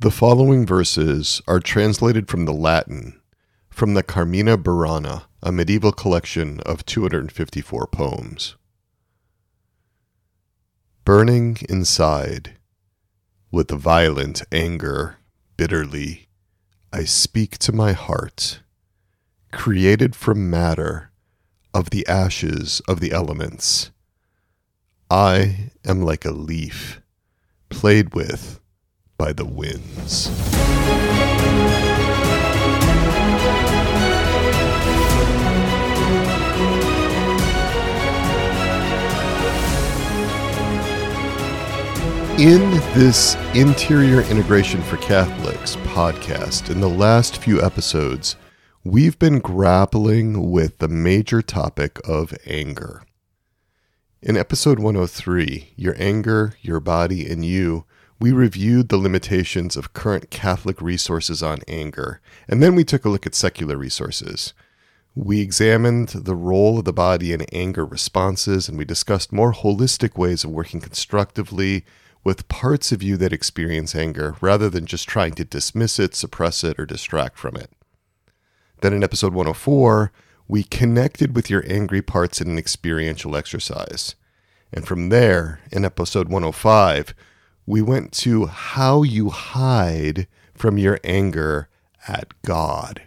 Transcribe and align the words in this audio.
The 0.00 0.10
following 0.10 0.64
verses 0.64 1.42
are 1.46 1.60
translated 1.60 2.26
from 2.28 2.46
the 2.46 2.54
Latin 2.54 3.20
from 3.68 3.92
the 3.92 4.02
Carmina 4.02 4.56
Burana, 4.56 5.24
a 5.42 5.52
medieval 5.52 5.92
collection 5.92 6.58
of 6.60 6.86
254 6.86 7.86
poems. 7.88 8.56
Burning 11.04 11.58
inside, 11.68 12.56
with 13.50 13.70
violent 13.70 14.40
anger, 14.50 15.18
bitterly, 15.58 16.28
I 16.90 17.04
speak 17.04 17.58
to 17.58 17.70
my 17.70 17.92
heart, 17.92 18.60
created 19.52 20.16
from 20.16 20.48
matter, 20.48 21.10
of 21.74 21.90
the 21.90 22.06
ashes 22.06 22.80
of 22.88 23.00
the 23.00 23.12
elements. 23.12 23.90
I 25.10 25.72
am 25.84 26.00
like 26.00 26.24
a 26.24 26.30
leaf, 26.30 27.02
played 27.68 28.14
with 28.14 28.59
by 29.20 29.34
the 29.34 29.44
winds. 29.44 30.28
In 42.40 42.70
this 42.94 43.34
Interior 43.54 44.22
Integration 44.22 44.80
for 44.80 44.96
Catholics 44.96 45.76
podcast, 45.76 46.70
in 46.70 46.80
the 46.80 46.88
last 46.88 47.36
few 47.36 47.60
episodes, 47.60 48.36
we've 48.84 49.18
been 49.18 49.38
grappling 49.40 50.50
with 50.50 50.78
the 50.78 50.88
major 50.88 51.42
topic 51.42 51.98
of 52.08 52.32
anger. 52.46 53.02
In 54.22 54.38
episode 54.38 54.78
103, 54.78 55.74
Your 55.76 55.94
Anger, 55.98 56.54
Your 56.62 56.80
Body, 56.80 57.30
and 57.30 57.44
You, 57.44 57.84
we 58.20 58.32
reviewed 58.32 58.90
the 58.90 58.98
limitations 58.98 59.76
of 59.76 59.94
current 59.94 60.30
Catholic 60.30 60.82
resources 60.82 61.42
on 61.42 61.60
anger, 61.66 62.20
and 62.46 62.62
then 62.62 62.74
we 62.74 62.84
took 62.84 63.06
a 63.06 63.08
look 63.08 63.26
at 63.26 63.34
secular 63.34 63.76
resources. 63.76 64.52
We 65.14 65.40
examined 65.40 66.08
the 66.10 66.36
role 66.36 66.78
of 66.78 66.84
the 66.84 66.92
body 66.92 67.32
in 67.32 67.42
anger 67.52 67.84
responses, 67.84 68.68
and 68.68 68.76
we 68.76 68.84
discussed 68.84 69.32
more 69.32 69.52
holistic 69.52 70.18
ways 70.18 70.44
of 70.44 70.50
working 70.50 70.80
constructively 70.80 71.84
with 72.22 72.48
parts 72.48 72.92
of 72.92 73.02
you 73.02 73.16
that 73.16 73.32
experience 73.32 73.94
anger 73.94 74.36
rather 74.42 74.68
than 74.68 74.84
just 74.84 75.08
trying 75.08 75.32
to 75.34 75.44
dismiss 75.44 75.98
it, 75.98 76.14
suppress 76.14 76.62
it, 76.62 76.78
or 76.78 76.84
distract 76.84 77.38
from 77.38 77.56
it. 77.56 77.70
Then 78.82 78.92
in 78.92 79.02
episode 79.02 79.32
104, 79.32 80.12
we 80.46 80.62
connected 80.62 81.34
with 81.34 81.48
your 81.48 81.64
angry 81.66 82.02
parts 82.02 82.40
in 82.40 82.50
an 82.50 82.58
experiential 82.58 83.34
exercise. 83.34 84.14
And 84.72 84.86
from 84.86 85.08
there, 85.08 85.60
in 85.72 85.84
episode 85.84 86.28
105, 86.28 87.14
we 87.70 87.80
went 87.80 88.10
to 88.10 88.46
how 88.46 89.04
you 89.04 89.28
hide 89.30 90.26
from 90.56 90.76
your 90.76 90.98
anger 91.04 91.68
at 92.08 92.34
God. 92.42 93.02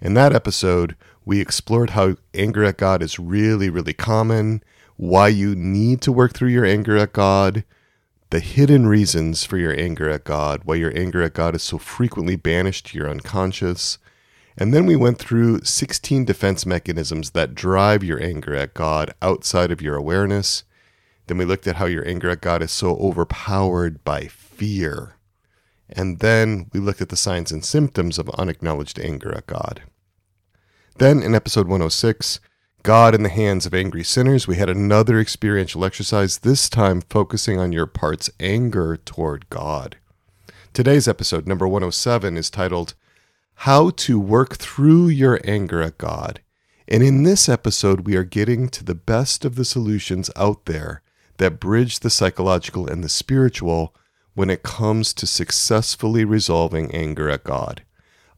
In 0.00 0.14
that 0.14 0.34
episode, 0.34 0.96
we 1.26 1.42
explored 1.42 1.90
how 1.90 2.16
anger 2.32 2.64
at 2.64 2.78
God 2.78 3.02
is 3.02 3.18
really, 3.18 3.68
really 3.68 3.92
common, 3.92 4.62
why 4.96 5.28
you 5.28 5.54
need 5.54 6.00
to 6.00 6.10
work 6.10 6.32
through 6.32 6.48
your 6.48 6.64
anger 6.64 6.96
at 6.96 7.12
God, 7.12 7.64
the 8.30 8.40
hidden 8.40 8.86
reasons 8.86 9.44
for 9.44 9.58
your 9.58 9.78
anger 9.78 10.08
at 10.08 10.24
God, 10.24 10.62
why 10.64 10.76
your 10.76 10.96
anger 10.96 11.22
at 11.22 11.34
God 11.34 11.54
is 11.54 11.62
so 11.62 11.76
frequently 11.76 12.34
banished 12.34 12.86
to 12.86 12.98
your 12.98 13.10
unconscious. 13.10 13.98
And 14.56 14.72
then 14.72 14.86
we 14.86 14.96
went 14.96 15.18
through 15.18 15.64
16 15.64 16.24
defense 16.24 16.64
mechanisms 16.64 17.32
that 17.32 17.54
drive 17.54 18.02
your 18.02 18.22
anger 18.22 18.54
at 18.54 18.72
God 18.72 19.12
outside 19.20 19.70
of 19.70 19.82
your 19.82 19.96
awareness. 19.96 20.64
Then 21.26 21.38
we 21.38 21.44
looked 21.44 21.66
at 21.66 21.76
how 21.76 21.86
your 21.86 22.06
anger 22.06 22.30
at 22.30 22.40
God 22.40 22.62
is 22.62 22.72
so 22.72 22.96
overpowered 22.96 24.04
by 24.04 24.26
fear. 24.26 25.14
And 25.88 26.18
then 26.20 26.70
we 26.72 26.80
looked 26.80 27.00
at 27.00 27.10
the 27.10 27.16
signs 27.16 27.52
and 27.52 27.64
symptoms 27.64 28.18
of 28.18 28.28
unacknowledged 28.30 28.98
anger 28.98 29.34
at 29.34 29.46
God. 29.46 29.82
Then 30.98 31.22
in 31.22 31.34
episode 31.34 31.66
106, 31.66 32.40
God 32.82 33.14
in 33.14 33.22
the 33.22 33.28
hands 33.28 33.64
of 33.64 33.74
angry 33.74 34.02
sinners, 34.02 34.48
we 34.48 34.56
had 34.56 34.68
another 34.68 35.20
experiential 35.20 35.84
exercise, 35.84 36.38
this 36.38 36.68
time 36.68 37.00
focusing 37.00 37.58
on 37.58 37.72
your 37.72 37.86
part's 37.86 38.28
anger 38.40 38.96
toward 38.96 39.48
God. 39.50 39.96
Today's 40.72 41.06
episode, 41.06 41.46
number 41.46 41.68
107, 41.68 42.36
is 42.36 42.50
titled 42.50 42.94
How 43.54 43.90
to 43.90 44.18
Work 44.18 44.56
Through 44.56 45.08
Your 45.08 45.38
Anger 45.44 45.82
at 45.82 45.98
God. 45.98 46.40
And 46.88 47.02
in 47.02 47.22
this 47.22 47.48
episode, 47.48 48.00
we 48.00 48.16
are 48.16 48.24
getting 48.24 48.68
to 48.70 48.82
the 48.82 48.94
best 48.94 49.44
of 49.44 49.54
the 49.54 49.64
solutions 49.64 50.30
out 50.34 50.64
there 50.64 51.02
that 51.42 51.58
bridge 51.58 51.98
the 51.98 52.08
psychological 52.08 52.86
and 52.86 53.02
the 53.02 53.08
spiritual 53.08 53.92
when 54.34 54.48
it 54.48 54.62
comes 54.62 55.12
to 55.12 55.26
successfully 55.26 56.24
resolving 56.24 56.94
anger 56.94 57.28
at 57.28 57.42
God. 57.42 57.82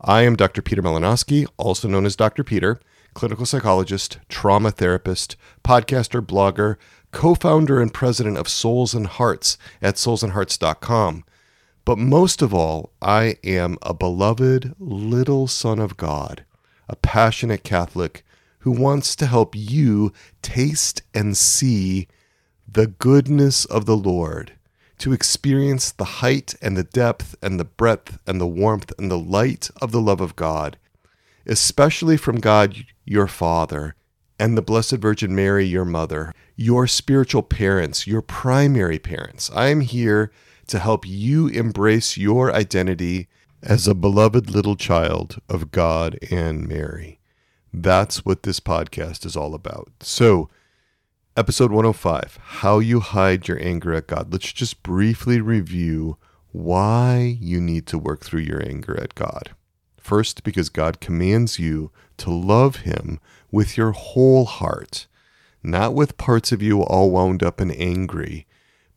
I 0.01 0.23
am 0.23 0.37
Dr. 0.37 0.63
Peter 0.63 0.83
Malinoski, 0.83 1.47
also 1.59 1.87
known 1.87 2.07
as 2.07 2.17
Dr. 2.17 2.43
Peter, 2.43 2.81
clinical 3.13 3.45
psychologist, 3.45 4.21
trauma 4.31 4.71
therapist, 4.71 5.37
podcaster, 5.63 6.23
blogger, 6.25 6.77
co 7.13 7.35
founder 7.35 7.79
and 7.79 7.93
president 7.93 8.39
of 8.39 8.49
Souls 8.49 8.95
and 8.95 9.07
Hearts 9.07 9.59
at 9.83 9.97
soulsandhearts.com. 9.97 11.25
But 11.85 11.99
most 11.99 12.41
of 12.41 12.55
all, 12.55 12.91
I 13.03 13.37
am 13.45 13.77
a 13.83 13.93
beloved 13.93 14.75
little 14.79 15.47
son 15.47 15.79
of 15.79 15.99
God, 15.99 16.47
a 16.89 16.97
passionate 16.97 17.65
Catholic 17.65 18.25
who 18.61 18.71
wants 18.71 19.15
to 19.17 19.27
help 19.27 19.55
you 19.55 20.11
taste 20.41 21.03
and 21.13 21.37
see 21.37 22.09
the 22.75 22.89
goodness 22.89 23.65
of 23.65 23.87
the 23.87 23.97
Lord, 23.97 24.53
to 24.99 25.13
experience 25.13 25.93
the 25.93 26.05
height 26.05 26.55
and 26.61 26.77
the 26.77 26.83
depth 26.83 27.37
and 27.41 27.59
the 27.59 27.65
breadth 27.65 28.19
and 28.27 28.41
the 28.41 28.49
warmth 28.49 28.93
and 28.99 29.11
the 29.11 29.19
light 29.19 29.71
of 29.81 29.93
the 29.93 30.01
love 30.01 30.21
of 30.21 30.35
God, 30.35 30.77
especially 31.47 32.17
from 32.17 32.41
God 32.41 32.85
your 33.05 33.29
Father 33.29 33.95
and 34.41 34.57
the 34.57 34.63
Blessed 34.63 34.97
Virgin 34.97 35.37
Mary, 35.37 35.65
your 35.65 35.85
mother, 35.85 36.33
your 36.57 36.89
spiritual 36.89 37.45
parents, 37.45 38.09
your 38.09 38.23
primary 38.23 38.99
parents. 38.99 39.51
I 39.55 39.69
am 39.69 39.81
here 39.81 40.33
to 40.67 40.81
help 40.81 41.07
you 41.07 41.47
embrace 41.47 42.17
your 42.17 42.53
identity 42.53 43.29
as 43.63 43.87
a 43.87 43.95
beloved 43.95 44.51
little 44.51 44.75
child 44.75 45.41
of 45.49 45.71
God 45.71 46.19
and 46.29 46.67
Mary. 46.67 47.21
That's 47.73 48.25
what 48.25 48.43
this 48.43 48.59
podcast 48.59 49.25
is 49.25 49.37
all 49.37 49.55
about. 49.55 49.91
So, 50.01 50.49
Episode 51.37 51.73
105 51.73 52.39
How 52.41 52.79
You 52.79 53.01
Hide 53.01 53.49
Your 53.49 53.61
Anger 53.61 53.93
at 53.93 54.07
God. 54.07 54.33
Let's 54.33 54.53
just 54.53 54.85
briefly 54.85 55.41
review 55.41 56.17
why 56.53 57.37
you 57.41 57.61
need 57.61 57.89
to 57.89 57.99
work 57.99 58.25
through 58.25 58.43
your 58.43 58.65
anger 58.65 58.97
at 59.03 59.17
God. 59.17 59.51
First, 59.97 60.45
because 60.45 60.69
God 60.69 61.01
commands 61.01 61.59
you 61.59 61.91
to 62.19 62.31
love 62.31 62.77
Him 62.77 63.19
with 63.51 63.77
your 63.77 63.91
whole 63.91 64.45
heart, 64.45 65.09
not 65.61 65.93
with 65.93 66.17
parts 66.17 66.53
of 66.53 66.63
you 66.63 66.85
all 66.85 67.11
wound 67.11 67.43
up 67.43 67.61
and 67.61 67.73
angry, 67.73 68.47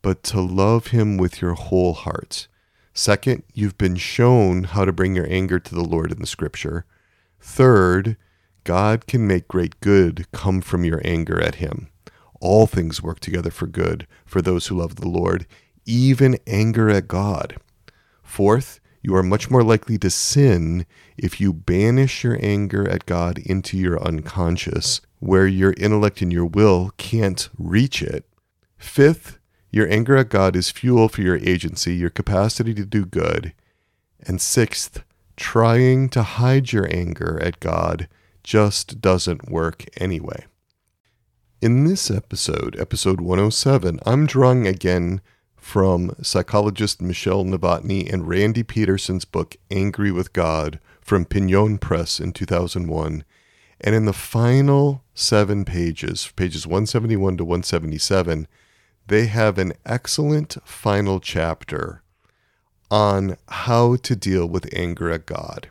but 0.04 0.22
to 0.26 0.40
love 0.40 0.88
Him 0.88 1.18
with 1.18 1.42
your 1.42 1.56
whole 1.56 1.94
heart. 1.94 2.48
Second, 2.94 3.42
you've 3.56 3.80
been 3.80 3.96
shown 3.96 4.66
how 4.66 4.86
to 4.86 4.94
bring 4.94 5.16
your 5.16 5.28
anger 5.28 5.58
to 5.58 5.74
the 5.74 5.84
Lord 5.84 6.12
in 6.12 6.20
the 6.20 6.28
Scripture. 6.28 6.86
Third, 7.40 8.16
God 8.64 9.08
can 9.08 9.26
make 9.26 9.48
great 9.48 9.80
good 9.80 10.28
come 10.32 10.62
from 10.62 10.84
your 10.84 11.02
anger 11.04 11.42
at 11.42 11.56
Him 11.56 11.90
all 12.40 12.68
things 12.68 13.02
work 13.02 13.20
together 13.20 13.52
for 13.52 13.68
good 13.68 14.08
for 14.26 14.42
those 14.42 14.68
who 14.68 14.78
love 14.78 14.96
the 14.96 15.08
Lord, 15.08 15.46
even 15.86 16.38
anger 16.46 16.90
at 16.90 17.08
God. 17.08 17.58
Fourth, 18.24 18.80
you 19.02 19.16
are 19.16 19.24
much 19.24 19.50
more 19.50 19.64
likely 19.64 19.98
to 20.00 20.10
sin 20.10 20.86
if 21.18 21.40
you 21.40 21.54
banish 21.54 22.24
your 22.24 22.38
anger 22.42 22.88
at 22.90 23.06
God 23.06 23.38
into 23.40 23.78
your 23.78 24.02
unconscious, 24.02 25.02
where 25.20 25.48
your 25.48 25.74
intellect 25.78 26.22
and 26.22 26.32
your 26.32 26.46
will 26.46 26.92
can't 26.98 27.50
reach 27.58 28.02
it. 28.02 28.26
Fifth, 28.78 29.40
your 29.72 29.90
anger 29.90 30.18
at 30.18 30.30
God 30.30 30.56
is 30.56 30.72
fuel 30.72 31.08
for 31.08 31.22
your 31.22 31.38
agency, 31.38 31.96
your 31.96 32.10
capacity 32.10 32.74
to 32.74 32.86
do 32.86 33.06
good. 33.06 33.54
And 34.22 34.42
sixth, 34.42 35.04
trying 35.36 36.10
to 36.10 36.24
hide 36.24 36.74
your 36.74 36.88
anger 36.94 37.40
at 37.42 37.60
God 37.60 38.10
just 38.44 39.02
doesn't 39.02 39.50
work 39.50 39.86
anyway. 39.98 40.46
In 41.60 41.86
this 41.86 42.12
episode, 42.12 42.80
episode 42.80 43.20
107, 43.20 44.00
I'm 44.06 44.28
drawing 44.28 44.68
again 44.68 45.22
from 45.56 46.16
psychologist 46.22 47.02
Michele 47.02 47.46
Novotni 47.46 48.14
and 48.14 48.28
Randy 48.28 48.62
Petersen's 48.62 49.26
book 49.26 49.56
Angry 49.72 50.12
with 50.12 50.34
God 50.34 50.80
from 51.02 51.26
Piñon 51.26 51.82
Press 51.82 52.20
in 52.20 52.32
2001. 52.32 53.24
And 53.82 53.96
in 53.96 54.06
the 54.06 54.14
final 54.14 55.04
seven 55.16 55.66
pages, 55.66 56.32
pages 56.36 56.68
171 56.68 57.38
to 57.38 57.44
177, 57.44 58.48
they 59.08 59.26
have 59.26 59.58
an 59.58 59.74
excellent 59.84 60.58
final 60.64 61.20
chapter 61.20 62.04
on 62.92 63.36
how 63.50 63.96
to 63.96 64.16
deal 64.16 64.48
with 64.48 64.72
anger 64.76 65.10
at 65.10 65.26
God. 65.26 65.70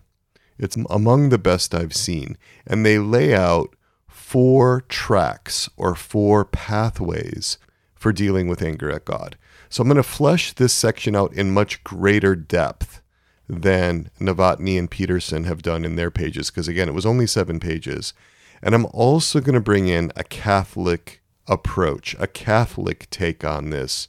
It's 0.59 0.77
among 0.91 1.29
the 1.29 1.38
best 1.38 1.77
I've 1.77 1.94
seen. 1.94 2.37
And 2.67 2.85
they 2.85 2.99
lay 2.99 3.37
out 3.37 3.77
four 4.26 4.84
tracks 4.88 5.70
or 5.76 5.94
four 5.94 6.44
pathways 6.44 7.58
for 7.94 8.12
dealing 8.12 8.49
with 8.49 8.61
anger 8.61 8.90
at 8.90 9.05
God. 9.05 9.37
So 9.69 9.82
I'm 9.82 9.88
going 9.88 9.99
to 9.99 10.02
flesh 10.02 10.52
this 10.52 10.73
section 10.73 11.14
out 11.14 11.32
in 11.32 11.55
much 11.55 11.84
greater 11.84 12.34
depth 12.34 13.02
than 13.49 14.11
Novotni 14.19 14.76
and 14.81 14.90
Petersen 14.90 15.44
have 15.44 15.62
done 15.62 15.84
in 15.84 15.94
their 15.94 16.11
pages, 16.11 16.50
because 16.50 16.67
again, 16.67 16.88
it 16.88 16.94
was 16.94 17.06
only 17.06 17.28
seven 17.28 17.61
pages. 17.61 18.14
And 18.61 18.75
I'm 18.75 18.87
also 18.87 19.38
going 19.38 19.55
to 19.55 19.61
bring 19.61 19.87
in 19.87 20.11
a 20.17 20.25
Catholic 20.25 21.23
approach, 21.46 22.17
a 22.19 22.26
Catholic 22.26 23.08
take 23.11 23.44
on 23.44 23.70
this. 23.70 24.08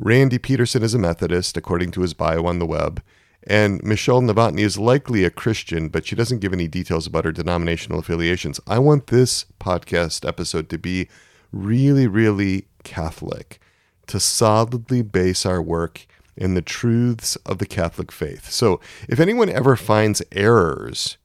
Randy 0.00 0.38
Petersen 0.38 0.82
is 0.82 0.92
a 0.92 0.98
Methodist, 0.98 1.56
according 1.56 1.92
to 1.92 2.00
his 2.00 2.14
bio 2.14 2.46
on 2.46 2.58
the 2.58 2.66
web. 2.66 3.00
And 3.44 3.82
Michele 3.82 4.22
Novotni 4.22 4.60
is 4.60 4.78
likely 4.78 5.24
a 5.24 5.30
Christian, 5.30 5.88
but 5.88 6.06
she 6.06 6.14
doesn't 6.14 6.38
give 6.38 6.52
any 6.52 6.68
details 6.68 7.06
about 7.06 7.24
her 7.24 7.32
denominational 7.32 7.98
affiliations. 7.98 8.60
I 8.66 8.78
want 8.78 9.08
this 9.08 9.46
podcast 9.58 10.26
episode 10.26 10.68
to 10.68 10.78
be 10.78 11.08
really, 11.50 12.06
really 12.06 12.66
Catholic, 12.84 13.60
to 14.06 14.20
solidly 14.20 15.02
base 15.02 15.44
our 15.44 15.60
work 15.60 16.06
in 16.36 16.54
the 16.54 16.62
truths 16.62 17.36
of 17.44 17.58
the 17.58 17.66
Catholic 17.66 18.12
faith. 18.12 18.50
So 18.50 18.80
if 19.08 19.20
anyone 19.20 19.48
ever 19.48 19.76
finds 19.76 20.22
errors 20.32 21.18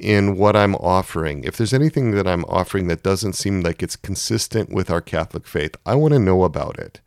in 0.00 0.36
what 0.36 0.56
I'm 0.56 0.74
offering, 0.76 1.44
if 1.44 1.56
there's 1.56 1.74
anything 1.74 2.12
that 2.12 2.26
I'm 2.26 2.44
offering 2.46 2.88
that 2.88 3.02
doesn't 3.02 3.34
seem 3.34 3.60
like 3.60 3.82
it's 3.82 3.96
consistent 3.96 4.70
with 4.70 4.90
our 4.90 5.00
Catholic 5.00 5.46
faith, 5.46 5.76
I 5.84 5.94
want 5.96 6.14
to 6.14 6.18
know 6.18 6.44
about 6.44 6.78
it. 6.78 7.00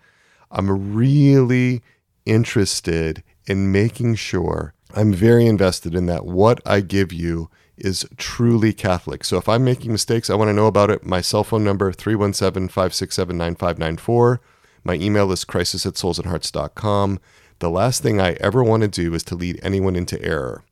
I'm 0.51 0.93
really 0.93 1.81
interested 2.25 3.23
in 3.47 3.71
making 3.71 4.15
sure 4.15 4.73
I'm 4.93 5.13
very 5.13 5.45
invested 5.45 5.95
in 5.95 6.05
that 6.07 6.25
what 6.25 6.59
I 6.65 6.81
give 6.81 7.13
you 7.13 7.49
is 7.77 8.05
truly 8.17 8.73
Catholic. 8.73 9.23
So 9.23 9.37
if 9.37 9.47
I'm 9.49 9.63
making 9.63 9.91
mistakes, 9.91 10.29
I 10.29 10.35
want 10.35 10.49
to 10.49 10.53
know 10.53 10.67
about 10.67 10.91
it. 10.91 11.05
My 11.05 11.21
cell 11.21 11.43
phone 11.43 11.63
number 11.63 11.91
317-567-9594. 11.91 14.39
My 14.83 14.95
email 14.95 15.31
is 15.31 15.45
crisis 15.45 15.85
at 15.85 15.93
soulsandhearts.com. 15.93 17.19
The 17.59 17.69
last 17.69 18.03
thing 18.03 18.19
I 18.19 18.31
ever 18.33 18.63
want 18.63 18.81
to 18.81 18.87
do 18.87 19.13
is 19.13 19.21
to 19.23 19.35
lead 19.35 19.59
anyone 19.63 19.95
into 19.95 20.21
error. 20.23 20.63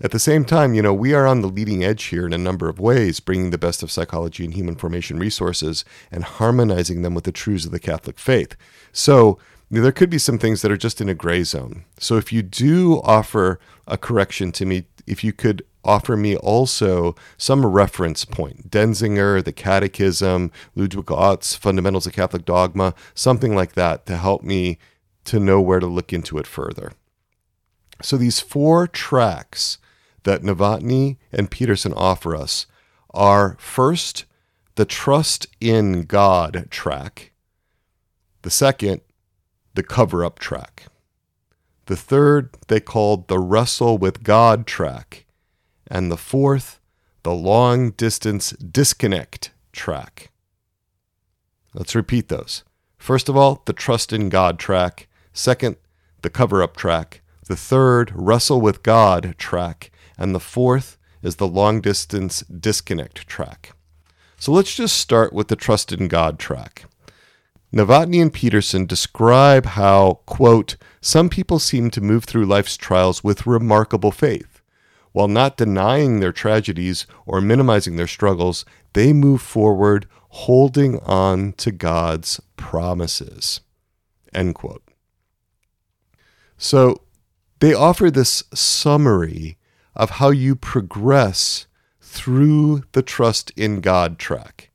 At 0.00 0.10
the 0.10 0.18
same 0.18 0.44
time, 0.44 0.74
you 0.74 0.82
know, 0.82 0.92
we 0.92 1.14
are 1.14 1.26
on 1.26 1.40
the 1.40 1.48
leading 1.48 1.84
edge 1.84 2.04
here 2.04 2.26
in 2.26 2.32
a 2.32 2.38
number 2.38 2.68
of 2.68 2.80
ways, 2.80 3.20
bringing 3.20 3.50
the 3.50 3.58
best 3.58 3.82
of 3.82 3.92
psychology 3.92 4.44
and 4.44 4.52
human 4.52 4.74
formation 4.74 5.18
resources 5.18 5.84
and 6.10 6.24
harmonizing 6.24 7.02
them 7.02 7.14
with 7.14 7.24
the 7.24 7.32
truths 7.32 7.64
of 7.64 7.70
the 7.70 7.78
Catholic 7.78 8.18
faith. 8.18 8.56
So, 8.92 9.38
there 9.82 9.92
could 9.92 10.10
be 10.10 10.18
some 10.18 10.38
things 10.38 10.62
that 10.62 10.70
are 10.70 10.76
just 10.76 11.00
in 11.00 11.08
a 11.08 11.14
gray 11.14 11.42
zone. 11.42 11.84
So 11.98 12.16
if 12.16 12.32
you 12.32 12.42
do 12.42 13.00
offer 13.02 13.58
a 13.86 13.96
correction 13.96 14.52
to 14.52 14.66
me, 14.66 14.84
if 15.06 15.24
you 15.24 15.32
could 15.32 15.64
offer 15.82 16.16
me 16.16 16.36
also 16.36 17.14
some 17.36 17.64
reference 17.64 18.24
point, 18.24 18.70
Denzinger, 18.70 19.42
the 19.44 19.52
Catechism, 19.52 20.50
Ludwig 20.74 21.10
Ott's 21.10 21.54
Fundamentals 21.54 22.06
of 22.06 22.12
Catholic 22.12 22.44
Dogma, 22.44 22.94
something 23.14 23.54
like 23.54 23.74
that 23.74 24.06
to 24.06 24.16
help 24.16 24.42
me 24.42 24.78
to 25.24 25.40
know 25.40 25.60
where 25.60 25.80
to 25.80 25.86
look 25.86 26.12
into 26.12 26.38
it 26.38 26.46
further. 26.46 26.92
So 28.02 28.16
these 28.16 28.40
four 28.40 28.86
tracks 28.86 29.78
that 30.24 30.42
Novotni 30.42 31.16
and 31.32 31.50
Petersen 31.50 31.92
offer 31.94 32.34
us 32.34 32.66
are 33.12 33.56
first 33.58 34.24
the 34.74 34.84
trust 34.84 35.46
in 35.60 36.02
God 36.02 36.66
track, 36.70 37.32
the 38.42 38.50
second 38.50 39.00
the 39.74 39.82
cover 39.82 40.24
up 40.24 40.38
track. 40.38 40.84
The 41.86 41.96
third 41.96 42.50
they 42.68 42.80
called 42.80 43.28
the 43.28 43.38
wrestle 43.38 43.98
with 43.98 44.22
God 44.22 44.66
track. 44.66 45.26
And 45.86 46.10
the 46.10 46.16
fourth, 46.16 46.80
the 47.22 47.34
long 47.34 47.90
distance 47.90 48.50
disconnect 48.50 49.50
track. 49.72 50.30
Let's 51.74 51.94
repeat 51.94 52.28
those. 52.28 52.64
First 52.96 53.28
of 53.28 53.36
all, 53.36 53.62
the 53.66 53.72
trust 53.72 54.12
in 54.12 54.28
God 54.28 54.58
track. 54.58 55.08
Second, 55.32 55.76
the 56.22 56.30
cover 56.30 56.62
up 56.62 56.76
track. 56.76 57.20
The 57.46 57.56
third, 57.56 58.12
wrestle 58.14 58.60
with 58.60 58.82
God 58.82 59.34
track. 59.36 59.90
And 60.16 60.34
the 60.34 60.40
fourth 60.40 60.96
is 61.22 61.36
the 61.36 61.48
long 61.48 61.80
distance 61.80 62.40
disconnect 62.42 63.26
track. 63.26 63.72
So 64.38 64.52
let's 64.52 64.74
just 64.74 64.96
start 64.96 65.32
with 65.32 65.48
the 65.48 65.56
trust 65.56 65.92
in 65.92 66.08
God 66.08 66.38
track. 66.38 66.84
Novotni 67.74 68.22
and 68.22 68.32
Petersen 68.32 68.86
describe 68.86 69.66
how, 69.66 70.20
quote, 70.26 70.76
some 71.00 71.28
people 71.28 71.58
seem 71.58 71.90
to 71.90 72.00
move 72.00 72.22
through 72.22 72.44
life's 72.44 72.76
trials 72.76 73.24
with 73.24 73.48
remarkable 73.48 74.12
faith. 74.12 74.62
While 75.10 75.26
not 75.26 75.56
denying 75.56 76.20
their 76.20 76.30
tragedies 76.30 77.04
or 77.26 77.40
minimizing 77.40 77.96
their 77.96 78.06
struggles, 78.06 78.64
they 78.92 79.12
move 79.12 79.42
forward 79.42 80.06
holding 80.28 81.00
on 81.00 81.52
to 81.54 81.72
God's 81.72 82.40
promises. 82.56 83.60
End 84.32 84.54
quote. 84.54 84.84
So 86.56 87.02
they 87.58 87.74
offer 87.74 88.08
this 88.08 88.44
summary 88.54 89.58
of 89.96 90.10
how 90.10 90.30
you 90.30 90.54
progress 90.54 91.66
through 92.00 92.84
the 92.92 93.02
trust 93.02 93.50
in 93.56 93.80
God 93.80 94.16
track. 94.20 94.70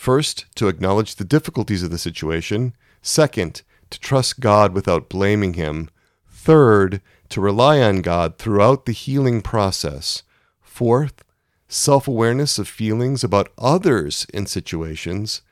First, 0.00 0.46
to 0.54 0.68
acknowledge 0.68 1.16
the 1.16 1.26
difficulties 1.26 1.82
of 1.82 1.90
the 1.90 1.98
situation. 1.98 2.74
Second, 3.02 3.60
to 3.90 4.00
trust 4.00 4.40
God 4.40 4.72
without 4.72 5.10
blaming 5.10 5.52
Him. 5.52 5.90
Third, 6.26 7.02
to 7.28 7.40
rely 7.42 7.82
on 7.82 8.00
God 8.00 8.38
throughout 8.38 8.86
the 8.86 8.92
healing 8.92 9.42
process. 9.42 10.22
Fourth, 10.62 11.22
self 11.68 12.08
awareness 12.08 12.58
of 12.58 12.66
feelings 12.66 13.22
about 13.22 13.52
others 13.58 14.26
in 14.32 14.46
situations. 14.46 15.42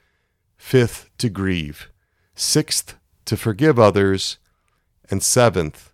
Fifth, 0.57 1.11
to 1.19 1.29
grieve. 1.29 1.91
Sixth, 2.35 2.97
to 3.27 3.37
forgive 3.37 3.79
others. 3.79 4.39
And 5.11 5.23
seventh, 5.23 5.93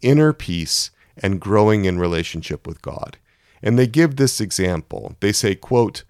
inner 0.00 0.32
peace 0.32 0.92
and 1.16 1.40
growing 1.40 1.86
in 1.86 1.98
relationship 1.98 2.68
with 2.68 2.82
God. 2.82 3.16
And 3.60 3.76
they 3.76 3.88
give 3.88 4.14
this 4.14 4.40
example. 4.40 5.16
They 5.18 5.32
say, 5.32 5.56
quote, 5.56 6.04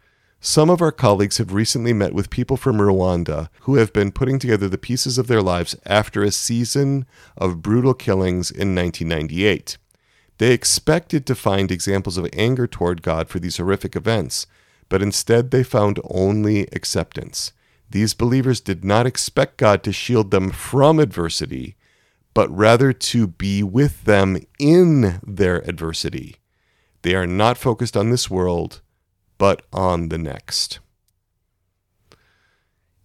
some 0.46 0.70
of 0.70 0.81
our 0.81 0.93
colleagues 0.93 1.38
have 1.38 1.52
recently 1.52 1.93
met 1.93 2.14
with 2.14 2.31
people 2.31 2.56
from 2.56 2.76
Rwanda 2.76 3.48
who 3.62 3.75
have 3.75 3.93
been 3.93 4.12
putting 4.12 4.38
together 4.38 4.69
the 4.69 4.78
pieces 4.78 5.19
of 5.19 5.26
their 5.26 5.43
lives 5.43 5.75
after 5.84 6.22
a 6.22 6.31
season 6.31 7.04
of 7.37 7.62
brutal 7.62 7.94
killings 7.94 8.52
in 8.52 8.72
1998. 8.72 9.76
They 10.38 10.52
expected 10.52 11.26
to 11.26 11.34
find 11.34 11.72
examples 11.72 12.16
of 12.16 12.28
anger 12.32 12.69
toward 12.69 13.02
God 13.02 13.28
for 13.28 13.40
these 13.40 13.56
horrific 13.56 13.96
events, 13.96 14.46
but 14.88 15.02
instead 15.02 15.50
they 15.50 15.64
found 15.64 15.98
only 16.04 16.69
acceptance. 16.72 17.50
These 17.90 18.14
believers 18.14 18.60
did 18.60 18.84
not 18.84 19.04
expect 19.04 19.56
God 19.56 19.82
to 19.82 19.93
shield 19.93 20.31
them 20.31 20.52
from 20.52 21.00
adversity, 21.00 21.75
but 22.34 22.56
rather 22.56 22.93
to 22.93 23.26
be 23.26 23.64
with 23.64 24.04
them 24.04 24.38
in 24.60 25.19
their 25.26 25.69
adversity. 25.69 26.36
They 27.03 27.17
are 27.17 27.26
not 27.26 27.58
focused 27.58 27.96
on 27.96 28.10
this 28.10 28.31
world 28.31 28.81
but 29.38 29.62
on 29.72 30.08
the 30.08 30.19
next. 30.19 30.78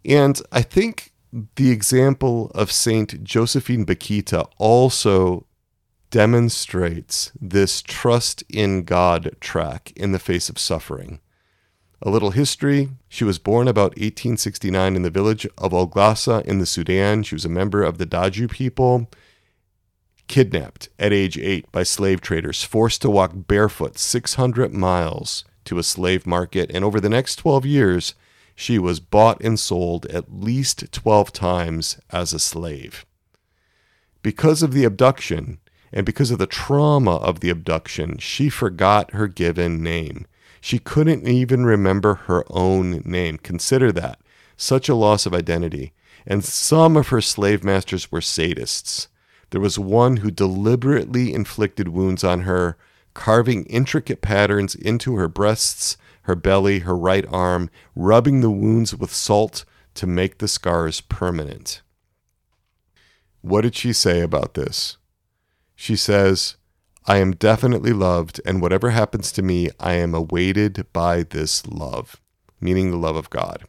And 0.03 0.41
I 0.51 0.61
think 0.61 1.11
the 1.55 1.71
example 1.71 2.51
of 2.53 2.71
Saint 2.71 3.23
Josephine 3.23 3.85
Bakhita 3.85 4.50
also 4.57 5.45
demonstrates 6.09 7.31
this 7.39 7.81
trust 7.81 8.43
in 8.50 8.83
God 8.83 9.35
track 9.39 9.93
in 9.95 10.11
the 10.11 10.19
face 10.19 10.50
of 10.50 10.59
suffering. 10.59 11.21
A 12.01 12.09
little 12.09 12.31
history 12.31 12.89
she 13.07 13.23
was 13.23 13.38
born 13.38 13.67
about 13.67 13.91
1869 13.91 14.95
in 14.95 15.03
the 15.03 15.09
village 15.09 15.45
of 15.57 15.71
Olgossa 15.71 16.43
in 16.45 16.57
the 16.57 16.65
Sudan. 16.65 17.23
She 17.23 17.35
was 17.35 17.45
a 17.45 17.50
member 17.50 17.83
of 17.83 17.97
the 17.97 18.07
Daju 18.07 18.50
people, 18.50 19.09
kidnapped 20.27 20.89
at 20.97 21.13
age 21.13 21.38
eight 21.38 21.71
by 21.71 21.83
slave 21.83 22.19
traders, 22.19 22.63
forced 22.63 23.01
to 23.03 23.09
walk 23.09 23.31
barefoot 23.35 23.97
600 23.97 24.73
miles 24.73 25.45
to 25.65 25.77
a 25.77 25.84
slave 25.84 26.25
market, 26.25 26.72
and 26.74 26.84
over 26.84 27.00
the 27.00 27.10
next 27.10 27.36
12 27.38 27.65
years, 27.65 28.15
she 28.56 28.77
was 28.77 29.00
bought 29.00 29.41
and 29.41 29.60
sold 29.60 30.06
at 30.08 30.34
least 30.34 30.91
12 30.91 31.32
times 31.32 32.00
as 32.10 32.34
a 32.34 32.39
slave. 32.39 33.06
Because 34.22 34.62
of 34.62 34.74
the 34.74 34.84
abduction 34.84 35.60
and 35.91 36.06
because 36.06 36.32
of 36.32 36.38
the 36.38 36.48
trauma 36.48 37.15
of 37.15 37.39
the 37.39 37.50
abduction, 37.50 38.18
she 38.18 38.50
forgot 38.50 39.12
her 39.12 39.27
given 39.27 39.82
name. 39.82 40.25
She 40.62 40.77
couldn't 40.77 41.27
even 41.27 41.65
remember 41.65 42.13
her 42.13 42.46
own 42.50 43.01
name. 43.03 43.38
Consider 43.39 43.91
that. 43.94 44.20
Such 44.56 44.88
a 44.88 44.96
loss 44.96 45.25
of 45.25 45.34
identity. 45.34 45.91
And 46.27 46.46
some 46.46 46.96
of 46.96 47.08
her 47.08 47.20
slave 47.20 47.63
masters 47.63 48.12
were 48.12 48.20
sadists. 48.20 49.08
There 49.50 49.60
was 49.60 49.80
one 49.80 50.18
who 50.18 50.30
deliberately 50.30 51.34
inflicted 51.34 51.88
wounds 51.88 52.24
on 52.24 52.41
her 52.41 52.77
carving 53.13 53.65
intricate 53.65 54.22
patterns 54.22 54.75
into 54.75 55.15
her 55.15 55.27
breasts, 55.27 55.98
her 56.24 56.36
belly, 56.36 56.80
her 56.80 56.98
right 56.98 57.25
arm, 57.30 57.70
rubbing 57.96 58.41
the 58.41 58.51
wounds 58.51 58.96
with 58.96 59.13
salt 59.13 59.65
to 59.96 60.08
make 60.08 60.38
the 60.38 60.48
scars 60.48 61.01
permanent. 61.01 61.82
What 63.41 63.62
did 63.62 63.75
she 63.75 63.94
say 63.94 64.22
about 64.22 64.53
this? 64.53 64.98
She 65.75 65.96
says, 65.96 66.58
I 67.06 67.18
am 67.18 67.32
definitely 67.32 67.94
loved, 67.94 68.39
and 68.46 68.62
whatever 68.62 68.91
happens 68.91 69.32
to 69.34 69.41
me, 69.41 69.70
I 69.80 69.94
am 69.94 70.13
awaited 70.13 70.86
by 70.94 71.24
this 71.24 71.65
love, 71.65 72.22
meaning 72.60 72.91
the 72.91 72.98
love 72.98 73.15
of 73.15 73.32
God. 73.32 73.65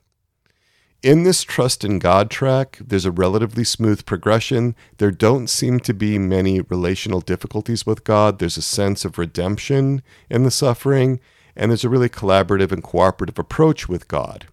In 1.02 1.24
this 1.24 1.42
trust 1.42 1.84
in 1.84 1.98
God 1.98 2.30
track, 2.30 2.78
there's 2.80 3.04
a 3.04 3.10
relatively 3.10 3.64
smooth 3.64 4.06
progression. 4.06 4.76
There 4.98 5.10
don't 5.10 5.48
seem 5.48 5.80
to 5.80 5.92
be 5.92 6.16
many 6.16 6.60
relational 6.60 7.20
difficulties 7.20 7.84
with 7.84 8.04
God. 8.04 8.38
There's 8.38 8.56
a 8.56 8.62
sense 8.62 9.04
of 9.04 9.18
redemption 9.18 10.02
in 10.30 10.44
the 10.44 10.50
suffering, 10.52 11.18
and 11.56 11.72
there's 11.72 11.82
a 11.82 11.88
really 11.88 12.08
collaborative 12.08 12.70
and 12.70 12.84
cooperative 12.84 13.36
approach 13.36 13.88
with 13.88 14.06
God. 14.06 14.46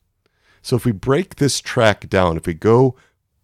So 0.63 0.75
if 0.75 0.85
we 0.85 0.91
break 0.91 1.35
this 1.35 1.61
track 1.61 2.09
down, 2.09 2.35
if 2.35 2.47
we 2.47 2.55
go 2.55 2.95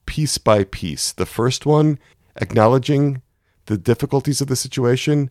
piece 0.08 0.40
by 0.40 0.64
piece, 0.64 1.12
the 1.12 1.28
first 1.28 1.64
one, 1.64 2.00
acknowledging 2.38 3.22
the 3.68 3.78
difficulties 3.78 4.42
of 4.42 4.48
the 4.48 4.56
situation, 4.56 5.30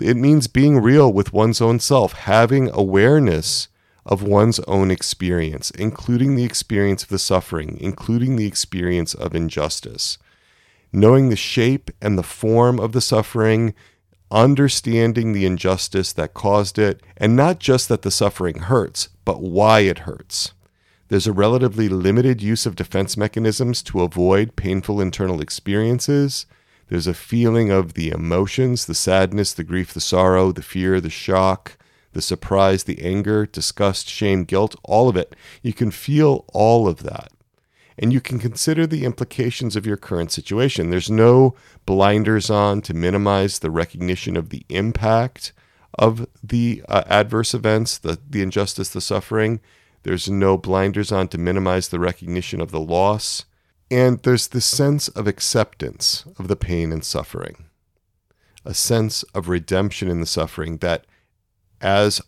it 0.00 0.16
means 0.16 0.48
being 0.48 0.82
real 0.82 1.12
with 1.12 1.32
one's 1.32 1.60
own 1.60 1.78
self, 1.78 2.12
having 2.12 2.70
awareness 2.72 3.68
of 4.06 4.22
one's 4.22 4.60
own 4.60 4.90
experience, 4.90 5.70
including 5.72 6.36
the 6.36 6.44
experience 6.44 7.02
of 7.02 7.08
the 7.08 7.18
suffering, 7.18 7.76
including 7.80 8.36
the 8.36 8.46
experience 8.46 9.12
of 9.12 9.34
injustice. 9.34 10.16
Knowing 10.92 11.28
the 11.28 11.36
shape 11.36 11.90
and 12.00 12.16
the 12.16 12.22
form 12.22 12.78
of 12.78 12.92
the 12.92 13.00
suffering, 13.00 13.74
understanding 14.30 15.32
the 15.32 15.44
injustice 15.44 16.12
that 16.12 16.34
caused 16.34 16.78
it, 16.78 17.02
and 17.16 17.36
not 17.36 17.58
just 17.58 17.88
that 17.88 18.02
the 18.02 18.10
suffering 18.10 18.60
hurts, 18.60 19.08
but 19.24 19.42
why 19.42 19.80
it 19.80 20.00
hurts. 20.00 20.52
There's 21.08 21.26
a 21.26 21.32
relatively 21.32 21.88
limited 21.88 22.42
use 22.42 22.66
of 22.66 22.76
defense 22.76 23.16
mechanisms 23.16 23.82
to 23.84 24.02
avoid 24.02 24.56
painful 24.56 25.00
internal 25.00 25.40
experiences. 25.40 26.46
There's 26.88 27.06
a 27.06 27.14
feeling 27.14 27.70
of 27.70 27.94
the 27.94 28.10
emotions, 28.10 28.86
the 28.86 28.94
sadness, 28.94 29.52
the 29.52 29.64
grief, 29.64 29.92
the 29.92 30.00
sorrow, 30.00 30.52
the 30.52 30.62
fear, 30.62 31.00
the 31.00 31.10
shock, 31.10 31.76
the 32.16 32.22
surprise, 32.22 32.84
the 32.84 33.04
anger, 33.04 33.44
disgust, 33.44 34.08
shame, 34.08 34.44
guilt, 34.44 34.74
all 34.82 35.06
of 35.06 35.18
it. 35.18 35.36
You 35.62 35.74
can 35.74 35.90
feel 35.90 36.46
all 36.54 36.88
of 36.88 37.02
that. 37.02 37.30
And 37.98 38.10
you 38.10 38.22
can 38.22 38.38
consider 38.38 38.86
the 38.86 39.04
implications 39.04 39.76
of 39.76 39.84
your 39.84 39.98
current 39.98 40.32
situation. 40.32 40.88
There's 40.88 41.10
no 41.10 41.54
blinders 41.84 42.48
on 42.48 42.80
to 42.82 42.94
minimize 42.94 43.58
the 43.58 43.70
recognition 43.70 44.34
of 44.34 44.48
the 44.48 44.64
impact 44.70 45.52
of 45.98 46.26
the 46.42 46.82
uh, 46.88 47.04
adverse 47.06 47.52
events, 47.52 47.98
the, 47.98 48.18
the 48.28 48.40
injustice, 48.40 48.88
the 48.88 49.02
suffering. 49.02 49.60
There's 50.02 50.30
no 50.30 50.56
blinders 50.56 51.12
on 51.12 51.28
to 51.28 51.38
minimize 51.38 51.88
the 51.88 52.00
recognition 52.00 52.62
of 52.62 52.70
the 52.70 52.80
loss. 52.80 53.44
And 53.90 54.22
there's 54.22 54.48
this 54.48 54.66
sense 54.66 55.08
of 55.08 55.26
acceptance 55.26 56.24
of 56.38 56.48
the 56.48 56.56
pain 56.56 56.92
and 56.92 57.04
suffering, 57.04 57.66
a 58.64 58.72
sense 58.72 59.22
of 59.34 59.50
redemption 59.50 60.08
in 60.08 60.20
the 60.20 60.26
suffering 60.26 60.78
that 60.78 61.04
as 61.80 62.20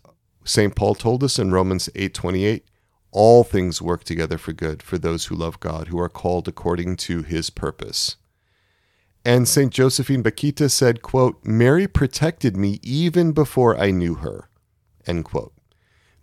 St. 0.43 0.75
Paul 0.75 0.95
told 0.95 1.23
us 1.23 1.37
in 1.39 1.51
Romans 1.51 1.89
8:28, 1.95 2.63
all 3.11 3.43
things 3.43 3.81
work 3.81 4.03
together 4.03 4.37
for 4.37 4.53
good 4.53 4.83
for 4.83 4.97
those 4.97 5.25
who 5.25 5.35
love 5.35 5.59
God, 5.59 5.87
who 5.87 5.99
are 5.99 6.09
called 6.09 6.47
according 6.47 6.95
to 6.97 7.23
his 7.23 7.49
purpose. 7.49 8.17
And 9.25 9.47
St. 9.47 9.71
Josephine 9.73 10.23
Bakhita 10.23 10.71
said, 10.71 11.01
quote, 11.01 11.43
Mary 11.43 11.87
protected 11.87 12.55
me 12.55 12.79
even 12.81 13.31
before 13.31 13.77
I 13.77 13.91
knew 13.91 14.15
her. 14.15 14.49
End 15.05 15.25
quote. 15.25 15.53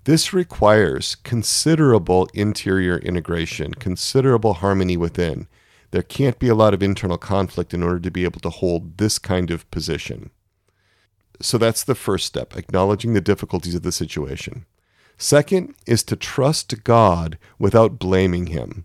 This 0.04 0.32
requires 0.32 1.16
considerable 1.16 2.28
interior 2.32 2.98
integration, 2.98 3.74
considerable 3.74 4.54
harmony 4.54 4.96
within. 4.96 5.48
There 5.90 6.02
can't 6.02 6.38
be 6.38 6.48
a 6.48 6.54
lot 6.54 6.74
of 6.74 6.82
internal 6.82 7.18
conflict 7.18 7.74
in 7.74 7.82
order 7.82 7.98
to 8.00 8.10
be 8.10 8.24
able 8.24 8.40
to 8.40 8.50
hold 8.50 8.98
this 8.98 9.18
kind 9.18 9.50
of 9.50 9.68
position. 9.70 10.30
So 11.40 11.58
that's 11.58 11.84
the 11.84 11.94
first 11.94 12.26
step, 12.26 12.56
acknowledging 12.56 13.12
the 13.12 13.20
difficulties 13.20 13.74
of 13.74 13.82
the 13.82 13.92
situation. 13.92 14.66
Second 15.18 15.74
is 15.86 16.02
to 16.04 16.16
trust 16.16 16.84
God 16.84 17.38
without 17.58 17.98
blaming 17.98 18.48
Him. 18.48 18.84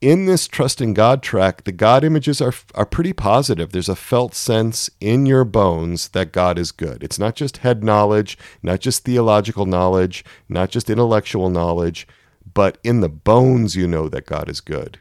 In 0.00 0.24
this 0.24 0.48
trusting 0.48 0.94
God 0.94 1.22
track, 1.22 1.64
the 1.64 1.72
God 1.72 2.04
images 2.04 2.40
are, 2.40 2.54
are 2.74 2.86
pretty 2.86 3.12
positive. 3.12 3.70
There's 3.70 3.88
a 3.88 3.94
felt 3.94 4.34
sense 4.34 4.88
in 4.98 5.26
your 5.26 5.44
bones 5.44 6.08
that 6.08 6.32
God 6.32 6.58
is 6.58 6.72
good. 6.72 7.04
It's 7.04 7.18
not 7.18 7.34
just 7.34 7.58
head 7.58 7.84
knowledge, 7.84 8.38
not 8.62 8.80
just 8.80 9.04
theological 9.04 9.66
knowledge, 9.66 10.24
not 10.48 10.70
just 10.70 10.88
intellectual 10.88 11.50
knowledge, 11.50 12.08
but 12.54 12.78
in 12.82 13.00
the 13.00 13.10
bones 13.10 13.76
you 13.76 13.86
know 13.86 14.08
that 14.08 14.24
God 14.24 14.48
is 14.48 14.62
good, 14.62 15.00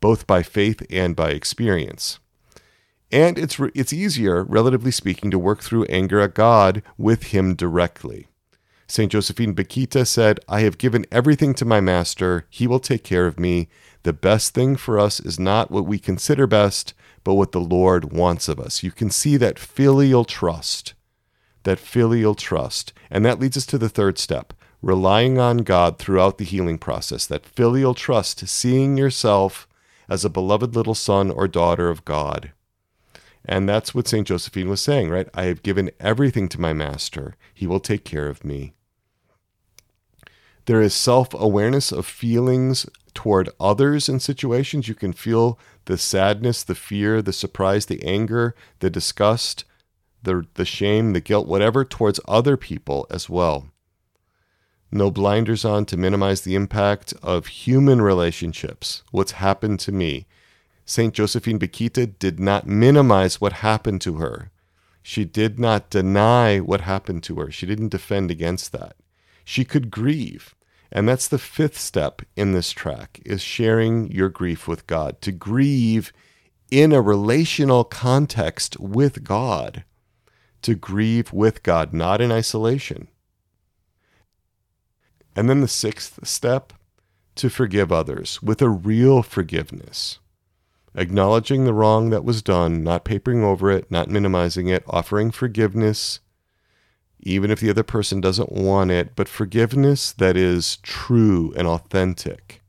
both 0.00 0.26
by 0.26 0.42
faith 0.42 0.82
and 0.88 1.14
by 1.14 1.30
experience. 1.30 2.18
And 3.12 3.38
it's, 3.38 3.60
it's 3.74 3.92
easier, 3.92 4.42
relatively 4.42 4.90
speaking, 4.90 5.30
to 5.30 5.38
work 5.38 5.62
through 5.62 5.84
anger 5.84 6.20
at 6.20 6.34
God 6.34 6.82
with 6.96 7.24
Him 7.24 7.54
directly. 7.54 8.26
St. 8.88 9.12
Josephine 9.12 9.54
Bakhita 9.54 10.06
said, 10.06 10.40
I 10.48 10.60
have 10.60 10.78
given 10.78 11.06
everything 11.12 11.54
to 11.54 11.64
my 11.64 11.80
master. 11.80 12.46
He 12.50 12.66
will 12.66 12.80
take 12.80 13.04
care 13.04 13.26
of 13.26 13.38
me. 13.38 13.68
The 14.02 14.12
best 14.12 14.54
thing 14.54 14.76
for 14.76 14.98
us 14.98 15.20
is 15.20 15.38
not 15.38 15.70
what 15.70 15.86
we 15.86 15.98
consider 15.98 16.46
best, 16.46 16.94
but 17.22 17.34
what 17.34 17.52
the 17.52 17.60
Lord 17.60 18.12
wants 18.12 18.48
of 18.48 18.58
us. 18.58 18.82
You 18.82 18.90
can 18.90 19.10
see 19.10 19.36
that 19.36 19.58
filial 19.58 20.24
trust. 20.24 20.94
That 21.62 21.78
filial 21.78 22.34
trust. 22.34 22.92
And 23.10 23.24
that 23.24 23.38
leads 23.38 23.56
us 23.56 23.66
to 23.66 23.78
the 23.78 23.88
third 23.88 24.18
step 24.18 24.52
relying 24.82 25.38
on 25.38 25.58
God 25.58 25.98
throughout 25.98 26.38
the 26.38 26.44
healing 26.44 26.76
process. 26.76 27.24
That 27.26 27.46
filial 27.46 27.94
trust, 27.94 28.46
seeing 28.48 28.96
yourself 28.96 29.68
as 30.08 30.24
a 30.24 30.30
beloved 30.30 30.74
little 30.74 30.94
son 30.94 31.30
or 31.30 31.46
daughter 31.46 31.88
of 31.88 32.04
God. 32.04 32.52
And 33.44 33.68
that's 33.68 33.94
what 33.94 34.06
St. 34.06 34.26
Josephine 34.26 34.68
was 34.68 34.80
saying, 34.80 35.10
right? 35.10 35.28
I 35.34 35.44
have 35.44 35.62
given 35.62 35.90
everything 35.98 36.48
to 36.50 36.60
my 36.60 36.72
master. 36.72 37.36
He 37.52 37.66
will 37.66 37.80
take 37.80 38.04
care 38.04 38.28
of 38.28 38.44
me. 38.44 38.74
There 40.66 40.80
is 40.80 40.94
self 40.94 41.34
awareness 41.34 41.90
of 41.90 42.06
feelings 42.06 42.86
toward 43.14 43.50
others 43.58 44.08
in 44.08 44.20
situations. 44.20 44.88
You 44.88 44.94
can 44.94 45.12
feel 45.12 45.58
the 45.86 45.98
sadness, 45.98 46.62
the 46.62 46.76
fear, 46.76 47.20
the 47.20 47.32
surprise, 47.32 47.86
the 47.86 48.02
anger, 48.04 48.54
the 48.78 48.90
disgust, 48.90 49.64
the, 50.22 50.46
the 50.54 50.64
shame, 50.64 51.12
the 51.12 51.20
guilt, 51.20 51.48
whatever, 51.48 51.84
towards 51.84 52.20
other 52.28 52.56
people 52.56 53.06
as 53.10 53.28
well. 53.28 53.66
No 54.92 55.10
blinders 55.10 55.64
on 55.64 55.86
to 55.86 55.96
minimize 55.96 56.42
the 56.42 56.54
impact 56.54 57.14
of 57.22 57.46
human 57.46 58.00
relationships, 58.02 59.02
what's 59.10 59.32
happened 59.32 59.80
to 59.80 59.92
me. 59.92 60.26
St. 60.84 61.14
Josephine 61.14 61.58
Bakhita 61.58 62.18
did 62.18 62.40
not 62.40 62.66
minimize 62.66 63.40
what 63.40 63.54
happened 63.54 64.00
to 64.02 64.16
her. 64.16 64.50
She 65.02 65.24
did 65.24 65.58
not 65.58 65.90
deny 65.90 66.60
what 66.60 66.82
happened 66.82 67.22
to 67.24 67.36
her. 67.40 67.50
She 67.50 67.66
didn't 67.66 67.88
defend 67.88 68.30
against 68.30 68.72
that. 68.72 68.96
She 69.44 69.64
could 69.64 69.90
grieve. 69.90 70.54
And 70.90 71.08
that's 71.08 71.28
the 71.28 71.38
fifth 71.38 71.78
step 71.78 72.22
in 72.36 72.52
this 72.52 72.70
track 72.70 73.20
is 73.24 73.40
sharing 73.40 74.10
your 74.10 74.28
grief 74.28 74.68
with 74.68 74.86
God. 74.86 75.20
To 75.22 75.32
grieve 75.32 76.12
in 76.70 76.92
a 76.92 77.00
relational 77.00 77.84
context 77.84 78.78
with 78.78 79.24
God. 79.24 79.84
To 80.62 80.74
grieve 80.74 81.32
with 81.32 81.62
God, 81.62 81.92
not 81.92 82.20
in 82.20 82.30
isolation. 82.30 83.08
And 85.34 85.48
then 85.48 85.60
the 85.60 85.68
sixth 85.68 86.26
step, 86.26 86.74
to 87.36 87.48
forgive 87.48 87.90
others 87.90 88.42
with 88.42 88.60
a 88.60 88.68
real 88.68 89.22
forgiveness 89.22 90.18
acknowledging 90.94 91.64
the 91.64 91.74
wrong 91.74 92.10
that 92.10 92.24
was 92.24 92.42
done, 92.42 92.82
not 92.82 93.04
papering 93.04 93.42
over 93.42 93.70
it, 93.70 93.90
not 93.90 94.08
minimizing 94.08 94.68
it, 94.68 94.84
offering 94.86 95.30
forgiveness, 95.30 96.20
even 97.20 97.50
if 97.50 97.60
the 97.60 97.70
other 97.70 97.82
person 97.82 98.20
doesn't 98.20 98.52
want 98.52 98.90
it, 98.90 99.14
but 99.14 99.28
forgiveness 99.28 100.12
that 100.12 100.36
is 100.36 100.76
true 100.78 101.52
and 101.56 101.66
authentic. 101.66 102.62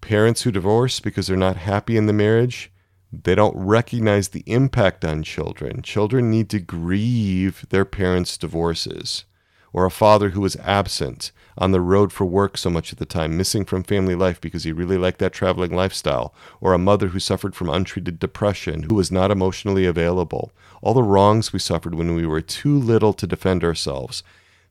Parents 0.00 0.42
who 0.42 0.50
divorce 0.50 1.00
because 1.00 1.26
they're 1.26 1.36
not 1.36 1.56
happy 1.56 1.96
in 1.96 2.06
the 2.06 2.12
marriage, 2.12 2.70
they 3.12 3.34
don't 3.34 3.56
recognize 3.56 4.28
the 4.28 4.44
impact 4.46 5.04
on 5.04 5.22
children. 5.22 5.82
Children 5.82 6.30
need 6.30 6.48
to 6.50 6.60
grieve 6.60 7.66
their 7.70 7.84
parents' 7.84 8.38
divorces 8.38 9.24
or 9.72 9.84
a 9.84 9.90
father 9.90 10.30
who 10.30 10.40
was 10.40 10.56
absent 10.56 11.32
on 11.58 11.72
the 11.72 11.80
road 11.80 12.12
for 12.12 12.24
work 12.24 12.56
so 12.56 12.70
much 12.70 12.92
at 12.92 12.98
the 12.98 13.06
time, 13.06 13.36
missing 13.36 13.64
from 13.64 13.82
family 13.82 14.14
life 14.14 14.40
because 14.40 14.64
he 14.64 14.72
really 14.72 14.96
liked 14.96 15.18
that 15.18 15.32
traveling 15.32 15.74
lifestyle, 15.74 16.34
or 16.60 16.72
a 16.72 16.78
mother 16.78 17.08
who 17.08 17.18
suffered 17.18 17.54
from 17.54 17.68
untreated 17.68 18.18
depression, 18.18 18.84
who 18.84 18.94
was 18.94 19.10
not 19.10 19.30
emotionally 19.30 19.86
available, 19.86 20.52
all 20.82 20.94
the 20.94 21.02
wrongs 21.02 21.52
we 21.52 21.58
suffered 21.58 21.94
when 21.94 22.14
we 22.14 22.26
were 22.26 22.40
too 22.40 22.78
little 22.78 23.12
to 23.12 23.26
defend 23.26 23.64
ourselves. 23.64 24.22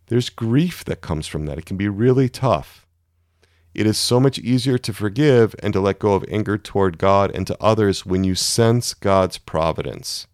There's 0.08 0.30
grief 0.30 0.84
that 0.86 1.02
comes 1.02 1.28
from 1.28 1.46
that. 1.46 1.58
It 1.58 1.66
can 1.66 1.78
be 1.78 1.88
really 1.88 2.30
tough. 2.30 2.88
It 3.76 3.86
is 3.86 3.98
so 3.98 4.20
much 4.20 4.40
easier 4.40 4.78
to 4.80 4.94
forgive 4.94 5.56
and 5.62 5.72
to 5.74 5.80
let 5.80 6.00
go 6.00 6.14
of 6.14 6.26
anger 6.28 6.58
toward 6.58 6.98
God 6.98 7.32
and 7.36 7.46
to 7.48 7.58
others 7.62 8.06
when 8.06 8.24
you 8.24 8.34
sense 8.34 8.94
God's 8.94 9.38
providence. 9.38 10.26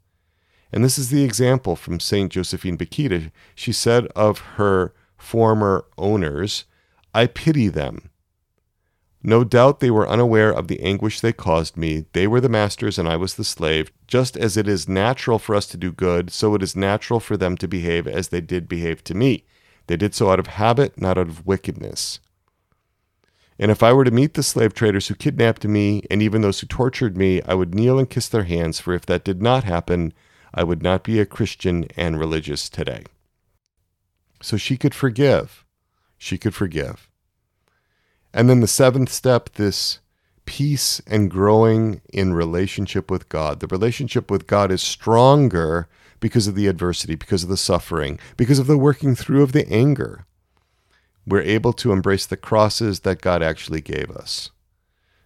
And 0.71 0.83
this 0.83 0.97
is 0.97 1.09
the 1.09 1.23
example 1.23 1.75
from 1.75 1.99
St. 1.99 2.31
Josephine 2.31 2.77
Bakhita. 2.77 3.31
She 3.53 3.71
said 3.71 4.07
of 4.07 4.39
her 4.57 4.93
former 5.25 5.85
owners, 5.97 6.65
I 7.13 7.27
pity 7.27 7.67
them. 7.67 8.09
No 9.23 9.43
doubt 9.43 9.79
they 9.79 9.89
were 9.89 10.07
unaware 10.07 10.51
of 10.51 10.67
the 10.67 10.79
anguish 10.81 11.19
they 11.19 11.33
caused 11.33 11.75
me. 11.75 12.05
They 12.13 12.27
were 12.27 12.39
the 12.39 12.47
masters 12.47 12.99
and 12.99 13.09
I 13.09 13.15
was 13.15 13.33
the 13.33 13.43
slave. 13.43 13.91
Just 14.07 14.37
as 14.37 14.55
it 14.55 14.67
is 14.67 14.87
natural 14.87 15.39
for 15.39 15.55
us 15.55 15.65
to 15.67 15.77
do 15.77 15.91
good, 15.91 16.31
so 16.31 16.53
it 16.53 16.61
is 16.61 16.75
natural 16.75 17.19
for 17.19 17.35
them 17.35 17.57
to 17.57 17.67
behave 17.67 18.07
as 18.07 18.27
they 18.27 18.39
did 18.39 18.69
behave 18.69 19.03
to 19.05 19.15
me. 19.15 19.45
They 19.87 19.97
did 19.97 20.13
so 20.13 20.29
out 20.29 20.39
of 20.39 20.47
habit, 20.47 21.01
not 21.01 21.17
out 21.17 21.27
of 21.27 21.45
wickedness. 21.45 22.19
And 23.57 23.71
if 23.71 23.81
I 23.81 23.93
were 23.93 24.03
to 24.03 24.11
meet 24.11 24.35
the 24.35 24.43
slave 24.43 24.75
traders 24.75 25.07
who 25.07 25.15
kidnapped 25.15 25.65
me 25.65 26.03
and 26.11 26.21
even 26.21 26.41
those 26.41 26.59
who 26.59 26.67
tortured 26.67 27.17
me, 27.17 27.41
I 27.43 27.55
would 27.55 27.73
kneel 27.73 27.97
and 27.97 28.09
kiss 28.09 28.27
their 28.27 28.43
hands, 28.43 28.79
for 28.79 28.93
if 28.93 29.07
that 29.07 29.23
did 29.23 29.41
not 29.41 29.63
happen, 29.63 30.13
I 30.53 30.63
would 30.63 30.83
not 30.83 31.03
be 31.03 31.19
a 31.19 31.25
Christian 31.25 31.87
and 31.97 32.19
religious 32.19 32.69
today. 32.69 33.05
So 34.45 34.57
she 34.57 34.77
could 34.77 34.93
forgive. 34.93 35.65
She 36.17 36.37
could 36.37 36.53
forgive. 36.53 37.09
And 38.33 38.49
then 38.49 38.59
the 38.59 38.67
seventh 38.67 39.11
step, 39.11 39.49
this 39.53 39.99
peace 40.45 41.01
and 41.07 41.31
growing 41.31 42.01
in 42.13 42.33
relationship 42.33 43.09
with 43.09 43.29
God. 43.29 43.59
The 43.59 43.67
relationship 43.67 44.29
with 44.29 44.45
God 44.45 44.71
is 44.71 44.81
stronger 44.81 45.87
because 46.19 46.47
of 46.47 46.55
the 46.55 46.67
adversity, 46.67 47.15
because 47.15 47.43
of 47.43 47.49
the 47.49 47.57
suffering, 47.57 48.19
because 48.37 48.59
of 48.59 48.67
the 48.67 48.77
working 48.77 49.15
through 49.15 49.41
of 49.41 49.51
the 49.51 49.67
anger 49.67 50.25
we're 51.25 51.41
able 51.41 51.73
to 51.73 51.91
embrace 51.91 52.25
the 52.25 52.37
crosses 52.37 53.01
that 53.01 53.21
God 53.21 53.41
actually 53.41 53.81
gave 53.81 54.11
us. 54.11 54.51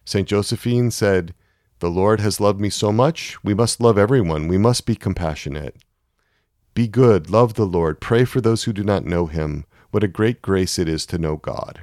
St. 0.06 0.28
Josephine 0.28 0.92
said, 0.92 1.34
The 1.80 1.90
Lord 1.90 2.20
has 2.20 2.40
loved 2.40 2.60
me 2.60 2.70
so 2.70 2.92
much, 2.92 3.38
we 3.44 3.54
must 3.54 3.82
love 3.82 3.98
everyone. 3.98 4.48
We 4.48 4.58
must 4.58 4.86
be 4.86 4.96
compassionate. 4.96 5.76
Be 6.74 6.88
good, 6.88 7.30
love 7.30 7.56
the 7.56 7.66
Lord, 7.66 8.00
pray 8.00 8.26
for 8.26 8.42
those 8.42 8.64
who 8.64 8.74
do 8.74 8.84
not 8.84 9.06
know 9.06 9.26
him. 9.26 9.66
What 9.92 10.04
a 10.04 10.08
great 10.08 10.42
grace 10.42 10.78
it 10.78 10.88
is 10.88 11.06
to 11.08 11.18
know 11.18 11.38
God. 11.38 11.82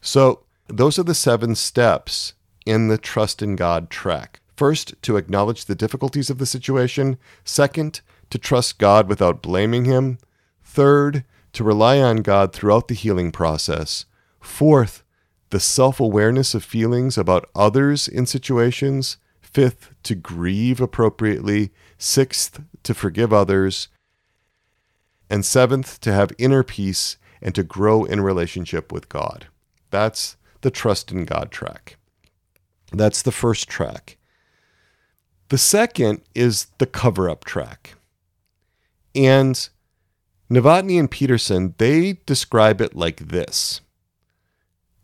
So, 0.00 0.44
those 0.68 0.98
are 0.98 1.02
the 1.02 1.14
seven 1.14 1.54
steps 1.54 2.34
in 2.64 2.88
the 2.88 2.98
trust 2.98 3.42
in 3.42 3.56
God 3.56 3.90
track. 3.90 4.40
First, 4.56 4.94
to 5.02 5.16
acknowledge 5.16 5.64
the 5.64 5.74
difficulties 5.74 6.30
of 6.30 6.38
the 6.38 6.46
situation. 6.46 7.18
Second, 7.44 8.00
to 8.30 8.38
trust 8.38 8.78
God 8.78 9.08
without 9.08 9.42
blaming 9.42 9.84
him. 9.84 10.18
Third, 10.62 11.24
to 11.52 11.64
rely 11.64 12.00
on 12.00 12.18
God 12.18 12.52
throughout 12.52 12.88
the 12.88 12.94
healing 12.94 13.32
process. 13.32 14.06
Fourth, 14.40 15.02
the 15.50 15.60
self 15.60 16.00
awareness 16.00 16.54
of 16.54 16.64
feelings 16.64 17.18
about 17.18 17.48
others 17.54 18.08
in 18.08 18.26
situations. 18.26 19.16
Fifth, 19.54 19.94
to 20.02 20.16
grieve 20.16 20.80
appropriately. 20.80 21.70
Sixth, 21.96 22.60
to 22.82 22.92
forgive 22.92 23.32
others. 23.32 23.88
And 25.30 25.44
seventh, 25.44 26.00
to 26.00 26.12
have 26.12 26.32
inner 26.38 26.64
peace 26.64 27.16
and 27.40 27.54
to 27.54 27.62
grow 27.62 28.04
in 28.04 28.20
relationship 28.20 28.90
with 28.90 29.08
God. 29.08 29.46
That's 29.90 30.36
the 30.62 30.72
trust 30.72 31.12
in 31.12 31.24
God 31.24 31.52
track. 31.52 31.96
That's 32.92 33.22
the 33.22 33.32
first 33.32 33.68
track. 33.68 34.18
The 35.50 35.58
second 35.58 36.22
is 36.34 36.66
the 36.78 36.86
cover 36.86 37.30
up 37.30 37.44
track. 37.44 37.94
And 39.14 39.68
Novotni 40.50 40.98
and 40.98 41.10
Petersen, 41.10 41.74
they 41.78 42.18
describe 42.26 42.80
it 42.80 42.96
like 42.96 43.28
this 43.28 43.80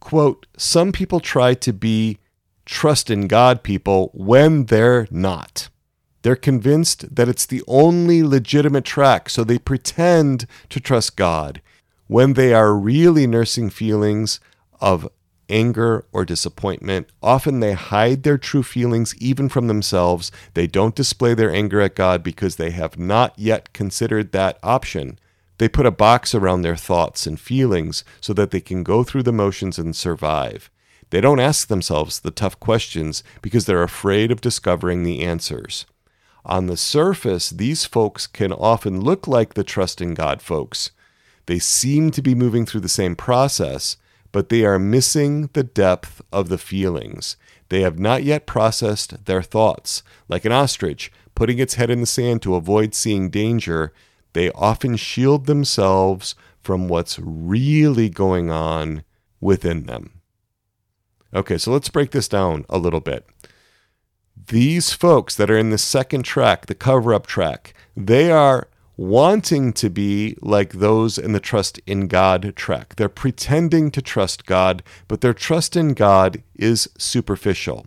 quote, 0.00 0.46
Some 0.56 0.92
people 0.92 1.20
try 1.20 1.54
to 1.54 1.72
be 1.72 2.18
trust 2.70 3.10
in 3.10 3.26
God 3.26 3.62
people 3.64 4.10
when 4.14 4.66
they're 4.66 5.08
not. 5.10 5.68
They're 6.22 6.36
convinced 6.36 7.14
that 7.14 7.28
it's 7.28 7.44
the 7.44 7.62
only 7.66 8.22
legitimate 8.22 8.84
track, 8.84 9.28
so 9.28 9.42
they 9.42 9.58
pretend 9.58 10.46
to 10.68 10.78
trust 10.78 11.16
God 11.16 11.60
when 12.06 12.34
they 12.34 12.54
are 12.54 12.74
really 12.74 13.26
nursing 13.26 13.70
feelings 13.70 14.38
of 14.80 15.08
anger 15.48 16.06
or 16.12 16.24
disappointment. 16.24 17.08
Often 17.20 17.58
they 17.58 17.72
hide 17.72 18.22
their 18.22 18.38
true 18.38 18.62
feelings 18.62 19.16
even 19.16 19.48
from 19.48 19.66
themselves. 19.66 20.30
They 20.54 20.68
don't 20.68 20.94
display 20.94 21.34
their 21.34 21.52
anger 21.52 21.80
at 21.80 21.96
God 21.96 22.22
because 22.22 22.54
they 22.54 22.70
have 22.70 22.98
not 22.98 23.36
yet 23.36 23.72
considered 23.72 24.30
that 24.30 24.58
option. 24.62 25.18
They 25.58 25.68
put 25.68 25.86
a 25.86 25.90
box 25.90 26.36
around 26.36 26.62
their 26.62 26.76
thoughts 26.76 27.26
and 27.26 27.38
feelings 27.38 28.04
so 28.20 28.32
that 28.34 28.52
they 28.52 28.60
can 28.60 28.84
go 28.84 29.02
through 29.02 29.24
the 29.24 29.32
motions 29.32 29.76
and 29.76 29.94
survive. 29.96 30.70
They 31.10 31.20
don't 31.20 31.40
ask 31.40 31.68
themselves 31.68 32.20
the 32.20 32.30
tough 32.30 32.58
questions 32.60 33.22
because 33.42 33.66
they're 33.66 33.82
afraid 33.82 34.30
of 34.30 34.40
discovering 34.40 35.02
the 35.02 35.22
answers. 35.22 35.86
On 36.44 36.66
the 36.66 36.76
surface, 36.76 37.50
these 37.50 37.84
folks 37.84 38.26
can 38.26 38.52
often 38.52 39.00
look 39.00 39.26
like 39.26 39.54
the 39.54 39.64
trust 39.64 40.00
in 40.00 40.14
God 40.14 40.40
folks. 40.40 40.90
They 41.46 41.58
seem 41.58 42.10
to 42.12 42.22
be 42.22 42.34
moving 42.34 42.64
through 42.64 42.80
the 42.80 42.88
same 42.88 43.16
process, 43.16 43.96
but 44.32 44.48
they 44.48 44.64
are 44.64 44.78
missing 44.78 45.50
the 45.52 45.64
depth 45.64 46.22
of 46.32 46.48
the 46.48 46.58
feelings. 46.58 47.36
They 47.68 47.80
have 47.82 47.98
not 47.98 48.22
yet 48.22 48.46
processed 48.46 49.26
their 49.26 49.42
thoughts. 49.42 50.02
Like 50.28 50.44
an 50.44 50.52
ostrich, 50.52 51.12
putting 51.34 51.58
its 51.58 51.74
head 51.74 51.90
in 51.90 52.00
the 52.00 52.06
sand 52.06 52.42
to 52.42 52.54
avoid 52.54 52.94
seeing 52.94 53.30
danger, 53.30 53.92
they 54.32 54.50
often 54.52 54.96
shield 54.96 55.46
themselves 55.46 56.34
from 56.62 56.88
what's 56.88 57.18
really 57.18 58.08
going 58.08 58.50
on 58.50 59.02
within 59.40 59.86
them. 59.86 60.19
Okay, 61.34 61.58
so 61.58 61.72
let's 61.72 61.88
break 61.88 62.10
this 62.10 62.28
down 62.28 62.64
a 62.68 62.78
little 62.78 63.00
bit. 63.00 63.26
These 64.48 64.92
folks 64.92 65.36
that 65.36 65.50
are 65.50 65.58
in 65.58 65.70
the 65.70 65.78
second 65.78 66.24
track, 66.24 66.66
the 66.66 66.74
cover 66.74 67.14
up 67.14 67.26
track, 67.26 67.74
they 67.96 68.30
are 68.32 68.68
wanting 68.96 69.72
to 69.72 69.88
be 69.88 70.36
like 70.42 70.74
those 70.74 71.18
in 71.18 71.32
the 71.32 71.40
trust 71.40 71.80
in 71.86 72.06
God 72.08 72.54
track. 72.56 72.96
They're 72.96 73.08
pretending 73.08 73.90
to 73.92 74.02
trust 74.02 74.44
God, 74.44 74.82
but 75.08 75.20
their 75.20 75.32
trust 75.32 75.76
in 75.76 75.94
God 75.94 76.42
is 76.54 76.88
superficial. 76.98 77.86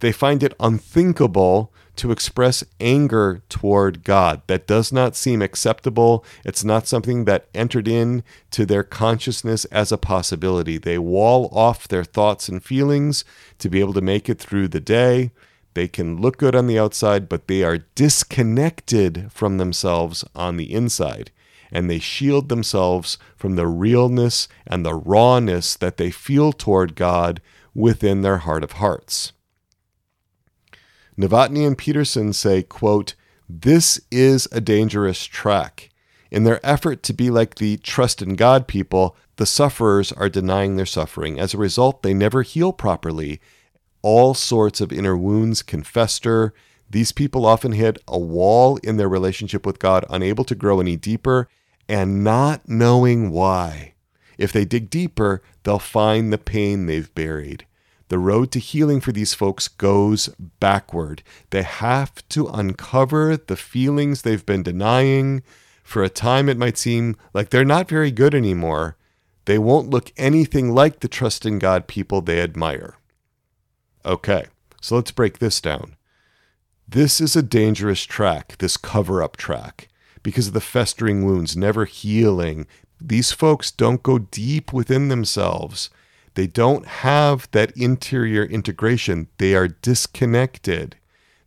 They 0.00 0.12
find 0.12 0.42
it 0.42 0.54
unthinkable 0.60 1.72
to 1.96 2.12
express 2.12 2.64
anger 2.80 3.42
toward 3.48 4.04
God. 4.04 4.42
That 4.46 4.66
does 4.66 4.92
not 4.92 5.16
seem 5.16 5.42
acceptable. 5.42 6.24
It's 6.44 6.64
not 6.64 6.86
something 6.86 7.24
that 7.24 7.48
entered 7.54 7.88
in 7.88 8.22
to 8.52 8.66
their 8.66 8.82
consciousness 8.82 9.64
as 9.66 9.92
a 9.92 9.98
possibility. 9.98 10.78
They 10.78 10.98
wall 10.98 11.48
off 11.52 11.88
their 11.88 12.04
thoughts 12.04 12.48
and 12.48 12.62
feelings 12.62 13.24
to 13.58 13.68
be 13.68 13.80
able 13.80 13.94
to 13.94 14.00
make 14.00 14.28
it 14.28 14.38
through 14.38 14.68
the 14.68 14.80
day. 14.80 15.32
They 15.74 15.88
can 15.88 16.20
look 16.20 16.38
good 16.38 16.54
on 16.54 16.66
the 16.66 16.78
outside, 16.78 17.28
but 17.28 17.48
they 17.48 17.62
are 17.62 17.84
disconnected 17.94 19.30
from 19.30 19.58
themselves 19.58 20.24
on 20.34 20.56
the 20.56 20.72
inside. 20.72 21.30
And 21.70 21.90
they 21.90 21.98
shield 21.98 22.48
themselves 22.48 23.18
from 23.36 23.56
the 23.56 23.66
realness 23.66 24.48
and 24.66 24.86
the 24.86 24.94
rawness 24.94 25.76
that 25.76 25.96
they 25.96 26.10
feel 26.10 26.52
toward 26.52 26.94
God 26.94 27.42
within 27.74 28.22
their 28.22 28.38
heart 28.38 28.64
of 28.64 28.72
hearts. 28.72 29.32
Novotni 31.18 31.66
and 31.66 31.78
Petersen 31.78 32.32
say, 32.32 32.62
quote, 32.62 33.14
This 33.48 34.00
is 34.10 34.46
a 34.52 34.60
dangerous 34.60 35.24
track. 35.24 35.90
In 36.30 36.44
their 36.44 36.64
effort 36.64 37.02
to 37.04 37.14
be 37.14 37.30
like 37.30 37.54
the 37.54 37.78
trust 37.78 38.20
in 38.20 38.34
God 38.34 38.66
people, 38.66 39.16
the 39.36 39.46
sufferers 39.46 40.12
are 40.12 40.28
denying 40.28 40.76
their 40.76 40.86
suffering. 40.86 41.38
As 41.38 41.54
a 41.54 41.58
result, 41.58 42.02
they 42.02 42.12
never 42.12 42.42
heal 42.42 42.72
properly. 42.72 43.40
All 44.02 44.34
sorts 44.34 44.80
of 44.80 44.92
inner 44.92 45.16
wounds 45.16 45.62
can 45.62 45.82
fester. 45.82 46.52
These 46.90 47.12
people 47.12 47.46
often 47.46 47.72
hit 47.72 47.98
a 48.06 48.18
wall 48.18 48.76
in 48.78 48.96
their 48.96 49.08
relationship 49.08 49.64
with 49.64 49.78
God, 49.78 50.04
unable 50.10 50.44
to 50.44 50.54
grow 50.54 50.80
any 50.80 50.96
deeper 50.96 51.48
and 51.88 52.22
not 52.22 52.68
knowing 52.68 53.30
why. 53.30 53.94
If 54.38 54.52
they 54.52 54.64
dig 54.64 54.90
deeper, 54.90 55.42
they'll 55.62 55.78
find 55.78 56.32
the 56.32 56.38
pain 56.38 56.86
they've 56.86 57.14
buried. 57.14 57.66
The 58.08 58.18
road 58.18 58.52
to 58.52 58.58
healing 58.60 59.00
for 59.00 59.12
these 59.12 59.34
folks 59.34 59.66
goes 59.68 60.28
backward. 60.60 61.22
They 61.50 61.62
have 61.62 62.26
to 62.28 62.46
uncover 62.46 63.36
the 63.36 63.56
feelings 63.56 64.22
they've 64.22 64.46
been 64.46 64.62
denying. 64.62 65.42
For 65.82 66.02
a 66.02 66.08
time, 66.08 66.48
it 66.48 66.58
might 66.58 66.78
seem 66.78 67.16
like 67.34 67.50
they're 67.50 67.64
not 67.64 67.88
very 67.88 68.10
good 68.10 68.34
anymore. 68.34 68.96
They 69.46 69.58
won't 69.58 69.90
look 69.90 70.12
anything 70.16 70.72
like 70.74 71.00
the 71.00 71.08
trust 71.08 71.46
in 71.46 71.58
God 71.58 71.86
people 71.86 72.20
they 72.20 72.40
admire. 72.40 72.96
Okay, 74.04 74.46
so 74.80 74.96
let's 74.96 75.10
break 75.10 75.38
this 75.38 75.60
down. 75.60 75.96
This 76.88 77.20
is 77.20 77.34
a 77.34 77.42
dangerous 77.42 78.04
track, 78.04 78.56
this 78.58 78.76
cover 78.76 79.20
up 79.20 79.36
track, 79.36 79.88
because 80.22 80.48
of 80.48 80.52
the 80.54 80.60
festering 80.60 81.24
wounds 81.24 81.56
never 81.56 81.84
healing. 81.84 82.68
These 83.00 83.32
folks 83.32 83.72
don't 83.72 84.02
go 84.02 84.18
deep 84.18 84.72
within 84.72 85.08
themselves. 85.08 85.90
They 86.36 86.46
don't 86.46 86.86
have 86.86 87.50
that 87.52 87.74
interior 87.76 88.44
integration. 88.44 89.28
They 89.38 89.54
are 89.54 89.68
disconnected. 89.68 90.96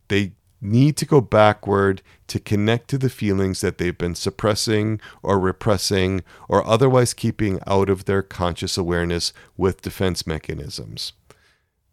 They 0.07 0.33
need 0.61 0.97
to 0.97 1.05
go 1.05 1.21
backward 1.21 2.01
to 2.27 2.39
connect 2.39 2.89
to 2.89 2.97
the 2.97 3.09
feelings 3.09 3.61
that 3.61 3.77
they've 3.77 3.97
been 3.97 4.15
suppressing 4.15 4.99
or 5.21 5.39
repressing 5.39 6.23
or 6.47 6.65
otherwise 6.65 7.13
keeping 7.13 7.59
out 7.67 7.87
of 7.87 8.05
their 8.05 8.23
conscious 8.23 8.79
awareness 8.79 9.31
with 9.55 9.83
defense 9.83 10.25
mechanisms. 10.25 11.13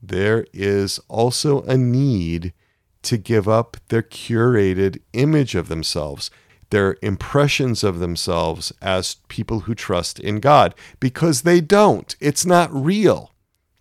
There 0.02 0.46
is 0.54 0.98
also 1.08 1.62
a 1.64 1.76
need 1.76 2.54
to 3.02 3.18
give 3.18 3.46
up 3.46 3.76
their 3.88 4.02
curated 4.02 5.00
image 5.12 5.54
of 5.54 5.68
themselves 5.68 6.30
their 6.76 6.98
impressions 7.00 7.82
of 7.82 8.00
themselves 8.00 8.70
as 8.82 9.16
people 9.28 9.60
who 9.60 9.74
trust 9.74 10.20
in 10.20 10.40
God 10.40 10.74
because 11.00 11.40
they 11.40 11.58
don't. 11.58 12.14
It's 12.20 12.44
not 12.44 12.70
real, 12.70 13.32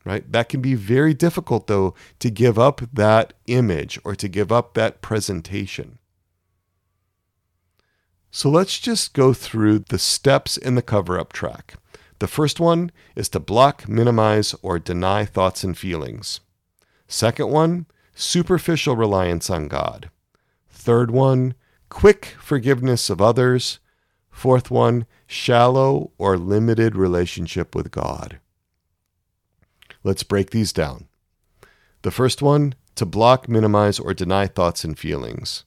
right? 0.05 0.31
That 0.31 0.47
can 0.47 0.61
be 0.61 0.75
very 0.75 1.13
difficult, 1.13 1.67
though, 1.67 1.93
to 2.19 2.29
give 2.29 2.57
up 2.57 2.79
that 2.93 3.33
image 3.47 3.99
or 4.05 4.15
to 4.15 4.29
give 4.29 4.49
up 4.49 4.75
that 4.75 5.01
presentation. 5.01 5.99
So 8.31 8.49
let's 8.49 8.79
just 8.79 9.13
go 9.13 9.33
through 9.33 9.79
the 9.79 9.99
steps 9.99 10.55
in 10.55 10.75
the 10.75 10.81
cover 10.81 11.19
up 11.19 11.33
track. 11.33 11.73
The 12.19 12.27
first 12.27 12.61
one 12.61 12.93
is 13.13 13.27
to 13.29 13.41
block, 13.41 13.89
minimize, 13.89 14.55
or 14.61 14.79
deny 14.79 15.25
thoughts 15.25 15.65
and 15.65 15.77
feelings. 15.77 16.39
Second 17.09 17.49
one, 17.49 17.87
superficial 18.13 18.95
reliance 18.95 19.49
on 19.49 19.67
God. 19.67 20.09
Third 20.69 21.11
one, 21.11 21.55
quick 21.89 22.35
forgiveness 22.39 23.09
of 23.09 23.21
others. 23.21 23.79
Fourth 24.29 24.69
one, 24.69 25.05
shallow 25.27 26.11
or 26.17 26.37
limited 26.37 26.95
relationship 26.95 27.73
with 27.73 27.91
God. 27.91 28.39
Let's 30.03 30.23
break 30.23 30.51
these 30.51 30.73
down. 30.73 31.07
The 32.01 32.11
first 32.11 32.41
one, 32.41 32.75
to 32.95 33.05
block, 33.05 33.49
minimize, 33.49 33.99
or 33.99 34.13
deny 34.13 34.47
thoughts 34.47 34.83
and 34.83 34.97
feelings. 34.97 35.63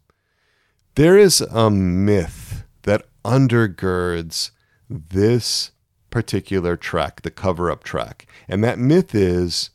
There 0.94 1.16
is 1.16 1.40
a 1.40 1.70
myth 1.70 2.64
that 2.82 3.06
undergirds 3.24 4.50
this 4.88 5.72
particular 6.10 6.76
track, 6.76 7.22
the 7.22 7.30
cover 7.30 7.70
up 7.70 7.84
track. 7.84 8.26
And 8.48 8.64
that 8.64 8.78
myth 8.78 9.14
is 9.14 9.70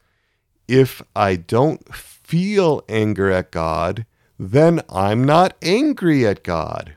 if 0.67 1.01
I 1.15 1.35
don't 1.35 1.93
feel 1.93 2.83
anger 2.89 3.29
at 3.29 3.51
God, 3.51 4.05
then 4.39 4.81
I'm 4.89 5.23
not 5.23 5.55
angry 5.61 6.25
at 6.25 6.43
God. 6.43 6.95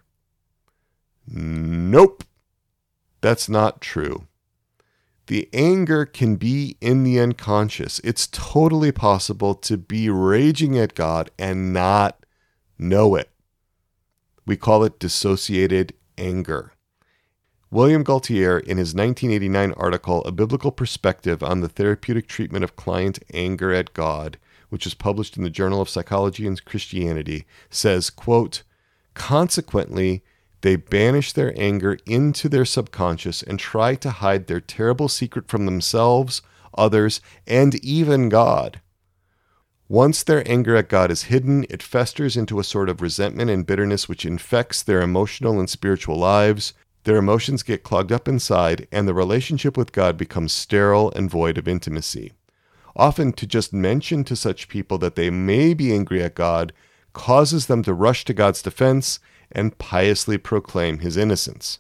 Nope. 1.29 2.25
That's 3.21 3.49
not 3.49 3.81
true. 3.81 4.27
The 5.27 5.49
anger 5.53 6.07
can 6.07 6.37
be 6.37 6.77
in 6.81 7.03
the 7.03 7.19
unconscious. 7.19 8.01
It's 8.05 8.29
totally 8.29 8.93
possible 8.93 9.55
to 9.57 9.77
be 9.77 10.09
raging 10.09 10.79
at 10.79 10.95
God 10.95 11.31
and 11.39 11.73
not 11.73 12.25
know 12.79 13.17
it. 13.17 13.31
We 14.47 14.57
call 14.57 14.85
it 14.85 15.01
dissociated 15.01 15.95
anger. 16.17 16.73
William 17.69 18.05
Gaultiere, 18.05 18.61
in 18.61 18.79
his 18.79 18.95
1989 18.95 19.73
article, 19.73 20.23
A 20.25 20.31
Biblical 20.31 20.71
Perspective 20.71 21.43
on 21.43 21.61
the 21.61 21.69
Therapeutic 21.69 22.29
Treatment 22.29 22.63
of 22.63 22.77
Client 22.77 23.19
Anger 23.35 23.73
at 23.73 23.93
God, 23.93 24.39
which 24.69 24.85
was 24.85 24.95
published 24.95 25.37
in 25.37 25.43
the 25.43 25.51
Journal 25.51 25.81
of 25.81 25.89
Psychology 25.89 26.47
and 26.47 26.65
Christianity, 26.65 27.47
says, 27.71 28.11
quote, 28.11 28.63
Consequently, 29.15 30.23
they 30.61 30.77
banish 30.77 31.33
their 31.33 31.55
anger 31.57 31.99
into 32.07 32.49
their 32.49 32.65
subconscious 32.65 33.43
and 33.43 33.59
try 33.59 33.95
to 33.95 34.11
hide 34.11 34.47
their 34.47 34.61
terrible 34.61 35.09
secret 35.09 35.49
from 35.49 35.65
themselves, 35.65 36.43
others, 36.77 37.21
and 37.47 37.75
even 37.85 38.29
God. 38.29 38.81
Once 39.89 40.25
their 40.25 40.43
anger 40.51 40.75
at 40.75 40.89
God 40.89 41.13
is 41.13 41.25
hidden, 41.25 41.65
it 41.71 41.83
festers 41.83 42.37
into 42.37 42.59
a 42.59 42.65
sort 42.65 42.89
of 42.89 43.01
resentment 43.01 43.51
and 43.51 43.67
bitterness 43.67 44.09
which 44.09 44.27
infects 44.27 44.83
their 44.83 45.01
emotional 45.01 45.61
and 45.61 45.71
spiritual 45.71 46.17
lives. 46.17 46.75
Their 47.05 47.17
emotions 47.17 47.63
get 47.63 47.85
clogged 47.85 48.11
up 48.11 48.27
inside, 48.27 48.89
and 48.91 49.07
the 49.07 49.15
relationship 49.15 49.77
with 49.77 49.93
God 49.93 50.17
becomes 50.17 50.53
sterile 50.53 51.13
and 51.15 51.31
void 51.31 51.57
of 51.57 51.69
intimacy. 51.69 52.33
Often, 52.97 53.35
to 53.35 53.47
just 53.47 53.75
mention 53.75 54.25
to 54.25 54.35
such 54.35 54.69
people 54.69 54.97
that 54.99 55.17
they 55.17 55.29
may 55.29 55.75
be 55.75 55.93
angry 55.93 56.23
at 56.23 56.35
God 56.35 56.73
causes 57.13 57.67
them 57.67 57.83
to 57.83 57.93
rush 57.93 58.25
to 58.25 58.35
God's 58.35 58.63
defense 58.63 59.21
and 59.53 59.77
piously 59.77 60.39
proclaim 60.39 61.01
his 61.01 61.17
innocence. 61.17 61.79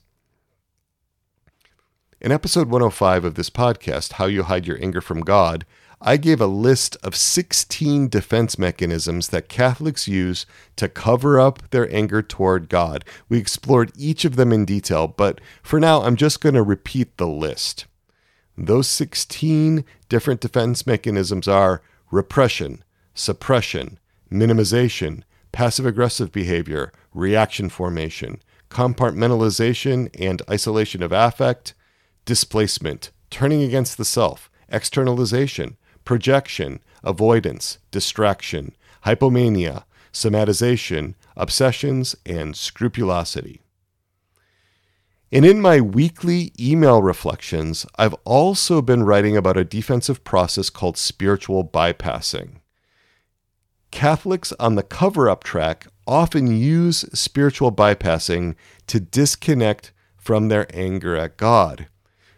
In 2.21 2.33
episode 2.33 2.69
105 2.69 3.25
of 3.25 3.35
this 3.35 3.49
podcast, 3.49 4.13
How 4.13 4.27
You 4.27 4.43
Hide 4.43 4.67
Your 4.67 4.83
Anger 4.83 5.01
from 5.01 5.21
God, 5.21 5.65
I 6.03 6.19
gave 6.19 6.41
a 6.41 6.47
list 6.47 6.99
of 7.03 7.17
16 7.17 8.09
defense 8.09 8.59
mechanisms 8.59 9.29
that 9.29 9.49
Catholics 9.49 10.07
use 10.07 10.45
to 10.77 10.89
cover 10.89 11.41
up 11.41 11.71
their 11.71 11.91
anger 11.95 12.21
toward 12.21 12.69
God. 12.69 13.05
We 13.31 13.39
explored 13.39 13.93
each 13.97 14.27
of 14.27 14.37
them 14.37 14.53
in 14.53 14.67
detail, 14.67 15.09
but 15.09 15.41
for 15.63 15.81
now, 15.81 16.03
I'm 16.03 16.17
just 16.17 16.43
going 16.43 16.55
to 16.55 16.63
repeat 16.63 17.17
the 17.17 17.27
list. 17.27 17.87
Those 18.59 18.89
16 18.89 19.85
different 20.09 20.41
defense 20.41 20.87
mechanisms 20.87 21.47
are 21.47 21.83
repression, 22.11 22.83
suppression, 23.15 23.99
minimization, 24.31 25.23
passive 25.53 25.87
aggressive 25.87 26.33
behavior, 26.33 26.93
reaction 27.13 27.69
formation, 27.69 28.41
compartmentalization 28.71 30.09
and 30.19 30.43
isolation 30.51 31.03
of 31.03 31.13
affect, 31.13 31.75
displacement, 32.25 33.11
turning 33.31 33.63
against 33.63 33.99
the 33.99 34.05
self, 34.05 34.51
externalization, 34.69 35.77
projection, 36.05 36.81
avoidance, 37.05 37.79
distraction, 37.91 38.75
hypomania, 39.05 39.85
somatization, 40.13 41.15
obsessions, 41.37 42.17
and 42.25 42.57
scrupulosity. 42.57 43.61
And 45.33 45.45
in 45.45 45.61
my 45.61 45.81
weekly 45.81 46.53
email 46.59 47.03
reflections, 47.03 47.85
I've 47.97 48.15
also 48.25 48.81
been 48.81 49.03
writing 49.03 49.37
about 49.37 49.57
a 49.57 49.65
defensive 49.65 50.23
process 50.23 50.71
called 50.71 50.97
spiritual 50.97 51.65
bypassing. 51.65 52.61
Catholics 53.91 54.53
on 54.61 54.77
the 54.77 54.83
cover 54.83 55.29
up 55.29 55.43
track 55.43 55.89
often 56.07 56.47
use 56.47 57.05
spiritual 57.13 57.73
bypassing 57.73 58.55
to 58.87 59.01
disconnect 59.01 59.93
from 60.17 60.49
their 60.49 60.67
anger 60.73 61.17
at 61.17 61.37
God. 61.37 61.89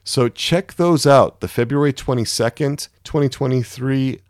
So 0.02 0.28
check 0.30 0.74
those 0.74 1.06
out. 1.06 1.40
The 1.40 1.48
February 1.48 1.92
22nd, 1.92 2.88
2023 3.04 4.20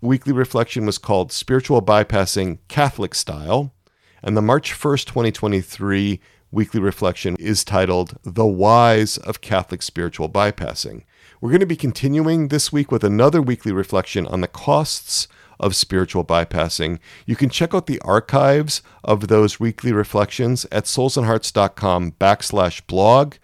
weekly 0.00 0.32
reflection 0.32 0.86
was 0.86 0.98
called 0.98 1.32
Spiritual 1.32 1.82
Bypassing 1.82 2.58
Catholic 2.68 3.14
Style. 3.14 3.74
And 4.22 4.36
the 4.36 4.42
March 4.42 4.72
1st, 4.72 5.06
2023 5.06 6.20
weekly 6.52 6.80
reflection 6.80 7.34
is 7.40 7.64
titled 7.64 8.18
The 8.22 8.46
Whys 8.46 9.16
of 9.16 9.40
Catholic 9.40 9.82
Spiritual 9.82 10.28
Bypassing. 10.28 11.02
We're 11.40 11.50
going 11.50 11.60
to 11.60 11.66
be 11.66 11.76
continuing 11.76 12.48
this 12.48 12.70
week 12.70 12.92
with 12.92 13.02
another 13.02 13.40
weekly 13.40 13.72
reflection 13.72 14.26
on 14.26 14.42
the 14.42 14.46
costs 14.46 15.26
of 15.58 15.74
spiritual 15.74 16.24
bypassing. 16.24 16.98
You 17.24 17.36
can 17.36 17.48
check 17.48 17.74
out 17.74 17.86
the 17.86 18.00
archives 18.00 18.82
of 19.02 19.28
those 19.28 19.58
weekly 19.58 19.92
reflections 19.92 20.66
at 20.70 20.84
soulsandhearts.com 20.84 22.12
backslash 22.12 22.86
blog. 22.86 23.34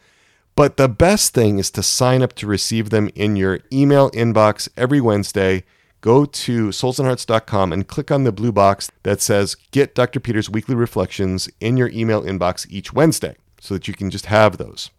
But 0.54 0.76
the 0.76 0.88
best 0.88 1.32
thing 1.32 1.58
is 1.58 1.70
to 1.72 1.82
sign 1.82 2.20
up 2.20 2.34
to 2.34 2.46
receive 2.46 2.90
them 2.90 3.08
in 3.14 3.36
your 3.36 3.60
email 3.72 4.10
inbox 4.10 4.68
every 4.76 5.00
Wednesday. 5.00 5.64
Go 6.00 6.24
to 6.24 6.68
soulsandhearts.com 6.68 7.72
and 7.72 7.88
click 7.88 8.10
on 8.10 8.24
the 8.24 8.32
blue 8.32 8.52
box 8.52 8.90
that 9.02 9.20
says 9.20 9.56
Get 9.72 9.94
Dr. 9.94 10.20
Peter's 10.20 10.48
Weekly 10.48 10.74
Reflections 10.74 11.48
in 11.60 11.76
your 11.76 11.88
email 11.88 12.22
inbox 12.22 12.66
each 12.70 12.92
Wednesday 12.92 13.36
so 13.60 13.74
that 13.74 13.88
you 13.88 13.94
can 13.94 14.10
just 14.10 14.26
have 14.26 14.56
those. 14.56 14.90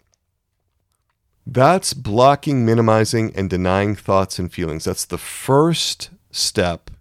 That's 1.48 1.94
blocking, 1.94 2.66
minimizing, 2.66 3.32
and 3.36 3.50
denying 3.50 3.96
thoughts 3.96 4.38
and 4.40 4.52
feelings. 4.52 4.84
That's 4.84 5.06
the 5.06 5.18
first 5.18 6.10
step 6.32 6.92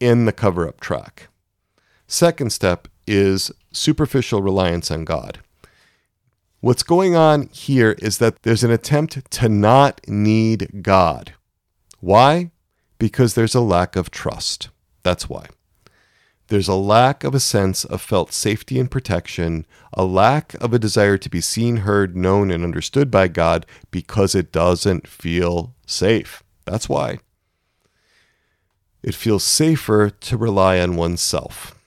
in 0.00 0.24
the 0.24 0.32
cover 0.32 0.66
up 0.66 0.80
track. 0.80 1.28
Second 2.06 2.52
step 2.52 2.88
is 3.06 3.50
superficial 3.72 4.42
reliance 4.42 4.90
on 4.90 5.04
God. 5.04 5.40
What's 6.60 6.82
going 6.82 7.14
on 7.14 7.48
here 7.48 7.94
is 8.00 8.18
that 8.18 8.42
there's 8.42 8.64
an 8.64 8.70
attempt 8.70 9.30
to 9.32 9.48
not 9.48 10.00
need 10.08 10.82
God. 10.82 11.34
Why? 12.00 12.52
Because 12.98 13.34
there's 13.34 13.54
a 13.54 13.60
lack 13.60 13.96
of 13.96 14.10
trust. 14.10 14.68
That's 15.02 15.28
why. 15.28 15.46
There's 16.48 16.68
a 16.68 16.74
lack 16.74 17.24
of 17.24 17.34
a 17.34 17.40
sense 17.40 17.84
of 17.84 18.02
felt 18.02 18.32
safety 18.32 18.78
and 18.78 18.90
protection, 18.90 19.66
a 19.94 20.04
lack 20.04 20.54
of 20.54 20.74
a 20.74 20.78
desire 20.78 21.16
to 21.16 21.30
be 21.30 21.40
seen, 21.40 21.78
heard, 21.78 22.16
known, 22.16 22.50
and 22.50 22.62
understood 22.62 23.10
by 23.10 23.28
God 23.28 23.64
because 23.90 24.34
it 24.34 24.52
doesn't 24.52 25.08
feel 25.08 25.74
safe. 25.86 26.42
That's 26.66 26.88
why. 26.88 27.18
It 29.02 29.14
feels 29.14 29.44
safer 29.44 30.10
to 30.10 30.36
rely 30.36 30.80
on 30.80 30.96
oneself. 30.96 31.78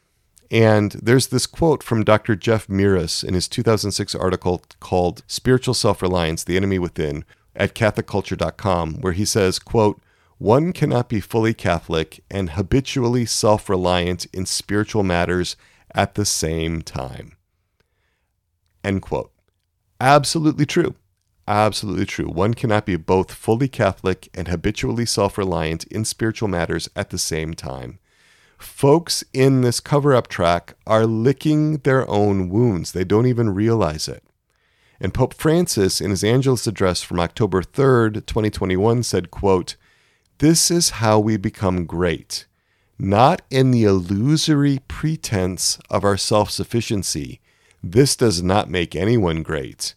And 0.50 0.94
there's 0.94 1.28
this 1.28 1.46
quote 1.46 1.84
from 1.84 2.04
Dr. 2.04 2.36
Jeff 2.36 2.68
Mirus 2.68 3.24
in 3.24 3.34
his 3.34 3.48
2006 3.48 4.16
article 4.16 4.62
called 4.80 5.24
Spiritual 5.28 5.74
Self-Reliance: 5.74 6.44
The 6.44 6.58
Enemy 6.58 6.80
Within 6.80 7.26
at 7.56 7.76
catholicculture.com 7.76 9.02
where 9.02 9.14
he 9.14 9.26
says, 9.26 9.60
quote, 9.60 10.00
"One 10.38 10.72
cannot 10.74 11.10
be 11.10 11.20
fully 11.20 11.54
Catholic 11.54 12.24
and 12.30 12.52
habitually 12.52 13.26
self-reliant 13.26 14.26
in 14.34 14.46
spiritual 14.46 15.04
matters 15.04 15.56
at 15.96 16.16
the 16.16 16.26
same 16.26 16.82
time." 16.82 17.34
End 18.84 19.02
quote. 19.02 19.32
Absolutely 20.00 20.66
true. 20.66 20.96
Absolutely 21.48 22.06
true. 22.06 22.28
One 22.28 22.54
cannot 22.54 22.86
be 22.86 22.98
both 22.98 23.34
fully 23.34 23.68
Catholic 23.68 24.30
and 24.34 24.48
habitually 24.48 25.06
self 25.06 25.38
reliant 25.38 25.86
in 25.86 26.06
spiritual 26.06 26.50
matters 26.50 26.90
at 26.96 27.10
the 27.10 27.18
same 27.18 27.54
time 27.54 28.00
folks 28.58 29.24
in 29.34 29.62
this 29.62 29.80
cover 29.80 30.16
up 30.16 30.28
track 30.28 30.76
are 30.86 31.06
licking 31.06 31.78
their 31.78 32.10
own 32.10 32.50
wounds. 32.50 32.92
They 32.92 33.04
don't 33.04 33.28
even 33.28 33.54
realize 33.54 34.08
it. 34.08 34.24
And 35.00 35.14
Pope 35.14 35.34
Francis, 35.36 36.02
in 36.02 36.10
his 36.10 36.24
Angelus 36.24 36.66
address 36.66 37.04
from 37.04 37.20
October 37.20 37.62
3rd, 37.62 38.26
2021, 38.26 39.04
said, 39.04 39.30
quote, 39.30 39.76
This 40.40 40.70
is 40.70 40.92
how 41.02 41.20
we 41.20 41.36
become 41.38 41.86
great, 41.86 42.46
not 43.00 43.42
in 43.50 43.72
the 43.72 43.86
illusory 43.86 44.80
pretense 44.88 45.80
of 45.90 46.04
our 46.04 46.18
self 46.18 46.52
sufficiency. 46.52 47.42
This 47.82 48.16
does 48.16 48.44
not 48.44 48.70
make 48.70 48.96
anyone 48.96 49.42
great, 49.42 49.96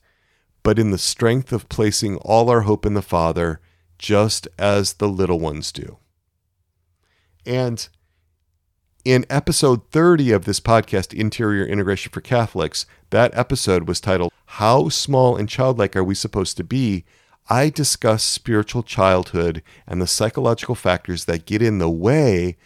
but 0.62 0.79
in 0.79 0.92
the 0.92 0.98
strength 0.98 1.53
of 1.53 1.68
placing 1.68 2.16
all 2.18 2.48
our 2.48 2.62
hope 2.62 2.87
in 2.87 2.94
the 2.94 3.03
Father, 3.03 3.61
just 3.98 4.48
as 4.59 4.94
the 4.94 5.09
little 5.09 5.38
ones 5.38 5.72
do. 5.72 5.98
And 7.44 7.87
in 9.05 9.26
episode 9.29 9.90
30 9.90 10.33
of 10.33 10.46
this 10.46 10.61
podcast, 10.61 11.12
Interior 11.12 11.66
Integration 11.66 12.12
for 12.12 12.22
Catholics, 12.22 12.87
that 13.11 13.37
episode 13.37 13.87
was 13.87 14.00
titled, 14.00 14.33
How 14.46 14.88
Small 14.88 15.37
and 15.37 15.50
Childlike 15.50 15.96
Are 15.96 16.05
We 16.05 16.14
Supposed 16.14 16.57
to 16.59 16.64
Be? 16.64 17.05
I 17.48 17.68
discuss 17.68 18.22
spiritual 18.22 18.83
childhood 18.83 19.62
and 19.87 20.00
the 20.00 20.07
psychological 20.07 20.74
factors 20.74 21.24
that 21.24 21.46
get 21.46 21.62
in 21.62 21.79
the 21.79 21.90
way 21.90 22.57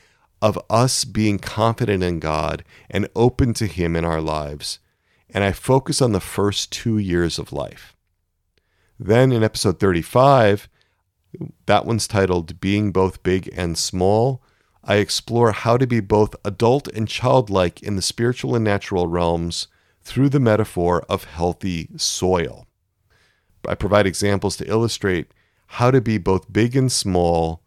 of 0.43 0.59
us 0.69 1.05
being 1.05 1.39
confident 1.39 2.03
in 2.03 2.19
God 2.21 2.65
and 2.91 3.09
open 3.17 3.55
to 3.55 3.67
Him 3.67 3.97
in 3.97 4.05
our 4.05 4.21
lives. 4.21 4.79
And 5.31 5.43
I 5.43 5.53
focus 5.53 6.03
on 6.03 6.13
the 6.13 6.21
first 6.21 6.71
two 6.71 6.99
years 6.99 7.39
of 7.39 7.53
life. 7.53 7.97
Then 8.99 9.33
in 9.33 9.43
episode 9.43 9.81
35, 9.81 10.69
that 11.67 11.85
one's 11.85 12.07
titled 12.07 12.61
Being 12.61 12.93
Both 12.93 13.23
Big 13.23 13.49
and 13.57 13.77
Small. 13.77 14.43
I 14.85 14.97
explore 14.97 15.53
how 15.53 15.77
to 15.79 15.87
be 15.87 16.01
both 16.01 16.37
adult 16.45 16.89
and 16.89 17.09
childlike 17.09 17.83
in 17.83 17.97
the 17.97 18.03
spiritual 18.03 18.55
and 18.55 18.65
natural 18.65 19.07
realms 19.07 19.67
through 20.03 20.29
the 20.29 20.41
metaphor 20.41 21.05
of 21.09 21.25
healthy 21.25 21.89
soil. 21.97 22.67
I 23.69 23.75
provide 23.75 24.07
examples 24.07 24.57
to 24.57 24.69
illustrate 24.69 25.33
how 25.67 25.91
to 25.91 26.01
be 26.01 26.19
both 26.19 26.53
big 26.53 26.77
and 26.77 26.91
small 26.91 27.63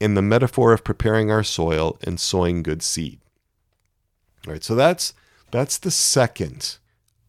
in 0.00 0.14
the 0.14 0.22
metaphor 0.22 0.72
of 0.72 0.84
preparing 0.84 1.30
our 1.30 1.42
soil 1.42 1.98
and 2.02 2.20
sowing 2.20 2.62
good 2.62 2.82
seed. 2.82 3.18
All 4.46 4.52
right, 4.52 4.62
so 4.64 4.74
that's 4.74 5.14
that's 5.50 5.78
the 5.78 5.90
second 5.90 6.78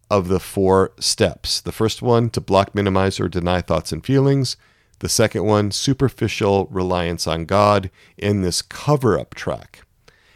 of 0.10 0.28
the 0.28 0.40
four 0.40 0.92
steps. 1.00 1.62
The 1.62 1.72
first 1.72 2.02
one 2.02 2.30
to 2.32 2.42
block, 2.42 2.76
minimize, 2.76 3.20
or 3.20 3.30
deny 3.30 3.62
thoughts 3.62 3.92
and 3.92 4.06
feelings. 4.06 4.58
The 5.00 5.10
second 5.10 5.46
one, 5.46 5.72
superficial 5.72 6.68
reliance 6.68 7.26
on 7.28 7.46
God 7.46 7.90
in 8.18 8.42
this 8.42 8.62
cover 8.62 9.18
up 9.18 9.34
track. 9.34 9.84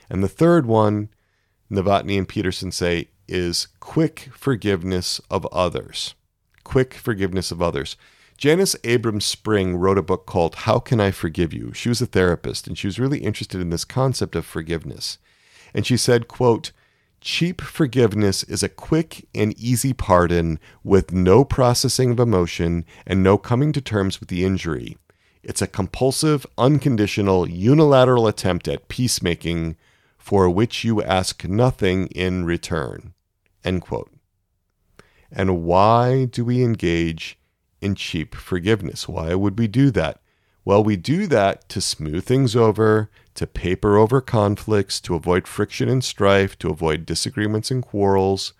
And 0.10 0.24
the 0.24 0.30
third 0.30 0.65
one, 0.65 1.10
Novotni 1.69 2.17
and 2.17 2.28
Petersen 2.28 2.72
say, 2.72 3.10
is 3.28 3.67
quick 3.80 4.30
forgiveness 4.34 5.19
of 5.30 5.46
others. 5.48 6.15
Quick 6.63 6.93
forgiveness 6.93 7.52
of 7.52 7.62
others. 7.62 7.95
Janis 8.38 8.76
Abrahms 8.84 9.23
Spring 9.23 9.76
wrote 9.76 9.97
a 9.97 10.04
book 10.04 10.26
called 10.26 10.56
How 10.56 10.80
Can 10.80 10.99
I 10.99 11.12
Forgive 11.12 11.54
You? 11.54 11.71
She 11.73 11.89
was 11.89 12.02
a 12.02 12.06
therapist 12.06 12.67
and 12.67 12.78
she 12.78 12.88
was 12.88 12.99
really 12.99 13.19
interested 13.19 13.62
in 13.62 13.69
this 13.69 13.86
concept 13.86 14.36
of 14.36 14.45
forgiveness. 14.45 15.17
And 15.73 15.86
she 15.86 15.97
said, 15.97 16.28
quote, 16.28 16.71
Cheap 17.21 17.62
forgiveness 17.62 18.43
is 18.43 18.63
a 18.63 18.69
quick 18.69 19.28
and 19.34 19.58
easy 19.58 19.93
pardon 19.93 20.60
with 20.84 21.13
no 21.13 21.45
processing 21.45 22.12
of 22.12 22.19
emotion 22.19 22.84
and 23.08 23.23
no 23.23 23.38
coming 23.38 23.71
to 23.71 23.82
terms 23.82 24.19
with 24.19 24.28
the 24.28 24.43
injury. 24.43 24.97
It's 25.41 25.62
a 25.62 25.67
compulsive, 25.67 26.45
unconditional, 26.58 27.47
unilateral 27.49 28.28
attempt 28.28 28.67
at 28.67 28.89
peacemaking 28.89 29.78
for 30.17 30.49
which 30.49 30.84
you 30.84 31.02
ask 31.04 31.45
nothing 31.45 32.08
in 32.08 32.45
return. 32.45 33.13
End 33.63 33.82
quote. 33.82 34.12
And 35.36 35.63
why 35.63 36.26
do 36.26 36.46
we 36.46 36.63
engage 36.63 37.39
in 37.82 37.96
cheap 37.96 38.36
forgiveness? 38.36 39.08
Why 39.08 39.34
would 39.34 39.58
we 39.58 39.67
do 39.67 39.89
that? 39.91 40.22
Well, 40.63 40.84
we 40.84 40.96
do 40.96 41.28
that 41.28 41.67
to 41.69 41.82
smooth 41.82 42.24
things 42.24 42.56
over, 42.56 43.10
to 43.34 43.48
paper 43.48 43.98
over 43.98 44.22
conflicts, 44.22 45.02
to 45.02 45.15
avoid 45.15 45.48
friction 45.48 45.89
and 45.89 46.04
strife, 46.04 46.58
to 46.60 46.69
avoid 46.69 47.06
disagreements 47.06 47.72
and 47.72 47.84
quarrels. 47.84 48.54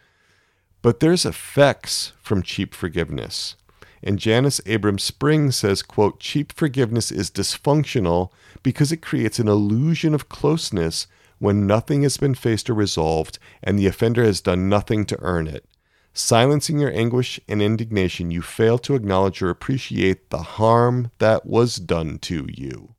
But 0.82 1.00
there's 1.00 1.26
effects 1.26 2.12
from 2.22 2.42
cheap 2.42 2.74
forgiveness. 2.74 3.56
And 4.02 4.20
Janis 4.20 4.60
Abrahms 4.66 5.00
Spring 5.00 5.52
says, 5.52 5.82
quote, 5.82 6.20
cheap 6.20 6.52
forgiveness 6.52 7.10
is 7.10 7.32
dysfunctional 7.32 8.32
because 8.64 8.92
it 8.92 9.02
creates 9.02 9.40
an 9.40 9.48
illusion 9.48 10.14
of 10.14 10.28
closeness 10.28 11.08
when 11.40 11.68
nothing 11.68 12.04
has 12.04 12.18
been 12.18 12.36
faced 12.36 12.70
or 12.70 12.74
resolved 12.74 13.40
and 13.62 13.80
the 13.80 13.88
offender 13.88 14.24
has 14.24 14.42
done 14.42 14.68
nothing 14.68 15.06
to 15.06 15.18
earn 15.22 15.48
it. 15.48 15.66
Silencing 16.14 16.80
your 16.80 16.92
anguish 16.92 17.40
and 17.48 17.60
indignation, 17.62 18.30
you 18.30 18.44
fail 18.44 18.78
to 18.78 18.94
acknowledge 18.94 19.42
or 19.42 19.50
appreciate 19.50 20.30
the 20.30 20.44
harm 20.44 21.10
that 21.18 21.46
was 21.46 21.78
done 21.78 22.20
to 22.20 22.48
you. 22.54 22.94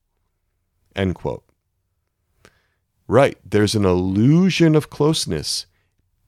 End 0.96 1.14
quote. 1.14 1.44
Right, 3.06 3.38
there's 3.48 3.76
an 3.76 3.84
illusion 3.84 4.74
of 4.74 4.90
closeness, 4.90 5.66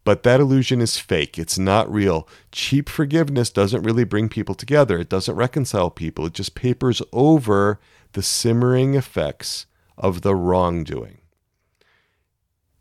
but 0.04 0.22
that 0.22 0.38
illusion 0.38 0.80
is 0.80 0.98
fake. 0.98 1.38
It's 1.38 1.58
not 1.58 1.92
real. 1.92 2.28
Cheap 2.52 2.88
forgiveness 2.88 3.50
doesn't 3.50 3.82
really 3.82 4.04
bring 4.04 4.28
people 4.28 4.54
together, 4.54 4.98
it 4.98 5.08
doesn't 5.08 5.34
reconcile 5.34 5.90
people, 5.90 6.26
it 6.26 6.34
just 6.34 6.54
papers 6.54 7.02
over 7.12 7.80
the 8.12 8.22
simmering 8.22 8.94
effects 8.94 9.66
of 9.98 10.22
the 10.22 10.36
wrongdoing. 10.36 11.15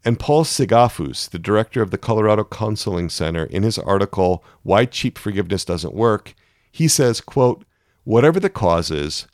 And 0.05 0.19
Paul 0.19 0.43
Sigafus, 0.43 1.27
the 1.27 1.39
director 1.39 1.81
of 1.81 1.89
the 1.89 1.97
Colorado 1.97 2.43
Counseling 2.43 3.09
Center, 3.09 3.45
in 3.45 3.63
his 3.63 3.79
article 3.79 4.43
Why 4.61 4.85
Cheap 4.85 5.17
Forgiveness 5.17 5.65
Doesn't 5.65 5.95
Work, 5.95 6.35
he 6.71 6.87
says, 6.87 7.21
quote, 7.21 7.65
"Whatever 8.03 8.39
the 8.39 8.51
cause 8.51 8.91
is, 8.91 9.25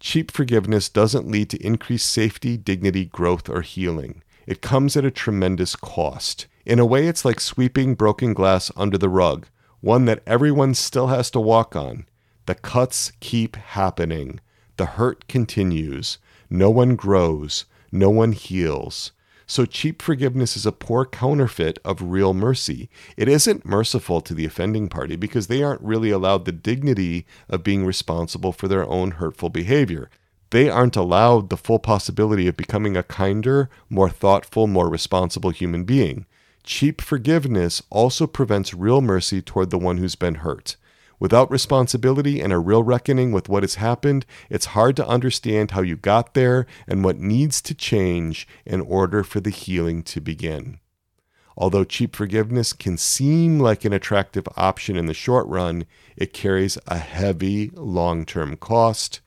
cheap 0.00 0.30
forgiveness 0.30 0.90
doesn't 0.90 1.30
lead 1.30 1.48
to 1.48 1.64
increased 1.64 2.10
safety, 2.10 2.58
dignity, 2.58 3.06
growth, 3.06 3.48
or 3.48 3.62
healing. 3.62 4.22
It 4.46 4.60
comes 4.60 4.96
at 4.96 5.04
a 5.04 5.10
tremendous 5.10 5.76
cost. 5.76 6.46
In 6.66 6.78
a 6.78 6.84
way, 6.84 7.06
it's 7.06 7.24
like 7.24 7.40
sweeping 7.40 7.94
broken 7.94 8.34
glass 8.34 8.70
under 8.76 8.98
the 8.98 9.08
rug, 9.08 9.46
one 9.80 10.04
that 10.04 10.22
everyone 10.26 10.74
still 10.74 11.06
has 11.06 11.30
to 11.30 11.40
walk 11.40 11.74
on. 11.74 12.04
The 12.46 12.56
cuts 12.56 13.12
keep 13.20 13.56
happening. 13.56 14.40
The 14.76 14.86
hurt 14.86 15.26
continues. 15.28 16.18
No 16.50 16.68
one 16.68 16.96
grows. 16.96 17.64
No 17.90 18.10
one 18.10 18.32
heals. 18.32 19.12
So 19.52 19.66
cheap 19.66 20.00
forgiveness 20.00 20.56
is 20.56 20.64
a 20.64 20.72
poor 20.72 21.04
counterfeit 21.04 21.78
of 21.84 22.00
real 22.00 22.32
mercy. 22.32 22.88
It 23.18 23.28
isn't 23.28 23.66
merciful 23.66 24.22
to 24.22 24.32
the 24.32 24.46
offending 24.46 24.88
party 24.88 25.14
because 25.14 25.46
they 25.46 25.62
aren't 25.62 25.82
really 25.82 26.08
allowed 26.08 26.46
the 26.46 26.52
dignity 26.52 27.26
of 27.50 27.62
being 27.62 27.84
responsible 27.84 28.52
for 28.52 28.66
their 28.66 28.88
own 28.88 29.10
hurtful 29.10 29.50
behavior. 29.50 30.08
They 30.52 30.70
aren't 30.70 30.96
allowed 30.96 31.50
the 31.50 31.58
full 31.58 31.78
possibility 31.78 32.48
of 32.48 32.56
becoming 32.56 32.96
a 32.96 33.02
kinder, 33.02 33.68
more 33.90 34.08
thoughtful, 34.08 34.68
more 34.68 34.88
responsible 34.88 35.50
human 35.50 35.84
being. 35.84 36.24
Cheap 36.64 37.02
forgiveness 37.02 37.82
also 37.90 38.26
prevents 38.26 38.72
real 38.72 39.02
mercy 39.02 39.42
toward 39.42 39.68
the 39.68 39.76
one 39.76 39.98
who's 39.98 40.14
been 40.14 40.36
hurt. 40.36 40.76
Without 41.22 41.52
responsibility 41.52 42.40
and 42.40 42.52
a 42.52 42.58
real 42.58 42.82
reckoning 42.82 43.30
with 43.30 43.48
what 43.48 43.62
has 43.62 43.76
happened, 43.76 44.26
it's 44.50 44.74
hard 44.74 44.96
to 44.96 45.06
understand 45.06 45.70
how 45.70 45.80
you 45.80 45.94
got 45.94 46.34
there 46.34 46.66
and 46.88 47.04
what 47.04 47.16
needs 47.16 47.62
to 47.62 47.76
change 47.76 48.48
in 48.66 48.80
order 48.80 49.22
for 49.22 49.38
the 49.38 49.50
healing 49.50 50.02
to 50.02 50.20
begin. 50.20 50.80
Although 51.56 51.84
cheap 51.84 52.16
forgiveness 52.16 52.72
can 52.72 52.98
seem 52.98 53.60
like 53.60 53.84
an 53.84 53.92
attractive 53.92 54.48
option 54.56 54.96
in 54.96 55.06
the 55.06 55.14
short 55.14 55.46
run, 55.46 55.84
it 56.16 56.32
carries 56.32 56.76
a 56.88 56.98
heavy 56.98 57.70
long 57.74 58.26
term 58.26 58.56
cost. 58.56 59.20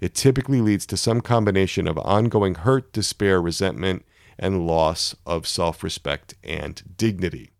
It 0.00 0.14
typically 0.14 0.60
leads 0.60 0.84
to 0.84 0.98
some 0.98 1.22
combination 1.22 1.88
of 1.88 1.96
ongoing 1.96 2.56
hurt, 2.56 2.92
despair, 2.92 3.40
resentment, 3.40 4.04
and 4.38 4.66
loss 4.66 5.16
of 5.24 5.46
self 5.46 5.82
respect 5.82 6.34
and 6.44 6.82
dignity. 6.98 7.52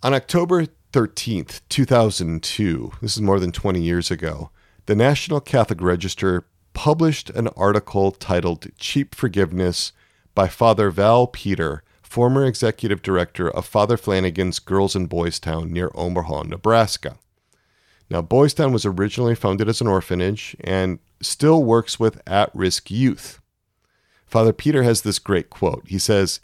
On 0.00 0.14
October 0.14 0.66
13th, 0.92 1.60
2002, 1.68 2.92
this 3.02 3.14
is 3.14 3.22
more 3.22 3.38
than 3.38 3.52
20 3.52 3.80
years 3.80 4.10
ago, 4.10 4.50
the 4.86 4.96
National 4.96 5.40
Catholic 5.40 5.82
Register 5.82 6.46
published 6.72 7.28
an 7.30 7.48
article 7.48 8.10
titled 8.10 8.66
Cheap 8.78 9.14
Forgiveness 9.14 9.92
by 10.34 10.48
Father 10.48 10.90
Val 10.90 11.26
Peter, 11.26 11.82
former 12.00 12.46
executive 12.46 13.02
director 13.02 13.50
of 13.50 13.66
Father 13.66 13.98
Flanagan's 13.98 14.58
Girls 14.60 14.96
in 14.96 15.06
Boys 15.06 15.38
Town 15.38 15.70
near 15.72 15.90
Omaha, 15.94 16.44
Nebraska. 16.44 17.18
Now, 18.08 18.22
Boys 18.22 18.54
Town 18.54 18.72
was 18.72 18.86
originally 18.86 19.34
founded 19.34 19.68
as 19.68 19.82
an 19.82 19.88
orphanage 19.88 20.56
and 20.60 21.00
still 21.20 21.62
works 21.62 22.00
with 22.00 22.22
at 22.26 22.54
risk 22.54 22.90
youth. 22.90 23.40
Father 24.24 24.54
Peter 24.54 24.84
has 24.84 25.02
this 25.02 25.18
great 25.18 25.50
quote. 25.50 25.82
He 25.86 25.98
says, 25.98 26.40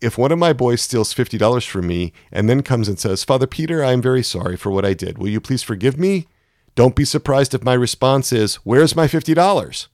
if 0.00 0.18
one 0.18 0.32
of 0.32 0.38
my 0.38 0.52
boys 0.52 0.82
steals 0.82 1.14
$50 1.14 1.66
from 1.66 1.86
me 1.86 2.12
and 2.30 2.48
then 2.48 2.62
comes 2.62 2.88
and 2.88 2.98
says, 2.98 3.24
Father 3.24 3.46
Peter, 3.46 3.82
I 3.82 3.92
am 3.92 4.02
very 4.02 4.22
sorry 4.22 4.56
for 4.56 4.70
what 4.70 4.84
I 4.84 4.94
did. 4.94 5.18
Will 5.18 5.28
you 5.28 5.40
please 5.40 5.62
forgive 5.62 5.98
me? 5.98 6.26
Don't 6.74 6.94
be 6.94 7.04
surprised 7.04 7.54
if 7.54 7.64
my 7.64 7.72
response 7.72 8.32
is, 8.32 8.56
Where's 8.56 8.94
my 8.94 9.06
$50? 9.06 9.88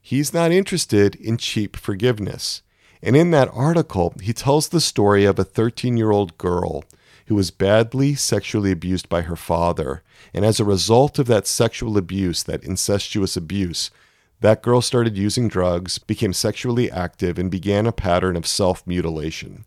He's 0.00 0.34
not 0.34 0.50
interested 0.50 1.14
in 1.14 1.38
cheap 1.38 1.76
forgiveness. 1.76 2.62
And 3.02 3.16
in 3.16 3.30
that 3.30 3.50
article, 3.52 4.14
he 4.20 4.32
tells 4.32 4.68
the 4.68 4.80
story 4.80 5.24
of 5.24 5.38
a 5.38 5.44
13 5.44 5.96
year 5.96 6.10
old 6.10 6.36
girl 6.38 6.84
who 7.26 7.34
was 7.34 7.50
badly 7.50 8.14
sexually 8.14 8.72
abused 8.72 9.08
by 9.08 9.22
her 9.22 9.36
father. 9.36 10.02
And 10.34 10.44
as 10.44 10.60
a 10.60 10.64
result 10.64 11.18
of 11.18 11.26
that 11.28 11.46
sexual 11.46 11.96
abuse, 11.96 12.42
that 12.42 12.64
incestuous 12.64 13.36
abuse, 13.36 13.90
that 14.42 14.62
girl 14.62 14.82
started 14.82 15.16
using 15.16 15.48
drugs, 15.48 15.98
became 15.98 16.32
sexually 16.32 16.90
active, 16.90 17.38
and 17.38 17.50
began 17.50 17.86
a 17.86 17.92
pattern 17.92 18.36
of 18.36 18.46
self 18.46 18.84
mutilation. 18.86 19.64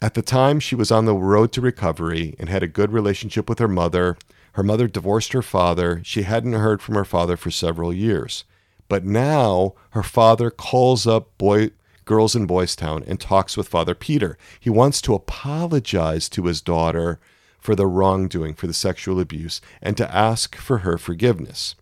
At 0.00 0.14
the 0.14 0.22
time, 0.22 0.58
she 0.58 0.74
was 0.74 0.90
on 0.90 1.04
the 1.04 1.14
road 1.14 1.52
to 1.52 1.60
recovery 1.60 2.34
and 2.38 2.48
had 2.48 2.62
a 2.62 2.68
good 2.68 2.92
relationship 2.92 3.48
with 3.48 3.60
her 3.60 3.68
mother. 3.68 4.16
Her 4.54 4.62
mother 4.62 4.88
divorced 4.88 5.32
her 5.32 5.42
father. 5.42 6.00
She 6.02 6.22
hadn't 6.22 6.54
heard 6.54 6.82
from 6.82 6.94
her 6.96 7.04
father 7.04 7.36
for 7.36 7.50
several 7.50 7.92
years. 7.92 8.44
But 8.88 9.04
now 9.04 9.74
her 9.90 10.02
father 10.02 10.50
calls 10.50 11.06
up 11.06 11.36
boy, 11.38 11.70
girls 12.04 12.34
in 12.34 12.46
Boys 12.46 12.74
Town 12.74 13.04
and 13.06 13.20
talks 13.20 13.56
with 13.56 13.68
Father 13.68 13.94
Peter. 13.94 14.36
He 14.58 14.70
wants 14.70 15.00
to 15.02 15.14
apologize 15.14 16.28
to 16.30 16.46
his 16.46 16.60
daughter 16.60 17.20
for 17.60 17.76
the 17.76 17.86
wrongdoing, 17.86 18.54
for 18.54 18.66
the 18.66 18.74
sexual 18.74 19.20
abuse, 19.20 19.60
and 19.80 19.96
to 19.96 20.14
ask 20.14 20.56
for 20.56 20.78
her 20.78 20.98
forgiveness. 20.98 21.76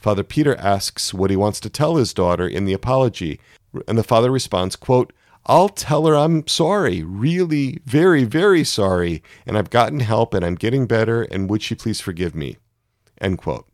Father 0.00 0.24
Peter 0.24 0.56
asks 0.56 1.12
what 1.12 1.30
he 1.30 1.36
wants 1.36 1.60
to 1.60 1.70
tell 1.70 1.96
his 1.96 2.14
daughter 2.14 2.48
in 2.48 2.64
the 2.64 2.72
apology, 2.72 3.38
and 3.86 3.98
the 3.98 4.02
father 4.02 4.30
responds, 4.30 4.74
quote, 4.74 5.12
I'll 5.46 5.68
tell 5.68 6.06
her 6.06 6.16
I'm 6.16 6.46
sorry, 6.46 7.02
really, 7.02 7.80
very, 7.84 8.24
very 8.24 8.64
sorry, 8.64 9.22
and 9.46 9.56
I've 9.56 9.70
gotten 9.70 10.00
help 10.00 10.34
and 10.34 10.44
I'm 10.44 10.54
getting 10.54 10.86
better, 10.86 11.22
and 11.22 11.48
would 11.50 11.62
she 11.62 11.74
please 11.74 12.00
forgive 12.00 12.34
me? 12.34 12.56
End 13.20 13.38
quote. 13.38 13.68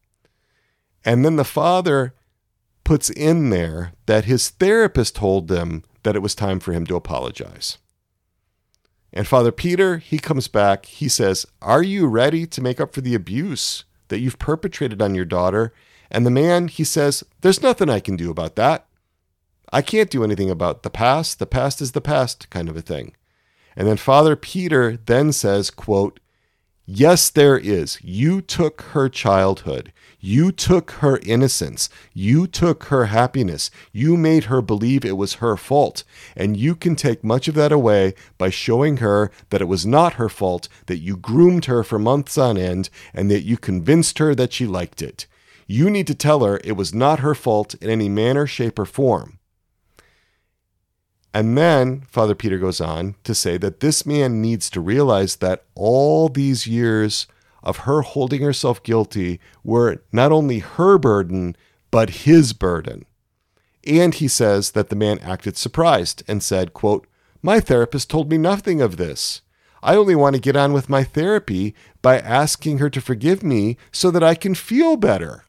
And 1.05 1.25
then 1.25 1.37
the 1.37 1.45
father 1.45 2.15
puts 2.83 3.11
in 3.11 3.51
there 3.51 3.93
that 4.07 4.25
his 4.25 4.51
therapist 4.51 5.17
told 5.17 5.49
them 5.49 5.85
that 6.03 6.17
it 6.17 6.23
was 6.23 6.35
time 6.35 6.61
for 6.61 6.73
him 6.73 6.87
to 6.87 6.97
apologize. 6.97 7.79
And 9.13 9.27
Father 9.27 9.53
Peter, 9.53 9.99
he 9.99 10.19
comes 10.19 10.47
back, 10.47 10.87
he 10.87 11.09
says, 11.09 11.47
Are 11.63 11.83
you 11.83 12.07
ready 12.07 12.47
to 12.47 12.61
make 12.61 12.81
up 12.81 12.93
for 12.93 13.01
the 13.01 13.15
abuse 13.15 13.85
that 14.09 14.19
you've 14.19 14.39
perpetrated 14.39 15.01
on 15.01 15.15
your 15.15 15.25
daughter? 15.25 15.73
And 16.11 16.25
the 16.25 16.31
man, 16.31 16.69
he 16.69 16.85
says, 16.85 17.25
There's 17.41 17.63
nothing 17.63 17.91
I 17.91 18.01
can 18.01 18.17
do 18.17 18.31
about 18.31 18.57
that. 18.57 18.87
I 19.73 19.83
can't 19.83 20.11
do 20.11 20.23
anything 20.23 20.51
about 20.51 20.83
the 20.83 20.91
past. 20.91 21.39
The 21.39 21.47
past 21.47 21.81
is 21.81 21.93
the 21.93 22.01
past, 22.01 22.49
kind 22.51 22.69
of 22.69 22.77
a 22.77 22.83
thing. 22.83 23.15
And 23.77 23.87
then 23.87 23.97
Father 23.97 24.37
Peter 24.37 24.99
then 25.05 25.33
says, 25.33 25.71
quote, 25.71 26.21
Yes, 26.89 27.31
there 27.31 27.59
is. 27.59 27.99
You 28.01 28.41
took 28.41 28.81
her 28.93 29.09
childhood. 29.09 29.93
You 30.21 30.53
took 30.53 30.93
her 30.93 31.19
innocence. 31.19 31.91
You 32.15 32.47
took 32.47 32.85
her 32.85 33.07
happiness. 33.07 33.73
You 33.93 34.17
made 34.17 34.45
her 34.45 34.63
believe 34.63 35.05
it 35.05 35.17
was 35.17 35.35
her 35.35 35.57
fault. 35.57 36.05
And 36.37 36.57
you 36.57 36.77
can 36.77 36.95
take 36.95 37.25
much 37.25 37.49
of 37.49 37.57
that 37.57 37.73
away 37.73 38.15
by 38.39 38.51
showing 38.51 38.99
her 38.99 39.33
that 39.51 39.61
it 39.61 39.67
was 39.67 39.85
not 39.85 40.15
her 40.15 40.29
fault, 40.29 40.69
that 40.87 40.99
you 40.99 41.17
groomed 41.17 41.65
her 41.65 41.83
for 41.83 41.99
months 41.99 42.39
on 42.39 42.57
end, 42.57 42.89
and 43.13 43.29
that 43.33 43.43
you 43.43 43.57
convinced 43.57 44.19
her 44.19 44.33
that 44.37 44.53
she 44.53 44.65
liked 44.65 45.03
it. 45.03 45.27
You 45.67 45.91
need 45.91 46.07
to 46.07 46.15
tell 46.15 46.45
her 46.45 46.61
it 46.63 46.77
was 46.77 46.95
not 46.95 47.21
her 47.21 47.35
fault 47.35 47.75
in 47.75 47.91
any 47.91 48.09
manner, 48.09 48.47
shape, 48.47 48.79
or 48.79 48.85
form. 48.85 49.39
And 51.35 51.59
then 51.59 52.03
Father 52.03 52.35
Peter 52.35 52.57
goes 52.57 52.81
on 52.81 53.17
to 53.25 53.35
say 53.35 53.59
that 53.59 53.81
this 53.81 54.07
man 54.07 54.41
needs 54.41 54.71
to 54.71 54.81
realize 54.81 55.37
that 55.37 55.65
all 55.75 56.29
these 56.29 56.67
years 56.67 57.27
of 57.63 57.79
her 57.79 58.03
holding 58.03 58.43
herself 58.43 58.83
guilty 58.83 59.41
were 59.63 60.03
not 60.13 60.33
only 60.33 60.61
her 60.61 60.97
burden, 60.97 61.57
but 61.91 62.25
his 62.25 62.53
burden. 62.53 63.05
And 63.87 64.15
he 64.15 64.29
says 64.29 64.71
that 64.71 64.89
the 64.89 64.97
man 64.97 65.19
acted 65.19 65.57
surprised 65.57 66.23
and 66.27 66.43
said, 66.43 66.73
quote, 66.73 67.07
My 67.43 67.61
therapist 67.61 68.09
told 68.09 68.31
me 68.31 68.39
nothing 68.39 68.81
of 68.81 68.97
this. 68.97 69.43
I 69.83 69.95
only 69.95 70.15
want 70.15 70.35
to 70.37 70.41
get 70.41 70.57
on 70.57 70.73
with 70.73 70.89
my 70.89 71.05
therapy 71.05 71.75
by 72.03 72.19
asking 72.19 72.79
her 72.79 72.91
to 72.91 73.01
forgive 73.01 73.43
me 73.43 73.77
so 73.93 74.11
that 74.11 74.25
I 74.25 74.35
can 74.35 74.55
feel 74.55 74.97
better. 74.97 75.45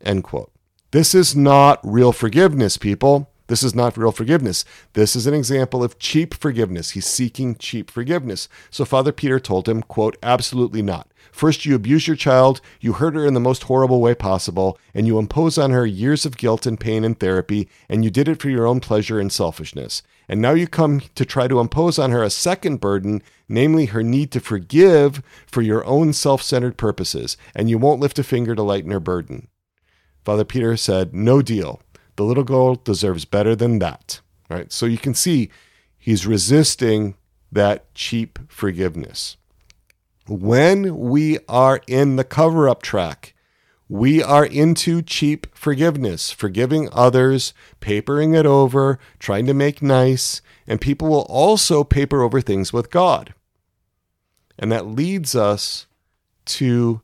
End 0.00 0.24
quote. 0.24 0.52
This 0.90 1.14
is 1.14 1.36
not 1.36 1.80
real 1.82 2.12
forgiveness, 2.12 2.76
people. 2.76 3.30
This 3.48 3.62
is 3.62 3.74
not 3.74 3.96
real 3.96 4.12
forgiveness. 4.12 4.64
This 4.92 5.16
is 5.16 5.26
an 5.26 5.32
example 5.32 5.82
of 5.82 5.98
cheap 5.98 6.34
forgiveness. 6.34 6.90
He's 6.90 7.06
seeking 7.06 7.56
cheap 7.56 7.90
forgiveness. 7.90 8.46
So 8.70 8.84
Father 8.84 9.10
Peter 9.10 9.40
told 9.40 9.68
him, 9.68 9.82
quote, 9.82 10.18
absolutely 10.22 10.82
not. 10.82 11.10
First, 11.32 11.64
you 11.64 11.74
abuse 11.74 12.06
your 12.06 12.16
child, 12.16 12.60
you 12.80 12.94
hurt 12.94 13.14
her 13.14 13.26
in 13.26 13.32
the 13.32 13.40
most 13.40 13.64
horrible 13.64 14.00
way 14.02 14.14
possible, 14.14 14.78
and 14.94 15.06
you 15.06 15.18
impose 15.18 15.56
on 15.56 15.70
her 15.70 15.86
years 15.86 16.26
of 16.26 16.36
guilt 16.36 16.66
and 16.66 16.78
pain 16.78 17.04
and 17.04 17.18
therapy, 17.18 17.68
and 17.88 18.04
you 18.04 18.10
did 18.10 18.28
it 18.28 18.40
for 18.40 18.50
your 18.50 18.66
own 18.66 18.80
pleasure 18.80 19.18
and 19.18 19.32
selfishness. 19.32 20.02
And 20.28 20.42
now 20.42 20.52
you 20.52 20.66
come 20.66 21.00
to 21.14 21.24
try 21.24 21.48
to 21.48 21.60
impose 21.60 21.98
on 21.98 22.10
her 22.10 22.22
a 22.22 22.30
second 22.30 22.80
burden, 22.80 23.22
namely 23.48 23.86
her 23.86 24.02
need 24.02 24.30
to 24.32 24.40
forgive 24.40 25.22
for 25.46 25.62
your 25.62 25.84
own 25.86 26.12
self 26.12 26.42
centered 26.42 26.76
purposes, 26.76 27.38
and 27.54 27.70
you 27.70 27.78
won't 27.78 28.00
lift 28.00 28.18
a 28.18 28.22
finger 28.22 28.54
to 28.54 28.62
lighten 28.62 28.90
her 28.90 29.00
burden. 29.00 29.48
Father 30.28 30.44
Peter 30.44 30.76
said, 30.76 31.14
No 31.14 31.40
deal. 31.40 31.80
The 32.16 32.22
little 32.22 32.44
girl 32.44 32.74
deserves 32.74 33.24
better 33.24 33.56
than 33.56 33.78
that. 33.78 34.20
Right? 34.50 34.70
So 34.70 34.84
you 34.84 34.98
can 34.98 35.14
see 35.14 35.48
he's 35.96 36.26
resisting 36.26 37.14
that 37.50 37.94
cheap 37.94 38.38
forgiveness. 38.46 39.38
When 40.26 40.98
we 40.98 41.38
are 41.48 41.80
in 41.86 42.16
the 42.16 42.24
cover 42.24 42.68
up 42.68 42.82
track, 42.82 43.34
we 43.88 44.22
are 44.22 44.44
into 44.44 45.00
cheap 45.00 45.46
forgiveness, 45.56 46.30
forgiving 46.30 46.90
others, 46.92 47.54
papering 47.80 48.34
it 48.34 48.44
over, 48.44 48.98
trying 49.18 49.46
to 49.46 49.54
make 49.54 49.80
nice, 49.80 50.42
and 50.66 50.78
people 50.78 51.08
will 51.08 51.26
also 51.30 51.84
paper 51.84 52.20
over 52.20 52.42
things 52.42 52.70
with 52.70 52.90
God. 52.90 53.32
And 54.58 54.70
that 54.70 54.86
leads 54.86 55.34
us 55.34 55.86
to 56.44 57.00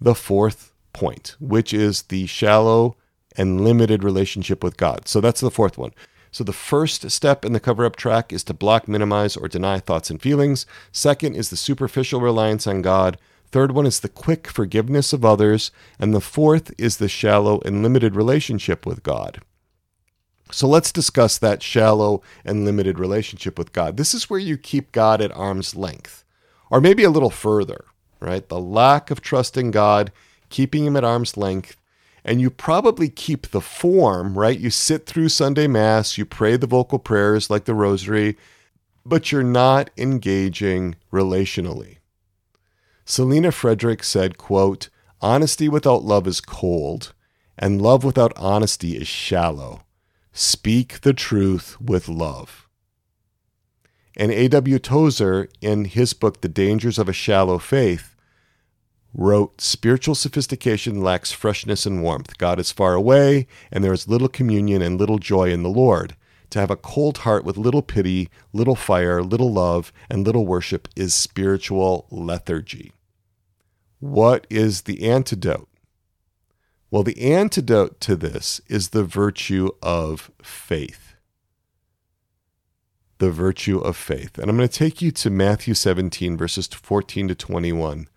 the 0.00 0.14
fourth 0.14 0.69
point, 0.92 1.36
which 1.40 1.72
is 1.72 2.02
the 2.02 2.26
shallow 2.26 2.96
and 3.36 3.60
limited 3.62 4.02
relationship 4.02 4.62
with 4.64 4.76
God. 4.76 5.06
So 5.08 5.20
that's 5.20 5.40
the 5.40 5.50
fourth 5.50 5.78
one. 5.78 5.92
So 6.32 6.44
the 6.44 6.52
first 6.52 7.10
step 7.10 7.44
in 7.44 7.52
the 7.52 7.60
cover 7.60 7.84
up 7.84 7.96
track 7.96 8.32
is 8.32 8.44
to 8.44 8.54
block, 8.54 8.86
minimize, 8.86 9.36
or 9.36 9.48
deny 9.48 9.80
thoughts 9.80 10.10
and 10.10 10.22
feelings. 10.22 10.64
Second 10.92 11.34
is 11.34 11.50
the 11.50 11.56
superficial 11.56 12.20
reliance 12.20 12.66
on 12.66 12.82
God. 12.82 13.18
Third 13.50 13.72
one 13.72 13.86
is 13.86 14.00
the 14.00 14.08
quick 14.08 14.46
forgiveness 14.46 15.12
of 15.12 15.24
others. 15.24 15.72
And 15.98 16.14
the 16.14 16.20
fourth 16.20 16.72
is 16.78 16.98
the 16.98 17.08
shallow 17.08 17.60
and 17.64 17.82
limited 17.82 18.14
relationship 18.14 18.86
with 18.86 19.02
God. 19.02 19.40
So 20.52 20.68
let's 20.68 20.92
discuss 20.92 21.38
that 21.38 21.62
shallow 21.62 22.22
and 22.44 22.64
limited 22.64 22.98
relationship 22.98 23.58
with 23.58 23.72
God. 23.72 23.96
This 23.96 24.14
is 24.14 24.28
where 24.28 24.40
you 24.40 24.56
keep 24.56 24.92
God 24.92 25.20
at 25.20 25.36
arm's 25.36 25.76
length, 25.76 26.24
or 26.70 26.80
maybe 26.80 27.04
a 27.04 27.10
little 27.10 27.30
further, 27.30 27.84
right? 28.20 28.48
The 28.48 28.60
lack 28.60 29.10
of 29.10 29.20
trust 29.20 29.56
in 29.56 29.70
God, 29.70 30.12
keeping 30.50 30.84
Him 30.84 30.96
at 30.96 31.04
arm's 31.04 31.36
length, 31.36 31.76
and 32.24 32.40
you 32.40 32.50
probably 32.50 33.08
keep 33.08 33.48
the 33.48 33.60
form, 33.60 34.38
right? 34.38 34.58
You 34.58 34.70
sit 34.70 35.06
through 35.06 35.30
Sunday 35.30 35.66
Mass, 35.66 36.18
you 36.18 36.26
pray 36.26 36.56
the 36.56 36.66
vocal 36.66 36.98
prayers 36.98 37.48
like 37.48 37.64
the 37.64 37.74
Rosary, 37.74 38.36
but 39.06 39.32
you're 39.32 39.42
not 39.42 39.90
engaging 39.96 40.96
relationally. 41.12 41.96
Selina 43.04 43.50
Frederick 43.50 44.04
said, 44.04 44.38
quote, 44.38 44.88
Honesty 45.22 45.68
without 45.68 46.04
love 46.04 46.26
is 46.26 46.40
cold, 46.40 47.12
and 47.58 47.82
love 47.82 48.04
without 48.04 48.32
honesty 48.36 48.96
is 48.96 49.08
shallow. 49.08 49.82
Speak 50.32 51.00
the 51.00 51.12
truth 51.12 51.80
with 51.80 52.08
love. 52.08 52.68
And 54.16 54.30
A.W. 54.32 54.78
Tozer, 54.78 55.48
in 55.60 55.86
his 55.86 56.12
book, 56.12 56.40
The 56.40 56.48
Dangers 56.48 56.98
of 56.98 57.08
a 57.08 57.12
Shallow 57.12 57.58
Faith, 57.58 58.09
wrote 59.12 59.60
Spiritual 59.60 60.14
sophistication 60.14 61.00
lacks 61.00 61.32
freshness 61.32 61.86
and 61.86 62.02
warmth. 62.02 62.38
God 62.38 62.58
is 62.58 62.72
far 62.72 62.94
away, 62.94 63.46
and 63.70 63.82
there 63.82 63.92
is 63.92 64.08
little 64.08 64.28
communion 64.28 64.82
and 64.82 64.98
little 64.98 65.18
joy 65.18 65.50
in 65.50 65.62
the 65.62 65.68
Lord. 65.68 66.16
To 66.50 66.58
have 66.58 66.70
a 66.70 66.76
cold 66.76 67.18
heart 67.18 67.44
with 67.44 67.56
little 67.56 67.82
pity, 67.82 68.28
little 68.52 68.74
fire, 68.74 69.22
little 69.22 69.52
love, 69.52 69.92
and 70.08 70.26
little 70.26 70.46
worship 70.46 70.88
is 70.96 71.14
spiritual 71.14 72.06
lethargy. 72.10 72.92
What 74.00 74.46
is 74.50 74.82
the 74.82 75.08
antidote? 75.08 75.68
Well, 76.90 77.04
the 77.04 77.20
antidote 77.20 78.00
to 78.00 78.16
this 78.16 78.60
is 78.66 78.88
the 78.88 79.04
virtue 79.04 79.70
of 79.80 80.32
faith. 80.42 81.14
The 83.18 83.30
virtue 83.30 83.78
of 83.78 83.96
faith. 83.96 84.38
And 84.38 84.50
I'm 84.50 84.56
going 84.56 84.68
to 84.68 84.74
take 84.74 85.00
you 85.00 85.12
to 85.12 85.30
Matthew 85.30 85.74
17, 85.74 86.36
verses 86.36 86.66
14 86.66 87.28
to 87.28 87.34
21 87.34 88.08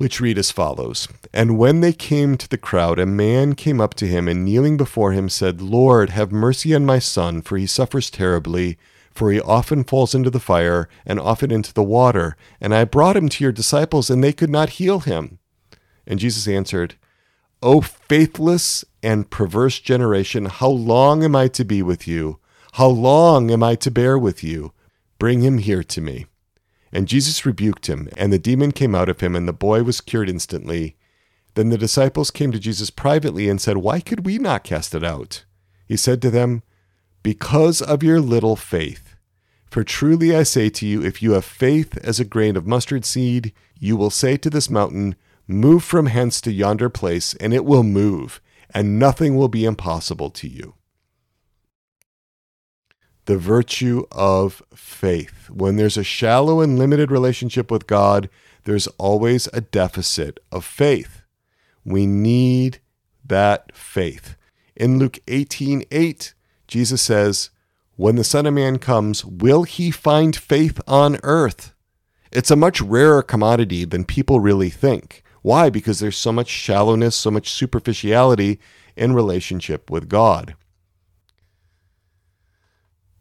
which 0.00 0.18
read 0.18 0.38
as 0.38 0.50
follows 0.50 1.06
And 1.30 1.58
when 1.58 1.82
they 1.82 1.92
came 1.92 2.38
to 2.38 2.48
the 2.48 2.56
crowd, 2.56 2.98
a 2.98 3.04
man 3.04 3.54
came 3.54 3.82
up 3.82 3.92
to 3.96 4.06
him 4.06 4.28
and 4.28 4.46
kneeling 4.46 4.78
before 4.78 5.12
him 5.12 5.28
said, 5.28 5.60
Lord, 5.60 6.08
have 6.08 6.32
mercy 6.32 6.74
on 6.74 6.86
my 6.86 6.98
son, 6.98 7.42
for 7.42 7.58
he 7.58 7.66
suffers 7.66 8.08
terribly. 8.08 8.78
For 9.12 9.30
he 9.30 9.42
often 9.42 9.84
falls 9.84 10.14
into 10.14 10.30
the 10.30 10.40
fire 10.40 10.88
and 11.04 11.20
often 11.20 11.50
into 11.50 11.74
the 11.74 11.82
water. 11.82 12.34
And 12.62 12.74
I 12.74 12.84
brought 12.84 13.14
him 13.14 13.28
to 13.28 13.44
your 13.44 13.52
disciples, 13.52 14.08
and 14.08 14.24
they 14.24 14.32
could 14.32 14.48
not 14.48 14.80
heal 14.80 15.00
him. 15.00 15.38
And 16.06 16.18
Jesus 16.18 16.48
answered, 16.48 16.94
O 17.62 17.82
faithless 17.82 18.86
and 19.02 19.28
perverse 19.28 19.80
generation, 19.80 20.46
how 20.46 20.70
long 20.70 21.22
am 21.24 21.36
I 21.36 21.48
to 21.48 21.64
be 21.64 21.82
with 21.82 22.08
you? 22.08 22.38
How 22.72 22.88
long 22.88 23.50
am 23.50 23.62
I 23.62 23.74
to 23.74 23.90
bear 23.90 24.18
with 24.18 24.42
you? 24.42 24.72
Bring 25.18 25.42
him 25.42 25.58
here 25.58 25.84
to 25.84 26.00
me. 26.00 26.24
And 26.92 27.06
Jesus 27.06 27.46
rebuked 27.46 27.86
him, 27.86 28.08
and 28.16 28.32
the 28.32 28.38
demon 28.38 28.72
came 28.72 28.94
out 28.94 29.08
of 29.08 29.20
him, 29.20 29.36
and 29.36 29.46
the 29.46 29.52
boy 29.52 29.82
was 29.82 30.00
cured 30.00 30.28
instantly. 30.28 30.96
Then 31.54 31.68
the 31.68 31.78
disciples 31.78 32.30
came 32.30 32.52
to 32.52 32.58
Jesus 32.58 32.90
privately 32.90 33.48
and 33.48 33.60
said, 33.60 33.78
Why 33.78 34.00
could 34.00 34.26
we 34.26 34.38
not 34.38 34.64
cast 34.64 34.94
it 34.94 35.04
out? 35.04 35.44
He 35.86 35.96
said 35.96 36.20
to 36.22 36.30
them, 36.30 36.62
Because 37.22 37.80
of 37.80 38.02
your 38.02 38.20
little 38.20 38.56
faith. 38.56 39.16
For 39.70 39.84
truly 39.84 40.34
I 40.34 40.42
say 40.42 40.68
to 40.70 40.86
you, 40.86 41.04
if 41.04 41.22
you 41.22 41.32
have 41.32 41.44
faith 41.44 41.96
as 41.98 42.18
a 42.18 42.24
grain 42.24 42.56
of 42.56 42.66
mustard 42.66 43.04
seed, 43.04 43.52
you 43.78 43.96
will 43.96 44.10
say 44.10 44.36
to 44.36 44.50
this 44.50 44.68
mountain, 44.68 45.14
Move 45.46 45.84
from 45.84 46.06
hence 46.06 46.40
to 46.42 46.52
yonder 46.52 46.88
place, 46.88 47.34
and 47.34 47.54
it 47.54 47.64
will 47.64 47.82
move, 47.82 48.40
and 48.72 48.98
nothing 48.98 49.36
will 49.36 49.48
be 49.48 49.64
impossible 49.64 50.30
to 50.30 50.48
you. 50.48 50.74
The 53.30 53.38
virtue 53.38 54.06
of 54.10 54.60
faith. 54.74 55.48
When 55.50 55.76
there's 55.76 55.96
a 55.96 56.02
shallow 56.02 56.60
and 56.60 56.76
limited 56.76 57.12
relationship 57.12 57.70
with 57.70 57.86
God, 57.86 58.28
there's 58.64 58.88
always 58.98 59.48
a 59.52 59.60
deficit 59.60 60.40
of 60.50 60.64
faith. 60.64 61.22
We 61.84 62.08
need 62.08 62.80
that 63.24 63.72
faith. 63.72 64.34
In 64.74 64.98
Luke 64.98 65.20
18 65.28 65.84
8, 65.92 66.34
Jesus 66.66 67.00
says, 67.02 67.50
when 67.94 68.16
the 68.16 68.24
Son 68.24 68.46
of 68.46 68.54
Man 68.54 68.80
comes, 68.80 69.24
will 69.24 69.62
he 69.62 69.92
find 69.92 70.34
faith 70.34 70.80
on 70.88 71.20
earth? 71.22 71.72
It's 72.32 72.50
a 72.50 72.56
much 72.56 72.80
rarer 72.80 73.22
commodity 73.22 73.84
than 73.84 74.06
people 74.06 74.40
really 74.40 74.70
think. 74.70 75.22
Why? 75.42 75.70
Because 75.70 76.00
there's 76.00 76.16
so 76.16 76.32
much 76.32 76.48
shallowness, 76.48 77.14
so 77.14 77.30
much 77.30 77.52
superficiality 77.52 78.58
in 78.96 79.12
relationship 79.12 79.88
with 79.88 80.08
God. 80.08 80.56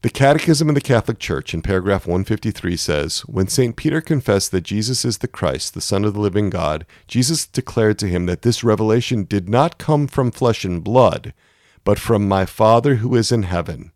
The 0.02 0.10
Catechism 0.10 0.70
of 0.70 0.76
the 0.76 0.82
Catholic 0.82 1.20
Church 1.20 1.54
in 1.54 1.62
paragraph 1.62 2.08
153 2.08 2.78
says 2.78 3.20
When 3.22 3.50
St. 3.50 3.76
Peter 3.76 4.00
confessed 4.00 4.52
that 4.52 4.62
Jesus 4.62 5.04
is 5.04 5.18
the 5.18 5.28
Christ, 5.28 5.74
the 5.74 5.82
Son 5.82 6.06
of 6.06 6.14
the 6.14 6.22
living 6.22 6.50
God, 6.50 6.86
Jesus 7.06 7.46
declared 7.46 8.00
to 8.00 8.08
him 8.08 8.26
that 8.26 8.44
this 8.44 8.64
revelation 8.64 9.26
did 9.26 9.50
not 9.50 9.78
come 9.78 10.08
from 10.08 10.32
flesh 10.32 10.64
and 10.64 10.82
blood, 10.82 11.34
but 11.84 12.00
from 12.00 12.30
my 12.30 12.46
Father 12.46 12.96
who 12.96 13.14
is 13.18 13.30
in 13.30 13.44
heaven. 13.44 13.92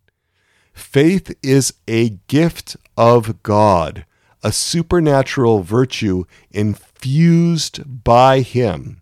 Faith 0.74 1.34
is 1.42 1.72
a 1.88 2.10
gift 2.28 2.76
of 2.98 3.42
God, 3.42 4.04
a 4.42 4.52
supernatural 4.52 5.62
virtue 5.62 6.24
infused 6.50 8.04
by 8.04 8.40
Him. 8.40 9.00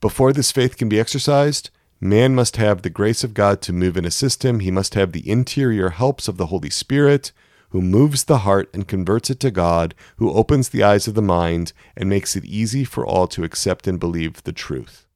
Before 0.00 0.32
this 0.32 0.50
faith 0.50 0.76
can 0.76 0.88
be 0.88 0.98
exercised, 0.98 1.70
man 2.04 2.34
must 2.34 2.56
have 2.56 2.82
the 2.82 2.90
grace 2.90 3.24
of 3.24 3.34
God 3.34 3.60
to 3.62 3.72
move 3.72 3.96
and 3.96 4.06
assist 4.06 4.44
him. 4.44 4.60
He 4.60 4.70
must 4.70 4.94
have 4.94 5.12
the 5.12 5.28
interior 5.28 5.90
helps 5.90 6.28
of 6.28 6.36
the 6.36 6.46
Holy 6.46 6.70
Spirit, 6.70 7.32
who 7.70 7.80
moves 7.80 8.24
the 8.24 8.38
heart 8.38 8.70
and 8.72 8.86
converts 8.86 9.30
it 9.30 9.40
to 9.40 9.50
God, 9.50 9.94
who 10.16 10.32
opens 10.32 10.68
the 10.68 10.82
eyes 10.82 11.08
of 11.08 11.14
the 11.14 11.22
mind 11.22 11.72
and 11.96 12.08
makes 12.08 12.36
it 12.36 12.44
easy 12.44 12.84
for 12.84 13.04
all 13.04 13.26
to 13.28 13.42
accept 13.42 13.86
and 13.86 13.98
believe 13.98 14.42
the 14.44 14.52
truth. 14.52 15.06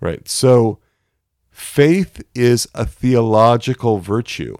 Right. 0.00 0.26
So, 0.28 0.78
Faith 1.54 2.20
is 2.34 2.66
a 2.74 2.84
theological 2.84 4.00
virtue. 4.00 4.56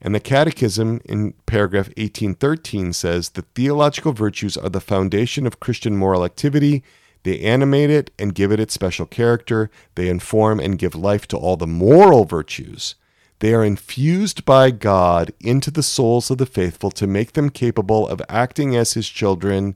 And 0.00 0.14
the 0.14 0.20
Catechism 0.20 1.02
in 1.04 1.34
paragraph 1.44 1.88
1813 1.88 2.94
says 2.94 3.28
the 3.28 3.42
theological 3.54 4.14
virtues 4.14 4.56
are 4.56 4.70
the 4.70 4.80
foundation 4.80 5.46
of 5.46 5.60
Christian 5.60 5.98
moral 5.98 6.24
activity. 6.24 6.82
They 7.22 7.40
animate 7.40 7.90
it 7.90 8.10
and 8.18 8.34
give 8.34 8.50
it 8.52 8.60
its 8.60 8.74
special 8.74 9.06
character. 9.06 9.70
They 9.94 10.08
inform 10.08 10.60
and 10.60 10.78
give 10.78 10.94
life 10.94 11.26
to 11.28 11.36
all 11.36 11.56
the 11.56 11.66
moral 11.66 12.24
virtues. 12.24 12.94
They 13.40 13.54
are 13.54 13.64
infused 13.64 14.44
by 14.44 14.70
God 14.70 15.32
into 15.40 15.70
the 15.70 15.82
souls 15.82 16.30
of 16.30 16.38
the 16.38 16.46
faithful 16.46 16.90
to 16.92 17.06
make 17.06 17.32
them 17.32 17.50
capable 17.50 18.06
of 18.06 18.22
acting 18.28 18.76
as 18.76 18.92
his 18.92 19.08
children 19.08 19.74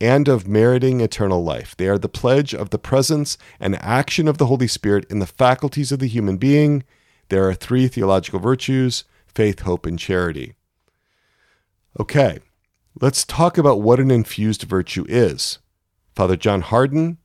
and 0.00 0.28
of 0.28 0.48
meriting 0.48 1.00
eternal 1.00 1.42
life. 1.42 1.76
They 1.76 1.88
are 1.88 1.98
the 1.98 2.08
pledge 2.08 2.54
of 2.54 2.70
the 2.70 2.78
presence 2.78 3.36
and 3.60 3.76
action 3.82 4.28
of 4.28 4.38
the 4.38 4.46
Holy 4.46 4.68
Spirit 4.68 5.04
in 5.10 5.18
the 5.18 5.26
faculties 5.26 5.92
of 5.92 5.98
the 5.98 6.08
human 6.08 6.36
being. 6.36 6.84
There 7.28 7.48
are 7.48 7.54
three 7.54 7.88
theological 7.88 8.40
virtues 8.40 9.04
faith, 9.26 9.60
hope, 9.60 9.86
and 9.86 9.98
charity. 9.98 10.54
Okay, 12.00 12.38
let's 13.00 13.24
talk 13.24 13.58
about 13.58 13.80
what 13.80 14.00
an 14.00 14.10
infused 14.10 14.62
virtue 14.62 15.04
is. 15.08 15.58
Father 16.18 16.34
John 16.34 16.62
Hardon, 16.62 17.18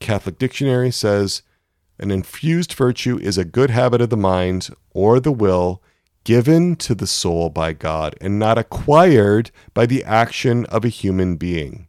Catholic 0.00 0.38
Dictionary, 0.38 0.90
says 0.90 1.40
an 1.98 2.10
infused 2.10 2.74
virtue 2.74 3.18
is 3.18 3.38
a 3.38 3.44
good 3.46 3.70
habit 3.70 4.02
of 4.02 4.10
the 4.10 4.18
mind 4.18 4.68
or 4.90 5.18
the 5.18 5.32
will 5.32 5.82
given 6.24 6.76
to 6.76 6.94
the 6.94 7.06
soul 7.06 7.48
by 7.48 7.72
God 7.72 8.14
and 8.20 8.38
not 8.38 8.58
acquired 8.58 9.50
by 9.72 9.86
the 9.86 10.04
action 10.04 10.66
of 10.66 10.84
a 10.84 10.90
human 10.90 11.36
being. 11.36 11.88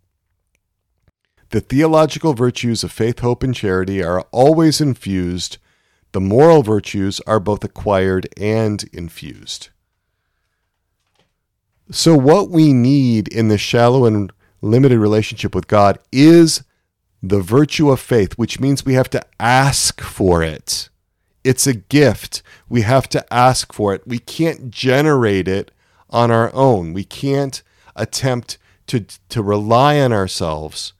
The 1.49 1.59
theological 1.59 2.33
virtues 2.33 2.85
of 2.85 2.91
faith, 2.93 3.19
hope, 3.19 3.43
and 3.43 3.53
charity 3.53 4.01
are 4.01 4.21
always 4.31 4.79
infused. 4.79 5.57
The 6.13 6.21
moral 6.21 6.63
virtues 6.63 7.19
are 7.27 7.41
both 7.41 7.65
acquired 7.65 8.29
and 8.37 8.81
infused. 8.93 9.71
So, 11.91 12.15
what 12.15 12.49
we 12.49 12.71
need 12.71 13.27
in 13.27 13.49
the 13.49 13.57
shallow 13.57 14.05
and 14.05 14.31
limited 14.61 14.99
relationship 14.99 15.53
with 15.53 15.67
God 15.67 15.99
is 16.11 16.63
the 17.21 17.41
virtue 17.41 17.89
of 17.89 17.99
faith, 17.99 18.33
which 18.33 18.59
means 18.59 18.85
we 18.85 18.93
have 18.93 19.09
to 19.11 19.25
ask 19.39 20.01
for 20.01 20.43
it. 20.43 20.89
It's 21.43 21.67
a 21.67 21.73
gift. 21.73 22.41
We 22.69 22.81
have 22.81 23.07
to 23.09 23.33
ask 23.33 23.73
for 23.73 23.93
it. 23.93 24.07
We 24.07 24.19
can't 24.19 24.71
generate 24.71 25.47
it 25.47 25.71
on 26.09 26.31
our 26.31 26.53
own. 26.53 26.93
We 26.93 27.03
can't 27.03 27.61
attempt 27.95 28.57
to, 28.87 29.05
to 29.29 29.43
rely 29.43 29.99
on 29.99 30.11
ourselves 30.11 30.93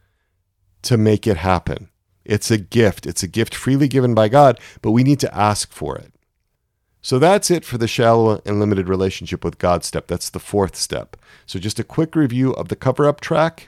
to 0.84 0.98
make 0.98 1.28
it 1.28 1.38
happen. 1.38 1.90
It's 2.24 2.50
a 2.50 2.58
gift. 2.58 3.06
It's 3.06 3.24
a 3.24 3.28
gift 3.28 3.54
freely 3.54 3.88
given 3.88 4.14
by 4.16 4.30
God, 4.30 4.60
but 4.82 4.92
we 4.92 5.04
need 5.04 5.20
to 5.20 5.36
ask 5.36 5.72
for 5.72 5.98
it. 5.98 6.12
So 7.02 7.20
that's 7.20 7.52
it 7.52 7.64
for 7.64 7.78
the 7.78 7.88
shallow 7.88 8.42
and 8.46 8.60
limited 8.60 8.90
relationship 8.90 9.44
with 9.44 9.60
God 9.60 9.84
step. 9.84 10.08
That's 10.08 10.32
the 10.32 10.40
fourth 10.40 10.76
step. 10.76 11.16
So 11.46 11.60
just 11.60 11.80
a 11.80 11.84
quick 11.84 12.16
review 12.16 12.52
of 12.54 12.70
the 12.70 12.76
cover 12.76 13.08
up 13.08 13.22
track. 13.22 13.68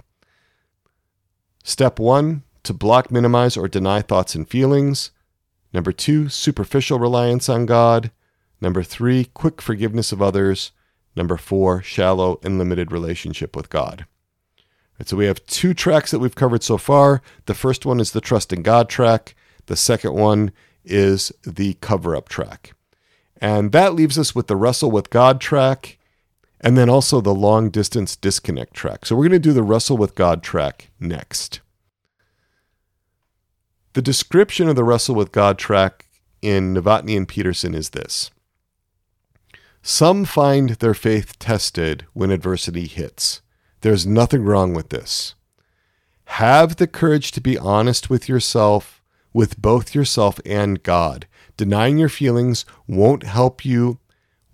Step 1.63 1.99
one, 1.99 2.43
to 2.63 2.73
block, 2.73 3.11
minimize, 3.11 3.55
or 3.55 3.67
deny 3.67 4.01
thoughts 4.01 4.35
and 4.35 4.47
feelings. 4.47 5.11
Number 5.73 5.91
two, 5.91 6.29
superficial 6.29 6.99
reliance 6.99 7.49
on 7.49 7.65
God. 7.65 8.11
Number 8.59 8.83
three, 8.83 9.25
quick 9.33 9.61
forgiveness 9.61 10.11
of 10.11 10.21
others. 10.21 10.71
Number 11.15 11.37
four, 11.37 11.81
shallow 11.81 12.39
and 12.43 12.57
limited 12.57 12.91
relationship 12.91 13.55
with 13.55 13.69
God. 13.69 14.05
Right, 14.99 15.07
so 15.07 15.17
we 15.17 15.25
have 15.25 15.45
two 15.45 15.73
tracks 15.73 16.11
that 16.11 16.19
we've 16.19 16.35
covered 16.35 16.63
so 16.63 16.77
far. 16.77 17.21
The 17.45 17.53
first 17.53 17.85
one 17.85 17.99
is 17.99 18.11
the 18.11 18.21
Trust 18.21 18.51
in 18.51 18.63
God 18.63 18.89
track. 18.89 19.35
The 19.67 19.75
second 19.75 20.13
one 20.13 20.51
is 20.83 21.31
the 21.43 21.75
cover 21.75 22.15
up 22.15 22.29
track. 22.29 22.73
And 23.39 23.71
that 23.71 23.93
leaves 23.93 24.17
us 24.17 24.33
with 24.33 24.47
the 24.47 24.55
Wrestle 24.55 24.89
with 24.89 25.09
God 25.09 25.39
track 25.39 25.96
and 26.61 26.77
then 26.77 26.89
also 26.89 27.21
the 27.21 27.33
long 27.33 27.69
distance 27.69 28.15
disconnect 28.15 28.73
track. 28.73 29.05
So 29.05 29.15
we're 29.15 29.27
going 29.27 29.41
to 29.41 29.49
do 29.49 29.53
the 29.53 29.63
Wrestle 29.63 29.97
with 29.97 30.15
God 30.15 30.41
track 30.41 30.89
next. 30.99 31.61
The 33.93 34.01
description 34.01 34.67
of 34.67 34.75
the 34.75 34.83
Wrestle 34.83 35.15
with 35.15 35.31
God 35.31 35.57
track 35.57 36.05
in 36.41 36.73
Novotni 36.73 37.17
and 37.17 37.27
Petersen 37.27 37.73
is 37.73 37.89
this 37.89 38.31
Some 39.81 40.25
find 40.25 40.71
their 40.71 40.93
faith 40.93 41.39
tested 41.39 42.05
when 42.13 42.31
adversity 42.31 42.87
hits. 42.87 43.41
There's 43.81 44.07
nothing 44.07 44.43
wrong 44.43 44.73
with 44.73 44.89
this. 44.89 45.35
Have 46.25 46.75
the 46.75 46.87
courage 46.87 47.31
to 47.31 47.41
be 47.41 47.57
honest 47.57 48.09
with 48.09 48.27
yourself, 48.27 49.01
with 49.33 49.61
both 49.61 49.95
yourself 49.95 50.39
and 50.45 50.83
God. 50.83 51.27
Denying 51.55 51.97
your 51.97 52.09
feelings 52.09 52.65
won't 52.87 53.23
help 53.23 53.63
you, 53.63 53.99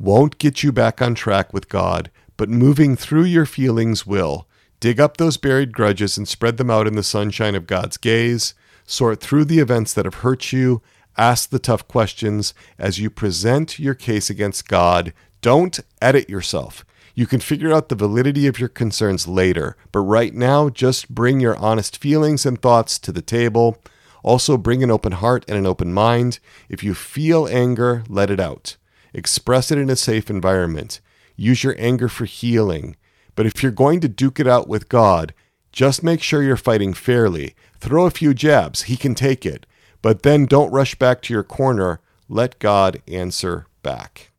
won't 0.04 0.38
get 0.38 0.62
you 0.64 0.72
back 0.74 1.01
on 1.01 1.16
track 1.16 1.54
with 1.54 1.70
God, 1.70 2.12
but 2.36 2.49
moving 2.49 2.97
through 2.97 3.24
your 3.24 3.45
feelings 3.45 4.06
will. 4.06 4.45
Dig 4.82 4.99
up 4.99 5.16
those 5.16 5.38
buried 5.38 5.72
grudges 5.72 6.18
and 6.18 6.28
spread 6.28 6.58
them 6.58 6.70
out 6.70 6.88
in 6.88 6.97
the 6.97 7.04
sunshine 7.04 7.56
of 7.56 7.68
God's 7.68 7.95
gaze. 7.95 8.54
Sort 8.86 9.22
through 9.22 9.45
the 9.45 9.60
events 9.60 9.93
that 9.93 10.04
have 10.04 10.16
hurt 10.16 10.51
you. 10.51 10.82
Ask 11.18 11.49
the 11.49 11.60
tough 11.60 11.88
questions 11.88 12.54
as 12.78 12.99
you 12.99 13.10
present 13.10 13.80
your 13.80 13.93
case 13.93 14.30
against 14.30 14.68
God. 14.68 15.14
Don't 15.41 15.80
edit 16.01 16.30
yourself. 16.30 16.84
You 17.16 17.26
can 17.26 17.39
figure 17.39 17.72
out 17.72 17.88
the 17.88 17.95
validity 17.95 18.45
of 18.45 18.60
your 18.60 18.70
concerns 18.70 19.26
later, 19.26 19.78
but 19.93 19.99
right 19.99 20.34
now, 20.34 20.68
just 20.68 21.16
bring 21.16 21.39
your 21.39 21.56
honest 21.56 21.97
feelings 21.97 22.45
and 22.45 22.62
thoughts 22.62 22.99
to 22.99 23.14
the 23.14 23.22
table. 23.22 23.78
Also, 24.22 24.58
bring 24.58 24.84
an 24.84 24.91
open 24.91 25.14
heart 25.14 25.45
and 25.47 25.58
an 25.58 25.66
open 25.66 25.93
mind. 25.93 26.39
If 26.68 26.84
you 26.84 26.93
feel 26.93 27.47
anger, 27.47 28.04
let 28.10 28.30
it 28.30 28.41
out. 28.41 28.76
Express 29.14 29.72
it 29.72 29.78
in 29.78 29.89
a 29.89 29.95
safe 29.95 30.30
environment. 30.30 30.99
Use 31.36 31.64
your 31.64 31.76
anger 31.78 32.09
for 32.09 32.26
healing. 32.26 32.95
But 33.36 33.45
if 33.45 33.64
you're 33.64 33.72
going 33.72 33.99
to 34.01 34.07
duke 34.07 34.39
it 34.39 34.47
out 34.47 34.68
with 34.68 34.89
God, 34.89 35.34
just 35.72 36.03
make 36.03 36.22
sure 36.22 36.43
you're 36.43 36.57
fighting 36.57 36.93
fairly. 36.93 37.55
Throw 37.80 38.05
a 38.05 38.11
few 38.11 38.34
jabs, 38.34 38.84
He 38.84 38.95
can 38.95 39.16
take 39.16 39.45
it. 39.45 39.66
But 40.01 40.24
then 40.24 40.45
don't 40.45 40.72
rush 40.72 40.95
back 40.95 41.22
to 41.24 41.34
your 41.34 41.43
corner. 41.43 41.99
Let 42.30 42.59
God 42.59 43.01
answer 43.07 43.68
back. 43.82 44.32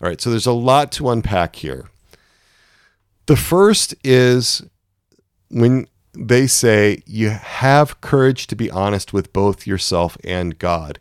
All 0.00 0.08
right, 0.08 0.20
so 0.20 0.30
there's 0.30 0.46
a 0.46 0.52
lot 0.52 0.92
to 0.92 1.10
unpack 1.10 1.56
here. 1.56 1.88
The 3.26 3.36
first 3.36 3.94
is 4.04 4.62
when 5.50 5.88
they 6.12 6.46
say 6.46 7.02
you 7.06 7.30
have 7.30 8.00
courage 8.00 8.46
to 8.48 8.56
be 8.56 8.70
honest 8.70 9.12
with 9.12 9.32
both 9.32 9.66
yourself 9.66 10.16
and 10.22 10.58
God. 10.58 10.98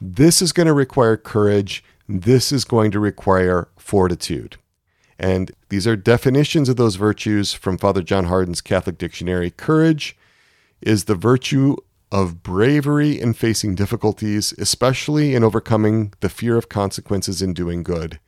This 0.00 0.40
is 0.40 0.52
going 0.52 0.66
to 0.66 0.72
require 0.72 1.16
courage 1.16 1.84
this 2.08 2.52
is 2.52 2.64
going 2.64 2.90
to 2.90 3.00
require 3.00 3.68
fortitude. 3.76 4.56
And 5.18 5.52
these 5.68 5.86
are 5.86 5.96
definitions 5.96 6.68
of 6.68 6.76
those 6.76 6.96
virtues 6.96 7.52
from 7.52 7.78
Father 7.78 8.02
John 8.02 8.24
Hardon's 8.24 8.60
Catholic 8.60 8.98
Dictionary. 8.98 9.50
Courage 9.50 10.16
is 10.80 11.04
the 11.04 11.14
virtue 11.14 11.76
of 12.10 12.42
bravery 12.42 13.20
in 13.20 13.32
facing 13.32 13.74
difficulties, 13.74 14.52
especially 14.58 15.34
in 15.34 15.42
overcoming 15.42 16.12
the 16.20 16.28
fear 16.28 16.56
of 16.56 16.68
consequences 16.68 17.42
in 17.42 17.52
doing 17.52 17.82
good. 17.82 18.20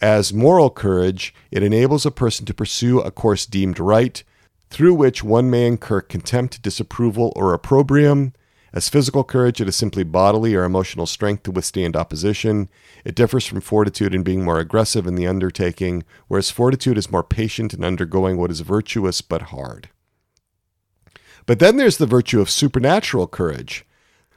As 0.00 0.32
moral 0.32 0.70
courage, 0.70 1.34
it 1.50 1.62
enables 1.62 2.04
a 2.04 2.10
person 2.10 2.44
to 2.46 2.54
pursue 2.54 3.00
a 3.00 3.10
course 3.10 3.46
deemed 3.46 3.78
right, 3.78 4.22
through 4.70 4.94
which 4.94 5.22
one 5.22 5.50
may 5.50 5.66
incur 5.66 6.00
contempt, 6.00 6.62
disapproval, 6.62 7.32
or 7.36 7.52
opprobrium, 7.52 8.32
as 8.72 8.88
physical 8.88 9.22
courage, 9.22 9.60
it 9.60 9.68
is 9.68 9.76
simply 9.76 10.02
bodily 10.02 10.54
or 10.54 10.64
emotional 10.64 11.04
strength 11.04 11.42
to 11.42 11.50
withstand 11.50 11.94
opposition. 11.94 12.70
It 13.04 13.14
differs 13.14 13.46
from 13.46 13.60
fortitude 13.60 14.14
in 14.14 14.22
being 14.22 14.44
more 14.44 14.58
aggressive 14.58 15.06
in 15.06 15.14
the 15.14 15.26
undertaking, 15.26 16.04
whereas 16.28 16.50
fortitude 16.50 16.96
is 16.96 17.10
more 17.10 17.22
patient 17.22 17.74
in 17.74 17.84
undergoing 17.84 18.38
what 18.38 18.50
is 18.50 18.60
virtuous 18.60 19.20
but 19.20 19.42
hard. 19.42 19.90
But 21.44 21.58
then 21.58 21.76
there's 21.76 21.98
the 21.98 22.06
virtue 22.06 22.40
of 22.40 22.48
supernatural 22.48 23.26
courage, 23.26 23.84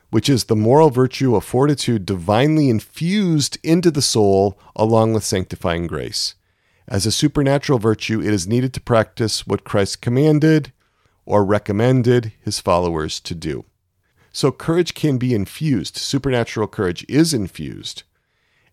which 0.09 0.27
is 0.27 0.45
the 0.45 0.55
moral 0.55 0.89
virtue 0.89 1.35
of 1.35 1.45
fortitude 1.45 2.05
divinely 2.05 2.69
infused 2.69 3.57
into 3.63 3.89
the 3.89 4.01
soul 4.01 4.59
along 4.75 5.13
with 5.13 5.23
sanctifying 5.23 5.87
grace. 5.87 6.35
As 6.87 7.05
a 7.05 7.11
supernatural 7.11 7.79
virtue, 7.79 8.21
it 8.21 8.33
is 8.33 8.47
needed 8.47 8.73
to 8.73 8.81
practice 8.81 9.47
what 9.47 9.63
Christ 9.63 10.01
commanded 10.01 10.73
or 11.25 11.45
recommended 11.45 12.33
his 12.41 12.59
followers 12.59 13.19
to 13.21 13.33
do. 13.33 13.65
So 14.35 14.51
courage 14.51 14.95
can 14.95 15.17
be 15.17 15.33
infused. 15.33 15.95
Supernatural 15.95 16.67
courage 16.67 17.05
is 17.07 17.33
infused. 17.33 18.03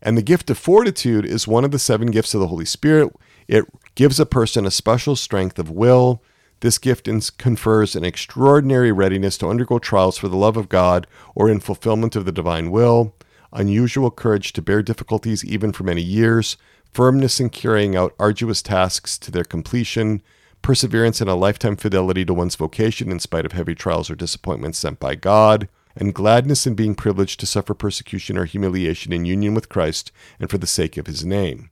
And 0.03 0.19
the 0.19 0.23
gift 0.23 0.51
of 0.51 0.59
fortitude 0.59 1.25
is 1.25 1.47
one 1.47 1.65
of 1.65 1.71
the 1.71 1.79
seven 1.79 2.11
gifts 2.11 2.35
of 2.35 2.41
the 2.41 2.49
Holy 2.49 2.65
Spirit. 2.65 3.15
It 3.47 3.67
gives 3.95 4.19
a 4.19 4.27
person 4.27 4.67
a 4.67 4.73
special 4.73 5.15
strength 5.15 5.61
of 5.61 5.71
will. 5.71 6.21
This 6.63 6.79
gift 6.79 7.09
confers 7.39 7.95
an 7.95 8.03
extraordinary 8.03 8.91
readiness 8.91 9.39
to 9.39 9.49
undergo 9.49 9.79
trials 9.79 10.19
for 10.19 10.27
the 10.27 10.37
love 10.37 10.57
of 10.57 10.69
God 10.69 11.07
or 11.37 11.49
in 11.49 11.61
fulfillment 11.61 12.17
of 12.17 12.25
the 12.25 12.33
divine 12.33 12.73
will, 12.73 13.15
unusual 13.53 14.11
courage 14.11 14.53
to 14.55 14.63
bear 14.63 14.83
difficulties 14.83 15.45
even 15.45 15.71
for 15.71 15.85
many 15.85 16.03
years, 16.03 16.57
firmness 16.93 17.39
in 17.39 17.51
carrying 17.51 17.95
out 17.95 18.17
arduous 18.19 18.63
tasks 18.63 19.17
to 19.19 19.31
their 19.31 19.45
completion, 19.45 20.23
perseverance 20.63 21.21
and 21.21 21.29
a 21.29 21.35
lifetime 21.35 21.77
fidelity 21.77 22.25
to 22.25 22.33
one's 22.33 22.57
vocation 22.57 23.11
in 23.11 23.19
spite 23.19 23.45
of 23.45 23.53
heavy 23.53 23.75
trials 23.75 24.11
or 24.11 24.15
disappointments 24.15 24.79
sent 24.79 25.01
by 25.01 25.15
God, 25.15 25.69
and 25.95 26.15
gladness 26.15 26.67
in 26.67 26.75
being 26.75 26.95
privileged 26.95 27.39
to 27.41 27.47
suffer 27.47 27.75
persecution 27.75 28.39
or 28.39 28.47
humiliation 28.47 29.13
in 29.13 29.27
union 29.27 29.55
with 29.55 29.69
Christ 29.69 30.11
and 30.41 30.49
for 30.49 30.57
the 30.57 30.67
sake 30.67 30.97
of 30.97 31.07
his 31.07 31.25
name. 31.25 31.71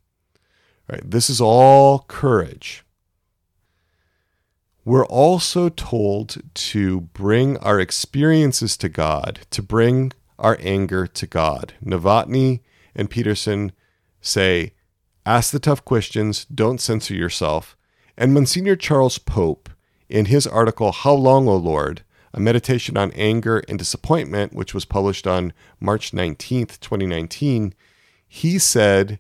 Right, 0.91 1.09
this 1.09 1.31
is 1.31 1.41
all 1.41 2.01
courage. 2.01 2.85
We're 4.85 5.07
also 5.07 5.69
told 5.69 6.39
to 6.55 7.01
bring 7.01 7.57
our 7.59 7.79
experiences 7.79 8.77
to 8.79 8.89
God, 8.89 9.41
to 9.51 9.63
bring 9.63 10.13
our 10.39 10.57
anger 10.61 11.07
to 11.07 11.27
God. 11.27 11.75
Novotni 11.85 12.61
and 12.95 13.09
Petersen 13.09 13.73
say, 14.21 14.73
ask 15.25 15.53
the 15.53 15.61
tough 15.61 15.85
questions, 15.85 16.45
don't 16.47 16.81
censor 16.81 17.15
yourself, 17.15 17.77
and 18.17 18.35
Monsignor 18.35 18.77
Charles 18.77 19.19
Pope, 19.19 19.69
in 20.09 20.27
his 20.27 20.47
article, 20.47 20.93
How 20.93 21.15
Long, 21.15 21.49
O 21.49 21.57
Lord? 21.57 22.03
A 22.33 22.41
Meditation 22.41 22.97
on 22.97 23.11
Anger 23.13 23.63
and 23.69 23.79
Disappointment, 23.79 24.53
which 24.53 24.75
was 24.75 24.85
published 24.85 25.27
on 25.27 25.53
March 25.81 26.13
19th, 26.13 26.79
2019, 26.81 27.75
he 28.29 28.59
said, 28.59 29.19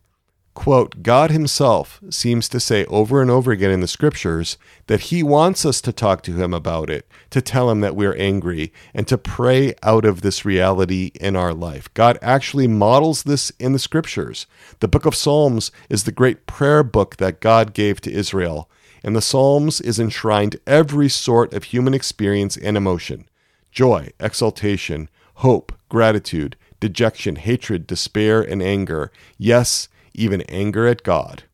quote, 0.54 1.02
God 1.02 1.30
himself 1.30 2.00
seems 2.10 2.48
to 2.50 2.60
say 2.60 2.84
over 2.84 3.22
and 3.22 3.30
over 3.30 3.50
again 3.50 3.70
in 3.70 3.80
the 3.80 3.88
scriptures 3.88 4.58
that 4.86 5.00
he 5.00 5.22
wants 5.22 5.64
us 5.64 5.80
to 5.80 5.92
talk 5.92 6.22
to 6.22 6.34
him 6.34 6.52
about 6.52 6.90
it, 6.90 7.08
to 7.30 7.40
tell 7.40 7.70
him 7.70 7.80
that 7.80 7.96
we're 7.96 8.16
angry, 8.16 8.72
and 8.92 9.08
to 9.08 9.18
pray 9.18 9.74
out 9.82 10.04
of 10.04 10.20
this 10.20 10.44
reality 10.44 11.12
in 11.14 11.34
our 11.34 11.54
life. 11.54 11.92
God 11.94 12.18
actually 12.20 12.68
models 12.68 13.22
this 13.22 13.50
in 13.58 13.72
the 13.72 13.78
scriptures. 13.78 14.46
The 14.80 14.88
book 14.88 15.06
of 15.06 15.14
Psalms 15.14 15.72
is 15.88 16.04
the 16.04 16.12
great 16.12 16.46
prayer 16.46 16.82
book 16.82 17.16
that 17.16 17.40
God 17.40 17.72
gave 17.72 18.00
to 18.02 18.12
Israel. 18.12 18.68
In 19.02 19.14
the 19.14 19.22
Psalms 19.22 19.80
is 19.80 19.98
enshrined 19.98 20.56
every 20.66 21.08
sort 21.08 21.54
of 21.54 21.64
human 21.64 21.94
experience 21.94 22.56
and 22.56 22.76
emotion 22.76 23.26
joy, 23.72 24.10
exultation, 24.18 25.08
hope, 25.36 25.72
gratitude, 25.88 26.56
dejection, 26.80 27.36
hatred, 27.36 27.86
despair, 27.86 28.42
and 28.42 28.62
anger. 28.62 29.12
Yes, 29.38 29.88
even 30.12 30.42
anger 30.42 30.86
at 30.86 31.02
God. 31.02 31.44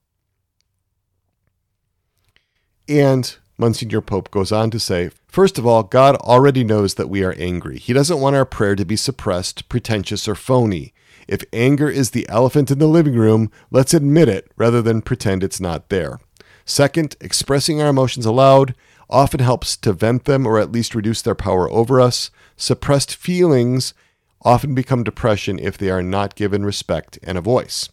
And 2.88 3.36
Monsignor 3.58 4.00
Pope 4.00 4.30
goes 4.30 4.52
on 4.52 4.70
to 4.70 4.80
say 4.80 5.10
First 5.28 5.58
of 5.58 5.66
all, 5.66 5.82
God 5.82 6.16
already 6.16 6.64
knows 6.64 6.94
that 6.94 7.10
we 7.10 7.22
are 7.22 7.34
angry. 7.38 7.78
He 7.78 7.92
doesn't 7.92 8.20
want 8.20 8.36
our 8.36 8.46
prayer 8.46 8.74
to 8.74 8.84
be 8.86 8.96
suppressed, 8.96 9.68
pretentious, 9.68 10.26
or 10.26 10.34
phony. 10.34 10.94
If 11.28 11.44
anger 11.52 11.90
is 11.90 12.10
the 12.10 12.28
elephant 12.28 12.70
in 12.70 12.78
the 12.78 12.86
living 12.86 13.16
room, 13.16 13.50
let's 13.70 13.92
admit 13.92 14.28
it 14.28 14.50
rather 14.56 14.80
than 14.80 15.02
pretend 15.02 15.42
it's 15.42 15.60
not 15.60 15.90
there. 15.90 16.20
Second, 16.68 17.14
expressing 17.20 17.80
our 17.80 17.88
emotions 17.88 18.26
aloud 18.26 18.74
often 19.08 19.38
helps 19.38 19.76
to 19.76 19.92
vent 19.92 20.24
them 20.24 20.44
or 20.44 20.58
at 20.58 20.72
least 20.72 20.96
reduce 20.96 21.22
their 21.22 21.36
power 21.36 21.70
over 21.70 22.00
us. 22.00 22.32
Suppressed 22.56 23.14
feelings 23.14 23.94
often 24.42 24.74
become 24.74 25.04
depression 25.04 25.60
if 25.60 25.78
they 25.78 25.90
are 25.90 26.02
not 26.02 26.34
given 26.34 26.66
respect 26.66 27.20
and 27.22 27.38
a 27.38 27.40
voice. 27.40 27.88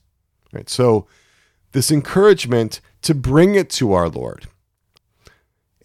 So, 0.65 1.07
this 1.71 1.91
encouragement 1.91 2.82
to 3.03 3.15
bring 3.15 3.55
it 3.55 3.69
to 3.71 3.93
our 3.93 4.09
Lord. 4.09 4.47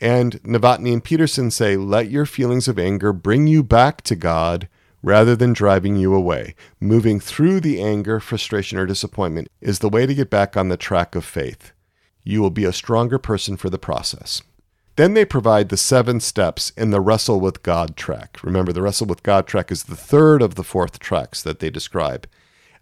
And 0.01 0.43
Novotni 0.43 0.93
and 0.93 1.05
Petersen 1.05 1.51
say, 1.51 1.77
let 1.77 2.11
your 2.11 2.27
feelings 2.27 2.69
of 2.69 2.79
anger 2.79 3.13
bring 3.13 3.47
you 3.47 3.63
back 3.63 4.03
to 4.03 4.17
God 4.17 4.69
rather 5.03 5.35
than 5.35 5.53
driving 5.53 5.97
you 5.97 6.15
away. 6.15 6.55
Moving 6.81 7.21
through 7.21 7.61
the 7.61 7.83
anger, 7.83 8.21
frustration, 8.21 8.79
or 8.79 8.87
disappointment 8.87 9.49
is 9.61 9.79
the 9.79 9.89
way 9.89 10.07
to 10.07 10.15
get 10.15 10.31
back 10.31 10.57
on 10.57 10.69
the 10.69 10.77
track 10.77 11.15
of 11.15 11.25
faith 11.25 11.73
you 12.29 12.43
will 12.43 12.51
be 12.51 12.67
a 12.67 12.73
stronger 12.75 13.19
person 13.19 13.57
for 13.57 13.71
the 13.71 13.79
process. 13.79 14.43
Then 14.97 15.15
they 15.15 15.25
provide 15.25 15.71
the 15.71 15.79
seven 15.79 16.21
steps 16.21 16.73
in 16.77 16.91
the 16.91 17.01
Wrestle 17.01 17.41
with 17.41 17.63
God 17.63 17.97
track. 17.97 18.37
Remember, 18.43 18.71
the 18.71 18.83
Wrestle 18.83 19.07
with 19.07 19.23
God 19.23 19.47
track 19.47 19.73
is 19.73 19.85
the 19.85 19.97
third 19.97 20.43
of 20.43 20.55
the 20.55 20.63
fourth 20.63 20.99
tracks 20.99 21.43
that 21.43 21.59
they 21.59 21.71
describe. 21.71 22.29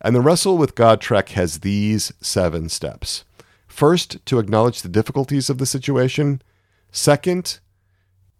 And 0.00 0.16
the 0.16 0.20
Wrestle 0.20 0.58
with 0.58 0.74
God 0.74 1.00
track 1.00 1.28
has 1.28 1.60
these 1.60 2.12
seven 2.20 2.68
steps. 2.68 3.24
First, 3.68 4.24
to 4.26 4.40
acknowledge 4.40 4.82
the 4.82 4.88
difficulties 4.88 5.48
of 5.48 5.58
the 5.58 5.66
situation. 5.66 6.42
Second, 6.90 7.60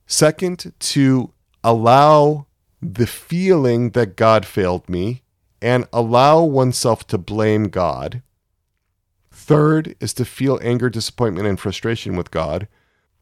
second 0.08 0.72
to 0.80 1.32
allow 1.62 2.46
the 2.82 3.06
feeling 3.06 3.90
that 3.90 4.16
God 4.16 4.44
failed 4.44 4.88
me 4.88 5.22
and 5.62 5.86
allow 5.92 6.42
oneself 6.42 7.06
to 7.06 7.16
blame 7.16 7.68
God. 7.68 8.22
Third 9.38 9.94
is 10.00 10.14
to 10.14 10.24
feel 10.24 10.58
anger, 10.62 10.88
disappointment, 10.88 11.46
and 11.46 11.60
frustration 11.60 12.16
with 12.16 12.30
God. 12.30 12.66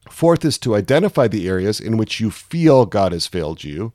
Fourth 0.08 0.44
is 0.44 0.58
to 0.58 0.76
identify 0.76 1.26
the 1.26 1.48
areas 1.48 1.80
in 1.80 1.96
which 1.96 2.20
you 2.20 2.30
feel 2.30 2.86
God 2.86 3.12
has 3.12 3.26
failed 3.26 3.64
you. 3.64 3.92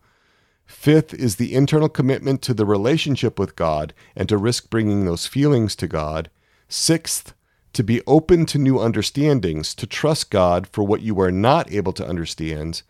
Fifth 0.66 1.14
is 1.14 1.38
the 1.38 1.56
internal 1.56 1.88
commitment 1.90 2.42
to 2.42 2.54
the 2.54 2.66
relationship 2.66 3.40
with 3.40 3.56
God 3.56 3.94
and 4.18 4.28
to 4.30 4.38
risk 4.38 4.70
bringing 4.70 5.06
those 5.06 5.28
feelings 5.28 5.76
to 5.78 5.88
God. 5.88 6.30
Sixth, 6.68 7.34
to 7.72 7.84
be 7.84 8.02
open 8.06 8.46
to 8.48 8.60
new 8.60 8.80
understandings, 8.80 9.74
to 9.76 9.88
trust 9.88 10.30
God 10.30 10.68
for 10.68 10.84
what 10.84 11.02
you 11.02 11.20
are 11.22 11.32
not 11.32 11.72
able 11.72 11.94
to 11.94 12.06
understand. 12.06 12.84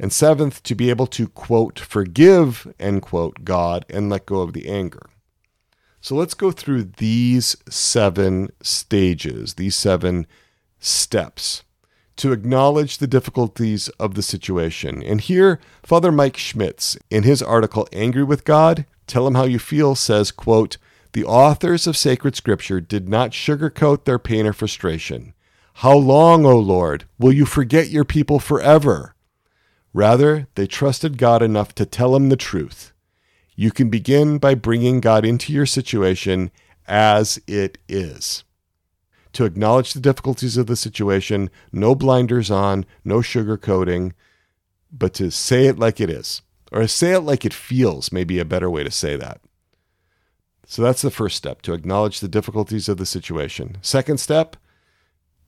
And 0.00 0.12
seventh, 0.12 0.62
to 0.64 0.74
be 0.74 0.90
able 0.90 1.06
to, 1.06 1.28
quote, 1.28 1.78
forgive, 1.78 2.74
end 2.80 3.02
quote, 3.02 3.44
God 3.44 3.86
and 3.88 4.10
let 4.10 4.26
go 4.26 4.40
of 4.40 4.52
the 4.52 4.68
anger. 4.68 5.06
So 6.04 6.16
let's 6.16 6.34
go 6.34 6.50
through 6.50 6.90
these 6.98 7.56
seven 7.70 8.50
stages, 8.60 9.54
these 9.54 9.74
seven 9.74 10.26
steps 10.78 11.62
to 12.16 12.30
acknowledge 12.30 12.98
the 12.98 13.06
difficulties 13.06 13.88
of 13.98 14.12
the 14.12 14.20
situation. 14.22 15.02
And 15.02 15.22
here, 15.22 15.60
Father 15.82 16.12
Mike 16.12 16.36
Schmitz, 16.36 16.98
in 17.08 17.22
his 17.22 17.42
article 17.42 17.88
Angry 17.90 18.22
with 18.22 18.44
God, 18.44 18.84
Tell 19.06 19.26
Him 19.26 19.34
How 19.34 19.44
You 19.44 19.58
Feel, 19.58 19.94
says, 19.94 20.30
quote, 20.30 20.76
The 21.14 21.24
authors 21.24 21.86
of 21.86 21.96
sacred 21.96 22.36
scripture 22.36 22.82
did 22.82 23.08
not 23.08 23.30
sugarcoat 23.30 24.04
their 24.04 24.18
pain 24.18 24.46
or 24.46 24.52
frustration. 24.52 25.32
How 25.76 25.96
long, 25.96 26.44
O 26.44 26.58
Lord, 26.58 27.06
will 27.18 27.32
you 27.32 27.46
forget 27.46 27.88
your 27.88 28.04
people 28.04 28.38
forever? 28.38 29.14
Rather, 29.94 30.48
they 30.54 30.66
trusted 30.66 31.16
God 31.16 31.40
enough 31.40 31.74
to 31.76 31.86
tell 31.86 32.14
him 32.14 32.28
the 32.28 32.36
truth. 32.36 32.92
You 33.56 33.70
can 33.70 33.88
begin 33.90 34.38
by 34.38 34.54
bringing 34.54 35.00
God 35.00 35.24
into 35.24 35.52
your 35.52 35.66
situation 35.66 36.50
as 36.86 37.40
it 37.46 37.78
is. 37.88 38.44
To 39.34 39.44
acknowledge 39.44 39.92
the 39.92 40.00
difficulties 40.00 40.56
of 40.56 40.66
the 40.66 40.76
situation, 40.76 41.50
no 41.72 41.94
blinders 41.94 42.50
on, 42.50 42.86
no 43.04 43.18
sugarcoating, 43.18 44.12
but 44.92 45.14
to 45.14 45.30
say 45.30 45.66
it 45.66 45.78
like 45.78 46.00
it 46.00 46.10
is. 46.10 46.42
Or 46.72 46.86
say 46.86 47.12
it 47.12 47.20
like 47.20 47.44
it 47.44 47.54
feels, 47.54 48.12
may 48.12 48.24
be 48.24 48.38
a 48.38 48.44
better 48.44 48.70
way 48.70 48.84
to 48.84 48.90
say 48.90 49.16
that. 49.16 49.40
So 50.66 50.82
that's 50.82 51.02
the 51.02 51.10
first 51.10 51.36
step 51.36 51.62
to 51.62 51.72
acknowledge 51.72 52.20
the 52.20 52.28
difficulties 52.28 52.88
of 52.88 52.96
the 52.96 53.06
situation. 53.06 53.76
Second 53.82 54.18
step, 54.18 54.56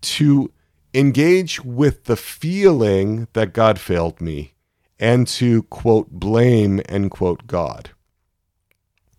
to 0.03 0.53
engage 0.95 1.65
with 1.65 2.05
the 2.05 2.17
feeling 2.17 3.29
that 3.33 3.53
God 3.53 3.79
failed 3.79 4.21
me 4.21 4.55
and 4.99 5.27
to 5.29 5.65
quote 5.65 6.11
blame 6.11 6.81
end 6.89 7.11
quote 7.11 7.47
God. 7.47 7.91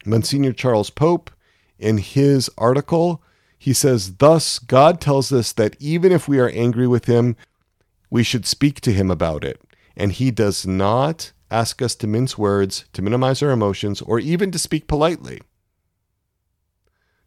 Monsignor 0.07 0.53
Charles 0.53 0.89
Pope, 0.89 1.29
in 1.79 1.97
his 1.97 2.49
article, 2.57 3.21
he 3.57 3.73
says, 3.73 4.15
Thus, 4.17 4.59
God 4.59 5.01
tells 5.01 5.31
us 5.31 5.51
that 5.53 5.75
even 5.79 6.11
if 6.11 6.27
we 6.27 6.39
are 6.39 6.49
angry 6.49 6.87
with 6.87 7.05
him, 7.05 7.35
we 8.09 8.23
should 8.23 8.45
speak 8.45 8.81
to 8.81 8.93
him 8.93 9.11
about 9.11 9.43
it. 9.43 9.61
And 9.95 10.11
he 10.11 10.31
does 10.31 10.65
not 10.65 11.31
ask 11.49 11.81
us 11.81 11.95
to 11.95 12.07
mince 12.07 12.37
words, 12.37 12.85
to 12.93 13.01
minimize 13.01 13.41
our 13.41 13.51
emotions, 13.51 14.01
or 14.01 14.19
even 14.19 14.51
to 14.51 14.59
speak 14.59 14.87
politely. 14.87 15.41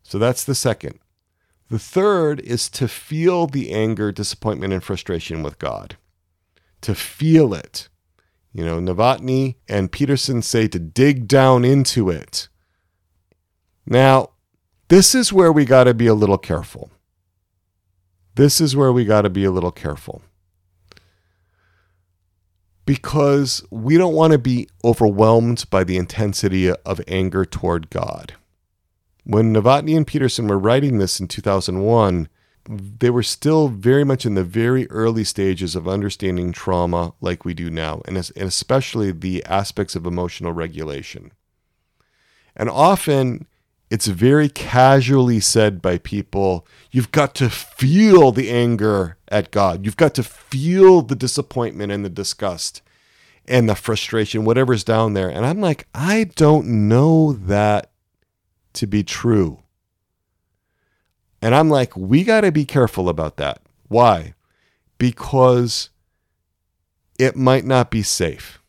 So 0.02 0.18
that's 0.18 0.44
the 0.44 0.54
second. 0.54 0.98
The 1.68 1.78
third 1.78 2.40
is 2.40 2.68
to 2.70 2.88
feel 2.88 3.46
the 3.46 3.72
anger, 3.72 4.10
disappointment, 4.10 4.72
and 4.72 4.82
frustration 4.82 5.42
with 5.42 5.58
God. 5.58 5.96
To 6.82 6.94
feel 6.94 7.54
it. 7.54 7.88
You 8.52 8.64
know, 8.64 8.80
Novotni 8.80 9.56
and 9.68 9.92
Petersen 9.92 10.42
say 10.42 10.66
to 10.68 10.78
dig 10.78 11.28
down 11.28 11.64
into 11.64 12.10
it. 12.10 12.48
Now, 13.90 14.30
this 14.88 15.16
is 15.16 15.32
where 15.32 15.52
we 15.52 15.64
got 15.64 15.84
to 15.84 15.94
be 15.94 16.06
a 16.06 16.14
little 16.14 16.38
careful. 16.38 16.90
This 18.36 18.60
is 18.60 18.76
where 18.76 18.92
we 18.92 19.04
got 19.04 19.22
to 19.22 19.30
be 19.30 19.44
a 19.44 19.50
little 19.50 19.72
careful. 19.72 20.22
Because 22.86 23.64
we 23.70 23.98
don't 23.98 24.14
want 24.14 24.32
to 24.32 24.38
be 24.38 24.68
overwhelmed 24.84 25.68
by 25.70 25.82
the 25.82 25.96
intensity 25.96 26.70
of 26.70 27.00
anger 27.08 27.44
toward 27.44 27.90
God. 27.90 28.34
When 29.24 29.52
Novotni 29.52 29.96
and 29.96 30.06
Petersen 30.06 30.46
were 30.46 30.58
writing 30.58 30.98
this 30.98 31.18
in 31.18 31.26
2001, 31.26 32.28
they 32.68 33.10
were 33.10 33.24
still 33.24 33.68
very 33.68 34.04
much 34.04 34.24
in 34.24 34.34
the 34.34 34.44
very 34.44 34.88
early 34.90 35.24
stages 35.24 35.74
of 35.74 35.88
understanding 35.88 36.52
trauma 36.52 37.12
like 37.20 37.44
we 37.44 37.54
do 37.54 37.70
now, 37.70 38.02
and, 38.06 38.16
especially 38.16 39.10
the 39.10 39.44
aspects 39.46 39.96
of 39.96 40.06
emotional 40.06 40.52
regulation. 40.52 41.32
And 42.54 42.70
often 42.70 43.46
it's 43.90 44.06
very 44.06 44.48
casually 44.48 45.40
said 45.40 45.82
by 45.82 45.98
people 45.98 46.66
you've 46.92 47.10
got 47.10 47.34
to 47.36 47.50
feel 47.50 48.30
the 48.30 48.48
anger 48.48 49.16
at 49.28 49.50
God, 49.50 49.84
you've 49.84 49.96
got 49.96 50.14
to 50.14 50.22
feel 50.22 51.02
the 51.02 51.16
disappointment 51.16 51.90
and 51.90 52.04
the 52.04 52.10
disgust 52.10 52.82
and 53.48 53.68
the 53.68 53.74
frustration, 53.74 54.44
whatever's 54.44 54.84
down 54.84 55.14
there. 55.14 55.28
And 55.28 55.44
I'm 55.44 55.60
like, 55.60 55.88
I 55.92 56.24
don't 56.36 56.88
know 56.88 57.32
that 57.32 57.90
to 58.74 58.86
be 58.86 59.02
true. 59.02 59.58
And 61.42 61.54
I'm 61.54 61.68
like, 61.68 61.96
we 61.96 62.22
got 62.22 62.42
to 62.42 62.52
be 62.52 62.64
careful 62.64 63.08
about 63.08 63.38
that. 63.38 63.60
Why? 63.88 64.34
Because 64.98 65.90
it 67.18 67.34
might 67.34 67.64
not 67.64 67.90
be 67.90 68.02
safe. 68.02 68.59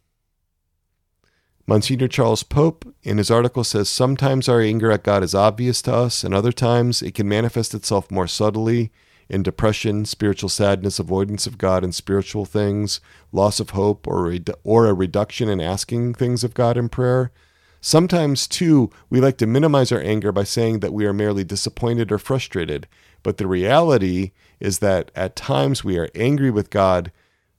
Monsignor 1.67 2.07
Charles 2.07 2.43
Pope, 2.43 2.93
in 3.03 3.17
his 3.17 3.31
article, 3.31 3.63
says 3.63 3.87
sometimes 3.87 4.49
our 4.49 4.61
anger 4.61 4.91
at 4.91 5.03
God 5.03 5.23
is 5.23 5.35
obvious 5.35 5.81
to 5.83 5.93
us, 5.93 6.23
and 6.23 6.33
other 6.33 6.51
times 6.51 7.01
it 7.01 7.13
can 7.13 7.27
manifest 7.27 7.73
itself 7.73 8.09
more 8.09 8.27
subtly 8.27 8.91
in 9.29 9.43
depression, 9.43 10.03
spiritual 10.03 10.49
sadness, 10.49 10.99
avoidance 10.99 11.47
of 11.47 11.57
God 11.57 11.83
and 11.83 11.95
spiritual 11.95 12.45
things, 12.45 12.99
loss 13.31 13.59
of 13.59 13.69
hope, 13.69 14.05
or, 14.05 14.35
or 14.63 14.87
a 14.87 14.93
reduction 14.93 15.47
in 15.47 15.61
asking 15.61 16.15
things 16.15 16.43
of 16.43 16.53
God 16.53 16.75
in 16.77 16.89
prayer. 16.89 17.31
Sometimes, 17.79 18.47
too, 18.47 18.89
we 19.09 19.21
like 19.21 19.37
to 19.37 19.47
minimize 19.47 19.91
our 19.91 20.01
anger 20.01 20.31
by 20.31 20.43
saying 20.43 20.81
that 20.81 20.93
we 20.93 21.05
are 21.05 21.13
merely 21.13 21.43
disappointed 21.43 22.11
or 22.11 22.17
frustrated. 22.17 22.87
But 23.23 23.37
the 23.37 23.47
reality 23.47 24.31
is 24.59 24.79
that 24.79 25.11
at 25.15 25.35
times 25.35 25.83
we 25.83 25.97
are 25.97 26.09
angry 26.13 26.51
with 26.51 26.69
God, 26.69 27.11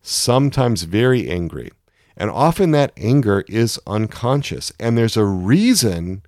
sometimes 0.02 0.82
very 0.82 1.30
angry. 1.30 1.70
And 2.16 2.30
often 2.30 2.70
that 2.72 2.92
anger 2.96 3.44
is 3.48 3.80
unconscious. 3.86 4.72
And 4.78 4.96
there's 4.96 5.16
a 5.16 5.24
reason 5.24 6.22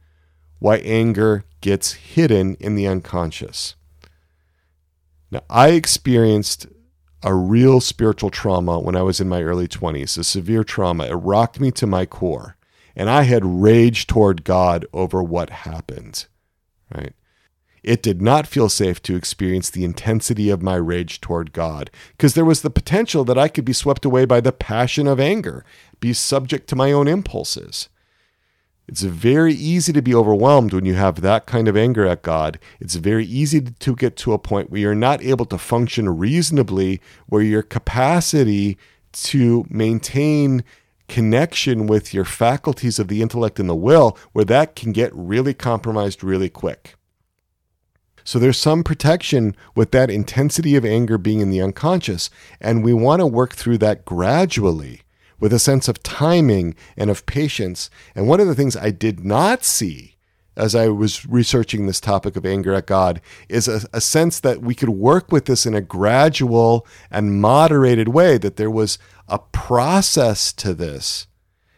why 0.58 0.76
anger 0.78 1.44
gets 1.60 1.92
hidden 1.92 2.54
in 2.56 2.74
the 2.74 2.86
unconscious. 2.86 3.74
Now, 5.30 5.42
I 5.50 5.70
experienced 5.70 6.66
a 7.22 7.34
real 7.34 7.80
spiritual 7.80 8.30
trauma 8.30 8.78
when 8.78 8.96
I 8.96 9.02
was 9.02 9.20
in 9.20 9.28
my 9.28 9.42
early 9.42 9.66
20s, 9.66 10.18
a 10.18 10.24
severe 10.24 10.64
trauma. 10.64 11.06
It 11.06 11.14
rocked 11.14 11.58
me 11.58 11.70
to 11.72 11.86
my 11.86 12.06
core 12.06 12.56
and 12.96 13.10
I 13.10 13.22
had 13.22 13.44
rage 13.44 14.06
toward 14.06 14.44
God 14.44 14.86
over 14.92 15.22
what 15.22 15.50
happened, 15.50 16.26
right? 16.94 17.14
It 17.84 18.02
did 18.02 18.22
not 18.22 18.46
feel 18.46 18.70
safe 18.70 19.02
to 19.02 19.14
experience 19.14 19.68
the 19.68 19.84
intensity 19.84 20.48
of 20.48 20.62
my 20.62 20.76
rage 20.76 21.20
toward 21.20 21.52
God 21.52 21.90
because 22.12 22.32
there 22.32 22.44
was 22.44 22.62
the 22.62 22.70
potential 22.70 23.24
that 23.24 23.36
I 23.36 23.48
could 23.48 23.66
be 23.66 23.74
swept 23.74 24.06
away 24.06 24.24
by 24.24 24.40
the 24.40 24.52
passion 24.52 25.06
of 25.06 25.20
anger, 25.20 25.66
be 26.00 26.14
subject 26.14 26.66
to 26.70 26.76
my 26.76 26.92
own 26.92 27.06
impulses. 27.06 27.90
It's 28.88 29.02
very 29.02 29.52
easy 29.52 29.92
to 29.92 30.00
be 30.00 30.14
overwhelmed 30.14 30.72
when 30.72 30.86
you 30.86 30.94
have 30.94 31.20
that 31.20 31.44
kind 31.44 31.68
of 31.68 31.76
anger 31.76 32.06
at 32.06 32.22
God. 32.22 32.58
It's 32.80 32.94
very 32.94 33.26
easy 33.26 33.60
to 33.60 33.94
get 33.94 34.16
to 34.16 34.32
a 34.32 34.38
point 34.38 34.70
where 34.70 34.80
you're 34.80 34.94
not 34.94 35.22
able 35.22 35.46
to 35.46 35.58
function 35.58 36.18
reasonably, 36.18 37.02
where 37.26 37.42
your 37.42 37.62
capacity 37.62 38.78
to 39.12 39.66
maintain 39.68 40.64
connection 41.08 41.86
with 41.86 42.14
your 42.14 42.24
faculties 42.24 42.98
of 42.98 43.08
the 43.08 43.20
intellect 43.20 43.60
and 43.60 43.68
the 43.68 43.74
will, 43.74 44.16
where 44.32 44.46
that 44.46 44.74
can 44.74 44.92
get 44.92 45.14
really 45.14 45.52
compromised 45.52 46.24
really 46.24 46.48
quick. 46.48 46.94
So 48.24 48.38
there's 48.38 48.58
some 48.58 48.82
protection 48.82 49.54
with 49.76 49.90
that 49.90 50.10
intensity 50.10 50.76
of 50.76 50.84
anger 50.84 51.18
being 51.18 51.40
in 51.40 51.50
the 51.50 51.60
unconscious, 51.60 52.30
and 52.60 52.82
we 52.82 52.94
want 52.94 53.20
to 53.20 53.26
work 53.26 53.54
through 53.54 53.78
that 53.78 54.04
gradually 54.04 55.02
with 55.38 55.52
a 55.52 55.58
sense 55.58 55.88
of 55.88 56.02
timing 56.02 56.74
and 56.96 57.10
of 57.10 57.26
patience. 57.26 57.90
And 58.14 58.26
one 58.26 58.40
of 58.40 58.46
the 58.46 58.54
things 58.54 58.76
I 58.76 58.90
did 58.90 59.24
not 59.24 59.62
see 59.62 60.14
as 60.56 60.74
I 60.74 60.88
was 60.88 61.26
researching 61.26 61.86
this 61.86 62.00
topic 62.00 62.36
of 62.36 62.46
anger 62.46 62.72
at 62.74 62.86
God 62.86 63.20
is 63.48 63.68
a, 63.68 63.80
a, 63.92 64.00
sense 64.00 64.38
that 64.40 64.62
we 64.62 64.74
could 64.74 64.88
work 64.90 65.32
with 65.32 65.46
this 65.46 65.66
in 65.66 65.74
a 65.74 65.80
gradual 65.80 66.86
and 67.10 67.40
moderated 67.40 68.08
way, 68.08 68.38
that 68.38 68.56
there 68.56 68.70
was 68.70 68.98
a 69.28 69.38
process 69.38 70.52
to 70.54 70.72
this. 70.72 71.26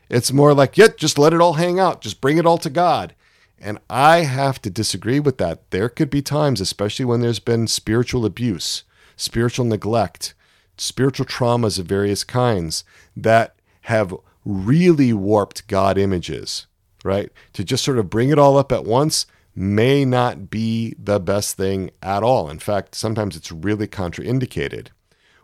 It's 0.09 0.33
more 0.33 0.55
like, 0.55 0.77
yeah, 0.77 0.89
just 0.97 1.19
let 1.19 1.33
it 1.33 1.41
all 1.41 1.55
hang 1.55 1.81
out, 1.81 2.03
just 2.03 2.21
bring 2.21 2.39
it 2.39 2.47
all 2.47 2.59
to 2.59 2.71
God. 2.71 3.15
And 3.59 3.79
I 3.89 4.19
have 4.19 4.61
to 4.63 4.71
disagree 4.71 5.21
with 5.21 5.39
that. 5.39 5.71
There 5.71 5.89
could 5.89 6.11
be 6.11 6.23
times, 6.23 6.61
especially 6.61 7.05
when 7.05 7.21
there's 7.21 7.39
been 7.39 7.67
spiritual 7.67 8.27
abuse, 8.27 8.85
spiritual 9.17 9.65
neglect, 9.65 10.35
spiritual 10.77 11.27
traumas 11.27 11.79
of 11.79 11.87
various 11.87 12.23
kinds 12.23 12.85
that 13.17 13.57
have 13.83 14.15
really 14.45 15.13
warped 15.13 15.67
God 15.69 15.97
images 15.97 16.67
right? 17.07 17.31
To 17.55 17.65
just 17.65 17.85
sort 17.85 17.99
of 17.99 18.11
bring 18.11 18.31
it 18.31 18.39
all 18.39 18.59
up 18.59 18.73
at 18.73 18.85
once 18.85 19.27
may 19.55 20.05
not 20.05 20.51
be 20.51 20.95
the 20.99 21.21
best 21.21 21.57
thing 21.57 21.91
at 22.03 22.23
all. 22.23 22.51
In 22.51 22.59
fact, 22.59 22.95
sometimes 22.95 23.37
it's 23.37 23.53
really 23.53 23.87
contraindicated. 23.87 24.89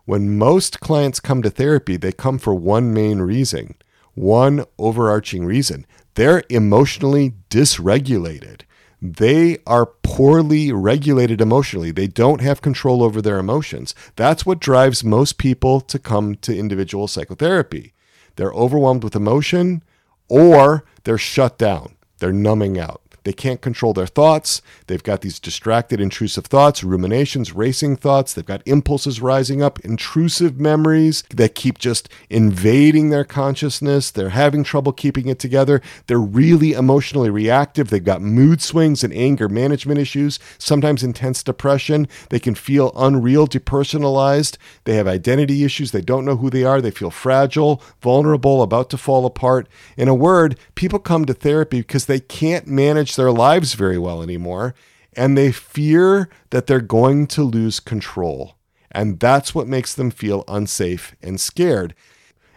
When 0.05 0.37
most 0.37 0.81
clients 0.81 1.21
come 1.21 1.41
to 1.43 1.51
therapy, 1.51 1.97
they 1.97 2.13
come 2.13 2.39
for 2.39 2.55
one 2.55 2.93
main 2.93 3.21
reason, 3.21 3.77
one 4.15 4.65
overarching 4.79 5.47
reason. 5.47 5.87
They're 6.15 6.43
emotionally 6.49 7.35
dysregulated. 7.51 8.63
They 9.01 9.59
are 9.67 9.87
poorly 9.87 10.71
regulated 10.71 11.41
emotionally. 11.41 11.91
They 11.91 12.07
don't 12.07 12.41
have 12.41 12.63
control 12.63 13.03
over 13.03 13.21
their 13.21 13.39
emotions. 13.39 13.95
That's 14.15 14.47
what 14.47 14.61
drives 14.61 15.03
most 15.03 15.39
people 15.39 15.81
to 15.81 15.99
come 15.99 16.37
to 16.37 16.57
individual 16.57 17.09
psychotherapy. 17.09 17.95
They're 18.37 18.53
overwhelmed 18.53 19.03
with 19.03 19.17
emotion 19.17 19.83
or 20.29 20.85
they're 21.05 21.19
shut 21.19 21.59
down, 21.59 21.97
they're 22.19 22.33
numbing 22.33 22.79
out. 22.79 23.12
They 23.25 23.33
can't 23.33 23.61
control 23.61 23.93
their 23.93 24.07
thoughts. 24.07 24.63
They've 24.87 25.03
got 25.03 25.21
these 25.21 25.39
distracted, 25.39 26.01
intrusive 26.01 26.47
thoughts, 26.47 26.83
ruminations, 26.83 27.53
racing 27.53 27.97
thoughts. 27.97 28.35
They've 28.35 28.45
got 28.45 28.63
impulses 28.67 29.21
rising 29.21 29.63
up, 29.63 29.79
intrusive 29.81 30.59
memories 30.59 31.23
that 31.35 31.55
keep 31.55 31.79
just 31.79 32.09
invading 32.31 33.11
their 33.11 33.25
consciousness. 33.25 34.11
They're 34.11 34.31
having 34.31 34.65
trouble 34.65 34.93
keeping 34.93 35.29
it 35.29 35.39
together. 35.39 35.81
They're 36.07 36.19
really 36.19 36.73
emotionally 36.73 37.31
reactive. 37.31 37.91
They've 37.91 38.03
got 38.03 38.23
mood 38.23 38.61
swings 38.61 39.05
and 39.05 39.13
anger 39.13 39.49
management 39.49 40.01
issues, 40.01 40.39
sometimes 40.59 41.03
intense 41.03 41.43
depression. 41.43 42.09
They 42.31 42.41
can 42.41 42.55
feel 42.55 42.93
unreal, 42.97 43.47
depersonalized. 43.47 44.57
They 44.85 44.97
have 44.97 45.07
identity 45.07 45.65
issues. 45.65 45.93
They 45.93 46.01
don't 46.01 46.25
know 46.25 46.37
who 46.37 46.51
they 46.51 46.65
are. 46.65 46.81
They 46.81 46.91
feel 46.91 47.11
fragile, 47.11 47.83
vulnerable, 48.01 48.63
about 48.63 48.91
to 48.91 48.99
fall 48.99 49.27
apart. 49.27 49.69
In 49.97 50.09
a 50.09 50.15
word, 50.15 50.59
people 50.75 50.99
come 50.99 51.25
to 51.27 51.35
therapy 51.35 51.79
because 51.79 52.07
they 52.07 52.21
can't 52.21 52.67
manage 52.67 53.12
manage 53.13 53.17
their 53.17 53.33
lives 53.33 53.75
very 53.75 53.99
well 53.99 54.23
anymore. 54.23 54.75
And 55.15 55.37
they 55.37 55.53
fear 55.53 56.29
that 56.51 56.67
they're 56.67 56.81
going 56.81 57.27
to 57.29 57.43
lose 57.43 57.81
control. 57.81 58.57
And 58.91 59.21
that's 59.21 59.55
what 59.55 59.69
makes 59.69 59.95
them 59.95 60.11
feel 60.11 60.45
unsafe 60.49 61.15
and 61.23 61.41
scared. 61.41 61.95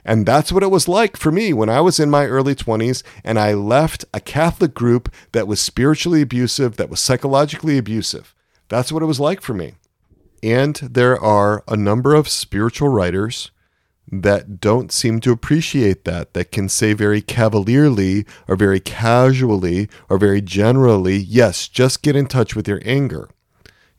And 0.06 0.26
that's 0.26 0.52
what 0.52 0.64
it 0.64 0.72
was 0.72 0.88
like 0.88 1.18
for 1.18 1.32
me 1.32 1.54
when 1.54 1.70
I 1.70 1.82
was 1.82 2.00
in 2.00 2.10
my 2.10 2.26
early 2.28 2.56
20s 2.56 3.04
and 3.24 3.40
I 3.40 3.54
left 3.54 4.06
a 4.14 4.20
Catholic 4.20 4.74
group 4.74 5.12
that 5.32 5.48
was 5.48 5.60
spiritually 5.60 6.22
abusive, 6.22 6.78
that 6.78 6.90
was 6.90 7.00
psychologically 7.00 7.78
abusive. 7.78 8.36
That's 8.70 8.92
what 8.92 9.04
it 9.04 9.08
was 9.08 9.20
like 9.20 9.42
for 9.42 9.54
me. 9.54 9.74
And 10.44 10.76
there 10.76 11.20
are 11.20 11.64
a 11.68 11.76
number 11.76 12.14
of 12.14 12.30
spiritual 12.30 12.90
writers 12.90 13.52
that 14.12 14.60
don't 14.60 14.92
seem 14.92 15.20
to 15.22 15.32
appreciate 15.32 16.06
that, 16.06 16.34
that 16.34 16.52
can 16.52 16.70
say 16.70 16.94
very 16.94 17.22
cavalierly 17.22 18.26
or 18.48 18.56
very 18.56 18.80
casually 18.80 19.90
or 20.10 20.18
very 20.18 20.42
generally, 20.42 21.18
yes, 21.18 21.68
just 21.68 22.02
get 22.02 22.16
in 22.16 22.28
touch 22.28 22.56
with 22.56 22.68
your 22.68 22.82
anger. 22.86 23.30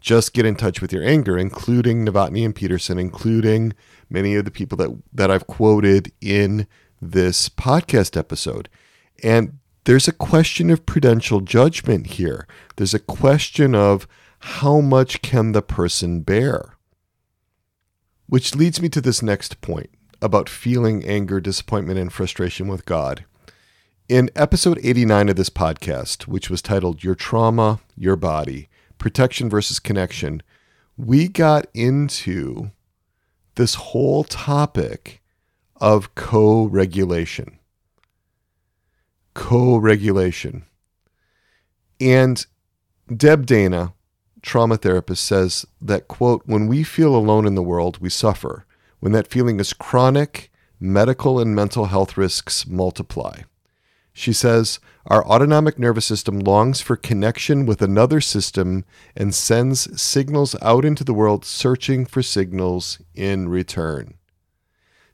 Just 0.01 0.33
get 0.33 0.47
in 0.47 0.55
touch 0.55 0.81
with 0.81 0.93
your 0.93 1.03
anger, 1.03 1.37
including 1.37 2.05
Novotni 2.05 2.45
and 2.45 2.55
Petersen, 2.55 2.99
including 2.99 3.73
many 4.09 4.37
of 4.37 4.45
the 4.45 4.53
people 4.53 4.77
that, 4.79 4.97
that 5.13 5.31
I've 5.31 5.49
quoted 5.49 6.13
in 6.21 6.69
this 7.03 7.49
podcast 7.49 8.17
episode. 8.17 8.69
And 9.25 9.59
there's 9.85 10.07
a 10.07 10.13
question 10.13 10.71
of 10.71 10.87
prudential 10.87 11.41
judgment 11.41 12.07
here. 12.09 12.47
There's 12.77 12.95
a 12.95 13.01
question 13.01 13.75
of 13.75 14.07
how 14.39 14.81
much 14.81 15.23
can 15.23 15.51
the 15.53 15.63
person 15.63 16.21
bear? 16.21 16.77
Which 18.29 18.55
leads 18.55 18.81
me 18.81 18.89
to 18.91 19.01
this 19.01 19.23
next 19.23 19.61
point 19.61 19.91
about 20.21 20.49
feeling 20.49 21.05
anger, 21.05 21.41
disappointment, 21.41 21.99
and 21.99 22.12
frustration 22.12 22.69
with 22.69 22.85
God. 22.85 23.25
In 24.09 24.31
episode 24.37 24.79
89 24.83 25.31
of 25.31 25.37
this 25.37 25.51
podcast, 25.51 26.29
which 26.29 26.49
was 26.49 26.62
titled 26.62 27.03
Your 27.03 27.14
Trauma, 27.14 27.81
Your 27.97 28.17
Body 28.17 28.69
Protection 28.99 29.51
versus 29.51 29.79
Connection, 29.79 30.43
we 30.97 31.29
got 31.29 31.67
into 31.75 32.71
this 33.57 33.75
whole 33.75 34.25
topic 34.25 35.23
of 35.77 36.14
co 36.14 36.67
regulation. 36.67 37.59
Co 39.35 39.77
regulation. 39.77 40.64
And 42.01 42.47
Deb 43.14 43.47
Dana, 43.47 43.93
trauma 44.43 44.77
therapist, 44.77 45.25
says 45.25 45.67
that, 45.81 46.09
quote, 46.09 46.43
when 46.47 46.67
we 46.67 46.83
feel 46.83 47.14
alone 47.14 47.47
in 47.47 47.55
the 47.55 47.62
world, 47.62 47.99
we 47.99 48.09
suffer. 48.09 48.66
When 49.01 49.13
that 49.13 49.29
feeling 49.29 49.61
is 49.61 49.73
chronic, 49.73 50.51
medical 50.81 51.39
and 51.39 51.55
mental 51.55 51.87
health 51.87 52.17
risks 52.17 52.67
multiply. 52.67 53.43
She 54.13 54.33
says, 54.33 54.81
Our 55.07 55.27
autonomic 55.27 55.79
nervous 55.79 56.07
system 56.07 56.39
longs 56.39 56.81
for 56.81 56.97
connection 56.97 57.67
with 57.67 57.83
another 57.83 58.21
system 58.23 58.87
and 59.15 59.35
sends 59.35 60.01
signals 60.01 60.57
out 60.63 60.85
into 60.87 61.05
the 61.05 61.13
world 61.13 61.45
searching 61.45 62.07
for 62.07 62.23
signals 62.23 62.99
in 63.15 63.51
return. 63.51 64.15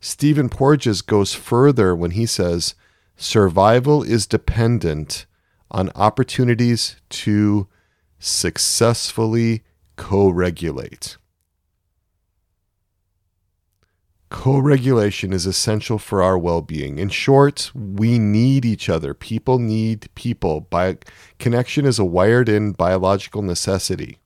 Stephen 0.00 0.48
Porges 0.48 1.02
goes 1.02 1.34
further 1.34 1.96
when 1.96 2.12
he 2.12 2.26
says, 2.26 2.74
Survival 3.16 4.02
is 4.02 4.26
dependent 4.26 5.26
on 5.70 5.90
opportunities 5.94 6.96
to 7.08 7.66
successfully 8.18 9.62
co 9.96 10.28
regulate. 10.28 11.16
Co 14.32 14.56
regulation 14.58 15.30
is 15.30 15.44
essential 15.44 15.98
for 15.98 16.22
our 16.22 16.38
well 16.38 16.62
being. 16.62 16.98
In 16.98 17.10
short, 17.10 17.70
we 17.74 18.18
need 18.18 18.64
each 18.64 18.88
other. 18.88 19.12
People 19.12 19.58
need 19.58 20.08
people. 20.14 20.62
Bi- 20.62 20.96
connection 21.38 21.84
is 21.84 21.98
a 21.98 22.04
wired 22.04 22.48
in 22.48 22.72
biological 22.72 23.42
necessity. 23.42 24.18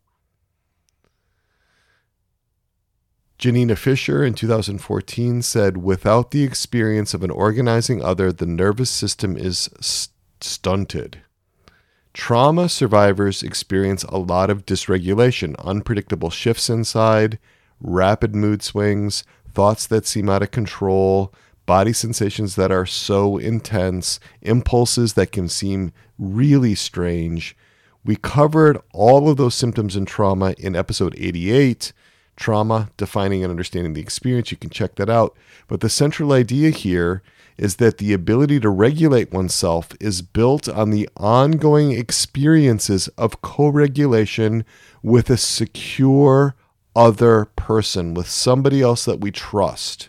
Janina 3.37 3.75
Fisher 3.75 4.25
in 4.25 4.35
2014 4.35 5.43
said, 5.43 5.79
Without 5.79 6.31
the 6.31 6.45
experience 6.45 7.13
of 7.13 7.25
an 7.25 7.31
organizing 7.33 8.01
other, 8.01 8.33
the 8.33 8.47
nervous 8.47 8.91
system 8.91 9.37
is 9.37 9.69
st- 9.81 10.15
stunted. 10.41 11.21
Trauma 12.15 12.69
survivors 12.69 13.43
experience 13.43 14.05
a 14.05 14.19
lot 14.19 14.51
of 14.51 14.65
dysregulation, 14.65 15.57
unpredictable 15.59 16.31
shifts 16.31 16.71
inside, 16.71 17.41
rapid 17.81 18.37
mood 18.37 18.63
swings, 18.63 19.25
thoughts 19.57 19.87
that 19.87 20.07
seem 20.07 20.29
out 20.29 20.43
of 20.43 20.51
control, 20.51 21.33
body 21.65 21.95
sensations 21.95 22.57
that 22.57 22.71
are 22.71 22.85
so 22.85 23.39
intense, 23.39 24.21
impulses 24.43 25.15
that 25.15 25.33
can 25.33 25.49
seem 25.49 25.95
really 26.19 26.75
strange. 26.75 27.57
We 28.05 28.17
covered 28.17 28.79
all 28.93 29.31
of 29.31 29.39
those 29.39 29.55
symptoms 29.55 29.97
and 29.97 30.07
trauma 30.07 30.55
in 30.59 30.77
episode 30.77 31.15
88 31.19 31.95
Trauma, 32.37 32.91
Defining 32.99 33.43
and 33.43 33.51
Understanding 33.51 33.95
the 33.95 34.03
Experience. 34.03 34.51
You 34.51 34.59
can 34.59 34.69
check 34.69 34.97
that 34.97 35.09
out. 35.09 35.35
But 35.69 35.81
the 35.81 35.89
central 35.89 36.33
idea 36.33 36.69
here 36.69 37.23
is 37.57 37.77
that 37.77 37.97
the 37.97 38.13
ability 38.13 38.61
to 38.61 38.69
regulate 38.69 39.33
oneself 39.33 39.89
is 39.99 40.21
built 40.21 40.69
on 40.69 40.91
the 40.91 41.09
ongoing 41.17 41.93
experiences 41.93 43.09
of 43.17 43.41
co 43.41 43.69
regulation 43.69 44.67
with 45.03 45.31
a 45.31 45.39
secure, 45.39 46.55
other 46.97 47.45
person, 47.57 48.15
with 48.15 48.27
somebody 48.27 48.81
else 48.81 49.05
that 49.05 49.21
we 49.21 49.31
trust. 49.31 50.09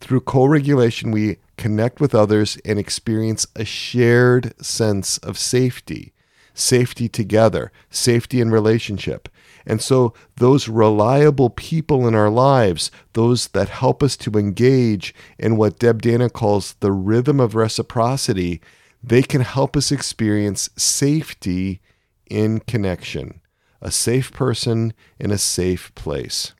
Through 0.00 0.22
co 0.22 0.44
regulation, 0.44 1.12
we 1.12 1.38
connect 1.56 2.00
with 2.00 2.14
others 2.14 2.58
and 2.64 2.78
experience 2.78 3.46
a 3.56 3.64
shared 3.64 4.52
sense 4.62 5.18
of 5.18 5.38
safety, 5.38 6.12
safety 6.52 7.08
together, 7.08 7.72
safety 7.90 8.40
in 8.40 8.50
relationship. 8.50 9.28
And 9.64 9.80
so, 9.80 10.14
those 10.36 10.68
reliable 10.68 11.50
people 11.50 12.08
in 12.08 12.14
our 12.14 12.30
lives, 12.30 12.90
those 13.12 13.48
that 13.48 13.68
help 13.68 14.02
us 14.02 14.16
to 14.18 14.38
engage 14.38 15.14
in 15.38 15.56
what 15.56 15.78
Deb 15.78 16.02
Dana 16.02 16.28
calls 16.28 16.74
the 16.80 16.92
rhythm 16.92 17.38
of 17.38 17.54
reciprocity, 17.54 18.60
they 19.02 19.22
can 19.22 19.42
help 19.42 19.76
us 19.76 19.92
experience 19.92 20.70
safety 20.76 21.80
in 22.28 22.60
connection 22.60 23.40
a 23.80 23.90
safe 23.90 24.32
person 24.32 24.92
in 25.18 25.30
a 25.30 25.38
safe 25.38 25.94
place. 25.94 26.54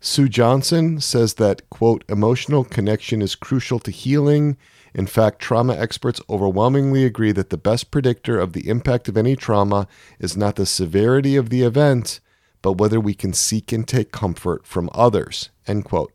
Sue 0.00 0.28
Johnson 0.28 1.00
says 1.00 1.34
that, 1.34 1.68
quote, 1.70 2.04
emotional 2.08 2.64
connection 2.64 3.22
is 3.22 3.34
crucial 3.34 3.78
to 3.80 3.90
healing. 3.90 4.56
In 4.94 5.06
fact, 5.06 5.40
trauma 5.40 5.74
experts 5.74 6.20
overwhelmingly 6.28 7.04
agree 7.04 7.32
that 7.32 7.50
the 7.50 7.56
best 7.56 7.90
predictor 7.90 8.38
of 8.38 8.52
the 8.52 8.68
impact 8.68 9.08
of 9.08 9.16
any 9.16 9.34
trauma 9.36 9.88
is 10.18 10.36
not 10.36 10.56
the 10.56 10.66
severity 10.66 11.36
of 11.36 11.50
the 11.50 11.62
event, 11.62 12.20
but 12.62 12.74
whether 12.74 13.00
we 13.00 13.14
can 13.14 13.32
seek 13.32 13.72
and 13.72 13.88
take 13.88 14.12
comfort 14.12 14.66
from 14.66 14.90
others, 14.94 15.50
end 15.66 15.84
quote. 15.84 16.12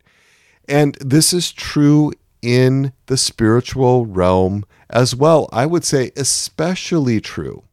And 0.68 0.96
this 1.02 1.34
is 1.34 1.52
true 1.52 2.14
in 2.42 2.94
the 3.08 3.18
spiritual 3.18 4.06
realm 4.06 4.64
as 4.90 5.16
well. 5.16 5.50
I 5.52 5.66
would 5.66 5.84
say, 5.84 6.12
especially 6.16 7.20
true 7.20 7.64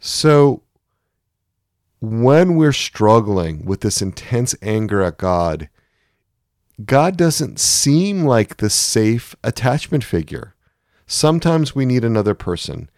so, 0.00 0.62
when 2.00 2.56
we're 2.56 2.72
struggling 2.72 3.64
with 3.64 3.80
this 3.80 4.00
intense 4.00 4.54
anger 4.62 5.02
at 5.02 5.18
God, 5.18 5.68
God 6.84 7.16
doesn't 7.16 7.58
seem 7.58 8.24
like 8.24 8.58
the 8.58 8.70
safe 8.70 9.34
attachment 9.42 10.04
figure. 10.04 10.54
Sometimes 11.06 11.74
we 11.74 11.84
need 11.84 12.04
another 12.04 12.34
person. 12.34 12.88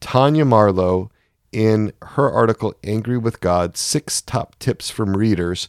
Tanya 0.00 0.44
Marlow, 0.44 1.10
in 1.52 1.92
her 2.02 2.30
article 2.30 2.74
Angry 2.82 3.18
with 3.18 3.40
God 3.40 3.76
Six 3.76 4.20
Top 4.22 4.58
Tips 4.58 4.90
from 4.90 5.16
Readers, 5.16 5.68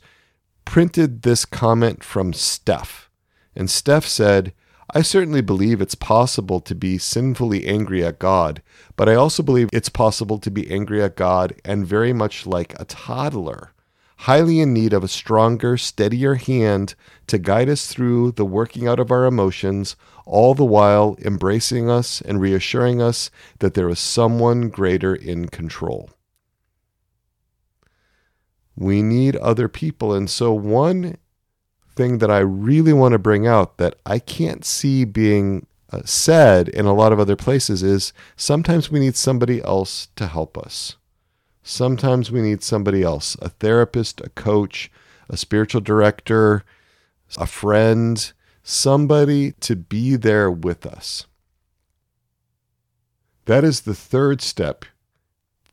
printed 0.66 1.22
this 1.22 1.46
comment 1.46 2.04
from 2.04 2.34
Steph. 2.34 3.10
And 3.56 3.70
Steph 3.70 4.06
said, 4.06 4.54
I 4.94 5.04
certainly 5.04 5.42
believe 5.42 5.80
it's 5.80 5.96
possible 5.96 6.60
to 6.60 6.76
be 6.76 6.98
sinfully 6.98 7.66
angry 7.66 8.04
at 8.04 8.20
God, 8.20 8.62
but 8.98 9.08
I 9.08 9.16
also 9.16 9.42
believe 9.42 9.70
it's 9.72 9.88
possible 9.88 10.38
to 10.40 10.52
be 10.52 10.70
angry 10.70 11.02
at 11.02 11.16
God 11.16 11.56
and 11.64 11.88
very 11.88 12.12
much 12.12 12.46
like 12.46 12.78
a 12.78 12.84
toddler, 12.84 13.72
highly 14.18 14.60
in 14.60 14.74
need 14.74 14.92
of 14.92 15.02
a 15.02 15.08
stronger, 15.08 15.78
steadier 15.78 16.36
hand 16.36 16.96
to 17.28 17.38
guide 17.38 17.70
us 17.70 17.88
through 17.88 18.34
the 18.34 18.44
working 18.44 18.86
out 18.86 19.00
of 19.00 19.12
our 19.12 19.26
emotions, 19.26 19.96
all 20.26 20.54
the 20.54 20.66
while 20.66 21.16
embracing 21.24 21.90
us 21.90 22.20
and 22.20 22.42
reassuring 22.42 23.02
us 23.02 23.32
that 23.60 23.76
there 23.76 23.88
is 23.88 24.00
someone 24.00 24.68
greater 24.68 25.16
in 25.16 25.48
control. 25.48 26.10
We 28.76 29.02
need 29.02 29.38
other 29.38 29.70
people. 29.70 30.14
And 30.14 30.30
so, 30.30 30.52
one 30.54 31.18
thing 31.96 32.20
that 32.20 32.32
I 32.32 32.40
really 32.40 32.94
want 32.94 33.14
to 33.14 33.20
bring 33.20 33.48
out 33.48 33.78
that 33.78 33.96
I 34.06 34.20
can't 34.20 34.66
see 34.66 35.06
being 35.06 35.66
uh, 35.92 36.02
said 36.06 36.70
in 36.70 36.86
a 36.86 36.94
lot 36.94 37.12
of 37.12 37.20
other 37.20 37.36
places 37.36 37.84
is 37.84 38.14
sometimes 38.36 38.90
we 38.90 39.00
need 39.00 39.16
somebody 39.16 39.62
else 39.62 40.08
to 40.16 40.28
help 40.28 40.58
us. 40.58 40.96
Sometimes 41.64 42.32
we 42.32 42.42
need 42.42 42.64
somebody 42.64 43.04
else 43.04 43.36
a 43.42 43.50
therapist, 43.50 44.22
a 44.22 44.30
coach, 44.30 44.92
a 45.30 45.38
spiritual 45.38 45.82
director, 45.82 46.64
a 47.38 47.46
friend, 47.46 48.32
somebody 48.64 49.52
to 49.54 49.76
be 49.76 50.16
there 50.16 50.50
with 50.50 50.86
us. 50.86 51.26
That 53.46 53.64
is 53.64 53.82
the 53.82 53.96
third 53.96 54.42
step 54.42 54.86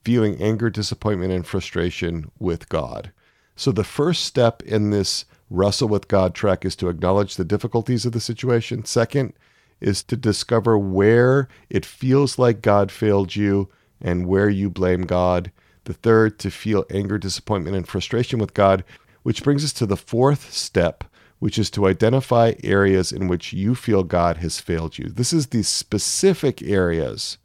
feeling 0.04 0.40
anger, 0.40 0.70
disappointment, 0.70 1.32
and 1.32 1.46
frustration 1.46 2.30
with 2.38 2.68
God. 2.68 3.12
So, 3.56 3.72
the 3.72 3.84
first 3.84 4.24
step 4.24 4.62
in 4.62 4.90
this 4.90 5.24
wrestle 5.50 5.88
with 5.88 6.08
God 6.08 6.34
trek 6.34 6.64
is 6.64 6.76
to 6.76 6.88
acknowledge 6.88 7.36
the 7.36 7.44
difficulties 7.44 8.04
of 8.04 8.12
the 8.12 8.20
situation. 8.20 8.84
Second 8.84 9.32
is 9.80 10.02
to 10.04 10.16
discover 10.16 10.76
where 10.76 11.48
it 11.70 11.86
feels 11.86 12.38
like 12.38 12.62
God 12.62 12.90
failed 12.90 13.36
you 13.36 13.68
and 14.00 14.26
where 14.26 14.48
you 14.48 14.70
blame 14.70 15.02
God. 15.02 15.50
The 15.84 15.94
third, 15.94 16.38
to 16.40 16.50
feel 16.50 16.84
anger, 16.90 17.18
disappointment, 17.18 17.76
and 17.76 17.88
frustration 17.88 18.38
with 18.38 18.54
God, 18.54 18.84
which 19.22 19.42
brings 19.42 19.64
us 19.64 19.72
to 19.74 19.86
the 19.86 19.96
fourth 19.96 20.52
step, 20.52 21.04
which 21.38 21.58
is 21.58 21.70
to 21.70 21.86
identify 21.86 22.54
areas 22.62 23.12
in 23.12 23.28
which 23.28 23.52
you 23.52 23.74
feel 23.74 24.02
God 24.02 24.38
has 24.38 24.60
failed 24.60 24.98
you. 24.98 25.08
This 25.08 25.32
is 25.32 25.46
the 25.46 25.62
specific 25.62 26.62
areas 26.62 27.38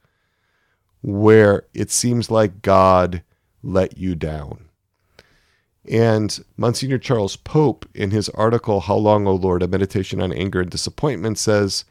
where 1.01 1.65
it 1.73 1.91
seems 1.91 2.31
like 2.31 2.61
God 2.61 3.23
let 3.61 3.97
you 3.97 4.15
down. 4.15 4.65
And 5.89 6.43
Monsignor 6.55 6.97
Charles 6.97 7.35
Pope, 7.35 7.85
in 7.93 8.11
his 8.11 8.29
article, 8.29 8.81
How 8.81 8.95
Long, 8.95 9.27
O 9.27 9.35
Lord, 9.35 9.61
a 9.61 9.67
meditation 9.67 10.21
on 10.21 10.31
anger 10.31 10.61
and 10.61 10.69
disappointment, 10.69 11.37
says, 11.37 11.83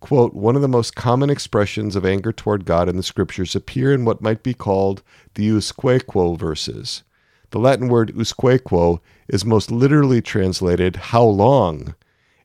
quote, 0.00 0.34
one 0.34 0.54
of 0.54 0.62
the 0.62 0.68
most 0.68 0.94
common 0.94 1.30
expressions 1.30 1.96
of 1.96 2.04
anger 2.04 2.32
toward 2.32 2.64
God 2.64 2.88
in 2.88 2.96
the 2.96 3.02
scriptures 3.02 3.56
appear 3.56 3.92
in 3.92 4.04
what 4.04 4.20
might 4.20 4.42
be 4.42 4.54
called 4.54 5.02
the 5.34 5.48
usquequo 5.48 6.38
verses. 6.38 7.02
The 7.50 7.58
Latin 7.58 7.88
word 7.88 8.12
usquequo 8.14 9.00
is 9.28 9.44
most 9.44 9.70
literally 9.70 10.20
translated, 10.20 10.96
how 10.96 11.24
long? 11.24 11.94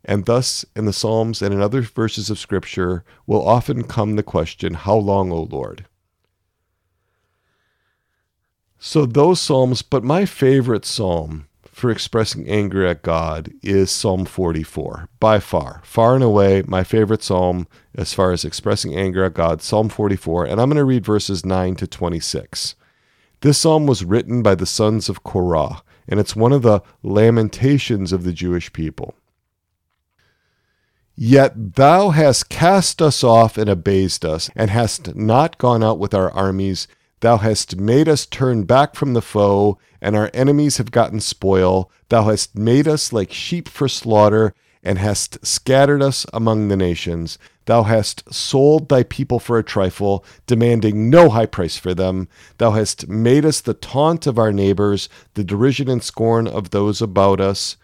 And 0.05 0.25
thus, 0.25 0.65
in 0.75 0.85
the 0.85 0.93
Psalms 0.93 1.41
and 1.41 1.53
in 1.53 1.61
other 1.61 1.81
verses 1.81 2.29
of 2.29 2.39
Scripture, 2.39 3.03
will 3.27 3.45
often 3.45 3.83
come 3.83 4.15
the 4.15 4.23
question, 4.23 4.73
How 4.73 4.95
long, 4.95 5.31
O 5.31 5.43
Lord? 5.43 5.85
So, 8.85 9.05
those 9.05 9.39
Psalms, 9.39 9.81
but 9.81 10.03
my 10.03 10.25
favorite 10.25 10.83
Psalm 10.83 11.47
for 11.63 11.89
expressing 11.89 12.49
anger 12.49 12.85
at 12.85 13.01
God 13.01 13.49
is 13.61 13.89
Psalm 13.89 14.25
44. 14.25 15.07
By 15.21 15.39
far, 15.39 15.79
far 15.85 16.15
and 16.15 16.23
away, 16.23 16.63
my 16.67 16.83
favorite 16.83 17.23
Psalm 17.23 17.65
as 17.95 18.13
far 18.13 18.33
as 18.33 18.43
expressing 18.43 18.93
anger 18.93 19.23
at 19.23 19.35
God, 19.35 19.61
Psalm 19.61 19.87
44. 19.87 20.47
And 20.47 20.59
I'm 20.59 20.67
going 20.67 20.75
to 20.75 20.83
read 20.83 21.05
verses 21.05 21.45
9 21.45 21.77
to 21.77 21.87
26. 21.87 22.75
This 23.39 23.57
psalm 23.57 23.87
was 23.87 24.03
written 24.03 24.43
by 24.43 24.53
the 24.53 24.65
sons 24.65 25.07
of 25.07 25.23
Korah, 25.23 25.81
and 26.05 26.19
it's 26.19 26.35
one 26.35 26.51
of 26.51 26.61
the 26.61 26.81
lamentations 27.03 28.11
of 28.11 28.25
the 28.25 28.33
Jewish 28.33 28.73
people. 28.73 29.15
Yet 31.15 31.75
thou 31.75 32.09
hast 32.09 32.49
cast 32.49 33.01
us 33.01 33.23
off 33.23 33.57
and 33.57 33.69
abased 33.69 34.25
us, 34.25 34.49
and 34.57 34.69
hast 34.69 35.15
not 35.15 35.57
gone 35.57 35.85
out 35.85 35.99
with 35.99 36.13
our 36.13 36.29
armies. 36.31 36.85
Thou 37.23 37.37
hast 37.37 37.77
made 37.77 38.09
us 38.09 38.25
turn 38.25 38.63
back 38.63 38.95
from 38.95 39.13
the 39.13 39.21
foe, 39.21 39.77
and 40.01 40.13
our 40.13 40.29
enemies 40.33 40.75
have 40.75 40.91
gotten 40.91 41.21
spoil. 41.21 41.89
Thou 42.09 42.23
hast 42.23 42.57
made 42.57 42.85
us 42.85 43.13
like 43.13 43.31
sheep 43.31 43.69
for 43.69 43.87
slaughter, 43.87 44.53
and 44.83 44.97
hast 44.97 45.37
scattered 45.45 46.01
us 46.01 46.25
among 46.33 46.67
the 46.67 46.75
nations. 46.75 47.37
Thou 47.63 47.83
hast 47.83 48.33
sold 48.33 48.89
thy 48.89 49.03
people 49.03 49.39
for 49.39 49.57
a 49.57 49.63
trifle, 49.63 50.25
demanding 50.47 51.09
no 51.09 51.29
high 51.29 51.45
price 51.45 51.77
for 51.77 51.93
them. 51.93 52.27
Thou 52.57 52.71
hast 52.71 53.07
made 53.07 53.45
us 53.45 53.61
the 53.61 53.73
taunt 53.73 54.27
of 54.27 54.37
our 54.37 54.51
neighbors, 54.51 55.07
the 55.35 55.45
derision 55.45 55.87
and 55.87 56.03
scorn 56.03 56.45
of 56.45 56.71
those 56.71 57.01
about 57.01 57.39
us. 57.39 57.77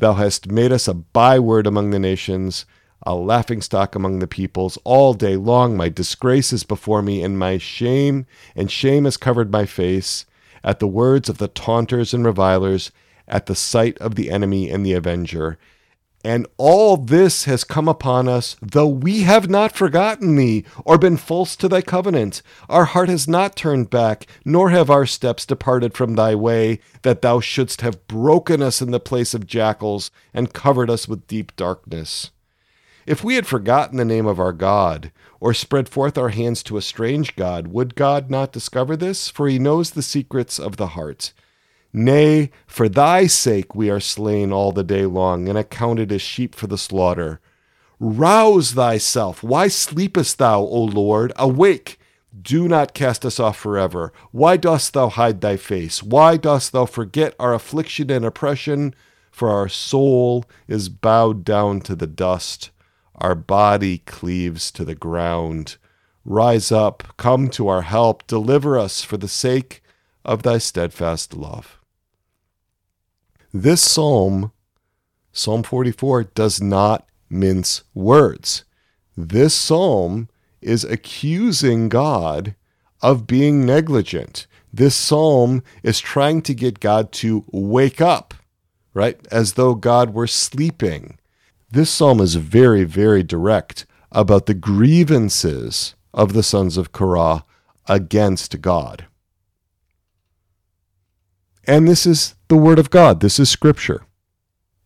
Thou 0.00 0.12
hast 0.12 0.52
made 0.52 0.70
us 0.70 0.86
a 0.86 0.92
byword 0.92 1.66
among 1.66 1.92
the 1.92 1.98
nations, 1.98 2.66
a 3.04 3.14
laughingstock 3.14 3.94
among 3.94 4.18
the 4.18 4.26
peoples. 4.26 4.78
All 4.84 5.14
day 5.14 5.36
long 5.36 5.76
my 5.76 5.88
disgrace 5.88 6.52
is 6.52 6.64
before 6.64 7.02
me, 7.02 7.22
and 7.22 7.38
my 7.38 7.58
shame, 7.58 8.26
and 8.54 8.70
shame 8.70 9.04
has 9.04 9.16
covered 9.16 9.50
my 9.50 9.66
face, 9.66 10.26
at 10.64 10.78
the 10.78 10.86
words 10.86 11.28
of 11.28 11.38
the 11.38 11.48
taunters 11.48 12.14
and 12.14 12.24
revilers, 12.24 12.92
at 13.26 13.46
the 13.46 13.54
sight 13.54 13.98
of 13.98 14.14
the 14.14 14.30
enemy 14.30 14.70
and 14.70 14.84
the 14.84 14.92
avenger. 14.92 15.58
And 16.24 16.46
all 16.56 16.96
this 16.96 17.44
has 17.46 17.64
come 17.64 17.88
upon 17.88 18.28
us, 18.28 18.56
though 18.62 18.86
we 18.86 19.22
have 19.22 19.50
not 19.50 19.74
forgotten 19.74 20.36
thee, 20.36 20.64
or 20.84 20.96
been 20.96 21.16
false 21.16 21.56
to 21.56 21.68
thy 21.68 21.82
covenant. 21.82 22.42
Our 22.68 22.84
heart 22.84 23.08
has 23.08 23.26
not 23.26 23.56
turned 23.56 23.90
back, 23.90 24.28
nor 24.44 24.70
have 24.70 24.88
our 24.88 25.04
steps 25.04 25.44
departed 25.44 25.94
from 25.94 26.14
thy 26.14 26.36
way, 26.36 26.78
that 27.02 27.22
thou 27.22 27.40
shouldst 27.40 27.80
have 27.80 28.06
broken 28.06 28.62
us 28.62 28.80
in 28.80 28.92
the 28.92 29.00
place 29.00 29.34
of 29.34 29.48
jackals, 29.48 30.12
and 30.32 30.52
covered 30.52 30.90
us 30.90 31.08
with 31.08 31.26
deep 31.26 31.56
darkness. 31.56 32.30
If 33.06 33.24
we 33.24 33.34
had 33.34 33.46
forgotten 33.46 33.96
the 33.96 34.04
name 34.04 34.26
of 34.26 34.38
our 34.38 34.52
God, 34.52 35.10
or 35.40 35.52
spread 35.52 35.88
forth 35.88 36.16
our 36.16 36.28
hands 36.28 36.62
to 36.64 36.76
a 36.76 36.82
strange 36.82 37.34
God, 37.34 37.68
would 37.68 37.94
God 37.94 38.30
not 38.30 38.52
discover 38.52 38.96
this? 38.96 39.28
For 39.28 39.48
he 39.48 39.58
knows 39.58 39.90
the 39.90 40.02
secrets 40.02 40.58
of 40.58 40.76
the 40.76 40.88
heart. 40.88 41.32
Nay, 41.92 42.50
for 42.66 42.88
thy 42.88 43.26
sake 43.26 43.74
we 43.74 43.90
are 43.90 44.00
slain 44.00 44.52
all 44.52 44.72
the 44.72 44.84
day 44.84 45.04
long, 45.04 45.48
and 45.48 45.58
accounted 45.58 46.12
as 46.12 46.22
sheep 46.22 46.54
for 46.54 46.66
the 46.68 46.78
slaughter. 46.78 47.40
Rouse 47.98 48.72
thyself. 48.72 49.42
Why 49.42 49.68
sleepest 49.68 50.38
thou, 50.38 50.60
O 50.60 50.84
Lord? 50.84 51.32
Awake. 51.36 51.98
Do 52.40 52.66
not 52.66 52.94
cast 52.94 53.26
us 53.26 53.38
off 53.38 53.58
forever. 53.58 54.12
Why 54.30 54.56
dost 54.56 54.94
thou 54.94 55.08
hide 55.08 55.40
thy 55.40 55.56
face? 55.56 56.02
Why 56.02 56.36
dost 56.36 56.72
thou 56.72 56.86
forget 56.86 57.34
our 57.38 57.52
affliction 57.52 58.10
and 58.10 58.24
oppression? 58.24 58.94
For 59.30 59.50
our 59.50 59.68
soul 59.68 60.44
is 60.66 60.88
bowed 60.88 61.44
down 61.44 61.80
to 61.82 61.94
the 61.94 62.06
dust, 62.06 62.70
our 63.14 63.34
body 63.34 63.98
cleaves 63.98 64.70
to 64.72 64.84
the 64.84 64.94
ground. 64.94 65.76
Rise 66.24 66.70
up, 66.70 67.16
come 67.16 67.48
to 67.50 67.68
our 67.68 67.82
help, 67.82 68.26
deliver 68.26 68.78
us 68.78 69.02
for 69.02 69.16
the 69.16 69.28
sake 69.28 69.82
of 70.24 70.42
thy 70.42 70.58
steadfast 70.58 71.34
love. 71.34 71.78
This 73.52 73.82
psalm, 73.82 74.52
Psalm 75.32 75.62
44, 75.62 76.24
does 76.24 76.60
not 76.62 77.06
mince 77.28 77.82
words. 77.94 78.64
This 79.16 79.54
psalm 79.54 80.28
is 80.60 80.84
accusing 80.84 81.88
God 81.88 82.54
of 83.02 83.26
being 83.26 83.66
negligent. 83.66 84.46
This 84.72 84.94
psalm 84.94 85.62
is 85.82 86.00
trying 86.00 86.40
to 86.42 86.54
get 86.54 86.80
God 86.80 87.12
to 87.12 87.44
wake 87.50 88.00
up, 88.00 88.32
right? 88.94 89.18
As 89.30 89.54
though 89.54 89.74
God 89.74 90.14
were 90.14 90.26
sleeping. 90.26 91.18
This 91.72 91.88
psalm 91.88 92.20
is 92.20 92.34
very, 92.34 92.84
very 92.84 93.22
direct 93.22 93.86
about 94.10 94.44
the 94.44 94.52
grievances 94.52 95.94
of 96.12 96.34
the 96.34 96.42
sons 96.42 96.76
of 96.76 96.92
Korah 96.92 97.46
against 97.88 98.60
God. 98.60 99.06
And 101.66 101.88
this 101.88 102.04
is 102.04 102.34
the 102.48 102.58
Word 102.58 102.78
of 102.78 102.90
God. 102.90 103.20
This 103.20 103.38
is 103.38 103.48
Scripture. 103.48 104.04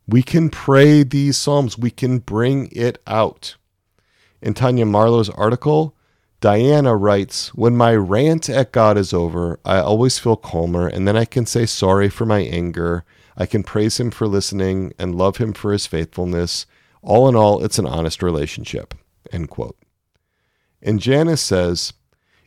We 0.07 0.23
can 0.23 0.49
pray 0.49 1.03
these 1.03 1.37
Psalms, 1.37 1.77
we 1.77 1.91
can 1.91 2.21
bring 2.21 2.69
it 2.71 3.03
out. 3.05 3.57
In 4.41 4.55
Tanya 4.55 4.87
Marlow's 4.87 5.31
article, 5.31 5.97
Diana 6.41 6.95
writes 6.95 7.53
When 7.53 7.77
my 7.77 7.97
rant 7.97 8.49
at 8.49 8.71
God 8.71 8.97
is 8.97 9.13
over, 9.13 9.59
I 9.65 9.79
always 9.79 10.21
feel 10.21 10.37
calmer, 10.37 10.87
and 10.87 11.09
then 11.09 11.17
I 11.17 11.25
can 11.25 11.47
say 11.47 11.67
sorry 11.67 12.09
for 12.09 12.27
my 12.27 12.43
anger. 12.43 13.05
I 13.37 13.45
can 13.45 13.65
praise 13.65 13.99
Him 13.99 14.13
for 14.13 14.29
listening 14.29 14.93
and 15.01 15.17
love 15.17 15.39
Him 15.39 15.53
for 15.53 15.73
His 15.73 15.87
faithfulness. 15.87 16.65
All 17.07 17.29
in 17.29 17.37
all, 17.37 17.65
it's 17.65 17.79
an 17.79 17.87
honest 17.87 18.21
relationship. 18.21 18.93
End 19.33 19.49
quote. 19.49 19.79
And 20.83 20.99
Janice 20.99 21.41
says, 21.41 21.93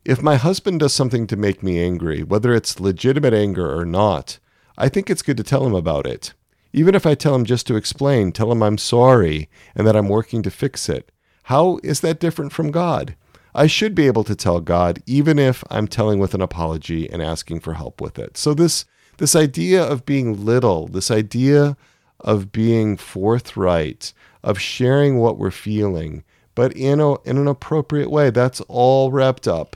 If 0.04 0.22
my 0.22 0.36
husband 0.36 0.82
does 0.82 0.94
something 0.94 1.28
to 1.28 1.38
make 1.38 1.64
me 1.64 1.82
angry, 1.82 2.24
whether 2.24 2.54
it's 2.54 2.80
legitimate 2.80 3.34
anger 3.34 3.74
or 3.74 3.86
not, 3.86 4.38
I 4.78 4.90
think 4.90 5.10
it's 5.10 5.22
good 5.22 5.38
to 5.38 5.44
tell 5.44 5.66
him 5.66 5.74
about 5.74 6.06
it. 6.06 6.34
Even 6.74 6.94
if 6.94 7.06
I 7.06 7.16
tell 7.16 7.34
him 7.36 7.46
just 7.46 7.68
to 7.68 7.78
explain, 7.78 8.34
tell 8.34 8.52
him 8.52 8.62
I'm 8.62 8.78
sorry 8.78 9.50
and 9.76 9.88
that 9.88 9.96
I'm 9.96 10.10
working 10.10 10.44
to 10.44 10.52
fix 10.52 10.90
it. 10.90 11.10
How 11.44 11.80
is 11.82 12.02
that 12.02 12.20
different 12.20 12.52
from 12.52 12.70
God? 12.70 13.16
I 13.56 13.66
should 13.66 13.96
be 13.96 14.08
able 14.08 14.26
to 14.26 14.36
tell 14.36 14.60
God 14.60 15.02
even 15.06 15.40
if 15.40 15.64
I'm 15.70 15.88
telling 15.88 16.20
with 16.20 16.34
an 16.34 16.42
apology 16.42 17.10
and 17.10 17.22
asking 17.22 17.62
for 17.62 17.76
help 17.76 18.02
with 18.02 18.20
it. 18.20 18.36
So 18.36 18.54
this 18.54 18.84
this 19.18 19.36
idea 19.36 19.84
of 19.84 20.06
being 20.06 20.46
little, 20.46 20.88
this 20.88 21.12
idea 21.12 21.78
of 22.20 22.52
being 22.52 22.98
forthright, 22.98 24.14
of 24.44 24.60
sharing 24.60 25.18
what 25.18 25.38
we're 25.38 25.52
feeling, 25.52 26.24
but 26.56 26.74
in 26.74 27.00
a, 27.00 27.20
in 27.22 27.38
an 27.38 27.48
appropriate 27.48 28.12
way, 28.12 28.30
that's 28.30 28.62
all 28.62 29.12
wrapped 29.12 29.48
up 29.48 29.76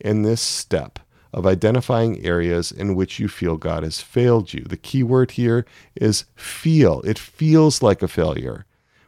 in 0.00 0.22
this 0.22 0.40
step 0.40 0.98
of 1.32 1.46
identifying 1.46 2.24
areas 2.24 2.70
in 2.70 2.94
which 2.94 3.18
you 3.18 3.28
feel 3.28 3.56
God 3.56 3.82
has 3.82 4.00
failed 4.00 4.52
you. 4.52 4.62
The 4.62 4.76
key 4.76 5.02
word 5.02 5.32
here 5.32 5.66
is 5.96 6.24
feel. 6.36 7.00
It 7.02 7.18
feels 7.18 7.82
like 7.82 8.02
a 8.02 8.08
failure. 8.08 8.66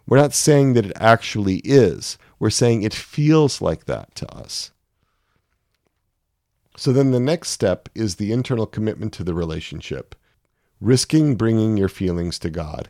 We're 0.09 0.19
not 0.19 0.35
saying 0.35 0.75
that 0.75 0.87
it 0.87 0.93
actually 0.97 1.57
is, 1.59 2.19
we're 2.39 2.51
saying 2.51 2.83
it 2.83 2.95
feels 2.95 3.61
like 3.61 3.87
that 3.87 4.15
to 4.17 4.33
us. 4.33 4.71
So 6.77 6.93
then 6.93 7.11
the 7.11 7.21
next 7.21 7.51
step 7.51 7.89
is 7.95 8.17
the 8.17 8.33
internal 8.33 8.67
commitment 8.67 9.13
to 9.15 9.25
the 9.25 9.35
relationship, 9.35 10.15
risking 10.81 11.37
bringing 11.37 11.77
your 11.77 11.89
feelings 11.89 12.39
to 12.41 12.51
God. 12.51 12.89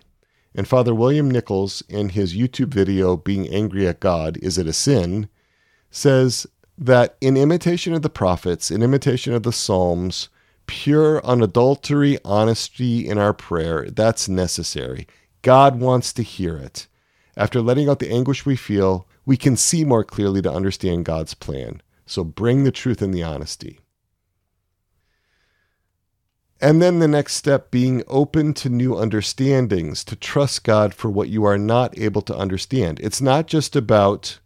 And 0.55 0.67
Father 0.67 0.95
William 0.95 1.31
Nichols, 1.31 1.83
in 1.89 2.11
his 2.11 2.35
YouTube 2.35 2.69
video, 2.69 3.17
Being 3.17 3.49
Angry 3.49 3.87
at 3.87 4.01
God, 4.01 4.39
Is 4.39 4.59
It 4.59 4.67
a 4.67 4.73
Sin? 4.73 5.29
says 5.91 6.47
that 6.79 7.17
in 7.21 7.37
imitation 7.37 7.93
of 7.93 8.03
the 8.03 8.11
prophets, 8.11 8.71
in 8.71 8.83
imitation 8.83 9.35
of 9.35 9.43
the 9.43 9.53
Psalms, 9.53 10.29
pure, 10.67 11.25
unadulterated 11.25 12.21
honesty 12.25 13.09
in 13.09 13.19
our 13.19 13.33
prayer, 13.33 13.89
that's 13.91 14.29
necessary. 14.29 15.07
God 15.43 15.79
wants 15.79 16.13
to 16.15 16.23
hear 16.23 16.57
it. 16.57 16.87
After 17.37 17.61
letting 17.61 17.89
out 17.89 17.99
the 17.99 18.11
anguish 18.11 18.47
we 18.47 18.57
feel, 18.57 19.07
we 19.25 19.37
can 19.37 19.57
see 19.57 19.85
more 19.85 20.05
clearly 20.05 20.43
to 20.43 20.53
understand 20.53 21.05
God's 21.05 21.35
plan. 21.35 21.83
So 22.07 22.25
bring 22.25 22.65
the 22.65 22.73
truth 22.73 23.03
and 23.03 23.13
the 23.13 23.23
honesty. 23.23 23.81
And 26.61 26.81
then 26.81 27.01
the 27.01 27.09
next 27.09 27.35
step 27.35 27.71
being 27.71 28.03
open 28.07 28.55
to 28.55 28.71
new 28.71 28.97
understandings, 28.97 30.03
to 30.05 30.17
trust 30.17 30.65
God 30.65 30.95
for 30.95 31.11
what 31.11 31.29
you 31.29 31.45
are 31.45 31.59
not 31.59 31.99
able 31.99 32.23
to 32.23 32.37
understand. 32.37 32.99
It's 33.01 33.21
not 33.21 33.47
just 33.47 33.77
about 33.77 34.39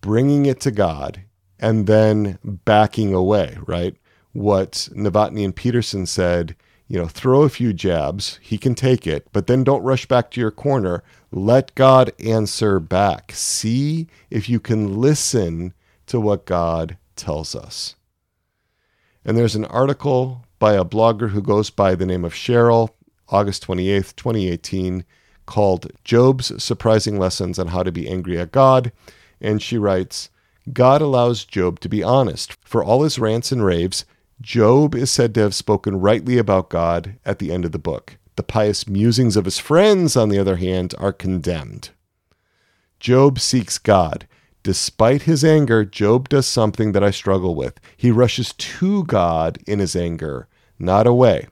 bringing 0.00 0.46
it 0.46 0.60
to 0.60 0.70
God 0.70 1.24
and 1.58 1.86
then 1.86 2.38
backing 2.42 3.12
away, 3.12 3.58
right? 3.66 3.96
What 4.32 4.88
Novotni 4.94 5.44
and 5.44 5.54
Petersen 5.54 6.06
said, 6.06 6.56
you 6.88 6.98
know, 6.98 7.06
throw 7.06 7.42
a 7.42 7.48
few 7.50 7.72
jabs, 7.72 8.38
he 8.42 8.58
can 8.58 8.74
take 8.74 9.06
it, 9.06 9.28
but 9.32 9.46
then 9.46 9.62
don't 9.62 9.82
rush 9.82 10.06
back 10.06 10.30
to 10.30 10.40
your 10.40 10.50
corner. 10.50 11.02
Let 11.30 11.74
God 11.74 12.12
answer 12.18 12.80
back. 12.80 13.32
See 13.34 14.08
if 14.30 14.48
you 14.48 14.58
can 14.58 14.98
listen 14.98 15.74
to 16.06 16.18
what 16.20 16.46
God 16.46 16.96
tells 17.14 17.54
us. 17.54 17.94
And 19.24 19.36
there's 19.36 19.54
an 19.54 19.64
article 19.66 20.44
by 20.62 20.74
a 20.74 20.84
blogger 20.84 21.30
who 21.30 21.42
goes 21.42 21.70
by 21.70 21.96
the 21.96 22.06
name 22.06 22.24
of 22.24 22.32
Cheryl, 22.32 22.90
August 23.30 23.66
28th, 23.66 24.14
2018, 24.14 25.04
called 25.44 25.90
Job's 26.04 26.62
Surprising 26.62 27.18
Lessons 27.18 27.58
on 27.58 27.66
How 27.66 27.82
to 27.82 27.90
Be 27.90 28.08
Angry 28.08 28.38
at 28.38 28.52
God. 28.52 28.92
And 29.40 29.60
she 29.60 29.76
writes 29.76 30.30
God 30.72 31.02
allows 31.02 31.44
Job 31.44 31.80
to 31.80 31.88
be 31.88 32.04
honest. 32.04 32.56
For 32.64 32.84
all 32.84 33.02
his 33.02 33.18
rants 33.18 33.50
and 33.50 33.64
raves, 33.64 34.04
Job 34.40 34.94
is 34.94 35.10
said 35.10 35.34
to 35.34 35.40
have 35.40 35.52
spoken 35.52 35.98
rightly 35.98 36.38
about 36.38 36.70
God 36.70 37.16
at 37.24 37.40
the 37.40 37.50
end 37.50 37.64
of 37.64 37.72
the 37.72 37.80
book. 37.80 38.18
The 38.36 38.44
pious 38.44 38.86
musings 38.86 39.36
of 39.36 39.46
his 39.46 39.58
friends, 39.58 40.16
on 40.16 40.28
the 40.28 40.38
other 40.38 40.58
hand, 40.58 40.94
are 40.96 41.12
condemned. 41.12 41.90
Job 43.00 43.40
seeks 43.40 43.78
God. 43.78 44.28
Despite 44.62 45.22
his 45.22 45.44
anger, 45.44 45.84
Job 45.84 46.28
does 46.28 46.46
something 46.46 46.92
that 46.92 47.02
I 47.02 47.10
struggle 47.10 47.56
with. 47.56 47.80
He 47.96 48.12
rushes 48.12 48.52
to 48.52 49.02
God 49.02 49.58
in 49.66 49.80
his 49.80 49.96
anger 49.96 50.46
not 50.82 51.06
away. 51.06 51.46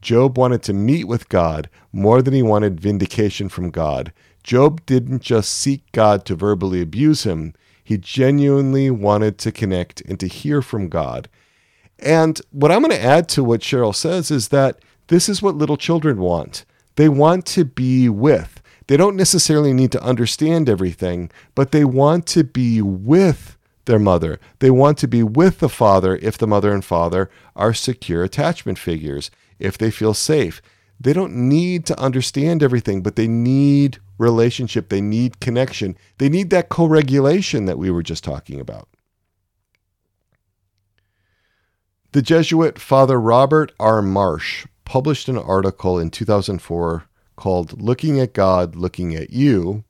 Job 0.00 0.36
wanted 0.36 0.62
to 0.64 0.72
meet 0.72 1.04
with 1.04 1.28
God 1.28 1.68
more 1.92 2.22
than 2.22 2.34
he 2.34 2.42
wanted 2.42 2.80
vindication 2.80 3.48
from 3.48 3.70
God. 3.70 4.12
Job 4.42 4.84
didn't 4.86 5.22
just 5.22 5.52
seek 5.52 5.90
God 5.92 6.24
to 6.26 6.34
verbally 6.34 6.80
abuse 6.80 7.24
him, 7.24 7.54
he 7.84 7.98
genuinely 7.98 8.90
wanted 8.90 9.38
to 9.38 9.52
connect 9.52 10.00
and 10.02 10.18
to 10.20 10.26
hear 10.26 10.62
from 10.62 10.88
God. 10.88 11.28
And 11.98 12.40
what 12.50 12.72
I'm 12.72 12.82
going 12.82 12.96
to 12.96 13.02
add 13.02 13.28
to 13.30 13.44
what 13.44 13.60
Cheryl 13.60 13.94
says 13.94 14.30
is 14.30 14.48
that 14.48 14.78
this 15.08 15.28
is 15.28 15.42
what 15.42 15.56
little 15.56 15.76
children 15.76 16.18
want. 16.18 16.64
They 16.96 17.08
want 17.08 17.46
to 17.46 17.64
be 17.64 18.08
with. 18.08 18.62
They 18.86 18.96
don't 18.96 19.16
necessarily 19.16 19.72
need 19.72 19.92
to 19.92 20.02
understand 20.02 20.68
everything, 20.68 21.30
but 21.54 21.72
they 21.72 21.84
want 21.84 22.26
to 22.28 22.44
be 22.44 22.82
with 22.82 23.56
their 23.84 23.98
mother. 23.98 24.38
They 24.58 24.70
want 24.70 24.98
to 24.98 25.08
be 25.08 25.22
with 25.22 25.58
the 25.58 25.68
father 25.68 26.16
if 26.16 26.38
the 26.38 26.46
mother 26.46 26.72
and 26.72 26.84
father 26.84 27.30
are 27.56 27.74
secure 27.74 28.22
attachment 28.22 28.78
figures, 28.78 29.30
if 29.58 29.76
they 29.76 29.90
feel 29.90 30.14
safe. 30.14 30.62
They 31.00 31.12
don't 31.12 31.34
need 31.34 31.84
to 31.86 31.98
understand 31.98 32.62
everything, 32.62 33.02
but 33.02 33.16
they 33.16 33.26
need 33.26 33.98
relationship. 34.18 34.88
They 34.88 35.00
need 35.00 35.40
connection. 35.40 35.96
They 36.18 36.28
need 36.28 36.50
that 36.50 36.68
co 36.68 36.86
regulation 36.86 37.64
that 37.64 37.78
we 37.78 37.90
were 37.90 38.04
just 38.04 38.22
talking 38.22 38.60
about. 38.60 38.88
The 42.12 42.22
Jesuit 42.22 42.78
Father 42.78 43.18
Robert 43.20 43.72
R. 43.80 44.02
Marsh 44.02 44.66
published 44.84 45.28
an 45.28 45.38
article 45.38 45.98
in 45.98 46.10
2004 46.10 47.04
called 47.36 47.80
Looking 47.80 48.20
at 48.20 48.34
God, 48.34 48.76
Looking 48.76 49.16
at 49.16 49.30
You, 49.30 49.84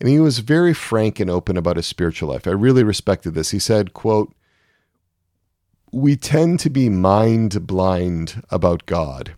and 0.00 0.08
he 0.08 0.18
was 0.18 0.38
very 0.38 0.72
frank 0.72 1.20
and 1.20 1.28
open 1.28 1.56
about 1.56 1.76
his 1.76 1.86
spiritual 1.86 2.30
life. 2.30 2.46
I 2.46 2.52
really 2.52 2.82
respected 2.82 3.34
this. 3.34 3.50
He 3.50 3.58
said, 3.58 3.92
quote, 3.92 4.34
"We 5.92 6.16
tend 6.16 6.58
to 6.60 6.70
be 6.70 6.88
mind 6.88 7.66
blind 7.66 8.42
about 8.50 8.86
God. 8.86 9.34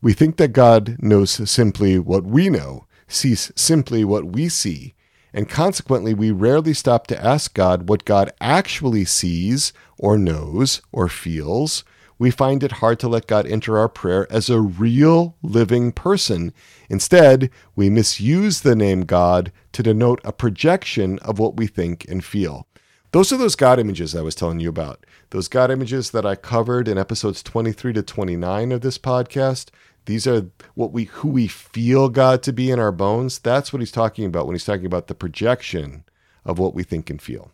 We 0.00 0.14
think 0.14 0.38
that 0.38 0.52
God 0.52 0.96
knows 0.98 1.48
simply 1.50 1.98
what 1.98 2.24
we 2.24 2.48
know, 2.48 2.86
sees 3.06 3.52
simply 3.54 4.04
what 4.04 4.24
we 4.24 4.48
see, 4.48 4.94
and 5.34 5.48
consequently 5.48 6.14
we 6.14 6.30
rarely 6.30 6.74
stop 6.74 7.06
to 7.08 7.24
ask 7.24 7.54
God 7.54 7.88
what 7.88 8.04
God 8.04 8.32
actually 8.40 9.04
sees 9.04 9.72
or 9.98 10.16
knows 10.18 10.80
or 10.90 11.08
feels." 11.08 11.84
we 12.22 12.30
find 12.30 12.62
it 12.62 12.72
hard 12.72 13.00
to 13.00 13.08
let 13.08 13.26
God 13.26 13.48
enter 13.48 13.76
our 13.76 13.88
prayer 13.88 14.30
as 14.30 14.48
a 14.48 14.60
real 14.60 15.34
living 15.42 15.90
person. 15.90 16.52
Instead, 16.88 17.50
we 17.74 17.90
misuse 17.90 18.60
the 18.60 18.76
name 18.76 19.00
God 19.00 19.50
to 19.72 19.82
denote 19.82 20.20
a 20.24 20.32
projection 20.32 21.18
of 21.20 21.38
what 21.38 21.56
we 21.56 21.66
think 21.66 22.04
and 22.08 22.24
feel. 22.24 22.66
Those 23.12 23.32
are 23.32 23.36
those 23.36 23.56
God 23.56 23.78
images 23.78 24.14
I 24.14 24.22
was 24.22 24.34
telling 24.34 24.60
you 24.60 24.68
about. 24.68 25.04
Those 25.30 25.48
God 25.48 25.70
images 25.70 26.10
that 26.12 26.24
I 26.24 26.34
covered 26.34 26.88
in 26.88 26.96
episodes 26.96 27.42
23 27.42 27.92
to 27.94 28.02
29 28.02 28.72
of 28.72 28.80
this 28.80 28.98
podcast. 28.98 29.68
These 30.06 30.26
are 30.26 30.46
what 30.74 30.92
we 30.92 31.04
who 31.04 31.28
we 31.28 31.46
feel 31.46 32.08
God 32.08 32.42
to 32.44 32.52
be 32.52 32.70
in 32.70 32.78
our 32.78 32.92
bones. 32.92 33.38
That's 33.38 33.72
what 33.72 33.80
he's 33.80 33.92
talking 33.92 34.24
about 34.24 34.46
when 34.46 34.54
he's 34.54 34.64
talking 34.64 34.86
about 34.86 35.08
the 35.08 35.14
projection 35.14 36.04
of 36.44 36.58
what 36.58 36.74
we 36.74 36.82
think 36.82 37.10
and 37.10 37.20
feel. 37.20 37.52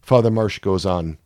Father 0.00 0.30
Marsh 0.30 0.60
goes 0.60 0.86
on 0.86 1.18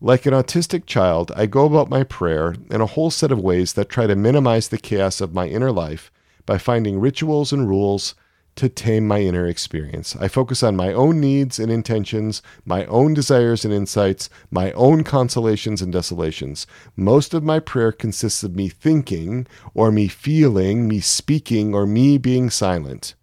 like 0.00 0.26
an 0.26 0.34
autistic 0.34 0.84
child, 0.84 1.32
I 1.34 1.46
go 1.46 1.64
about 1.64 1.88
my 1.88 2.02
prayer 2.02 2.54
in 2.70 2.82
a 2.82 2.86
whole 2.86 3.10
set 3.10 3.32
of 3.32 3.40
ways 3.40 3.72
that 3.72 3.88
try 3.88 4.06
to 4.06 4.14
minimize 4.14 4.68
the 4.68 4.78
chaos 4.78 5.22
of 5.22 5.32
my 5.32 5.48
inner 5.48 5.72
life 5.72 6.12
by 6.44 6.58
finding 6.58 7.00
rituals 7.00 7.50
and 7.52 7.66
rules 7.66 8.14
to 8.56 8.68
tame 8.68 9.06
my 9.06 9.20
inner 9.20 9.46
experience. 9.46 10.16
I 10.16 10.28
focus 10.28 10.62
on 10.62 10.76
my 10.76 10.92
own 10.92 11.20
needs 11.20 11.58
and 11.58 11.70
intentions, 11.70 12.42
my 12.64 12.84
own 12.86 13.14
desires 13.14 13.64
and 13.64 13.72
insights, 13.72 14.28
my 14.50 14.72
own 14.72 15.04
consolations 15.04 15.80
and 15.80 15.92
desolations. 15.92 16.66
Most 16.96 17.34
of 17.34 17.44
my 17.44 17.60
prayer 17.60 17.92
consists 17.92 18.42
of 18.42 18.56
me 18.56 18.68
thinking, 18.68 19.46
or 19.74 19.92
me 19.92 20.08
feeling, 20.08 20.88
me 20.88 21.00
speaking, 21.00 21.74
or 21.74 21.86
me 21.86 22.18
being 22.18 22.50
silent. 22.50 23.14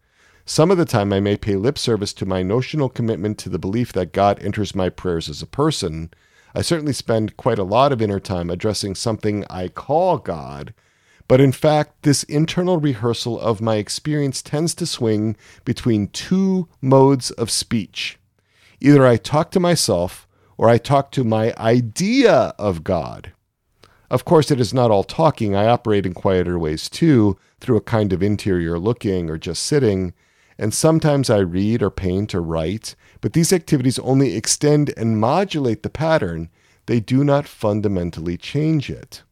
Some 0.45 0.71
of 0.71 0.77
the 0.77 0.85
time 0.85 1.11
I 1.11 1.19
may 1.19 1.37
pay 1.37 1.55
lip 1.55 1.77
service 1.77 2.13
to 2.13 2.25
my 2.25 2.43
notional 2.43 2.89
commitment 2.89 3.37
to 3.39 3.49
the 3.49 3.59
belief 3.59 3.93
that 3.93 4.13
God 4.13 4.41
enters 4.41 4.75
my 4.75 4.89
prayers 4.89 5.29
as 5.29 5.41
a 5.41 5.47
person 5.47 6.09
I 6.55 6.61
certainly 6.61 6.93
spend 6.93 7.35
quite 7.35 7.57
a 7.57 7.63
lot 7.63 7.91
of 7.91 8.01
inner 8.01 8.19
time 8.19 8.49
addressing 8.51 8.93
something 8.93 9.43
I 9.49 9.69
call 9.69 10.19
God, 10.19 10.73
but 11.27 11.41
in 11.41 11.51
fact, 11.51 12.03
this 12.03 12.23
internal 12.23 12.79
rehearsal 12.79 13.39
of 13.39 13.61
my 13.61 13.75
experience 13.77 14.41
tends 14.41 14.75
to 14.75 14.85
swing 14.85 15.35
between 15.65 16.07
two 16.07 16.67
modes 16.81 17.31
of 17.31 17.49
speech. 17.49 18.19
Either 18.81 19.05
I 19.05 19.17
talk 19.17 19.51
to 19.51 19.59
myself 19.59 20.27
or 20.57 20.69
I 20.69 20.77
talk 20.77 21.11
to 21.11 21.23
my 21.23 21.53
idea 21.57 22.53
of 22.59 22.83
God. 22.83 23.31
Of 24.09 24.25
course, 24.25 24.51
it 24.51 24.59
is 24.59 24.73
not 24.73 24.91
all 24.91 25.03
talking. 25.03 25.55
I 25.55 25.65
operate 25.65 26.05
in 26.05 26.13
quieter 26.13 26.59
ways 26.59 26.89
too, 26.89 27.37
through 27.59 27.77
a 27.77 27.81
kind 27.81 28.13
of 28.13 28.21
interior 28.21 28.77
looking 28.77 29.29
or 29.29 29.37
just 29.37 29.63
sitting. 29.63 30.13
And 30.57 30.73
sometimes 30.73 31.29
I 31.29 31.39
read 31.39 31.81
or 31.81 31.89
paint 31.89 32.35
or 32.35 32.41
write, 32.41 32.95
but 33.21 33.33
these 33.33 33.51
activities 33.51 33.97
only 33.99 34.35
extend 34.35 34.93
and 34.97 35.19
modulate 35.19 35.81
the 35.81 35.89
pattern, 35.89 36.49
they 36.85 36.99
do 36.99 37.23
not 37.23 37.47
fundamentally 37.47 38.37
change 38.37 38.89
it. 38.89 39.23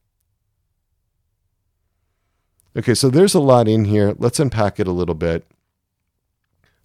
Okay, 2.76 2.94
so 2.94 3.10
there's 3.10 3.34
a 3.34 3.40
lot 3.40 3.68
in 3.68 3.86
here. 3.86 4.16
Let's 4.18 4.40
unpack 4.40 4.80
it 4.80 4.88
a 4.88 4.92
little 4.92 5.16
bit. 5.16 5.46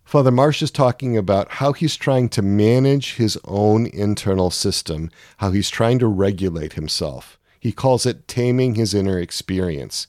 Father 0.05 0.30
Marsh 0.30 0.62
is 0.62 0.70
talking 0.70 1.16
about 1.16 1.53
how 1.53 1.72
he's 1.72 1.97
trying 1.97 2.28
to 2.30 2.43
manage 2.43 3.14
his 3.14 3.39
own 3.45 3.87
internal 3.87 4.51
system, 4.51 5.11
how 5.39 5.51
he's 5.51 5.70
trying 5.70 5.99
to 5.99 6.07
regulate 6.07 6.74
himself. 6.74 7.39
He 7.59 7.72
calls 7.72 8.07
it 8.07 8.28
taming 8.28 8.74
his 8.74 8.95
inner 8.95 9.18
experience. 9.18 10.07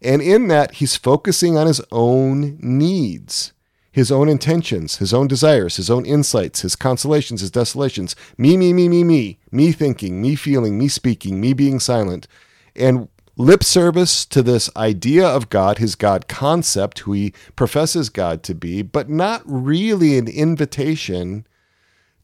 And 0.00 0.22
in 0.22 0.48
that, 0.48 0.74
he's 0.74 0.96
focusing 0.96 1.56
on 1.56 1.66
his 1.66 1.80
own 1.90 2.58
needs 2.60 3.52
his 3.92 4.10
own 4.10 4.28
intentions, 4.28 4.96
his 4.96 5.12
own 5.12 5.28
desires, 5.28 5.76
his 5.76 5.90
own 5.90 6.06
insights, 6.06 6.62
his 6.62 6.74
consolations, 6.74 7.42
his 7.42 7.50
desolations. 7.50 8.16
Me, 8.38 8.56
me, 8.56 8.72
me, 8.72 8.88
me, 8.88 9.04
me. 9.04 9.38
Me 9.50 9.70
thinking, 9.70 10.20
me 10.20 10.34
feeling, 10.34 10.78
me 10.78 10.88
speaking, 10.88 11.40
me 11.40 11.52
being 11.52 11.78
silent. 11.78 12.26
And 12.74 13.08
lip 13.42 13.64
service 13.64 14.24
to 14.26 14.42
this 14.42 14.70
idea 14.76 15.26
of 15.26 15.50
God, 15.50 15.78
his 15.78 15.94
God 15.94 16.28
concept, 16.28 17.00
who 17.00 17.12
he 17.12 17.34
professes 17.56 18.08
God 18.08 18.42
to 18.44 18.54
be, 18.54 18.82
but 18.82 19.08
not 19.08 19.42
really 19.44 20.16
an 20.16 20.28
invitation 20.28 21.46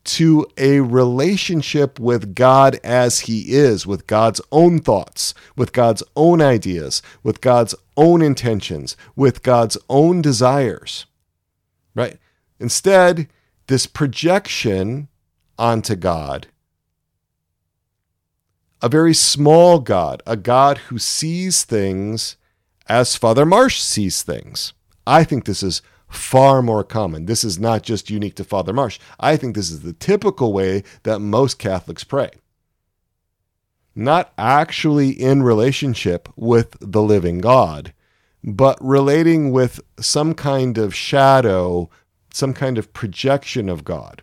to 0.05 0.47
a 0.57 0.81
relationship 0.81 2.01
with 2.01 2.35
God 2.35 2.79
as 2.83 3.21
he 3.21 3.53
is, 3.53 3.87
with 3.87 4.07
God's 4.07 4.41
own 4.51 4.79
thoughts, 4.79 5.35
with 5.57 5.73
God's 5.73 6.03
own 6.17 6.41
ideas, 6.41 7.03
with 7.23 7.41
God's 7.41 7.75
own 7.97 8.23
intentions, 8.23 8.97
with 9.17 9.43
God's 9.43 9.77
own 9.89 10.23
desires 10.23 11.07
right? 11.99 12.17
Instead, 12.61 13.29
this 13.67 13.87
projection 13.87 15.09
onto 15.59 15.97
God, 15.97 16.47
a 18.81 18.89
very 18.89 19.15
small 19.15 19.81
God, 19.81 20.23
a 20.27 20.37
God 20.37 20.79
who 20.79 20.99
sees 20.99 21.65
things 21.65 22.37
as 22.89 23.17
Father 23.17 23.45
Marsh 23.45 23.81
sees 23.81 24.23
things. 24.23 24.73
I 25.07 25.25
think 25.25 25.45
this 25.45 25.63
is 25.63 25.83
far 26.09 26.63
more 26.63 26.85
common. 26.85 27.27
This 27.27 27.45
is 27.45 27.59
not 27.59 27.83
just 27.83 28.11
unique 28.11 28.35
to 28.37 28.45
Father 28.45 28.73
Marsh. 28.73 28.99
I 29.21 29.37
think 29.37 29.55
this 29.55 29.71
is 29.71 29.83
the 29.83 29.93
typical 29.93 30.53
way 30.53 30.85
that 31.03 31.19
most 31.19 31.59
Catholics 31.59 32.05
pray. 32.05 32.31
Not 33.95 34.33
actually 34.39 35.11
in 35.11 35.43
relationship 35.43 36.29
with 36.37 36.77
the 36.81 37.03
living 37.03 37.39
God, 37.39 37.93
but 38.45 38.79
relating 38.81 39.51
with 39.51 39.81
some 39.99 40.35
kind 40.35 40.79
of 40.79 40.95
shadow, 40.95 41.91
some 42.33 42.55
kind 42.55 42.79
of 42.79 42.93
projection 42.93 43.69
of 43.69 43.85
God. 43.85 44.23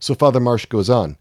So 0.00 0.14
Father 0.14 0.40
Marsh 0.40 0.66
goes 0.66 0.90
on. 0.90 1.16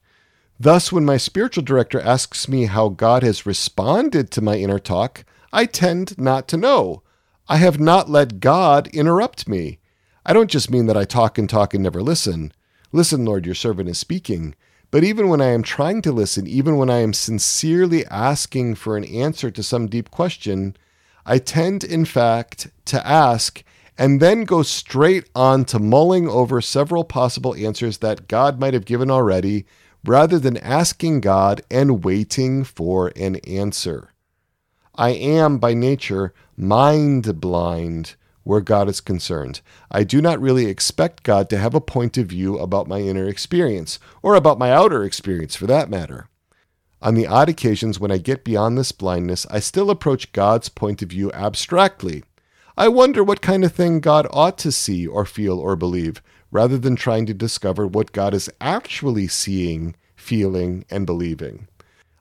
Thus, 0.64 0.91
when 0.91 1.05
my 1.05 1.18
spiritual 1.18 1.64
director 1.64 1.99
asks 1.99 2.47
me 2.47 2.66
how 2.66 2.89
God 2.89 3.24
has 3.24 3.47
responded 3.47 4.30
to 4.30 4.43
my 4.43 4.57
inner 4.57 4.78
talk, 4.78 5.26
I 5.51 5.66
tend 5.66 6.16
not 6.20 6.47
to 6.49 6.55
know. 6.57 7.01
I 7.49 7.57
have 7.57 7.80
not 7.80 8.12
let 8.12 8.39
God 8.39 8.86
interrupt 8.89 9.47
me. 9.47 9.80
I 10.24 10.34
don't 10.34 10.51
just 10.51 10.70
mean 10.70 10.86
that 10.86 10.95
I 10.95 11.03
talk 11.03 11.39
and 11.39 11.49
talk 11.49 11.74
and 11.74 11.82
never 11.82 12.03
listen. 12.03 12.53
Listen, 12.91 13.26
Lord, 13.26 13.47
your 13.47 13.55
servant 13.55 13.89
is 13.89 13.97
speaking. 13.97 14.53
But 14.91 15.03
even 15.03 15.30
when 15.30 15.41
I 15.41 15.47
am 15.47 15.64
trying 15.64 16.03
to 16.03 16.12
listen, 16.12 16.45
even 16.45 16.78
when 16.78 16.91
I 16.91 16.99
am 16.99 17.14
sincerely 17.14 18.05
asking 18.05 18.76
for 18.76 18.95
an 18.95 19.05
answer 19.05 19.49
to 19.49 19.64
some 19.64 19.88
deep 19.88 20.12
question, 20.12 20.78
I 21.26 21.39
tend, 21.39 21.84
in 21.84 22.05
fact, 22.05 22.68
to 22.86 23.07
ask 23.07 23.64
and 23.97 24.20
then 24.20 24.43
go 24.43 24.62
straight 24.62 25.28
on 25.34 25.66
to 25.66 25.80
mulling 25.80 26.28
over 26.28 26.62
several 26.62 27.03
possible 27.03 27.55
answers 27.55 27.97
that 27.97 28.28
God 28.28 28.59
might 28.59 28.76
have 28.76 28.86
given 28.86 29.09
already, 29.09 29.66
rather 30.06 30.39
than 30.39 30.58
asking 30.58 31.22
God 31.22 31.62
and 31.70 32.04
waiting 32.04 32.64
for 32.64 33.12
an 33.16 33.36
answer. 33.47 34.10
I 34.95 35.10
am, 35.12 35.58
by 35.58 35.74
nature, 35.74 36.34
mind 36.58 37.39
blind 37.39 38.16
where 38.43 38.62
God 38.62 38.89
is 38.89 39.02
concerned. 39.02 39.62
I 39.91 40.04
do 40.04 40.22
not 40.22 40.41
really 40.41 40.66
expect 40.66 41.24
God 41.24 41.49
to 41.49 41.58
have 41.58 41.76
a 41.76 41.82
point 41.82 42.18
of 42.18 42.28
view 42.28 42.58
about 42.58 42.88
my 42.88 42.99
inner 42.99 43.28
experience, 43.28 43.99
or 44.22 44.36
about 44.36 44.60
my 44.60 44.72
outer 44.72 45.04
experience 45.04 45.56
for 45.56 45.68
that 45.68 45.89
matter. 45.89 46.28
On 47.04 47.16
the 47.16 47.28
odd 47.28 47.49
occasions 47.49 47.99
when 47.99 48.12
I 48.12 48.18
get 48.18 48.43
beyond 48.43 48.78
this 48.78 48.91
blindness, 48.91 49.47
I 49.49 49.60
still 49.60 49.89
approach 49.89 50.32
God's 50.34 50.70
point 50.70 51.02
of 51.02 51.10
view 51.10 51.32
abstractly. 51.34 52.24
I 52.78 52.88
wonder 52.88 53.24
what 53.24 53.41
kind 53.41 53.64
of 53.64 53.74
thing 53.74 53.99
God 53.99 54.28
ought 54.32 54.58
to 54.60 54.72
see 54.72 55.06
or 55.06 55.26
feel 55.26 55.60
or 55.60 55.76
believe, 55.76 56.22
rather 56.52 56.78
than 56.78 56.95
trying 56.95 57.26
to 57.26 57.34
discover 57.34 57.88
what 57.88 58.12
God 58.12 58.34
is 58.34 58.49
actually 58.60 59.28
seeing, 59.28 59.95
feeling, 60.16 60.86
and 60.89 61.06
believing. 61.06 61.68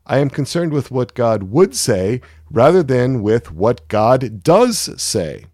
I 0.07 0.19
am 0.19 0.31
concerned 0.31 0.73
with 0.73 0.91
what 0.91 1.15
God 1.15 1.45
would 1.45 1.77
say 1.77 2.21
rather 2.51 2.83
than 2.83 3.23
with 3.23 3.53
what 3.53 3.87
God 3.89 4.43
does 4.43 5.01
say. 5.01 5.45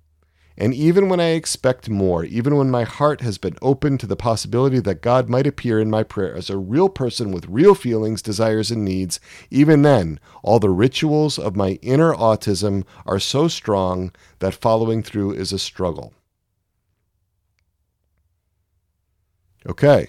And 0.59 0.73
even 0.73 1.11
when 1.11 1.21
I 1.21 1.31
expect 1.31 1.91
more, 1.91 2.25
even 2.25 2.57
when 2.57 2.71
my 2.71 2.85
heart 2.85 3.21
has 3.21 3.37
been 3.37 3.59
open 3.61 3.99
to 3.99 4.07
the 4.07 4.17
possibility 4.17 4.79
that 4.81 5.03
God 5.03 5.29
might 5.29 5.47
appear 5.47 5.79
in 5.79 5.91
my 5.91 6.03
prayer 6.03 6.35
as 6.35 6.49
a 6.49 6.57
real 6.57 6.89
person 6.89 7.31
with 7.31 7.45
real 7.47 7.75
feelings, 7.75 8.23
desires, 8.23 8.71
and 8.71 8.83
needs, 8.83 9.21
even 9.51 9.83
then, 9.83 10.19
all 10.43 10.59
the 10.59 10.71
rituals 10.71 11.39
of 11.39 11.57
my 11.57 11.73
inner 11.83 12.15
autism 12.15 12.85
are 13.05 13.21
so 13.21 13.49
strong 13.49 14.13
that 14.39 14.55
following 14.55 15.03
through 15.03 15.33
is 15.33 15.53
a 15.53 15.59
struggle. 15.59 16.15
Okay. 19.69 20.09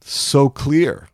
So 0.00 0.48
clear. 0.48 1.08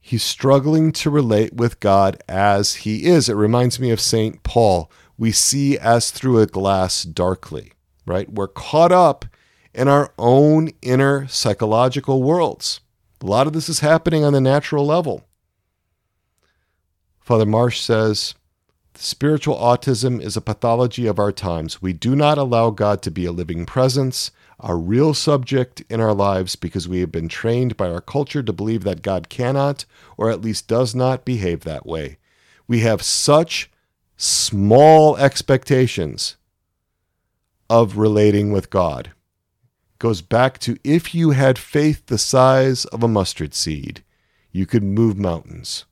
He's 0.00 0.22
struggling 0.22 0.92
to 0.92 1.10
relate 1.10 1.54
with 1.54 1.80
God 1.80 2.22
as 2.28 2.74
he 2.76 3.06
is. 3.06 3.28
It 3.28 3.34
reminds 3.34 3.80
me 3.80 3.90
of 3.90 4.00
St. 4.00 4.42
Paul 4.42 4.90
we 5.16 5.32
see 5.32 5.78
as 5.78 6.10
through 6.10 6.40
a 6.40 6.46
glass 6.46 7.04
darkly, 7.04 7.72
right? 8.06 8.30
We're 8.30 8.48
caught 8.48 8.92
up 8.92 9.24
in 9.72 9.88
our 9.88 10.12
own 10.18 10.70
inner 10.82 11.26
psychological 11.28 12.22
worlds. 12.22 12.80
A 13.22 13.26
lot 13.26 13.46
of 13.46 13.52
this 13.52 13.68
is 13.68 13.80
happening 13.80 14.24
on 14.24 14.32
the 14.32 14.40
natural 14.40 14.84
level. 14.84 15.24
Father 17.20 17.46
Marsh 17.46 17.80
says, 17.80 18.34
Spiritual 18.96 19.56
autism 19.56 20.20
is 20.20 20.36
a 20.36 20.40
pathology 20.40 21.06
of 21.06 21.18
our 21.18 21.32
times. 21.32 21.82
We 21.82 21.92
do 21.92 22.14
not 22.14 22.38
allow 22.38 22.70
God 22.70 23.02
to 23.02 23.10
be 23.10 23.24
a 23.24 23.32
living 23.32 23.66
presence, 23.66 24.30
a 24.66 24.74
real 24.74 25.12
subject 25.12 25.82
in 25.90 26.00
our 26.00 26.14
lives, 26.14 26.56
because 26.56 26.88
we 26.88 27.00
have 27.00 27.12
been 27.12 27.28
trained 27.28 27.76
by 27.76 27.88
our 27.90 28.00
culture 28.00 28.42
to 28.42 28.52
believe 28.52 28.82
that 28.84 29.02
God 29.02 29.28
cannot, 29.28 29.84
or 30.16 30.30
at 30.30 30.40
least 30.40 30.66
does 30.66 30.94
not, 30.94 31.24
behave 31.24 31.60
that 31.60 31.84
way. 31.84 32.16
We 32.66 32.80
have 32.80 33.02
such 33.02 33.70
small 34.16 35.16
expectations 35.18 36.36
of 37.68 37.98
relating 37.98 38.52
with 38.52 38.70
God. 38.70 39.12
Goes 39.98 40.22
back 40.22 40.58
to 40.60 40.78
if 40.82 41.14
you 41.14 41.30
had 41.30 41.58
faith 41.58 42.06
the 42.06 42.18
size 42.18 42.86
of 42.86 43.02
a 43.02 43.08
mustard 43.08 43.54
seed, 43.54 44.02
you 44.50 44.64
could 44.64 44.82
move 44.82 45.18
mountains. 45.18 45.84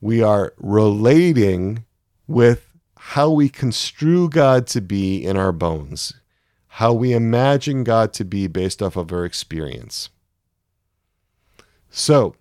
We 0.00 0.22
are 0.22 0.52
relating 0.58 1.84
with 2.26 2.66
how 2.96 3.30
we 3.30 3.48
construe 3.48 4.28
God 4.28 4.66
to 4.68 4.80
be 4.80 5.24
in 5.24 5.36
our 5.36 5.52
bones, 5.52 6.14
how 6.78 6.92
we 6.92 7.12
imagine 7.12 7.82
God 7.82 8.12
to 8.12 8.24
be 8.24 8.46
based 8.46 8.80
off 8.80 8.94
of 8.94 9.10
our 9.10 9.24
experience. 9.24 10.10
So, 11.90 12.36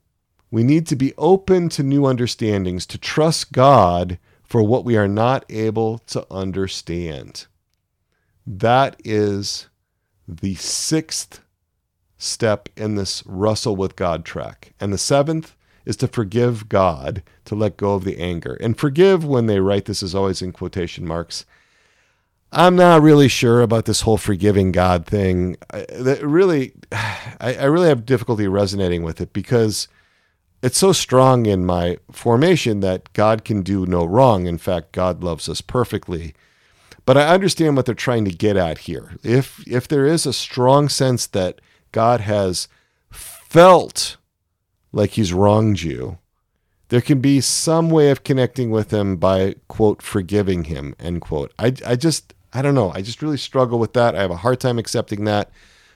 we 0.52 0.62
need 0.62 0.86
to 0.88 0.96
be 0.96 1.16
open 1.18 1.70
to 1.70 1.82
new 1.82 2.06
understandings, 2.06 2.86
to 2.86 3.00
trust 3.00 3.52
God 3.52 4.20
for 4.44 4.62
what 4.62 4.86
we 4.86 4.96
are 4.96 5.08
not 5.08 5.44
able 5.50 5.98
to 6.10 6.24
understand. 6.30 7.48
That 8.46 9.02
is 9.04 9.70
the 10.28 10.54
sixth 10.54 11.42
step 12.20 12.70
in 12.78 12.94
this 12.94 13.24
wrestle 13.26 13.76
with 13.76 13.96
God 13.96 14.24
track. 14.24 14.72
And 14.80 14.94
the 14.94 15.00
seventh 15.00 15.56
is 15.84 15.98
to 15.98 16.08
forgive 16.08 16.70
God, 16.70 17.24
to 17.46 17.56
let 17.56 17.76
go 17.76 17.96
of 17.96 18.04
the 18.04 18.20
anger. 18.20 18.56
And 18.62 18.78
forgive, 18.78 19.26
when 19.26 19.48
they 19.48 19.60
write 19.60 19.86
this, 19.86 20.04
is 20.04 20.14
always 20.14 20.44
in 20.44 20.52
quotation 20.52 21.08
marks. 21.08 21.44
I'm 22.52 22.76
not 22.76 23.02
really 23.02 23.28
sure 23.28 23.62
about 23.62 23.86
this 23.86 24.02
whole 24.02 24.18
forgiving 24.18 24.72
God 24.72 25.06
thing. 25.06 25.58
I, 25.72 25.86
really, 26.22 26.74
I, 26.91 27.56
I 27.60 27.64
really 27.66 27.89
have 27.89 28.06
difficulty 28.06 28.48
resonating 28.48 29.04
with 29.04 29.20
it 29.22 29.34
because 29.34 29.88
it's 30.62 30.78
so 30.78 30.91
strong 30.91 31.45
in 31.45 31.66
my 31.66 31.98
formation 32.12 32.80
that 32.80 33.12
God 33.14 33.43
can 33.43 33.62
do 33.62 33.86
no 33.86 34.06
wrong. 34.06 34.48
In 34.48 34.58
fact, 34.58 34.91
God 34.91 35.24
loves 35.24 35.48
us 35.48 35.62
perfectly. 35.62 36.34
But 37.06 37.18
I 37.18 37.34
understand 37.34 37.76
what 37.76 37.86
they're 37.86 37.95
trying 37.95 38.26
to 38.26 38.32
get 38.32 38.58
at 38.58 38.80
here. 38.80 39.16
If 39.24 39.66
if 39.66 39.88
there 39.88 40.06
is 40.06 40.26
a 40.26 40.34
strong 40.34 40.89
sense 40.89 41.26
that 41.28 41.62
God 41.93 42.22
has 42.22 42.68
felt 43.10 44.18
like 44.91 45.11
he's 45.11 45.32
wronged 45.32 45.82
you, 45.82 46.18
there 46.90 46.99
can 46.99 47.22
be 47.22 47.40
some 47.40 47.90
way 47.90 48.10
of 48.10 48.26
connecting 48.26 48.72
with 48.72 48.91
him 48.91 49.15
by 49.15 49.56
quote 49.69 50.02
forgiving 50.02 50.65
him 50.65 50.95
end 50.99 51.22
quote. 51.22 51.53
I 51.57 51.74
I 51.86 51.95
just 51.95 52.34
I 52.53 52.61
don't 52.61 52.76
know. 52.76 52.91
I 52.94 53.02
just 53.02 53.22
really 53.22 53.38
struggle 53.38 53.80
with 53.80 53.94
that. 53.94 54.15
I 54.15 54.22
have 54.22 54.32
a 54.32 54.38
hard 54.38 54.60
time 54.60 54.80
accepting 54.80 55.26
that. 55.26 55.52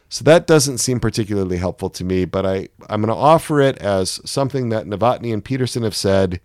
So 0.09 0.25
that 0.25 0.45
doesn't 0.45 0.79
seem 0.79 0.99
particularly 0.99 1.57
helpful 1.57 1.89
to 1.91 2.03
me, 2.03 2.25
but 2.25 2.45
I, 2.45 2.67
I'm 2.89 3.01
going 3.01 3.07
to 3.07 3.15
offer 3.15 3.61
it 3.61 3.77
as 3.77 4.19
something 4.29 4.67
that 4.69 4.85
Novotni 4.85 5.33
and 5.33 5.43
Petersen 5.43 5.83
have 5.83 5.95
said. 5.95 6.41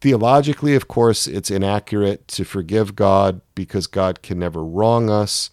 Theologically, 0.00 0.74
of 0.74 0.88
course, 0.88 1.28
it's 1.28 1.50
inaccurate 1.50 2.26
to 2.28 2.44
forgive 2.44 2.96
God 2.96 3.40
because 3.54 3.86
God 3.86 4.22
can 4.22 4.40
never 4.40 4.64
wrong 4.64 5.08
us. 5.08 5.50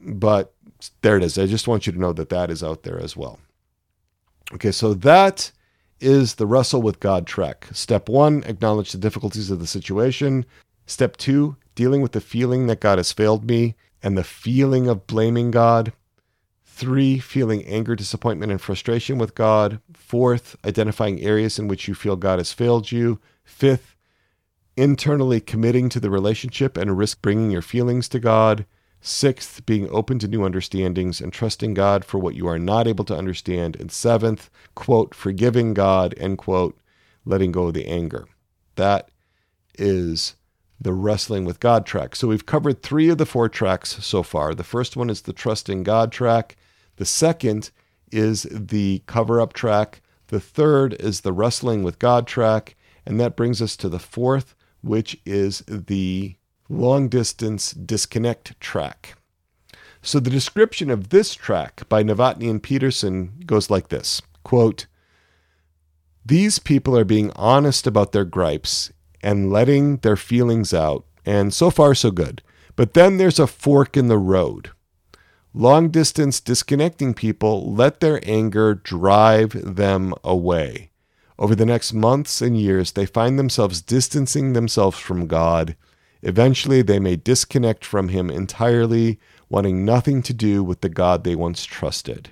But 0.00 0.52
there 1.02 1.16
it 1.16 1.22
is. 1.22 1.38
I 1.38 1.46
just 1.46 1.68
want 1.68 1.86
you 1.86 1.92
to 1.92 2.00
know 2.00 2.12
that 2.12 2.30
that 2.30 2.50
is 2.50 2.64
out 2.64 2.82
there 2.82 2.98
as 2.98 3.16
well. 3.16 3.38
Okay, 4.52 4.72
so 4.72 4.92
that 4.94 5.52
is 6.00 6.34
the 6.34 6.46
wrestle 6.46 6.82
with 6.82 7.00
God 7.00 7.26
trek. 7.26 7.68
Step 7.72 8.08
one, 8.08 8.42
acknowledge 8.44 8.92
the 8.92 8.98
difficulties 8.98 9.50
of 9.50 9.60
the 9.60 9.66
situation. 9.66 10.44
Step 10.86 11.16
two, 11.16 11.56
dealing 11.76 12.02
with 12.02 12.10
the 12.10 12.20
feeling 12.20 12.66
that 12.66 12.80
God 12.80 12.98
has 12.98 13.12
failed 13.12 13.46
me 13.46 13.76
and 14.02 14.18
the 14.18 14.24
feeling 14.24 14.88
of 14.88 15.06
blaming 15.06 15.52
God. 15.52 15.92
Three, 16.64 17.20
feeling 17.20 17.64
anger, 17.64 17.94
disappointment, 17.94 18.50
and 18.50 18.60
frustration 18.60 19.18
with 19.18 19.36
God. 19.36 19.80
Fourth, 19.94 20.56
identifying 20.64 21.20
areas 21.20 21.58
in 21.58 21.68
which 21.68 21.86
you 21.86 21.94
feel 21.94 22.16
God 22.16 22.38
has 22.38 22.52
failed 22.52 22.90
you. 22.90 23.20
Fifth, 23.44 23.94
internally 24.76 25.40
committing 25.40 25.88
to 25.90 26.00
the 26.00 26.10
relationship 26.10 26.76
and 26.76 26.98
risk 26.98 27.22
bringing 27.22 27.50
your 27.50 27.62
feelings 27.62 28.08
to 28.08 28.18
God. 28.18 28.66
Sixth, 29.00 29.64
being 29.66 29.88
open 29.90 30.18
to 30.18 30.28
new 30.28 30.44
understandings 30.44 31.20
and 31.20 31.32
trusting 31.32 31.74
God 31.74 32.04
for 32.04 32.18
what 32.18 32.34
you 32.34 32.48
are 32.48 32.58
not 32.58 32.88
able 32.88 33.04
to 33.04 33.16
understand. 33.16 33.76
And 33.76 33.92
seventh, 33.92 34.50
quote, 34.74 35.14
forgiving 35.14 35.74
God, 35.74 36.14
end 36.18 36.38
quote, 36.38 36.78
letting 37.24 37.52
go 37.52 37.68
of 37.68 37.74
the 37.74 37.86
anger. 37.86 38.26
That 38.74 39.10
is 39.78 40.36
the 40.80 40.92
wrestling 40.92 41.44
with 41.44 41.60
God 41.60 41.86
track. 41.86 42.14
So 42.16 42.28
we've 42.28 42.46
covered 42.46 42.82
three 42.82 43.08
of 43.08 43.18
the 43.18 43.26
four 43.26 43.48
tracks 43.48 44.04
so 44.04 44.22
far. 44.22 44.54
The 44.54 44.64
first 44.64 44.96
one 44.96 45.10
is 45.10 45.22
the 45.22 45.32
trusting 45.32 45.82
God 45.82 46.12
track. 46.12 46.56
The 46.96 47.06
second 47.06 47.70
is 48.12 48.46
the 48.50 49.02
cover 49.06 49.40
up 49.40 49.52
track. 49.52 50.02
The 50.28 50.40
third 50.40 50.94
is 50.94 51.20
the 51.20 51.32
wrestling 51.32 51.82
with 51.82 51.98
God 51.98 52.26
track. 52.26 52.76
And 53.06 53.18
that 53.20 53.36
brings 53.36 53.62
us 53.62 53.76
to 53.78 53.88
the 53.88 53.98
fourth, 53.98 54.54
which 54.82 55.20
is 55.24 55.60
the 55.66 56.36
long 56.68 57.08
distance 57.08 57.72
disconnect 57.72 58.58
track. 58.60 59.16
So 60.02 60.20
the 60.20 60.30
description 60.30 60.90
of 60.90 61.08
this 61.08 61.34
track 61.34 61.82
by 61.88 62.02
Novotni 62.02 62.50
and 62.50 62.62
Petersen 62.62 63.42
goes 63.46 63.70
like 63.70 63.88
this 63.88 64.22
quote, 64.44 64.86
These 66.24 66.58
people 66.58 66.96
are 66.96 67.04
being 67.04 67.32
honest 67.34 67.86
about 67.86 68.12
their 68.12 68.24
gripes 68.24 68.92
and 69.26 69.50
letting 69.50 69.96
their 69.96 70.16
feelings 70.16 70.72
out, 70.72 71.04
and 71.24 71.52
so 71.52 71.68
far 71.68 71.96
so 71.96 72.12
good. 72.12 72.42
But 72.76 72.94
then 72.94 73.16
there's 73.16 73.40
a 73.40 73.48
fork 73.48 73.96
in 73.96 74.06
the 74.06 74.18
road. 74.18 74.70
Long 75.52 75.88
distance 75.88 76.38
disconnecting 76.38 77.12
people 77.12 77.74
let 77.74 77.98
their 77.98 78.20
anger 78.22 78.76
drive 78.76 79.50
them 79.50 80.14
away. 80.22 80.90
Over 81.40 81.56
the 81.56 81.66
next 81.66 81.92
months 81.92 82.40
and 82.40 82.56
years, 82.56 82.92
they 82.92 83.04
find 83.04 83.36
themselves 83.36 83.82
distancing 83.82 84.52
themselves 84.52 85.00
from 85.00 85.26
God. 85.26 85.74
Eventually, 86.22 86.82
they 86.82 87.00
may 87.00 87.16
disconnect 87.16 87.84
from 87.84 88.10
Him 88.10 88.30
entirely, 88.30 89.18
wanting 89.48 89.84
nothing 89.84 90.22
to 90.22 90.32
do 90.32 90.62
with 90.62 90.82
the 90.82 90.88
God 90.88 91.24
they 91.24 91.34
once 91.34 91.64
trusted. 91.64 92.30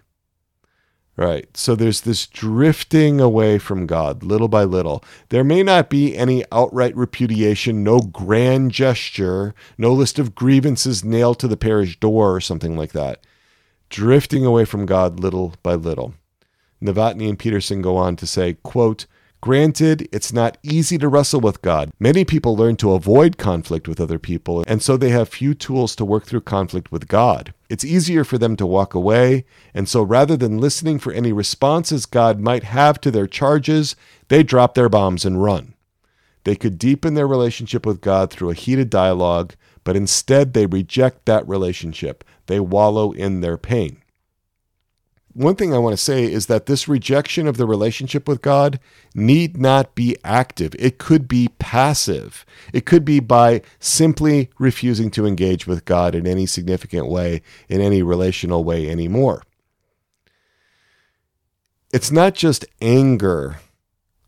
Right. 1.16 1.56
So 1.56 1.76
there's 1.76 2.00
this 2.00 2.26
drifting 2.26 3.20
away 3.20 3.58
from 3.58 3.86
God 3.86 4.24
little 4.24 4.48
by 4.48 4.64
little. 4.64 5.04
There 5.28 5.44
may 5.44 5.62
not 5.62 5.88
be 5.88 6.16
any 6.16 6.44
outright 6.50 6.96
repudiation, 6.96 7.84
no 7.84 8.00
grand 8.00 8.72
gesture, 8.72 9.54
no 9.78 9.92
list 9.92 10.18
of 10.18 10.34
grievances 10.34 11.04
nailed 11.04 11.38
to 11.38 11.48
the 11.48 11.56
parish 11.56 12.00
door 12.00 12.34
or 12.34 12.40
something 12.40 12.76
like 12.76 12.90
that. 12.92 13.24
Drifting 13.90 14.44
away 14.44 14.64
from 14.64 14.86
God 14.86 15.20
little 15.20 15.54
by 15.62 15.74
little. 15.74 16.14
Novotni 16.82 17.28
and 17.28 17.38
Petersen 17.38 17.80
go 17.80 17.96
on 17.96 18.16
to 18.16 18.26
say, 18.26 18.54
quote, 18.64 19.06
Granted, 19.44 20.08
it's 20.10 20.32
not 20.32 20.56
easy 20.62 20.96
to 20.96 21.06
wrestle 21.06 21.38
with 21.38 21.60
God. 21.60 21.90
Many 22.00 22.24
people 22.24 22.56
learn 22.56 22.76
to 22.76 22.92
avoid 22.92 23.36
conflict 23.36 23.86
with 23.86 24.00
other 24.00 24.18
people, 24.18 24.64
and 24.66 24.80
so 24.80 24.96
they 24.96 25.10
have 25.10 25.28
few 25.28 25.52
tools 25.52 25.94
to 25.96 26.04
work 26.06 26.24
through 26.24 26.40
conflict 26.40 26.90
with 26.90 27.08
God. 27.08 27.52
It's 27.68 27.84
easier 27.84 28.24
for 28.24 28.38
them 28.38 28.56
to 28.56 28.64
walk 28.64 28.94
away, 28.94 29.44
and 29.74 29.86
so 29.86 30.02
rather 30.02 30.34
than 30.34 30.56
listening 30.56 30.98
for 30.98 31.12
any 31.12 31.30
responses 31.30 32.06
God 32.06 32.40
might 32.40 32.64
have 32.64 32.98
to 33.02 33.10
their 33.10 33.26
charges, 33.26 33.96
they 34.28 34.42
drop 34.42 34.74
their 34.74 34.88
bombs 34.88 35.26
and 35.26 35.42
run. 35.42 35.74
They 36.44 36.56
could 36.56 36.78
deepen 36.78 37.12
their 37.12 37.28
relationship 37.28 37.84
with 37.84 38.00
God 38.00 38.30
through 38.30 38.48
a 38.48 38.54
heated 38.54 38.88
dialogue, 38.88 39.56
but 39.84 39.94
instead 39.94 40.54
they 40.54 40.64
reject 40.64 41.26
that 41.26 41.46
relationship. 41.46 42.24
They 42.46 42.60
wallow 42.60 43.12
in 43.12 43.42
their 43.42 43.58
pain 43.58 44.00
one 45.34 45.56
thing 45.56 45.74
I 45.74 45.78
want 45.78 45.92
to 45.92 46.02
say 46.02 46.24
is 46.24 46.46
that 46.46 46.66
this 46.66 46.88
rejection 46.88 47.48
of 47.48 47.56
the 47.56 47.66
relationship 47.66 48.28
with 48.28 48.40
God 48.40 48.78
need 49.14 49.56
not 49.56 49.94
be 49.94 50.16
active. 50.24 50.74
It 50.78 50.98
could 50.98 51.26
be 51.26 51.48
passive. 51.58 52.46
It 52.72 52.86
could 52.86 53.04
be 53.04 53.18
by 53.20 53.62
simply 53.80 54.50
refusing 54.58 55.10
to 55.12 55.26
engage 55.26 55.66
with 55.66 55.84
God 55.84 56.14
in 56.14 56.26
any 56.26 56.46
significant 56.46 57.08
way, 57.08 57.42
in 57.68 57.80
any 57.80 58.00
relational 58.02 58.62
way 58.62 58.88
anymore. 58.88 59.42
It's 61.92 62.12
not 62.12 62.34
just 62.34 62.64
anger 62.80 63.60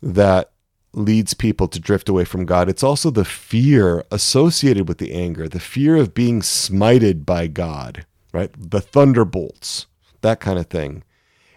that 0.03 0.51
leads 0.93 1.35
people 1.35 1.69
to 1.69 1.79
drift 1.79 2.09
away 2.09 2.25
from 2.25 2.47
God, 2.47 2.69
it's 2.69 2.83
also 2.83 3.11
the 3.11 3.25
fear 3.25 4.05
associated 4.11 4.89
with 4.89 4.99
the 4.99 5.13
anger, 5.13 5.49
the 5.49 5.61
fear 5.61 5.97
of 5.97 6.15
being 6.15 6.41
smited 6.41 7.27
by 7.27 7.47
God, 7.47 8.07
right? 8.33 8.51
The 8.57 8.81
thunderbolts 8.81 9.87
that 10.27 10.41
kind 10.41 10.59
of 10.59 10.67
thing. 10.67 11.03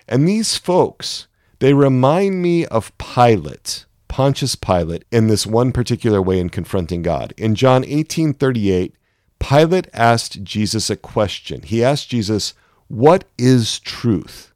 And 0.08 0.28
these 0.28 0.58
folks, 0.58 1.28
they 1.60 1.74
remind 1.74 2.41
me 2.41 2.66
of 2.66 2.98
Pilate, 2.98 3.86
Pontius 4.08 4.56
Pilate, 4.56 5.06
in 5.12 5.28
this 5.28 5.46
one 5.46 5.72
particular 5.72 6.22
way 6.22 6.40
in 6.40 6.50
confronting 6.50 7.02
God. 7.02 7.34
In 7.38 7.56
John 7.56 7.84
18:38, 7.84 8.94
Pilate 9.40 9.88
asked 9.94 10.44
Jesus 10.44 10.90
a 10.90 10.96
question. 10.96 11.62
He 11.64 11.84
asked 11.84 12.10
Jesus, 12.10 12.54
"What 12.88 13.26
is 13.38 13.80
truth?" 13.80 14.54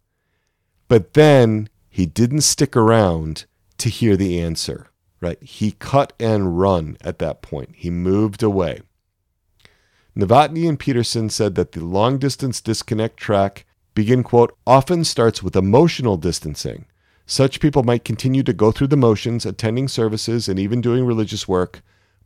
But 0.88 1.14
then 1.14 1.70
he 1.90 2.06
didn't 2.06 2.42
stick 2.42 2.76
around 2.76 3.46
to 3.78 3.90
hear 3.90 4.18
the 4.18 4.40
answer, 4.40 4.88
right? 5.22 5.42
He 5.42 5.72
cut 5.72 6.14
and 6.20 6.60
run 6.60 6.98
at 7.02 7.20
that 7.20 7.42
point. 7.42 7.70
He 7.76 7.90
moved 7.90 8.44
away. 8.44 8.82
Novotni 10.16 10.68
and 10.68 10.80
Petersen 10.80 11.30
said 11.30 11.56
that 11.56 11.72
the 11.72 11.84
long 11.84 12.18
distance 12.18 12.62
disconnect 12.62 13.18
track 13.18 13.66
begin 13.94 14.24
quote 14.24 14.58
often 14.66 15.04
starts 15.04 15.44
with 15.44 15.56
emotional 15.56 16.18
distancing. 16.18 16.86
Such 17.26 17.60
people 17.60 17.84
might 17.84 18.04
continue 18.04 18.44
to 18.44 18.54
go 18.54 18.72
through 18.72 18.88
the 18.88 18.98
motions, 18.98 19.46
attending 19.46 19.88
services 19.88 20.50
and 20.50 20.60
even 20.60 20.82
doing 20.82 21.06
religious 21.06 21.48
work, 21.48 21.82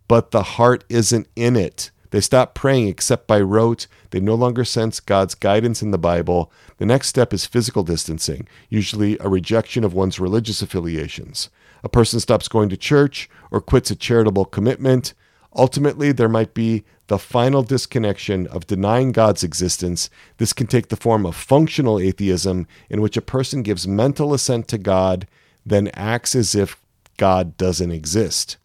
but 0.08 0.32
the 0.32 0.44
heart 0.44 0.84
isn't 0.90 1.28
in 1.36 1.56
it. 1.56 1.92
They 2.12 2.22
stop 2.22 2.56
praying 2.56 2.88
except 2.88 3.28
by 3.28 3.42
rote. 3.42 3.88
They 4.12 4.20
no 4.20 4.36
longer 4.36 4.64
sense 4.64 5.00
God's 5.00 5.36
guidance 5.36 5.82
in 5.82 5.92
the 5.92 5.98
Bible. 5.98 6.52
The 6.78 6.86
next 6.86 7.10
step 7.10 7.34
is 7.34 7.46
physical 7.46 7.84
distancing, 7.84 8.48
usually 8.70 9.18
a 9.20 9.28
rejection 9.28 9.84
of 9.84 9.94
one's 9.94 10.20
religious 10.20 10.62
affiliations. 10.62 11.50
A 11.84 11.90
person 11.90 12.20
stops 12.20 12.48
going 12.48 12.70
to 12.70 12.78
church 12.78 13.30
or 13.52 13.62
quits 13.62 13.92
a 13.92 13.96
charitable 13.96 14.46
commitment. 14.46 15.14
Ultimately, 15.58 16.12
there 16.12 16.30
might 16.30 16.54
be 16.54 16.84
the 17.08 17.18
final 17.18 17.64
disconnection 17.64 18.46
of 18.48 18.68
denying 18.68 19.12
God's 19.12 19.44
existence. 19.44 20.10
This 20.38 20.54
can 20.54 20.68
take 20.68 20.90
the 20.90 20.96
form 20.96 21.26
of 21.26 21.36
functional 21.36 22.00
atheism, 22.00 22.68
in 22.90 23.02
which 23.02 23.18
a 23.18 23.22
person 23.22 23.64
gives 23.64 23.88
mental 23.88 24.34
assent 24.34 24.68
to 24.68 24.78
God, 24.78 25.28
then 25.66 25.90
acts 25.96 26.36
as 26.36 26.54
if 26.54 26.80
God 27.18 27.58
doesn't 27.58 27.92
exist. 27.92 28.58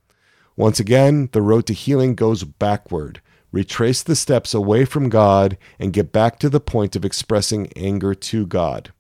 Once 0.54 0.78
again, 0.78 1.30
the 1.32 1.40
road 1.40 1.66
to 1.66 1.72
healing 1.72 2.14
goes 2.14 2.44
backward. 2.44 3.22
Retrace 3.52 4.02
the 4.02 4.16
steps 4.16 4.52
away 4.52 4.84
from 4.84 5.08
God 5.08 5.56
and 5.78 5.92
get 5.92 6.12
back 6.12 6.38
to 6.38 6.50
the 6.50 6.60
point 6.60 6.94
of 6.94 7.04
expressing 7.04 7.72
anger 7.74 8.14
to 8.14 8.46
God. 8.46 8.92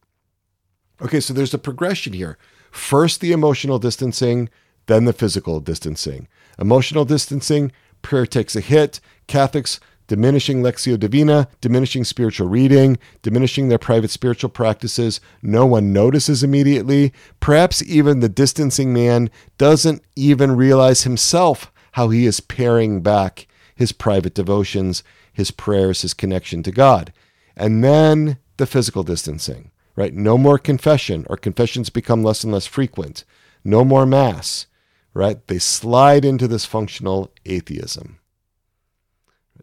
Okay, 1.00 1.20
so 1.20 1.34
there's 1.34 1.54
a 1.54 1.58
progression 1.58 2.12
here. 2.12 2.38
First, 2.70 3.20
the 3.20 3.32
emotional 3.32 3.78
distancing, 3.78 4.48
then 4.86 5.04
the 5.04 5.12
physical 5.12 5.60
distancing. 5.60 6.28
Emotional 6.58 7.04
distancing, 7.04 7.72
prayer 8.02 8.26
takes 8.26 8.54
a 8.56 8.60
hit. 8.60 9.00
Catholics 9.26 9.80
diminishing 10.08 10.62
Lectio 10.62 10.98
Divina, 10.98 11.48
diminishing 11.60 12.04
spiritual 12.04 12.48
reading, 12.48 12.98
diminishing 13.22 13.68
their 13.68 13.78
private 13.78 14.10
spiritual 14.10 14.50
practices. 14.50 15.20
No 15.40 15.64
one 15.64 15.92
notices 15.92 16.42
immediately. 16.42 17.12
Perhaps 17.40 17.82
even 17.84 18.20
the 18.20 18.28
distancing 18.28 18.92
man 18.92 19.30
doesn't 19.56 20.02
even 20.14 20.56
realize 20.56 21.04
himself 21.04 21.72
how 21.92 22.10
he 22.10 22.26
is 22.26 22.40
paring 22.40 23.00
back 23.00 23.46
his 23.74 23.92
private 23.92 24.34
devotions, 24.34 25.02
his 25.32 25.50
prayers, 25.50 26.02
his 26.02 26.14
connection 26.14 26.62
to 26.62 26.72
God. 26.72 27.12
And 27.56 27.82
then 27.82 28.38
the 28.56 28.66
physical 28.66 29.02
distancing, 29.02 29.70
right? 29.96 30.14
No 30.14 30.36
more 30.36 30.58
confession, 30.58 31.26
or 31.30 31.36
confessions 31.36 31.90
become 31.90 32.22
less 32.22 32.44
and 32.44 32.52
less 32.52 32.66
frequent. 32.66 33.24
No 33.64 33.84
more 33.84 34.04
Mass 34.04 34.66
right? 35.14 35.46
They 35.46 35.58
slide 35.58 36.24
into 36.24 36.48
this 36.48 36.64
functional 36.64 37.32
atheism. 37.44 38.18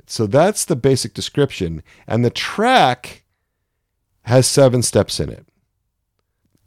So 0.05 0.25
that's 0.25 0.65
the 0.65 0.75
basic 0.75 1.13
description. 1.13 1.83
And 2.07 2.25
the 2.25 2.29
track 2.29 3.23
has 4.23 4.47
seven 4.47 4.81
steps 4.81 5.19
in 5.19 5.29
it. 5.29 5.45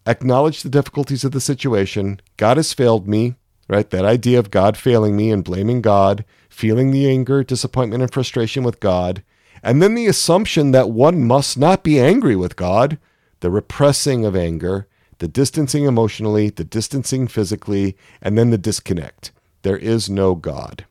Acknowledge 0.07 0.63
the 0.63 0.69
difficulties 0.69 1.25
of 1.25 1.33
the 1.33 1.41
situation. 1.41 2.21
God 2.37 2.57
has 2.57 2.73
failed 2.73 3.07
me, 3.07 3.37
right? 3.69 3.89
That 3.91 4.05
idea 4.05 4.39
of 4.39 4.51
God 4.51 4.77
failing 4.77 5.17
me 5.17 5.31
and 5.31 5.45
blaming 5.45 5.81
God, 5.81 6.25
feeling 6.49 6.91
the 6.91 7.09
anger, 7.09 7.45
disappointment, 7.45 8.03
and 8.03 8.13
frustration 8.13 8.65
with 8.65 8.81
God. 8.81 9.23
And 9.63 9.81
then 9.81 9.95
the 9.95 10.07
assumption 10.09 10.73
that 10.73 10.91
one 10.91 11.25
must 11.25 11.57
not 11.57 11.85
be 11.85 12.01
angry 12.01 12.35
with 12.35 12.57
God, 12.57 12.99
the 13.41 13.51
repressing 13.51 14.25
of 14.25 14.35
anger, 14.35 14.89
the 15.23 15.29
distancing 15.29 15.85
emotionally, 15.85 16.51
the 16.51 16.65
distancing 16.65 17.29
physically, 17.29 17.97
and 18.21 18.37
then 18.37 18.51
the 18.51 18.59
disconnect. 18.59 19.31
There 19.63 19.77
is 19.77 20.11
no 20.11 20.35
God. 20.35 20.85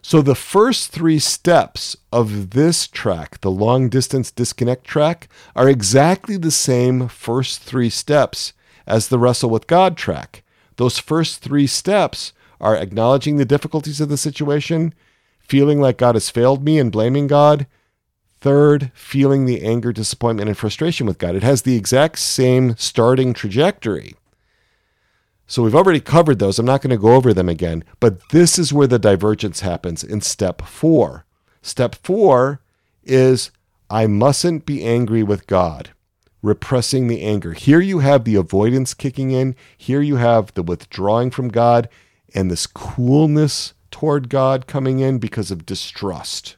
So 0.00 0.22
the 0.22 0.36
first 0.36 0.92
three 0.92 1.18
steps 1.18 1.96
of 2.12 2.50
this 2.50 2.86
track, 2.86 3.40
the 3.40 3.50
long 3.50 3.88
distance 3.88 4.30
disconnect 4.30 4.84
track, 4.84 5.28
are 5.56 5.68
exactly 5.68 6.36
the 6.36 6.52
same 6.52 7.08
first 7.08 7.60
three 7.60 7.90
steps 7.90 8.52
as 8.86 9.08
the 9.08 9.18
wrestle 9.18 9.50
with 9.50 9.66
God 9.66 9.96
track. 9.96 10.44
Those 10.76 11.00
first 11.00 11.42
three 11.42 11.66
steps 11.66 12.32
are 12.60 12.76
acknowledging 12.76 13.34
the 13.34 13.44
difficulties 13.44 14.00
of 14.00 14.10
the 14.10 14.16
situation, 14.16 14.94
feeling 15.40 15.80
like 15.80 15.98
God 15.98 16.14
has 16.14 16.30
failed 16.30 16.62
me 16.62 16.78
and 16.78 16.92
blaming 16.92 17.26
God, 17.26 17.66
Third, 18.48 18.90
feeling 18.94 19.44
the 19.44 19.62
anger, 19.62 19.92
disappointment, 19.92 20.48
and 20.48 20.56
frustration 20.56 21.06
with 21.06 21.18
God. 21.18 21.34
It 21.34 21.42
has 21.42 21.60
the 21.60 21.76
exact 21.76 22.18
same 22.18 22.78
starting 22.78 23.34
trajectory. 23.34 24.14
So 25.46 25.62
we've 25.62 25.74
already 25.74 26.00
covered 26.00 26.38
those. 26.38 26.58
I'm 26.58 26.64
not 26.64 26.80
going 26.80 26.88
to 26.88 26.96
go 26.96 27.14
over 27.14 27.34
them 27.34 27.50
again, 27.50 27.84
but 28.00 28.26
this 28.30 28.58
is 28.58 28.72
where 28.72 28.86
the 28.86 28.98
divergence 28.98 29.60
happens 29.60 30.02
in 30.02 30.22
step 30.22 30.62
four. 30.62 31.26
Step 31.60 31.94
four 31.96 32.62
is 33.04 33.50
I 33.90 34.06
mustn't 34.06 34.64
be 34.64 34.82
angry 34.82 35.22
with 35.22 35.46
God, 35.46 35.90
repressing 36.40 37.06
the 37.06 37.20
anger. 37.20 37.52
Here 37.52 37.80
you 37.80 37.98
have 37.98 38.24
the 38.24 38.36
avoidance 38.36 38.94
kicking 38.94 39.30
in. 39.30 39.56
Here 39.76 40.00
you 40.00 40.16
have 40.16 40.54
the 40.54 40.62
withdrawing 40.62 41.32
from 41.32 41.50
God 41.50 41.86
and 42.34 42.50
this 42.50 42.66
coolness 42.66 43.74
toward 43.90 44.30
God 44.30 44.66
coming 44.66 45.00
in 45.00 45.18
because 45.18 45.50
of 45.50 45.66
distrust. 45.66 46.56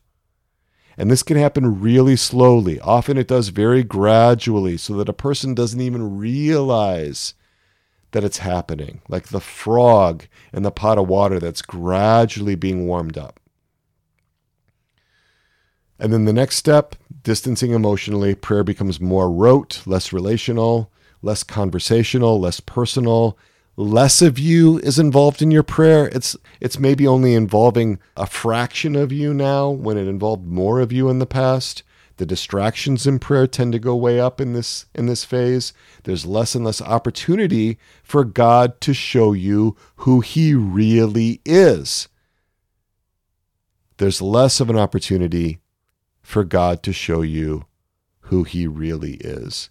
And 1.01 1.11
this 1.11 1.23
can 1.23 1.39
happen 1.39 1.81
really 1.81 2.15
slowly. 2.15 2.79
Often 2.79 3.17
it 3.17 3.27
does 3.27 3.49
very 3.49 3.83
gradually 3.83 4.77
so 4.77 4.99
that 4.99 5.09
a 5.09 5.15
person 5.15 5.55
doesn't 5.55 5.81
even 5.81 6.19
realize 6.19 7.33
that 8.11 8.23
it's 8.23 8.37
happening, 8.37 9.01
like 9.09 9.29
the 9.29 9.41
frog 9.41 10.27
in 10.53 10.63
the 10.63 10.71
pot 10.71 10.99
of 10.99 11.09
water 11.09 11.41
that's 11.41 11.63
gradually 11.63 12.55
being 12.55 12.87
warmed 12.87 13.17
up. 13.17 13.41
And 15.99 16.13
then 16.13 16.27
the 16.27 16.35
next 16.35 16.57
step, 16.57 16.95
distancing 17.23 17.71
emotionally, 17.71 18.35
prayer 18.35 18.63
becomes 18.63 19.01
more 19.01 19.31
rote, 19.31 19.81
less 19.87 20.13
relational, 20.13 20.93
less 21.23 21.43
conversational, 21.43 22.39
less 22.39 22.61
personal, 22.61 23.39
less 23.81 24.21
of 24.21 24.39
you 24.39 24.79
is 24.79 24.99
involved 24.99 25.41
in 25.41 25.51
your 25.51 25.63
prayer. 25.63 26.09
It's 26.09 26.37
it's 26.61 26.79
maybe 26.79 27.07
only 27.07 27.35
involving 27.35 27.99
a 28.17 28.27
fraction 28.27 28.95
of 28.95 29.11
you 29.11 29.33
now 29.33 29.71
when 29.71 29.97
it 29.97 30.07
involved 30.07 30.47
more 30.47 30.81
of 30.81 30.93
you 30.93 31.09
in 31.09 31.19
the 31.19 31.27
past. 31.27 31.83
The 32.19 32.27
distractions 32.27 33.07
in 33.07 33.19
prayer 33.19 33.47
tend 33.47 33.73
to 33.73 33.79
go 33.79 33.97
way 33.97 34.21
up 34.21 34.39
in 34.41 34.53
this 34.53 34.85
in 34.95 35.07
this 35.07 35.25
phase. 35.25 35.73
There's 36.05 36.27
less 36.27 36.55
and 36.55 36.65
less 36.65 36.83
opportunity 36.83 37.79
for 38.03 38.25
God 38.25 38.81
to 38.83 38.93
show 38.93 39.33
you 39.33 39.77
who 39.97 40.21
he 40.21 40.55
really 40.55 41.41
is. 41.47 42.09
There's 43.97 44.21
less 44.21 44.61
of 44.61 44.69
an 44.69 44.79
opportunity 44.79 45.61
for 46.21 46.45
God 46.45 46.83
to 46.83 46.93
show 46.93 47.23
you 47.23 47.65
who 48.25 48.45
he 48.45 48.67
really 48.67 49.15
is. 49.15 49.71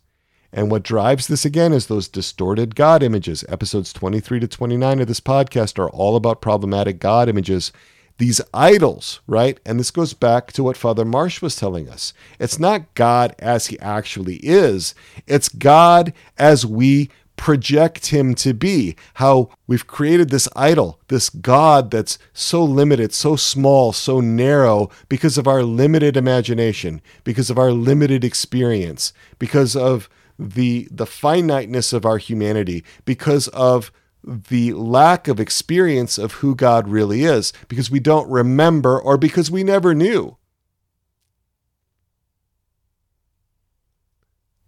And 0.51 0.71
what 0.71 0.83
drives 0.83 1.27
this 1.27 1.45
again 1.45 1.73
is 1.73 1.87
those 1.87 2.07
distorted 2.07 2.75
God 2.75 3.03
images. 3.03 3.45
Episodes 3.47 3.93
23 3.93 4.39
to 4.39 4.47
29 4.47 4.99
of 5.01 5.07
this 5.07 5.19
podcast 5.19 5.77
are 5.77 5.89
all 5.89 6.15
about 6.15 6.41
problematic 6.41 6.99
God 6.99 7.29
images. 7.29 7.71
These 8.17 8.41
idols, 8.53 9.21
right? 9.27 9.59
And 9.65 9.79
this 9.79 9.91
goes 9.91 10.13
back 10.13 10.51
to 10.53 10.63
what 10.63 10.75
Father 10.75 11.05
Marsh 11.05 11.41
was 11.41 11.55
telling 11.55 11.87
us. 11.87 12.13
It's 12.39 12.59
not 12.59 12.93
God 12.95 13.35
as 13.39 13.67
he 13.67 13.79
actually 13.79 14.37
is, 14.37 14.93
it's 15.27 15.49
God 15.49 16.13
as 16.37 16.65
we 16.65 17.09
project 17.37 18.07
him 18.07 18.35
to 18.35 18.53
be. 18.53 18.97
How 19.13 19.49
we've 19.65 19.87
created 19.87 20.29
this 20.29 20.49
idol, 20.57 20.99
this 21.07 21.29
God 21.29 21.89
that's 21.89 22.19
so 22.33 22.61
limited, 22.61 23.13
so 23.13 23.37
small, 23.37 23.93
so 23.93 24.19
narrow 24.19 24.89
because 25.07 25.37
of 25.37 25.47
our 25.47 25.63
limited 25.63 26.17
imagination, 26.17 27.01
because 27.23 27.49
of 27.49 27.57
our 27.57 27.71
limited 27.71 28.25
experience, 28.25 29.13
because 29.37 29.73
of 29.77 30.09
the 30.39 30.87
the 30.89 31.05
finiteness 31.05 31.91
of 31.91 32.05
our 32.05 32.17
humanity 32.17 32.83
because 33.03 33.49
of 33.49 33.91
the 34.23 34.73
lack 34.73 35.27
of 35.27 35.39
experience 35.39 36.17
of 36.17 36.33
who 36.33 36.55
God 36.55 36.87
really 36.87 37.23
is 37.23 37.51
because 37.67 37.91
we 37.91 37.99
don't 37.99 38.29
remember 38.29 38.99
or 38.99 39.17
because 39.17 39.51
we 39.51 39.63
never 39.63 39.93
knew. 39.93 40.37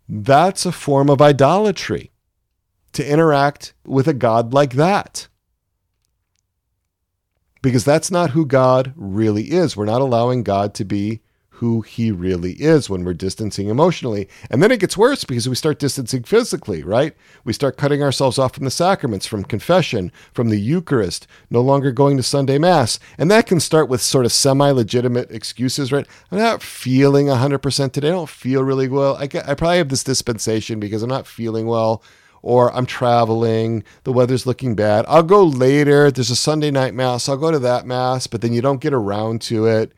That's 0.08 0.66
a 0.66 0.74
form 0.74 1.10
of 1.10 1.22
idolatry 1.22 2.12
to 2.94 3.10
interact 3.10 3.74
with 3.86 4.08
a 4.10 4.14
God 4.14 4.54
like 4.54 4.74
that. 4.74 5.30
Because 7.62 7.86
that's 7.86 8.12
not 8.12 8.32
who 8.32 8.46
God 8.46 8.92
really 8.96 9.52
is. 9.52 9.78
We're 9.78 9.86
not 9.86 10.02
allowing 10.02 10.44
God 10.44 10.74
to 10.76 10.86
be 10.86 11.22
who 11.62 11.82
he 11.82 12.12
really 12.12 12.54
is 12.54 12.90
when 12.90 13.04
we're 13.04 13.14
distancing 13.14 13.70
emotionally. 13.70 14.28
And 14.50 14.64
then 14.64 14.72
it 14.72 14.80
gets 14.80 14.98
worse 14.98 15.24
because 15.24 15.48
we 15.48 15.54
start 15.54 15.78
distancing 15.78 16.24
physically, 16.24 16.82
right? 16.82 17.16
We 17.44 17.54
start 17.54 17.78
cutting 17.78 18.02
ourselves 18.02 18.40
off 18.40 18.56
from 18.56 18.66
the 18.66 18.72
sacraments, 18.72 19.28
from 19.28 19.44
confession, 19.44 20.12
from 20.34 20.50
the 20.50 20.60
Eucharist, 20.60 21.28
no 21.52 21.62
longer 21.62 21.92
going 21.92 22.18
to 22.18 22.24
Sunday 22.24 22.58
Mass. 22.58 22.98
And 23.16 23.30
that 23.30 23.46
can 23.46 23.60
start 23.60 23.90
with 23.90 24.02
sort 24.02 24.26
of 24.26 24.32
semi 24.32 24.72
legitimate 24.72 25.30
excuses, 25.30 25.92
right? 25.92 26.08
I'm 26.32 26.40
not 26.40 26.64
feeling 26.64 27.28
100% 27.28 27.92
today. 27.92 28.08
I 28.08 28.12
don't 28.12 28.28
feel 28.28 28.64
really 28.64 28.88
well. 28.88 29.16
I, 29.18 29.26
I 29.26 29.54
probably 29.54 29.78
have 29.78 29.90
this 29.90 30.04
dispensation 30.04 30.80
because 30.80 31.04
I'm 31.04 31.10
not 31.10 31.28
feeling 31.28 31.68
well 31.68 32.02
or 32.42 32.74
I'm 32.74 32.88
traveling, 32.88 33.84
the 34.04 34.12
weather's 34.12 34.48
looking 34.48 34.74
bad. 34.74 35.06
I'll 35.08 35.22
go 35.22 35.44
later. 35.44 36.10
There's 36.10 36.32
a 36.32 36.36
Sunday 36.36 36.72
night 36.72 36.96
mass. 36.96 37.30
I'll 37.30 37.38
go 37.38 37.52
to 37.52 37.60
that 37.60 37.86
mass, 37.86 38.26
but 38.26 38.42
then 38.42 38.52
you 38.52 38.64
don't 38.64 38.82
get 38.82 38.96
around 38.96 39.42
to 39.44 39.68
it 39.68 39.94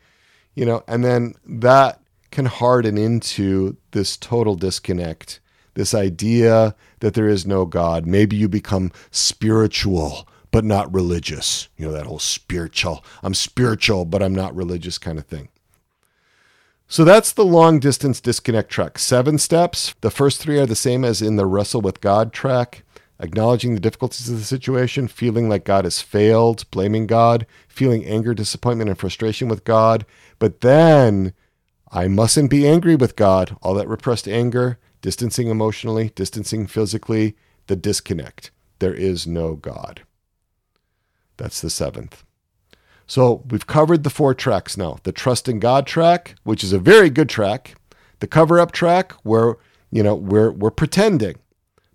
you 0.54 0.64
know, 0.64 0.82
and 0.86 1.04
then 1.04 1.34
that 1.46 2.00
can 2.30 2.46
harden 2.46 2.98
into 2.98 3.76
this 3.92 4.16
total 4.16 4.56
disconnect, 4.56 5.40
this 5.74 5.94
idea 5.94 6.74
that 7.00 7.14
there 7.14 7.28
is 7.28 7.46
no 7.46 7.64
God. 7.64 8.06
Maybe 8.06 8.36
you 8.36 8.48
become 8.48 8.92
spiritual, 9.10 10.28
but 10.50 10.64
not 10.64 10.92
religious. 10.92 11.68
You 11.76 11.86
know, 11.86 11.92
that 11.92 12.06
whole 12.06 12.18
spiritual, 12.18 13.04
I'm 13.22 13.34
spiritual, 13.34 14.04
but 14.04 14.22
I'm 14.22 14.34
not 14.34 14.54
religious 14.54 14.98
kind 14.98 15.18
of 15.18 15.26
thing. 15.26 15.48
So 16.86 17.04
that's 17.04 17.32
the 17.32 17.44
long 17.44 17.80
distance 17.80 18.20
disconnect 18.20 18.70
track. 18.70 18.98
Seven 18.98 19.38
steps. 19.38 19.94
The 20.00 20.10
first 20.10 20.40
three 20.40 20.58
are 20.58 20.66
the 20.66 20.76
same 20.76 21.04
as 21.04 21.22
in 21.22 21.36
the 21.36 21.46
wrestle 21.46 21.80
with 21.80 22.00
God 22.00 22.32
track 22.32 22.84
acknowledging 23.20 23.74
the 23.74 23.80
difficulties 23.80 24.28
of 24.28 24.38
the 24.38 24.44
situation, 24.44 25.08
feeling 25.08 25.48
like 25.48 25.64
God 25.64 25.84
has 25.84 26.00
failed, 26.00 26.68
blaming 26.70 27.06
God, 27.06 27.46
feeling 27.68 28.04
anger, 28.04 28.34
disappointment, 28.34 28.90
and 28.90 28.98
frustration 28.98 29.48
with 29.48 29.64
God. 29.64 30.04
But 30.38 30.60
then 30.60 31.32
I 31.90 32.08
mustn't 32.08 32.50
be 32.50 32.66
angry 32.66 32.96
with 32.96 33.16
God. 33.16 33.56
All 33.62 33.74
that 33.74 33.88
repressed 33.88 34.28
anger, 34.28 34.78
distancing 35.00 35.48
emotionally, 35.48 36.10
distancing 36.14 36.66
physically, 36.66 37.36
the 37.66 37.76
disconnect. 37.76 38.50
There 38.78 38.94
is 38.94 39.26
no 39.26 39.54
God. 39.54 40.02
That's 41.36 41.60
the 41.60 41.70
seventh. 41.70 42.24
So 43.06 43.44
we've 43.48 43.66
covered 43.66 44.02
the 44.02 44.10
four 44.10 44.34
tracks 44.34 44.76
now 44.76 44.98
the 45.02 45.12
trust 45.12 45.48
in 45.48 45.58
God 45.58 45.86
track, 45.86 46.36
which 46.42 46.64
is 46.64 46.72
a 46.72 46.78
very 46.78 47.10
good 47.10 47.28
track, 47.28 47.76
the 48.20 48.26
cover 48.26 48.58
up 48.58 48.72
track, 48.72 49.12
where 49.22 49.56
you 49.90 50.02
know 50.02 50.14
we're 50.14 50.50
we're 50.50 50.70
pretending 50.70 51.36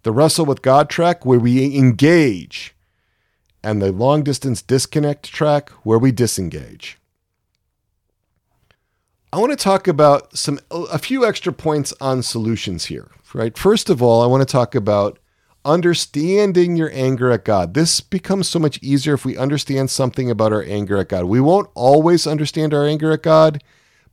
the 0.04 0.12
wrestle 0.12 0.46
with 0.46 0.62
God 0.62 0.90
track 0.90 1.26
where 1.26 1.40
we 1.40 1.76
engage, 1.76 2.76
and 3.64 3.82
the 3.82 3.92
long 3.92 4.24
distance 4.24 4.62
disconnect 4.62 5.32
track 5.32 5.70
where 5.84 6.00
we 6.00 6.12
disengage. 6.12 6.98
I 9.32 9.38
want 9.38 9.52
to 9.52 9.64
talk 9.64 9.88
about 9.88 10.36
some 10.36 10.60
a 10.72 10.98
few 10.98 11.24
extra 11.24 11.54
points 11.54 11.94
on 12.02 12.24
solutions 12.24 12.86
here, 12.86 13.12
right? 13.34 13.56
First 13.56 13.90
of 13.92 14.02
all, 14.02 14.24
I 14.24 14.26
want 14.26 14.42
to 14.42 14.52
talk 14.52 14.74
about 14.74 15.20
understanding 15.64 16.76
your 16.76 16.90
anger 16.94 17.32
at 17.32 17.46
God. 17.46 17.76
This 17.76 18.02
becomes 18.02 18.48
so 18.48 18.58
much 18.58 18.80
easier 18.82 19.14
if 19.14 19.26
we 19.26 19.38
understand 19.38 19.92
something 19.92 20.32
about 20.32 20.52
our 20.52 20.64
anger 20.64 20.98
at 20.98 21.10
God. 21.10 21.26
We 21.26 21.40
won't 21.40 21.70
always 21.76 22.26
understand 22.26 22.74
our 22.74 22.88
anger 22.88 23.12
at 23.12 23.22
God, 23.22 23.64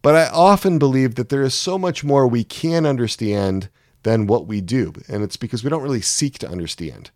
but 0.03 0.15
I 0.15 0.29
often 0.29 0.79
believe 0.79 1.15
that 1.15 1.31
there 1.31 1.43
is 1.43 1.55
so 1.55 1.79
much 1.79 2.05
more 2.05 2.27
we 2.27 2.45
can 2.45 2.85
understand 2.85 3.71
than 4.03 4.27
what 4.27 4.47
we 4.47 4.61
do. 4.61 4.93
And 5.09 5.23
it's 5.23 5.39
because 5.39 5.65
we 5.65 5.71
don't 5.71 5.83
really 5.83 6.03
seek 6.03 6.39
to 6.41 6.49
understand. 6.49 7.11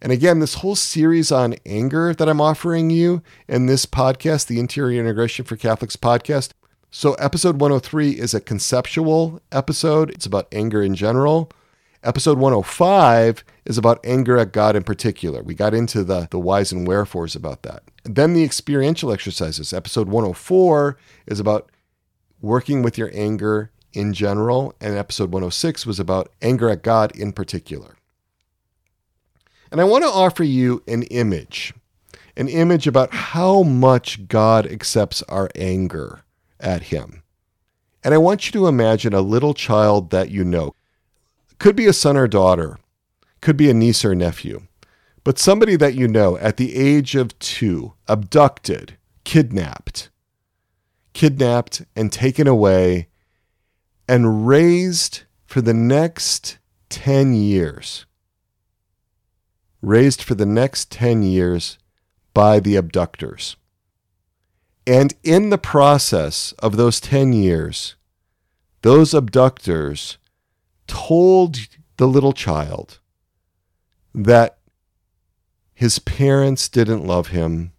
And 0.00 0.12
again, 0.12 0.38
this 0.38 0.54
whole 0.54 0.76
series 0.76 1.32
on 1.32 1.56
anger 1.66 2.14
that 2.14 2.28
I'm 2.28 2.40
offering 2.40 2.90
you 2.90 3.22
in 3.48 3.66
this 3.66 3.86
podcast, 3.86 4.46
the 4.46 4.60
Interior 4.60 5.00
Integration 5.00 5.44
for 5.44 5.56
Catholics 5.56 5.96
podcast. 5.96 6.52
So, 6.92 7.14
episode 7.14 7.60
103 7.60 8.18
is 8.18 8.34
a 8.34 8.40
conceptual 8.40 9.40
episode, 9.52 10.10
it's 10.10 10.26
about 10.26 10.48
anger 10.50 10.82
in 10.82 10.96
general. 10.96 11.52
Episode 12.02 12.36
105 12.36 13.44
is 13.64 13.78
about 13.78 14.04
anger 14.04 14.36
at 14.36 14.52
God 14.52 14.74
in 14.74 14.82
particular. 14.82 15.40
We 15.40 15.54
got 15.54 15.72
into 15.72 16.02
the, 16.02 16.26
the 16.32 16.38
whys 16.38 16.72
and 16.72 16.88
wherefores 16.88 17.36
about 17.36 17.62
that. 17.62 17.84
Then 18.02 18.32
the 18.32 18.42
experiential 18.42 19.12
exercises. 19.12 19.72
Episode 19.72 20.08
104 20.08 20.98
is 21.26 21.38
about 21.38 21.70
working 22.40 22.82
with 22.82 22.98
your 22.98 23.12
anger 23.14 23.70
in 23.92 24.12
general, 24.12 24.74
and 24.80 24.96
episode 24.96 25.30
106 25.30 25.86
was 25.86 26.00
about 26.00 26.32
anger 26.42 26.70
at 26.70 26.82
God 26.82 27.14
in 27.14 27.32
particular. 27.32 27.98
And 29.70 29.80
I 29.80 29.84
want 29.84 30.02
to 30.02 30.10
offer 30.10 30.42
you 30.42 30.82
an 30.88 31.04
image, 31.04 31.72
an 32.36 32.48
image 32.48 32.88
about 32.88 33.14
how 33.14 33.62
much 33.62 34.26
God 34.26 34.66
accepts 34.66 35.22
our 35.24 35.48
anger 35.54 36.24
at 36.60 36.84
Him. 36.84 37.22
And 38.02 38.14
I 38.14 38.18
want 38.18 38.46
you 38.46 38.52
to 38.52 38.66
imagine 38.66 39.12
a 39.12 39.20
little 39.20 39.54
child 39.54 40.10
that 40.10 40.30
you 40.30 40.44
know. 40.44 40.74
Could 41.58 41.76
be 41.76 41.86
a 41.86 41.92
son 41.92 42.16
or 42.16 42.26
daughter, 42.26 42.78
could 43.42 43.56
be 43.56 43.68
a 43.68 43.74
niece 43.74 44.04
or 44.04 44.14
nephew, 44.14 44.62
but 45.24 45.38
somebody 45.38 45.76
that 45.76 45.94
you 45.94 46.08
know 46.08 46.38
at 46.38 46.56
the 46.56 46.74
age 46.74 47.14
of 47.14 47.38
two, 47.38 47.92
abducted, 48.08 48.96
kidnapped, 49.24 50.08
kidnapped 51.12 51.82
and 51.94 52.10
taken 52.10 52.46
away 52.46 53.08
and 54.08 54.46
raised 54.46 55.22
for 55.46 55.60
the 55.60 55.74
next 55.74 56.58
10 56.88 57.34
years. 57.34 58.06
Raised 59.82 60.22
for 60.22 60.34
the 60.34 60.46
next 60.46 60.90
10 60.90 61.22
years 61.22 61.78
by 62.34 62.60
the 62.60 62.76
abductors. 62.76 63.56
And 64.90 65.14
in 65.22 65.50
the 65.50 65.58
process 65.58 66.50
of 66.58 66.76
those 66.76 66.98
10 66.98 67.32
years, 67.32 67.94
those 68.82 69.14
abductors 69.14 70.18
told 70.88 71.58
the 71.96 72.08
little 72.08 72.32
child 72.32 72.98
that 74.12 74.58
his 75.74 76.00
parents 76.00 76.68
didn't 76.68 77.06
love 77.06 77.28
him 77.28 77.70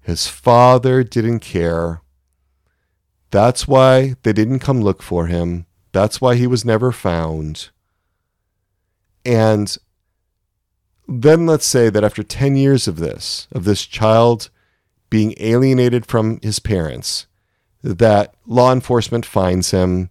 His 0.00 0.26
father 0.26 1.04
didn't 1.04 1.40
care. 1.40 2.00
That's 3.30 3.68
why 3.68 4.16
they 4.22 4.32
didn't 4.32 4.60
come 4.60 4.80
look 4.80 5.02
for 5.02 5.26
him. 5.26 5.66
That's 5.92 6.20
why 6.20 6.36
he 6.36 6.46
was 6.46 6.64
never 6.64 6.92
found. 6.92 7.68
And 9.26 9.76
then 11.06 11.46
let's 11.46 11.66
say 11.66 11.90
that 11.90 12.04
after 12.04 12.22
10 12.22 12.56
years 12.56 12.88
of 12.88 12.96
this, 12.96 13.46
of 13.52 13.64
this 13.64 13.84
child 13.84 14.48
being 15.10 15.34
alienated 15.38 16.06
from 16.06 16.40
his 16.40 16.58
parents, 16.60 17.26
that 17.82 18.34
law 18.46 18.72
enforcement 18.72 19.26
finds 19.26 19.72
him 19.72 20.10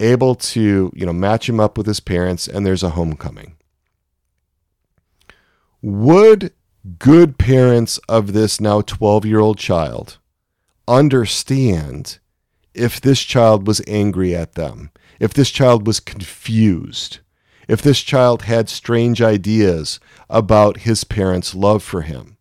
able 0.00 0.34
to, 0.34 0.92
you 0.94 1.06
know, 1.06 1.12
match 1.12 1.48
him 1.48 1.60
up 1.60 1.76
with 1.76 1.86
his 1.86 2.00
parents 2.00 2.48
and 2.48 2.64
there's 2.64 2.82
a 2.82 2.90
homecoming. 2.90 3.56
Would 5.82 6.52
good 6.98 7.38
parents 7.38 7.98
of 8.08 8.32
this 8.32 8.60
now 8.60 8.80
12-year-old 8.80 9.58
child 9.58 10.18
understand 10.86 12.18
if 12.74 13.00
this 13.00 13.20
child 13.22 13.66
was 13.66 13.82
angry 13.86 14.34
at 14.34 14.54
them, 14.54 14.90
if 15.20 15.32
this 15.32 15.50
child 15.50 15.86
was 15.86 16.00
confused, 16.00 17.20
if 17.68 17.80
this 17.80 18.00
child 18.00 18.42
had 18.42 18.68
strange 18.68 19.22
ideas 19.22 20.00
about 20.28 20.78
his 20.78 21.04
parents' 21.04 21.54
love 21.54 21.82
for 21.82 22.02
him. 22.02 22.33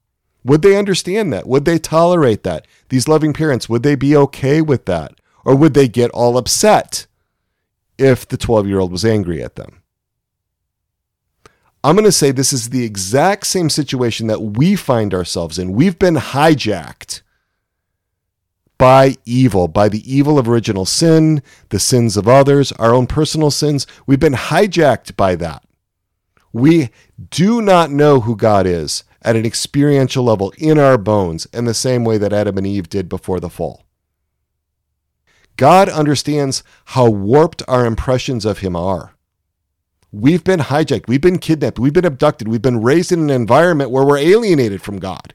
Would 0.44 0.62
they 0.62 0.76
understand 0.76 1.32
that? 1.32 1.48
Would 1.48 1.66
they 1.66 1.80
tolerate 1.80 2.44
that? 2.44 2.68
These 2.90 3.08
loving 3.08 3.34
parents, 3.34 3.70
would 3.70 3.84
they 3.84 3.96
be 3.96 4.16
okay 4.16 4.62
with 4.62 4.86
that? 4.86 5.14
Or 5.46 5.56
would 5.56 5.74
they 5.74 5.88
get 5.88 6.12
all 6.12 6.38
upset 6.38 7.06
if 7.98 8.28
the 8.28 8.38
12 8.38 8.68
year 8.68 8.80
old 8.80 8.92
was 8.92 9.06
angry 9.06 9.42
at 9.42 9.56
them? 9.56 9.82
I'm 11.84 11.96
going 11.96 12.06
to 12.06 12.12
say 12.14 12.32
this 12.32 12.54
is 12.54 12.70
the 12.70 12.86
exact 12.86 13.46
same 13.46 13.70
situation 13.70 14.28
that 14.28 14.42
we 14.42 14.76
find 14.76 15.14
ourselves 15.14 15.60
in. 15.60 15.74
We've 15.74 16.00
been 16.00 16.16
hijacked 16.16 17.22
by 18.78 19.18
evil, 19.26 19.68
by 19.68 19.90
the 19.90 20.12
evil 20.12 20.40
of 20.40 20.48
original 20.48 20.86
sin, 20.86 21.42
the 21.70 21.80
sins 21.80 22.16
of 22.16 22.28
others, 22.28 22.72
our 22.74 22.94
own 22.94 23.06
personal 23.06 23.52
sins. 23.52 23.86
We've 24.08 24.20
been 24.20 24.34
hijacked 24.34 25.18
by 25.18 25.36
that. 25.36 25.64
We 26.54 26.90
do 27.30 27.62
not 27.62 27.92
know 27.92 28.22
who 28.22 28.36
God 28.36 28.66
is 28.66 29.04
at 29.24 29.36
an 29.36 29.46
experiential 29.46 30.24
level 30.24 30.54
in 30.58 30.78
our 30.78 30.98
bones 30.98 31.46
in 31.54 31.66
the 31.66 31.74
same 31.74 32.04
way 32.04 32.18
that 32.18 32.34
Adam 32.34 32.58
and 32.58 32.68
Eve 32.68 32.90
did 32.90 33.10
before 33.10 33.40
the 33.40 33.50
fall. 33.50 33.86
God 35.56 35.88
understands 35.88 36.64
how 36.86 37.10
warped 37.10 37.64
our 37.68 37.86
impressions 37.86 38.46
of 38.46 38.60
Him 38.60 38.76
are. 38.76 39.14
We've 40.12 40.44
been 40.44 40.60
hijacked, 40.60 41.08
we've 41.08 41.22
been 41.22 41.40
kidnapped, 41.40 41.80
we've 41.80 41.94
been 41.94 42.06
abducted, 42.06 42.48
we've 42.48 42.62
been 42.62 42.82
raised 42.82 43.12
in 43.12 43.20
an 43.20 43.30
environment 43.30 43.90
where 43.90 44.06
we're 44.06 44.18
alienated 44.18 44.82
from 44.82 45.00
God. 45.00 45.34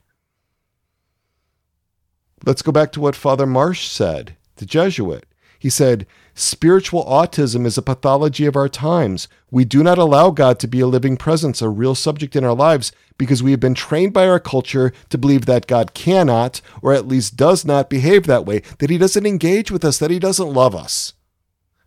Let's 2.44 2.62
go 2.62 2.70
back 2.70 2.92
to 2.92 3.00
what 3.00 3.16
Father 3.16 3.46
Marsh 3.46 3.88
said, 3.88 4.36
the 4.56 4.66
Jesuit. 4.66 5.26
He 5.58 5.70
said, 5.70 6.06
Spiritual 6.38 7.04
autism 7.04 7.66
is 7.66 7.76
a 7.76 7.82
pathology 7.82 8.46
of 8.46 8.54
our 8.54 8.68
times. 8.68 9.26
We 9.50 9.64
do 9.64 9.82
not 9.82 9.98
allow 9.98 10.30
God 10.30 10.60
to 10.60 10.68
be 10.68 10.78
a 10.78 10.86
living 10.86 11.16
presence, 11.16 11.60
a 11.60 11.68
real 11.68 11.96
subject 11.96 12.36
in 12.36 12.44
our 12.44 12.54
lives, 12.54 12.92
because 13.18 13.42
we 13.42 13.50
have 13.50 13.58
been 13.58 13.74
trained 13.74 14.12
by 14.12 14.28
our 14.28 14.38
culture 14.38 14.92
to 15.10 15.18
believe 15.18 15.46
that 15.46 15.66
God 15.66 15.94
cannot, 15.94 16.60
or 16.80 16.92
at 16.92 17.08
least 17.08 17.36
does 17.36 17.64
not, 17.64 17.90
behave 17.90 18.26
that 18.26 18.46
way, 18.46 18.62
that 18.78 18.88
He 18.88 18.98
doesn't 18.98 19.26
engage 19.26 19.72
with 19.72 19.84
us, 19.84 19.98
that 19.98 20.12
He 20.12 20.20
doesn't 20.20 20.52
love 20.52 20.76
us. 20.76 21.14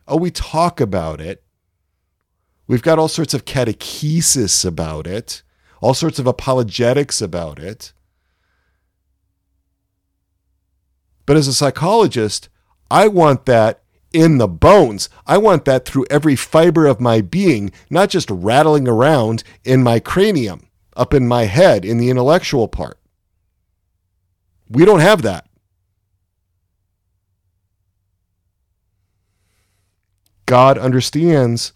Oh, 0.05 0.17
we 0.17 0.31
talk 0.31 0.81
about 0.81 1.21
it. 1.21 1.45
We've 2.67 2.81
got 2.81 2.99
all 2.99 3.07
sorts 3.07 3.33
of 3.33 3.45
catechesis 3.45 4.65
about 4.65 5.07
it, 5.07 5.43
all 5.79 5.93
sorts 5.93 6.19
of 6.19 6.27
apologetics 6.27 7.21
about 7.21 7.57
it. 7.57 7.93
But 11.25 11.37
as 11.37 11.47
a 11.47 11.53
psychologist, 11.53 12.49
I 12.89 13.07
want 13.07 13.45
that 13.45 13.80
in 14.13 14.37
the 14.37 14.47
bones. 14.47 15.09
I 15.25 15.37
want 15.37 15.65
that 15.65 15.85
through 15.85 16.05
every 16.09 16.35
fiber 16.35 16.85
of 16.85 16.99
my 16.99 17.21
being, 17.21 17.71
not 17.89 18.09
just 18.09 18.29
rattling 18.29 18.87
around 18.87 19.43
in 19.63 19.83
my 19.83 19.99
cranium, 19.99 20.67
up 20.95 21.13
in 21.13 21.27
my 21.27 21.45
head, 21.45 21.85
in 21.85 21.97
the 21.97 22.09
intellectual 22.09 22.67
part. 22.67 22.99
We 24.69 24.85
don't 24.85 24.99
have 24.99 25.21
that. 25.23 25.47
God 30.45 30.77
understands 30.77 31.73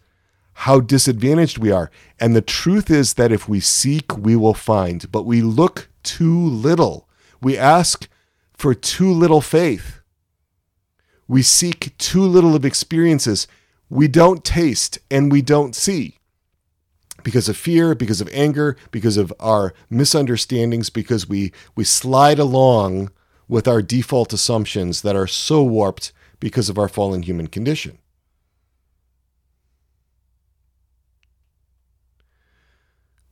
how 0.59 0.79
disadvantaged 0.79 1.57
we 1.57 1.71
are. 1.71 1.91
And 2.19 2.35
the 2.35 2.41
truth 2.41 2.89
is 2.89 3.15
that 3.15 3.31
if 3.31 3.47
we 3.47 3.59
seek, 3.59 4.17
we 4.17 4.35
will 4.35 4.53
find, 4.53 5.11
but 5.11 5.23
we 5.23 5.41
look 5.41 5.89
too 6.03 6.39
little. 6.39 7.07
We 7.41 7.57
ask 7.57 8.07
for 8.53 8.73
too 8.73 9.11
little 9.11 9.41
faith. 9.41 10.01
We 11.27 11.41
seek 11.41 11.97
too 11.97 12.21
little 12.21 12.55
of 12.55 12.65
experiences 12.65 13.47
we 13.89 14.07
don't 14.07 14.43
taste 14.43 14.99
and 15.11 15.31
we 15.31 15.41
don't 15.41 15.75
see 15.75 16.17
because 17.23 17.49
of 17.49 17.57
fear, 17.57 17.95
because 17.95 18.21
of 18.21 18.29
anger, 18.31 18.77
because 18.91 19.17
of 19.17 19.33
our 19.39 19.73
misunderstandings, 19.89 20.89
because 20.89 21.27
we, 21.27 21.51
we 21.75 21.83
slide 21.83 22.39
along 22.39 23.11
with 23.47 23.67
our 23.67 23.81
default 23.81 24.33
assumptions 24.33 25.01
that 25.01 25.15
are 25.15 25.27
so 25.27 25.63
warped 25.63 26.11
because 26.39 26.69
of 26.69 26.77
our 26.77 26.87
fallen 26.87 27.23
human 27.23 27.47
condition. 27.47 27.97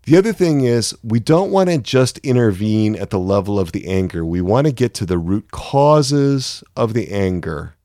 The 0.06 0.18
other 0.18 0.34
thing 0.34 0.62
is, 0.62 0.94
we 1.02 1.20
don't 1.20 1.52
want 1.52 1.70
to 1.70 1.78
just 1.78 2.18
intervene 2.20 2.96
at 2.96 3.10
the 3.10 3.20
level 3.20 3.58
of 3.58 3.72
the 3.72 3.88
anger. 3.88 4.26
We 4.26 4.42
want 4.42 4.68
to 4.68 4.74
get 4.74 4.94
to 4.96 5.06
the 5.06 5.18
root 5.18 5.52
causes 5.52 6.62
of 6.76 6.94
the 6.94 7.10
anger. 7.10 7.76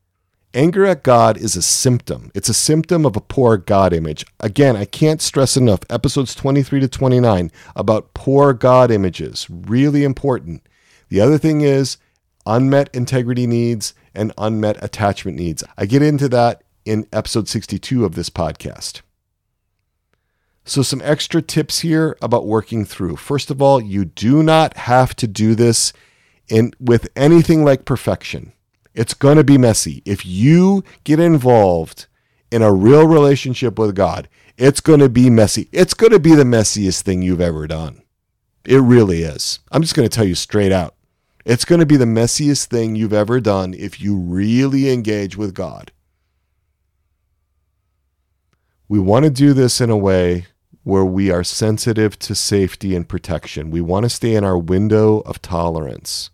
Anger 0.55 0.83
at 0.85 1.03
God 1.03 1.37
is 1.37 1.55
a 1.55 1.61
symptom. 1.61 2.31
It's 2.33 2.49
a 2.49 2.55
symptom 2.55 3.05
of 3.05 3.15
a 3.15 3.21
poor 3.21 3.55
God 3.55 3.93
image. 3.93 4.25
Again, 4.39 4.75
I 4.75 4.85
can't 4.85 5.21
stress 5.21 5.55
enough 5.55 5.81
episodes 5.91 6.33
23 6.33 6.79
to 6.79 6.87
29 6.87 7.51
about 7.75 8.15
poor 8.15 8.53
God 8.53 8.89
images. 8.89 9.45
Really 9.47 10.03
important. 10.03 10.65
The 11.09 11.21
other 11.21 11.37
thing 11.37 11.61
is 11.61 11.97
unmet 12.47 12.89
integrity 12.95 13.45
needs 13.45 13.93
and 14.15 14.33
unmet 14.39 14.83
attachment 14.83 15.37
needs. 15.37 15.63
I 15.77 15.85
get 15.85 16.01
into 16.01 16.27
that 16.29 16.63
in 16.83 17.05
episode 17.13 17.47
62 17.47 18.03
of 18.03 18.15
this 18.15 18.31
podcast. 18.31 19.01
So, 20.65 20.81
some 20.81 21.01
extra 21.03 21.43
tips 21.43 21.79
here 21.79 22.17
about 22.23 22.47
working 22.47 22.85
through. 22.85 23.17
First 23.17 23.51
of 23.51 23.61
all, 23.61 23.79
you 23.79 24.03
do 24.03 24.41
not 24.41 24.77
have 24.77 25.15
to 25.17 25.27
do 25.27 25.53
this 25.53 25.93
in, 26.47 26.73
with 26.79 27.07
anything 27.15 27.63
like 27.63 27.85
perfection. 27.85 28.53
It's 28.93 29.13
going 29.13 29.37
to 29.37 29.43
be 29.43 29.57
messy. 29.57 30.01
If 30.05 30.25
you 30.25 30.83
get 31.03 31.19
involved 31.19 32.07
in 32.51 32.61
a 32.61 32.73
real 32.73 33.07
relationship 33.07 33.77
with 33.77 33.95
God, 33.95 34.27
it's 34.57 34.81
going 34.81 34.99
to 34.99 35.09
be 35.09 35.29
messy. 35.29 35.69
It's 35.71 35.93
going 35.93 36.11
to 36.11 36.19
be 36.19 36.35
the 36.35 36.43
messiest 36.43 37.01
thing 37.01 37.21
you've 37.21 37.41
ever 37.41 37.67
done. 37.67 38.01
It 38.65 38.79
really 38.79 39.23
is. 39.23 39.59
I'm 39.71 39.81
just 39.81 39.95
going 39.95 40.07
to 40.07 40.13
tell 40.13 40.27
you 40.27 40.35
straight 40.35 40.71
out. 40.71 40.95
It's 41.45 41.65
going 41.65 41.79
to 41.79 41.85
be 41.85 41.97
the 41.97 42.05
messiest 42.05 42.65
thing 42.65 42.95
you've 42.95 43.13
ever 43.13 43.39
done 43.39 43.73
if 43.73 44.01
you 44.01 44.17
really 44.17 44.91
engage 44.91 45.37
with 45.37 45.53
God. 45.53 45.91
We 48.87 48.99
want 48.99 49.23
to 49.25 49.31
do 49.31 49.53
this 49.53 49.79
in 49.79 49.89
a 49.89 49.97
way 49.97 50.47
where 50.83 51.05
we 51.05 51.29
are 51.31 51.43
sensitive 51.43 52.17
to 52.19 52.35
safety 52.35 52.95
and 52.95 53.07
protection. 53.07 53.71
We 53.71 53.81
want 53.81 54.03
to 54.03 54.09
stay 54.09 54.35
in 54.35 54.43
our 54.43 54.57
window 54.57 55.19
of 55.19 55.41
tolerance. 55.41 56.31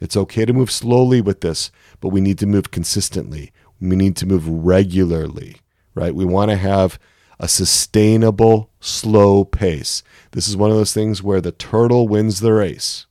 It's 0.00 0.16
okay 0.16 0.44
to 0.44 0.52
move 0.52 0.70
slowly 0.70 1.20
with 1.20 1.40
this, 1.40 1.70
but 2.00 2.08
we 2.08 2.20
need 2.20 2.38
to 2.38 2.46
move 2.46 2.70
consistently. 2.70 3.52
We 3.80 3.96
need 3.96 4.16
to 4.16 4.26
move 4.26 4.48
regularly, 4.48 5.56
right? 5.94 6.14
We 6.14 6.24
want 6.24 6.50
to 6.50 6.56
have 6.56 6.98
a 7.38 7.48
sustainable, 7.48 8.70
slow 8.80 9.44
pace. 9.44 10.02
This 10.32 10.48
is 10.48 10.56
one 10.56 10.70
of 10.70 10.76
those 10.76 10.94
things 10.94 11.22
where 11.22 11.40
the 11.40 11.52
turtle 11.52 12.08
wins 12.08 12.40
the 12.40 12.52
race. 12.52 13.06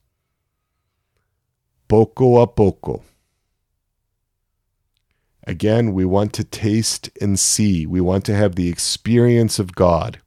Poco 1.88 2.38
a 2.38 2.46
poco. 2.46 3.02
Again, 5.46 5.92
we 5.92 6.04
want 6.04 6.32
to 6.34 6.44
taste 6.44 7.08
and 7.20 7.38
see. 7.38 7.86
We 7.86 8.00
want 8.00 8.24
to 8.24 8.34
have 8.34 8.56
the 8.56 8.68
experience 8.68 9.60
of 9.60 9.76
God. 9.76 10.18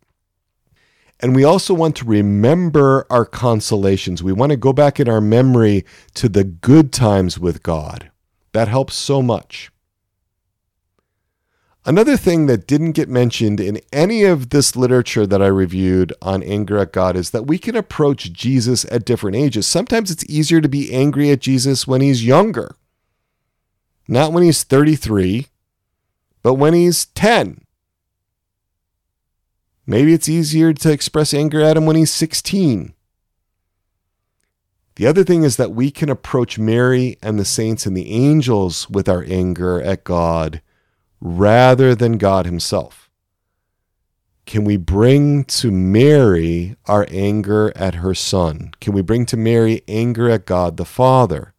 And 1.19 1.35
we 1.35 1.43
also 1.43 1.73
want 1.73 1.97
to 1.97 2.05
remember 2.05 3.05
our 3.09 3.25
consolations. 3.25 4.23
We 4.23 4.31
want 4.31 4.51
to 4.51 4.57
go 4.57 4.71
back 4.71 5.01
in 5.01 5.09
our 5.09 5.19
memory 5.19 5.83
to 6.13 6.29
the 6.29 6.45
good 6.45 6.93
times 6.93 7.37
with 7.37 7.61
God. 7.61 8.08
That 8.51 8.67
helps 8.67 8.95
so 8.95 9.21
much. 9.21 9.71
Another 11.85 12.17
thing 12.17 12.45
that 12.47 12.67
didn't 12.67 12.91
get 12.91 13.09
mentioned 13.09 13.59
in 13.59 13.79
any 13.91 14.23
of 14.23 14.49
this 14.49 14.75
literature 14.75 15.25
that 15.25 15.41
I 15.41 15.47
reviewed 15.47 16.13
on 16.21 16.43
anger 16.43 16.77
at 16.77 16.91
God 16.91 17.15
is 17.15 17.31
that 17.31 17.47
we 17.47 17.57
can 17.57 17.75
approach 17.75 18.31
Jesus 18.33 18.85
at 18.91 19.05
different 19.05 19.37
ages. 19.37 19.65
Sometimes 19.65 20.11
it's 20.11 20.25
easier 20.29 20.61
to 20.61 20.69
be 20.69 20.93
angry 20.93 21.31
at 21.31 21.39
Jesus 21.39 21.87
when 21.87 22.01
he's 22.01 22.25
younger, 22.25 22.75
not 24.07 24.33
when 24.33 24.43
he's 24.43 24.63
33, 24.63 25.47
but 26.43 26.55
when 26.55 26.73
he's 26.73 27.05
10 27.05 27.61
Maybe 29.89 30.13
it's 30.13 30.29
easier 30.29 30.71
to 30.71 30.91
express 30.91 31.33
anger 31.33 31.61
at 31.61 31.75
him 31.75 31.87
when 31.87 31.95
he's 31.95 32.13
16. 32.13 32.93
The 34.99 35.07
other 35.07 35.23
thing 35.23 35.43
is 35.43 35.55
that 35.55 35.71
we 35.71 35.91
can 35.91 36.09
approach 36.09 36.59
Mary 36.59 37.17
and 37.23 37.39
the 37.39 37.45
saints 37.45 37.85
and 37.85 37.95
the 37.95 38.11
angels 38.11 38.89
with 38.89 39.07
our 39.07 39.23
anger 39.29 39.81
at 39.81 40.03
God 40.03 40.61
rather 41.21 41.95
than 41.95 42.17
God 42.17 42.45
Himself. 42.45 43.09
Can 44.45 44.65
we 44.65 44.75
bring 44.75 45.45
to 45.45 45.71
Mary 45.71 46.75
our 46.85 47.07
anger 47.09 47.71
at 47.77 47.95
her 47.95 48.13
Son? 48.13 48.71
Can 48.81 48.91
we 48.91 49.01
bring 49.01 49.25
to 49.27 49.37
Mary 49.37 49.83
anger 49.87 50.29
at 50.29 50.45
God 50.45 50.75
the 50.75 50.83
Father? 50.83 51.53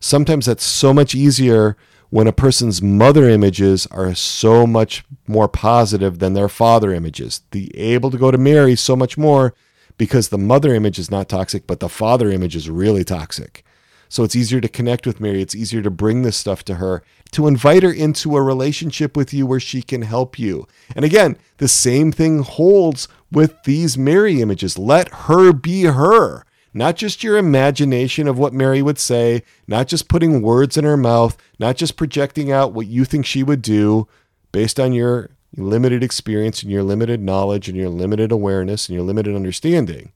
Sometimes 0.00 0.46
that's 0.46 0.64
so 0.64 0.92
much 0.92 1.14
easier 1.14 1.76
when 2.08 2.26
a 2.26 2.32
person's 2.32 2.82
mother 2.82 3.28
images 3.28 3.86
are 3.92 4.12
so 4.16 4.66
much 4.66 5.04
more 5.28 5.46
positive 5.46 6.18
than 6.18 6.32
their 6.32 6.48
father 6.48 6.92
images. 6.92 7.42
The 7.52 7.70
able 7.76 8.10
to 8.10 8.18
go 8.18 8.32
to 8.32 8.38
Mary 8.38 8.74
so 8.74 8.96
much 8.96 9.16
more 9.16 9.54
because 10.00 10.30
the 10.30 10.38
mother 10.38 10.74
image 10.74 10.98
is 10.98 11.10
not 11.10 11.28
toxic, 11.28 11.66
but 11.66 11.78
the 11.78 11.88
father 11.88 12.30
image 12.30 12.56
is 12.56 12.70
really 12.70 13.04
toxic. 13.04 13.62
So 14.08 14.24
it's 14.24 14.34
easier 14.34 14.58
to 14.58 14.66
connect 14.66 15.06
with 15.06 15.20
Mary. 15.20 15.42
It's 15.42 15.54
easier 15.54 15.82
to 15.82 15.90
bring 15.90 16.22
this 16.22 16.38
stuff 16.38 16.64
to 16.64 16.76
her, 16.76 17.02
to 17.32 17.46
invite 17.46 17.82
her 17.82 17.92
into 17.92 18.34
a 18.34 18.40
relationship 18.40 19.14
with 19.14 19.34
you 19.34 19.44
where 19.44 19.60
she 19.60 19.82
can 19.82 20.00
help 20.00 20.38
you. 20.38 20.66
And 20.96 21.04
again, 21.04 21.36
the 21.58 21.68
same 21.68 22.12
thing 22.12 22.38
holds 22.38 23.08
with 23.30 23.62
these 23.64 23.98
Mary 23.98 24.40
images. 24.40 24.78
Let 24.78 25.12
her 25.12 25.52
be 25.52 25.82
her, 25.82 26.46
not 26.72 26.96
just 26.96 27.22
your 27.22 27.36
imagination 27.36 28.26
of 28.26 28.38
what 28.38 28.54
Mary 28.54 28.80
would 28.80 28.98
say, 28.98 29.42
not 29.68 29.86
just 29.86 30.08
putting 30.08 30.40
words 30.40 30.78
in 30.78 30.84
her 30.84 30.96
mouth, 30.96 31.36
not 31.58 31.76
just 31.76 31.98
projecting 31.98 32.50
out 32.50 32.72
what 32.72 32.86
you 32.86 33.04
think 33.04 33.26
she 33.26 33.42
would 33.42 33.60
do 33.60 34.08
based 34.50 34.80
on 34.80 34.94
your 34.94 35.28
limited 35.56 36.02
experience 36.02 36.62
and 36.62 36.70
your 36.70 36.82
limited 36.82 37.20
knowledge 37.20 37.68
and 37.68 37.76
your 37.76 37.88
limited 37.88 38.30
awareness 38.32 38.88
and 38.88 38.94
your 38.94 39.04
limited 39.04 39.34
understanding, 39.34 40.12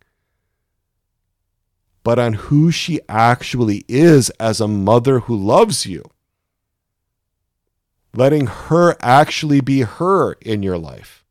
but 2.03 2.19
on 2.19 2.35
who 2.35 2.71
she 2.71 3.01
actually 3.09 3.85
is 3.89 4.31
as 4.39 4.61
a 4.61 4.69
mother 4.69 5.21
who 5.21 5.37
loves 5.37 5.87
you. 5.87 6.05
Letting 8.17 8.47
her 8.47 8.95
actually 9.01 9.61
be 9.61 9.81
her 9.81 10.35
in 10.35 10.63
your 10.63 10.79
life. 10.79 11.25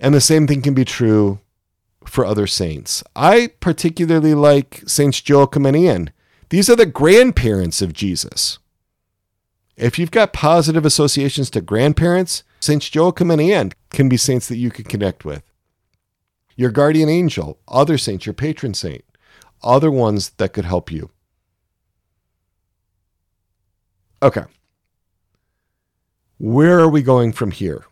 And 0.00 0.14
the 0.14 0.20
same 0.20 0.46
thing 0.46 0.62
can 0.62 0.74
be 0.74 0.84
true 0.84 1.38
for 2.06 2.24
other 2.24 2.46
saints. 2.46 3.04
I 3.14 3.50
particularly 3.60 4.34
like 4.34 4.82
Saints 4.86 5.22
Joachim 5.26 5.66
and 5.66 5.76
Anne. 5.76 6.12
These 6.48 6.68
are 6.68 6.76
the 6.76 6.86
grandparents 6.86 7.80
of 7.82 7.92
Jesus. 7.92 8.58
If 9.76 9.98
you've 9.98 10.10
got 10.10 10.32
positive 10.32 10.84
associations 10.84 11.50
to 11.50 11.60
grandparents, 11.60 12.44
Saints 12.60 12.94
Joachim 12.94 13.30
and 13.30 13.40
Anne 13.40 13.72
can 13.90 14.08
be 14.08 14.16
saints 14.16 14.48
that 14.48 14.56
you 14.56 14.70
can 14.70 14.84
connect 14.84 15.24
with. 15.24 15.42
Your 16.56 16.70
guardian 16.70 17.08
angel, 17.08 17.58
other 17.66 17.96
saints, 17.96 18.26
your 18.26 18.34
patron 18.34 18.74
saint, 18.74 19.04
other 19.62 19.90
ones 19.90 20.30
that 20.30 20.52
could 20.52 20.64
help 20.64 20.92
you. 20.92 21.10
Okay. 24.22 24.44
Where 26.38 26.78
are 26.78 26.88
we 26.88 27.02
going 27.02 27.32
from 27.32 27.50
here? 27.50 27.84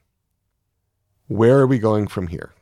Where 1.26 1.58
are 1.58 1.66
we 1.66 1.78
going 1.78 2.06
from 2.06 2.28
here? 2.28 2.52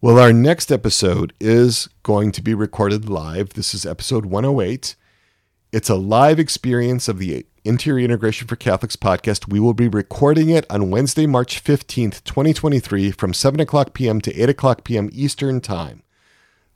Well, 0.00 0.18
our 0.18 0.32
next 0.32 0.70
episode 0.70 1.32
is 1.40 1.88
going 2.02 2.30
to 2.32 2.42
be 2.42 2.54
recorded 2.54 3.08
live. 3.08 3.54
This 3.54 3.74
is 3.74 3.84
episode 3.84 4.26
108. 4.26 4.94
It's 5.72 5.90
a 5.90 5.94
live 5.96 6.38
experience 6.38 7.08
of 7.08 7.18
the 7.18 7.44
Interior 7.66 8.04
Integration 8.04 8.46
for 8.46 8.56
Catholics 8.56 8.96
podcast. 8.96 9.48
We 9.48 9.60
will 9.60 9.74
be 9.74 9.88
recording 9.88 10.50
it 10.50 10.64
on 10.70 10.90
Wednesday, 10.90 11.26
March 11.26 11.62
15th, 11.62 12.22
2023, 12.24 13.10
from 13.10 13.34
7 13.34 13.60
o'clock 13.60 13.92
p.m. 13.92 14.20
to 14.20 14.34
8 14.34 14.48
o'clock 14.48 14.84
p.m. 14.84 15.10
Eastern 15.12 15.60
Time. 15.60 16.02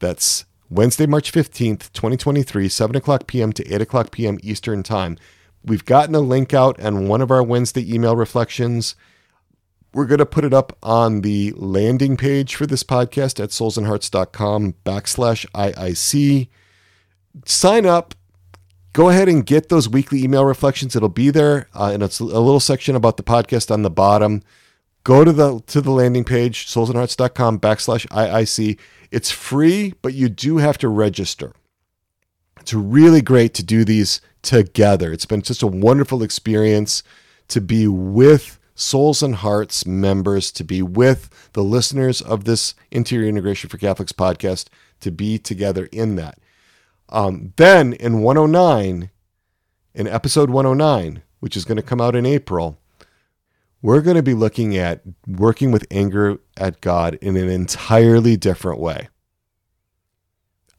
That's 0.00 0.44
Wednesday, 0.68 1.06
March 1.06 1.32
15th, 1.32 1.92
2023, 1.92 2.68
7 2.68 2.96
o'clock 2.96 3.26
p.m. 3.26 3.52
to 3.52 3.74
8 3.74 3.82
o'clock 3.82 4.10
p.m. 4.10 4.38
Eastern 4.42 4.82
Time. 4.82 5.16
We've 5.64 5.84
gotten 5.84 6.14
a 6.14 6.20
link 6.20 6.54
out 6.54 6.80
on 6.80 7.06
one 7.08 7.20
of 7.20 7.30
our 7.30 7.42
Wednesday 7.42 7.92
email 7.92 8.16
reflections. 8.16 8.94
We're 9.92 10.06
going 10.06 10.18
to 10.18 10.26
put 10.26 10.44
it 10.44 10.54
up 10.54 10.76
on 10.82 11.22
the 11.22 11.52
landing 11.56 12.16
page 12.16 12.54
for 12.54 12.66
this 12.66 12.82
podcast 12.82 13.42
at 13.42 13.50
soulsandhearts.com 13.50 14.74
backslash 14.84 15.46
IIC. 15.52 16.48
Sign 17.44 17.86
up, 17.86 18.14
go 18.92 19.08
ahead 19.08 19.28
and 19.28 19.46
get 19.46 19.68
those 19.68 19.88
weekly 19.88 20.22
email 20.22 20.44
reflections. 20.44 20.96
It'll 20.96 21.08
be 21.08 21.30
there, 21.30 21.68
uh, 21.74 21.90
and 21.92 22.02
it's 22.02 22.20
a 22.20 22.24
little 22.24 22.60
section 22.60 22.96
about 22.96 23.16
the 23.16 23.22
podcast 23.22 23.70
on 23.70 23.82
the 23.82 23.90
bottom. 23.90 24.42
Go 25.04 25.24
to 25.24 25.32
the 25.32 25.60
to 25.66 25.80
the 25.80 25.90
landing 25.90 26.24
page, 26.24 26.66
soulsandhearts.com 26.66 27.60
backslash 27.60 28.06
IIC. 28.08 28.78
It's 29.10 29.30
free, 29.30 29.94
but 30.02 30.14
you 30.14 30.28
do 30.28 30.58
have 30.58 30.78
to 30.78 30.88
register. 30.88 31.52
It's 32.60 32.74
really 32.74 33.22
great 33.22 33.54
to 33.54 33.64
do 33.64 33.84
these 33.84 34.20
together. 34.42 35.12
It's 35.12 35.26
been 35.26 35.42
just 35.42 35.62
a 35.62 35.66
wonderful 35.66 36.22
experience 36.22 37.02
to 37.48 37.60
be 37.60 37.86
with 37.88 38.58
Souls 38.74 39.22
and 39.22 39.36
Hearts 39.36 39.86
members, 39.86 40.52
to 40.52 40.64
be 40.64 40.82
with 40.82 41.50
the 41.54 41.64
listeners 41.64 42.20
of 42.20 42.44
this 42.44 42.74
Interior 42.90 43.28
Integration 43.28 43.70
for 43.70 43.78
Catholics 43.78 44.12
podcast, 44.12 44.66
to 45.00 45.10
be 45.10 45.38
together 45.38 45.88
in 45.90 46.16
that. 46.16 46.38
Um, 47.10 47.52
then 47.56 47.92
in 47.94 48.20
109, 48.20 49.10
in 49.94 50.06
episode 50.06 50.50
109, 50.50 51.22
which 51.40 51.56
is 51.56 51.64
going 51.64 51.76
to 51.76 51.82
come 51.82 52.00
out 52.00 52.14
in 52.14 52.24
April, 52.24 52.78
we're 53.82 54.00
going 54.00 54.16
to 54.16 54.22
be 54.22 54.34
looking 54.34 54.76
at 54.76 55.02
working 55.26 55.72
with 55.72 55.86
anger 55.90 56.38
at 56.56 56.80
God 56.80 57.18
in 57.20 57.36
an 57.36 57.48
entirely 57.48 58.36
different 58.36 58.78
way. 58.78 59.08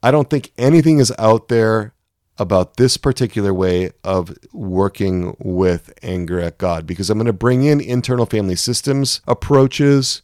I 0.02 0.10
don't 0.10 0.30
think 0.30 0.52
anything 0.56 0.98
is 0.98 1.12
out 1.18 1.48
there 1.48 1.94
about 2.38 2.76
this 2.76 2.96
particular 2.96 3.52
way 3.52 3.92
of 4.02 4.36
working 4.52 5.36
with 5.38 5.92
anger 6.02 6.40
at 6.40 6.58
God 6.58 6.86
because 6.86 7.10
I'm 7.10 7.18
going 7.18 7.26
to 7.26 7.32
bring 7.32 7.62
in 7.62 7.80
internal 7.80 8.26
family 8.26 8.56
systems 8.56 9.20
approaches, 9.28 10.22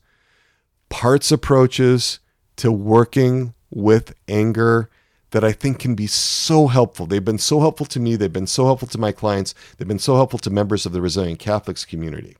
parts 0.89 1.31
approaches 1.31 2.19
to 2.57 2.73
working 2.73 3.55
with 3.71 4.15
anger 4.27 4.89
that 5.31 5.45
I 5.45 5.53
think 5.53 5.79
can 5.79 5.95
be 5.95 6.07
so 6.07 6.69
helpful. 6.69 7.07
They've 7.07 7.25
been 7.25 7.39
so 7.39 7.61
helpful 7.61 7.87
to 7.87 8.01
me. 8.01 8.17
They've 8.17 8.33
been 8.33 8.47
so 8.47 8.65
helpful 8.65 8.89
to 8.89 8.99
my 8.99 9.13
clients. 9.13 9.55
They've 9.77 9.89
been 9.89 9.99
so 9.99 10.17
helpful 10.17 10.39
to 10.41 10.51
members 10.51 10.87
of 10.87 10.93
the 10.93 11.03
Resilient 11.03 11.39
Catholics 11.39 11.85
community. 11.85 12.37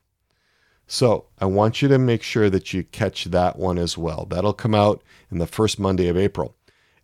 So 0.87 1.27
I 1.39 1.45
want 1.45 1.83
you 1.83 1.89
to 1.89 1.99
make 1.99 2.23
sure 2.23 2.49
that 2.49 2.73
you 2.73 2.83
catch 2.85 3.27
that 3.27 3.59
one 3.59 3.79
as 3.79 3.99
well. 3.99 4.27
That'll 4.29 4.55
come 4.55 4.75
out 4.75 5.03
in 5.31 5.39
the 5.39 5.47
first 5.47 5.79
Monday 5.79 6.09
of 6.09 6.17
April. 6.17 6.55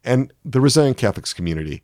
And 0.03 0.33
the 0.45 0.61
Resilient 0.61 0.97
Catholics 0.97 1.35
community, 1.35 1.83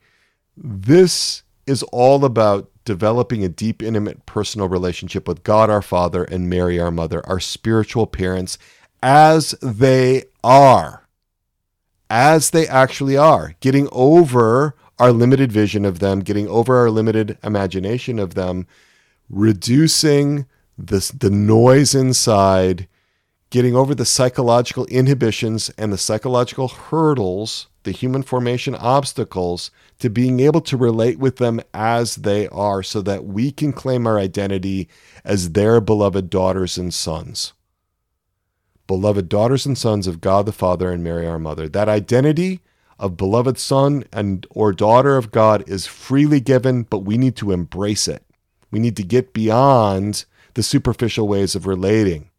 this 0.57 1.43
is 1.67 1.83
all 1.85 2.25
about 2.25 2.71
developing 2.85 3.45
a 3.45 3.49
deep, 3.49 3.83
intimate, 3.83 4.25
personal 4.25 4.69
relationship 4.69 5.29
with 5.29 5.43
God 5.43 5.69
our 5.69 5.83
Father 5.83 6.25
and 6.25 6.49
Mary 6.49 6.81
our 6.81 6.91
Mother, 6.91 7.27
our 7.29 7.39
spiritual 7.39 8.07
parents, 8.07 8.57
as 9.03 9.51
they 9.61 10.25
are 10.43 11.07
as 12.11 12.51
they 12.51 12.67
actually 12.67 13.17
are, 13.17 13.55
getting 13.61 13.89
over 13.93 14.75
our 14.99 15.13
limited 15.13 15.51
vision 15.51 15.85
of 15.85 16.01
them, 16.01 16.21
getting 16.21 16.49
over 16.49 16.77
our 16.77 16.91
limited 16.91 17.39
imagination 17.43 18.19
of 18.19 18.35
them, 18.35 18.67
reducing 19.31 20.45
this, 20.77 21.11
the 21.11 21.31
noise 21.31 21.95
inside, 21.95 22.89
getting 23.49 23.75
over 23.75 23.95
the 23.95 24.05
psychological 24.05 24.85
inhibitions 24.87 25.71
and 25.79 25.93
the 25.93 25.99
psychological 25.99 26.69
hurdles, 26.69 27.69
the 27.85 27.93
human 27.93 28.23
formation 28.23 28.75
obstacles 28.75 29.71
to 30.01 30.11
being 30.11 30.41
able 30.41 30.61
to 30.61 30.77
relate 30.77 31.19
with 31.19 31.37
them 31.37 31.61
as 31.73 32.17
they 32.17 32.47
are 32.49 32.83
so 32.83 33.01
that 33.01 33.25
we 33.25 33.51
can 33.51 33.73
claim 33.73 34.07
our 34.07 34.19
identity 34.19 34.89
as 35.25 35.53
their 35.53 35.81
beloved 35.81 36.29
daughters 36.29 36.77
and 36.77 36.93
sons 36.93 37.55
beloved 38.91 39.29
daughters 39.29 39.67
and 39.67 39.79
sons 39.79 40.09
of 40.09 40.21
God 40.21 40.47
the 40.47 40.53
Father 40.53 40.91
and 40.91 41.05
Mary 41.05 41.25
our 41.25 41.39
mother. 41.39 41.69
That 41.69 41.89
identity 41.89 42.59
of 42.99 43.17
beloved 43.17 43.57
son 43.57 44.03
and 44.13 44.45
or 44.51 44.73
daughter 44.73 45.17
of 45.17 45.31
God 45.31 45.63
is 45.69 45.87
freely 45.87 46.41
given, 46.41 46.83
but 46.83 47.05
we 47.05 47.17
need 47.17 47.37
to 47.37 47.53
embrace 47.53 48.09
it. 48.09 48.25
We 48.73 48.81
need 48.81 48.97
to 48.97 49.05
get 49.05 49.33
beyond 49.33 50.25
the 50.55 50.65
superficial 50.65 51.29
ways 51.29 51.55
of 51.55 51.69
relating 51.69 52.31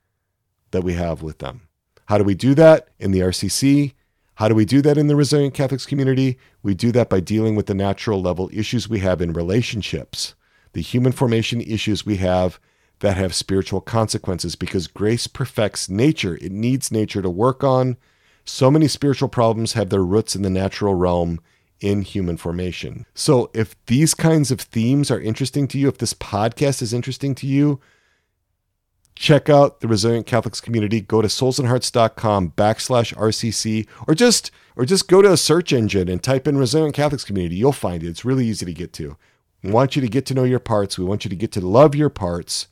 that 0.71 0.83
we 0.83 0.95
have 0.95 1.21
with 1.21 1.37
them. 1.37 1.61
How 2.07 2.17
do 2.17 2.25
we 2.25 2.35
do 2.35 2.53
that 2.55 2.89
in 2.99 3.11
the 3.11 3.21
RCC? 3.21 3.93
How 4.35 4.49
do 4.49 4.55
we 4.55 4.65
do 4.65 4.81
that 4.81 4.97
in 4.97 5.07
the 5.07 5.15
resilient 5.15 5.53
Catholics 5.53 5.85
community? 5.85 6.37
We 6.63 6.73
do 6.73 6.91
that 6.91 7.09
by 7.09 7.21
dealing 7.21 7.55
with 7.55 7.67
the 7.67 7.73
natural 7.73 8.21
level 8.21 8.49
issues 8.51 8.89
we 8.89 8.99
have 8.99 9.21
in 9.21 9.31
relationships, 9.31 10.35
the 10.73 10.81
human 10.81 11.13
formation 11.13 11.61
issues 11.61 12.05
we 12.05 12.17
have 12.17 12.59
that 13.01 13.17
have 13.17 13.35
spiritual 13.35 13.81
consequences 13.81 14.55
because 14.55 14.87
grace 14.87 15.27
perfects 15.27 15.89
nature. 15.89 16.37
It 16.41 16.51
needs 16.51 16.91
nature 16.91 17.21
to 17.21 17.29
work 17.29 17.63
on. 17.63 17.97
So 18.45 18.71
many 18.71 18.87
spiritual 18.87 19.29
problems 19.29 19.73
have 19.73 19.89
their 19.89 20.03
roots 20.03 20.35
in 20.35 20.41
the 20.41 20.49
natural 20.49 20.95
realm 20.95 21.39
in 21.79 22.03
human 22.03 22.37
formation. 22.37 23.05
So, 23.13 23.49
if 23.53 23.75
these 23.87 24.13
kinds 24.13 24.51
of 24.51 24.61
themes 24.61 25.11
are 25.11 25.19
interesting 25.19 25.67
to 25.69 25.79
you, 25.79 25.87
if 25.87 25.97
this 25.97 26.13
podcast 26.13 26.81
is 26.81 26.93
interesting 26.93 27.33
to 27.35 27.47
you, 27.47 27.79
check 29.15 29.49
out 29.49 29.79
the 29.79 29.87
Resilient 29.87 30.27
Catholics 30.27 30.61
community. 30.61 31.01
Go 31.01 31.21
to 31.21 31.27
soulsandhearts.com 31.27 32.51
backslash 32.51 33.15
RCC 33.15 33.87
or 34.07 34.13
just 34.13 34.51
or 34.75 34.85
just 34.85 35.07
go 35.07 35.21
to 35.21 35.31
a 35.31 35.37
search 35.37 35.73
engine 35.73 36.07
and 36.07 36.23
type 36.23 36.47
in 36.47 36.57
Resilient 36.57 36.95
Catholics 36.95 37.23
community. 37.23 37.55
You'll 37.55 37.71
find 37.71 38.03
it. 38.03 38.09
It's 38.09 38.25
really 38.25 38.45
easy 38.45 38.65
to 38.65 38.73
get 38.73 38.93
to. 38.93 39.17
We 39.63 39.71
want 39.71 39.95
you 39.95 40.01
to 40.01 40.07
get 40.07 40.25
to 40.27 40.33
know 40.33 40.43
your 40.43 40.59
parts. 40.59 40.97
We 40.97 41.05
want 41.05 41.25
you 41.25 41.29
to 41.29 41.35
get 41.35 41.51
to 41.53 41.61
love 41.61 41.95
your 41.95 42.09
parts 42.09 42.67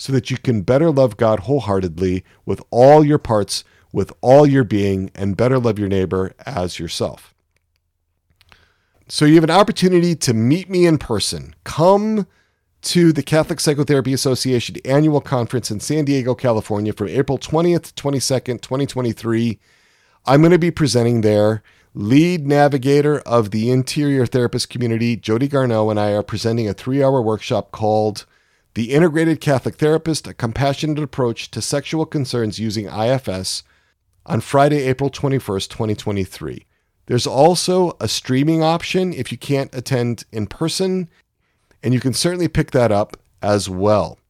so 0.00 0.14
that 0.14 0.30
you 0.30 0.38
can 0.38 0.62
better 0.62 0.90
love 0.90 1.18
God 1.18 1.40
wholeheartedly 1.40 2.24
with 2.46 2.62
all 2.70 3.04
your 3.04 3.18
parts, 3.18 3.64
with 3.92 4.10
all 4.22 4.46
your 4.46 4.64
being, 4.64 5.10
and 5.14 5.36
better 5.36 5.58
love 5.58 5.78
your 5.78 5.90
neighbor 5.90 6.32
as 6.46 6.78
yourself. 6.78 7.34
So 9.08 9.26
you 9.26 9.34
have 9.34 9.44
an 9.44 9.50
opportunity 9.50 10.16
to 10.16 10.32
meet 10.32 10.70
me 10.70 10.86
in 10.86 10.96
person. 10.96 11.54
Come 11.64 12.26
to 12.80 13.12
the 13.12 13.22
Catholic 13.22 13.60
Psychotherapy 13.60 14.14
Association 14.14 14.76
annual 14.86 15.20
conference 15.20 15.70
in 15.70 15.80
San 15.80 16.06
Diego, 16.06 16.34
California 16.34 16.94
from 16.94 17.08
April 17.08 17.36
20th 17.36 17.92
to 17.92 18.02
22nd, 18.02 18.62
2023. 18.62 19.58
I'm 20.24 20.40
going 20.40 20.50
to 20.52 20.58
be 20.58 20.70
presenting 20.70 21.20
there. 21.20 21.62
Lead 21.92 22.46
navigator 22.46 23.18
of 23.20 23.50
the 23.50 23.70
interior 23.70 24.24
therapist 24.24 24.70
community, 24.70 25.14
Jody 25.14 25.46
Garneau, 25.46 25.90
and 25.90 26.00
I 26.00 26.12
are 26.12 26.22
presenting 26.22 26.70
a 26.70 26.72
three 26.72 27.02
hour 27.02 27.20
workshop 27.20 27.70
called 27.70 28.24
The 28.74 28.92
Integrated 28.92 29.40
Catholic 29.40 29.76
Therapist 29.76 30.28
A 30.28 30.34
Compassionate 30.34 31.00
Approach 31.00 31.50
to 31.50 31.60
Sexual 31.60 32.06
Concerns 32.06 32.60
Using 32.60 32.86
IFS 32.86 33.64
on 34.26 34.40
Friday, 34.40 34.82
April 34.82 35.10
21st, 35.10 35.68
2023. 35.68 36.66
There's 37.06 37.26
also 37.26 37.96
a 37.98 38.06
streaming 38.06 38.62
option 38.62 39.12
if 39.12 39.32
you 39.32 39.38
can't 39.38 39.74
attend 39.74 40.24
in 40.30 40.46
person, 40.46 41.08
and 41.82 41.92
you 41.92 41.98
can 41.98 42.12
certainly 42.12 42.46
pick 42.46 42.70
that 42.70 42.92
up 42.92 43.16
as 43.42 43.68
well. 43.68 44.20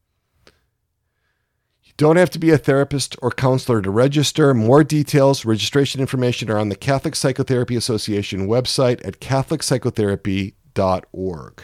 You 1.83 1.93
don't 1.99 2.17
have 2.17 2.31
to 2.31 2.39
be 2.39 2.49
a 2.49 2.57
therapist 2.57 3.17
or 3.21 3.31
counselor 3.31 3.83
to 3.83 3.91
register. 3.91 4.55
More 4.55 4.83
details, 4.83 5.45
registration 5.45 6.01
information 6.01 6.51
are 6.51 6.57
on 6.57 6.71
the 6.71 6.77
Catholic 6.77 7.15
Psychotherapy 7.15 7.77
Association 7.77 8.49
website 8.49 9.07
at 9.07 9.21
catholicpsychotherapy.org 9.21 11.63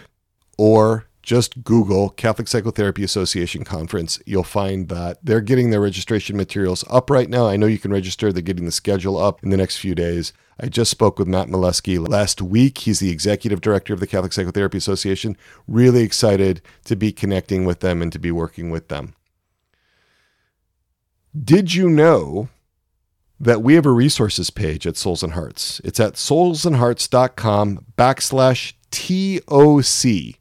or 0.58 1.05
just 1.26 1.64
Google 1.64 2.10
Catholic 2.10 2.46
Psychotherapy 2.46 3.02
Association 3.02 3.64
Conference. 3.64 4.20
You'll 4.26 4.44
find 4.44 4.88
that 4.90 5.18
they're 5.24 5.40
getting 5.40 5.70
their 5.70 5.80
registration 5.80 6.36
materials 6.36 6.84
up 6.88 7.10
right 7.10 7.28
now. 7.28 7.48
I 7.48 7.56
know 7.56 7.66
you 7.66 7.80
can 7.80 7.92
register, 7.92 8.32
they're 8.32 8.42
getting 8.42 8.64
the 8.64 8.70
schedule 8.70 9.18
up 9.18 9.42
in 9.42 9.50
the 9.50 9.56
next 9.56 9.78
few 9.78 9.96
days. 9.96 10.32
I 10.60 10.68
just 10.68 10.90
spoke 10.90 11.18
with 11.18 11.26
Matt 11.26 11.48
Molesky 11.48 11.98
last 11.98 12.40
week. 12.40 12.78
He's 12.78 13.00
the 13.00 13.10
executive 13.10 13.60
director 13.60 13.92
of 13.92 13.98
the 13.98 14.06
Catholic 14.06 14.32
Psychotherapy 14.32 14.78
Association. 14.78 15.36
Really 15.66 16.04
excited 16.04 16.62
to 16.84 16.94
be 16.94 17.10
connecting 17.10 17.64
with 17.64 17.80
them 17.80 18.02
and 18.02 18.12
to 18.12 18.20
be 18.20 18.30
working 18.30 18.70
with 18.70 18.86
them. 18.86 19.14
Did 21.38 21.74
you 21.74 21.90
know 21.90 22.48
that 23.40 23.62
we 23.62 23.74
have 23.74 23.84
a 23.84 23.90
resources 23.90 24.50
page 24.50 24.86
at 24.86 24.96
Souls 24.96 25.24
and 25.24 25.32
Hearts? 25.32 25.80
It's 25.82 25.98
at 25.98 26.14
soulsandhearts.com 26.14 27.86
backslash 27.98 28.74
TOC 28.92 30.38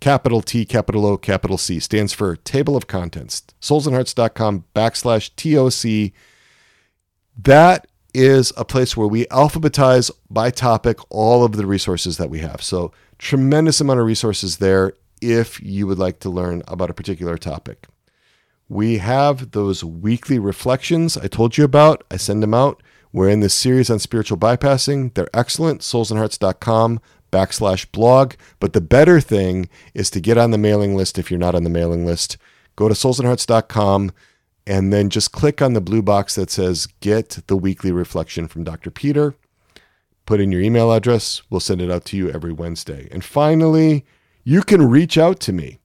capital 0.00 0.42
T, 0.42 0.64
capital 0.64 1.06
O, 1.06 1.16
capital 1.16 1.58
C, 1.58 1.80
stands 1.80 2.12
for 2.12 2.36
Table 2.36 2.76
of 2.76 2.86
Contents. 2.86 3.42
Soulsandhearts.com 3.60 4.64
backslash 4.74 5.30
TOC. 5.36 6.12
That 7.36 7.86
is 8.14 8.52
a 8.56 8.64
place 8.64 8.96
where 8.96 9.06
we 9.06 9.26
alphabetize 9.26 10.10
by 10.30 10.50
topic 10.50 10.98
all 11.10 11.44
of 11.44 11.52
the 11.52 11.66
resources 11.66 12.16
that 12.16 12.30
we 12.30 12.38
have. 12.40 12.62
So, 12.62 12.92
tremendous 13.18 13.80
amount 13.80 14.00
of 14.00 14.06
resources 14.06 14.56
there 14.56 14.94
if 15.20 15.60
you 15.62 15.86
would 15.86 15.98
like 15.98 16.20
to 16.20 16.30
learn 16.30 16.62
about 16.68 16.90
a 16.90 16.94
particular 16.94 17.36
topic. 17.36 17.86
We 18.68 18.98
have 18.98 19.52
those 19.52 19.84
weekly 19.84 20.38
reflections 20.38 21.16
I 21.16 21.28
told 21.28 21.56
you 21.56 21.64
about. 21.64 22.04
I 22.10 22.16
send 22.16 22.42
them 22.42 22.54
out. 22.54 22.82
We're 23.12 23.28
in 23.28 23.40
this 23.40 23.54
series 23.54 23.88
on 23.90 23.98
spiritual 23.98 24.36
bypassing. 24.38 25.14
They're 25.14 25.28
excellent. 25.32 25.80
Soulsandhearts.com 25.80 27.00
backslash 27.36 27.90
blog. 27.92 28.34
But 28.60 28.72
the 28.72 28.80
better 28.80 29.20
thing 29.20 29.68
is 29.94 30.10
to 30.10 30.20
get 30.20 30.38
on 30.38 30.50
the 30.50 30.58
mailing 30.58 30.96
list 30.96 31.18
if 31.18 31.30
you're 31.30 31.40
not 31.40 31.54
on 31.54 31.64
the 31.64 31.70
mailing 31.70 32.06
list. 32.06 32.36
Go 32.76 32.88
to 32.88 32.94
soulsandhearts.com 32.94 34.12
and 34.66 34.92
then 34.92 35.10
just 35.10 35.32
click 35.32 35.62
on 35.62 35.74
the 35.74 35.80
blue 35.80 36.02
box 36.02 36.34
that 36.34 36.50
says 36.50 36.88
Get 37.00 37.38
the 37.46 37.56
Weekly 37.56 37.92
Reflection 37.92 38.48
from 38.48 38.64
Dr. 38.64 38.90
Peter. 38.90 39.34
Put 40.26 40.40
in 40.40 40.50
your 40.50 40.60
email 40.60 40.92
address. 40.92 41.42
We'll 41.50 41.60
send 41.60 41.80
it 41.80 41.90
out 41.90 42.04
to 42.06 42.16
you 42.16 42.30
every 42.30 42.52
Wednesday. 42.52 43.08
And 43.12 43.24
finally, 43.24 44.04
you 44.42 44.62
can 44.62 44.88
reach 44.88 45.16
out 45.16 45.38
to 45.40 45.52
me. 45.52 45.78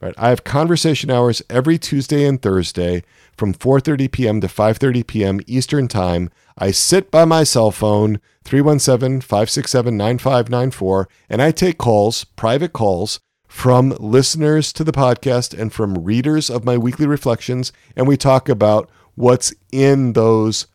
Right? 0.00 0.14
I 0.16 0.30
have 0.30 0.44
conversation 0.44 1.10
hours 1.10 1.42
every 1.50 1.76
Tuesday 1.76 2.24
and 2.24 2.40
Thursday 2.40 3.02
from 3.36 3.52
4:30 3.52 4.10
p.m. 4.10 4.40
to 4.40 4.46
5:30 4.46 5.06
p.m. 5.06 5.40
Eastern 5.46 5.88
Time. 5.88 6.30
I 6.62 6.72
sit 6.72 7.10
by 7.10 7.24
my 7.24 7.42
cell 7.42 7.70
phone 7.70 8.20
317-567-9594 8.44 11.06
and 11.30 11.40
I 11.40 11.52
take 11.52 11.78
calls, 11.78 12.24
private 12.24 12.74
calls 12.74 13.18
from 13.48 13.96
listeners 13.98 14.70
to 14.74 14.84
the 14.84 14.92
podcast 14.92 15.58
and 15.58 15.72
from 15.72 16.04
readers 16.04 16.50
of 16.50 16.66
my 16.66 16.76
weekly 16.76 17.06
reflections 17.06 17.72
and 17.96 18.06
we 18.06 18.18
talk 18.18 18.50
about 18.50 18.90
what's 19.14 19.54
in 19.72 20.12
those 20.12 20.66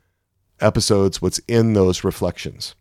episodes, 0.59 1.21
what's 1.21 1.39
in 1.47 1.73
those 1.73 2.03
reflections. 2.03 2.73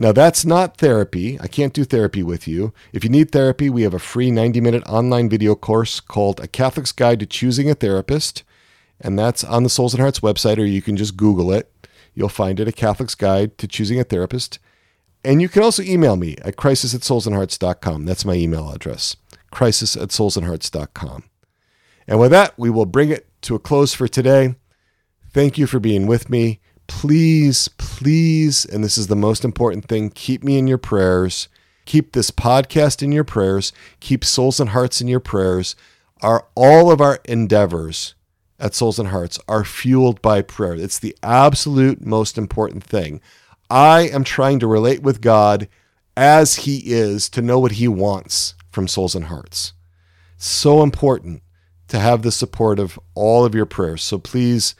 Now, 0.00 0.12
that's 0.12 0.44
not 0.44 0.76
therapy. 0.76 1.40
I 1.40 1.48
can't 1.48 1.72
do 1.72 1.82
therapy 1.84 2.22
with 2.22 2.46
you. 2.46 2.72
If 2.92 3.02
you 3.02 3.10
need 3.10 3.32
therapy, 3.32 3.68
we 3.70 3.82
have 3.82 3.94
a 3.94 3.98
free 3.98 4.30
90 4.30 4.60
minute 4.60 4.86
online 4.86 5.30
video 5.30 5.54
course 5.54 6.00
called 6.00 6.38
A 6.38 6.46
Catholic's 6.46 6.92
Guide 6.92 7.20
to 7.20 7.26
Choosing 7.26 7.70
a 7.70 7.74
Therapist. 7.74 8.44
And 9.00 9.18
that's 9.18 9.44
on 9.44 9.62
the 9.62 9.68
Souls 9.68 9.94
and 9.94 10.00
Hearts 10.00 10.20
website, 10.20 10.58
or 10.58 10.64
you 10.64 10.82
can 10.82 10.96
just 10.96 11.16
Google 11.16 11.52
it. 11.52 11.72
You'll 12.14 12.28
find 12.28 12.58
it 12.58 12.68
A 12.68 12.72
Catholic's 12.72 13.14
Guide 13.14 13.56
to 13.58 13.68
Choosing 13.68 14.00
a 14.00 14.04
Therapist. 14.04 14.58
And 15.24 15.40
you 15.40 15.48
can 15.48 15.62
also 15.62 15.82
email 15.82 16.16
me 16.16 16.36
at 16.42 16.56
crisis 16.56 16.94
at 16.94 17.02
soulsandhearts.com. 17.02 18.04
That's 18.04 18.24
my 18.24 18.34
email 18.34 18.70
address, 18.70 19.16
crisis 19.50 19.96
at 19.96 20.08
soulsandhearts.com. 20.08 21.24
And 22.06 22.18
with 22.18 22.30
that, 22.30 22.58
we 22.58 22.70
will 22.70 22.86
bring 22.86 23.10
it 23.10 23.26
to 23.42 23.54
a 23.54 23.58
close 23.58 23.94
for 23.94 24.08
today. 24.08 24.54
Thank 25.30 25.58
you 25.58 25.66
for 25.66 25.78
being 25.78 26.06
with 26.06 26.30
me 26.30 26.60
please, 26.88 27.68
please, 27.78 28.64
and 28.64 28.82
this 28.82 28.98
is 28.98 29.06
the 29.06 29.14
most 29.14 29.44
important 29.44 29.84
thing, 29.84 30.10
keep 30.10 30.42
me 30.42 30.58
in 30.58 30.66
your 30.66 30.78
prayers. 30.78 31.48
Keep 31.84 32.12
this 32.12 32.32
podcast 32.32 33.02
in 33.02 33.12
your 33.12 33.24
prayers. 33.24 33.72
Keep 34.00 34.24
Souls 34.24 34.58
and 34.58 34.70
Hearts 34.70 35.00
in 35.00 35.06
your 35.06 35.20
prayers. 35.20 35.76
Are 36.20 36.48
all 36.56 36.90
of 36.90 37.00
our 37.00 37.20
endeavors 37.26 38.14
at 38.58 38.74
Souls 38.74 38.98
and 38.98 39.08
Hearts 39.08 39.38
are 39.48 39.64
fueled 39.64 40.20
by 40.20 40.42
prayer. 40.42 40.74
It's 40.74 40.98
the 40.98 41.16
absolute 41.22 42.04
most 42.04 42.36
important 42.36 42.84
thing. 42.84 43.20
I 43.70 44.02
am 44.02 44.24
trying 44.24 44.58
to 44.60 44.66
relate 44.66 45.02
with 45.02 45.20
God 45.20 45.68
as 46.16 46.56
He 46.56 46.82
is 46.86 47.28
to 47.30 47.42
know 47.42 47.58
what 47.58 47.72
He 47.72 47.88
wants 47.88 48.54
from 48.70 48.88
Souls 48.88 49.14
and 49.14 49.26
Hearts. 49.26 49.72
So 50.36 50.82
important 50.82 51.42
to 51.88 51.98
have 51.98 52.22
the 52.22 52.32
support 52.32 52.78
of 52.78 52.98
all 53.14 53.44
of 53.44 53.54
your 53.54 53.66
prayers. 53.66 54.02
So 54.02 54.18
please 54.18 54.74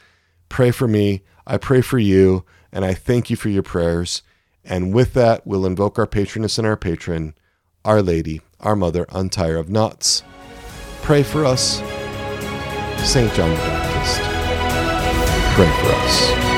pray 0.47 0.71
for 0.71 0.87
me. 0.87 1.23
I 1.45 1.57
pray 1.57 1.81
for 1.81 1.99
you, 1.99 2.45
and 2.71 2.85
I 2.85 2.93
thank 2.93 3.29
you 3.29 3.35
for 3.35 3.49
your 3.49 3.63
prayers. 3.63 4.21
And 4.63 4.93
with 4.93 5.13
that, 5.13 5.47
we'll 5.47 5.65
invoke 5.65 5.97
our 5.97 6.07
patroness 6.07 6.57
and 6.57 6.67
our 6.67 6.77
patron, 6.77 7.33
Our 7.83 8.01
Lady, 8.01 8.41
our 8.59 8.75
Mother, 8.75 9.05
Untier 9.09 9.57
of 9.57 9.69
Knots. 9.69 10.23
Pray 11.01 11.23
for 11.23 11.45
us, 11.45 11.81
St. 13.05 13.33
John 13.33 13.49
the 13.49 13.55
Baptist. 13.57 14.21
Pray 15.55 15.69
for 15.81 15.91
us. 15.95 16.48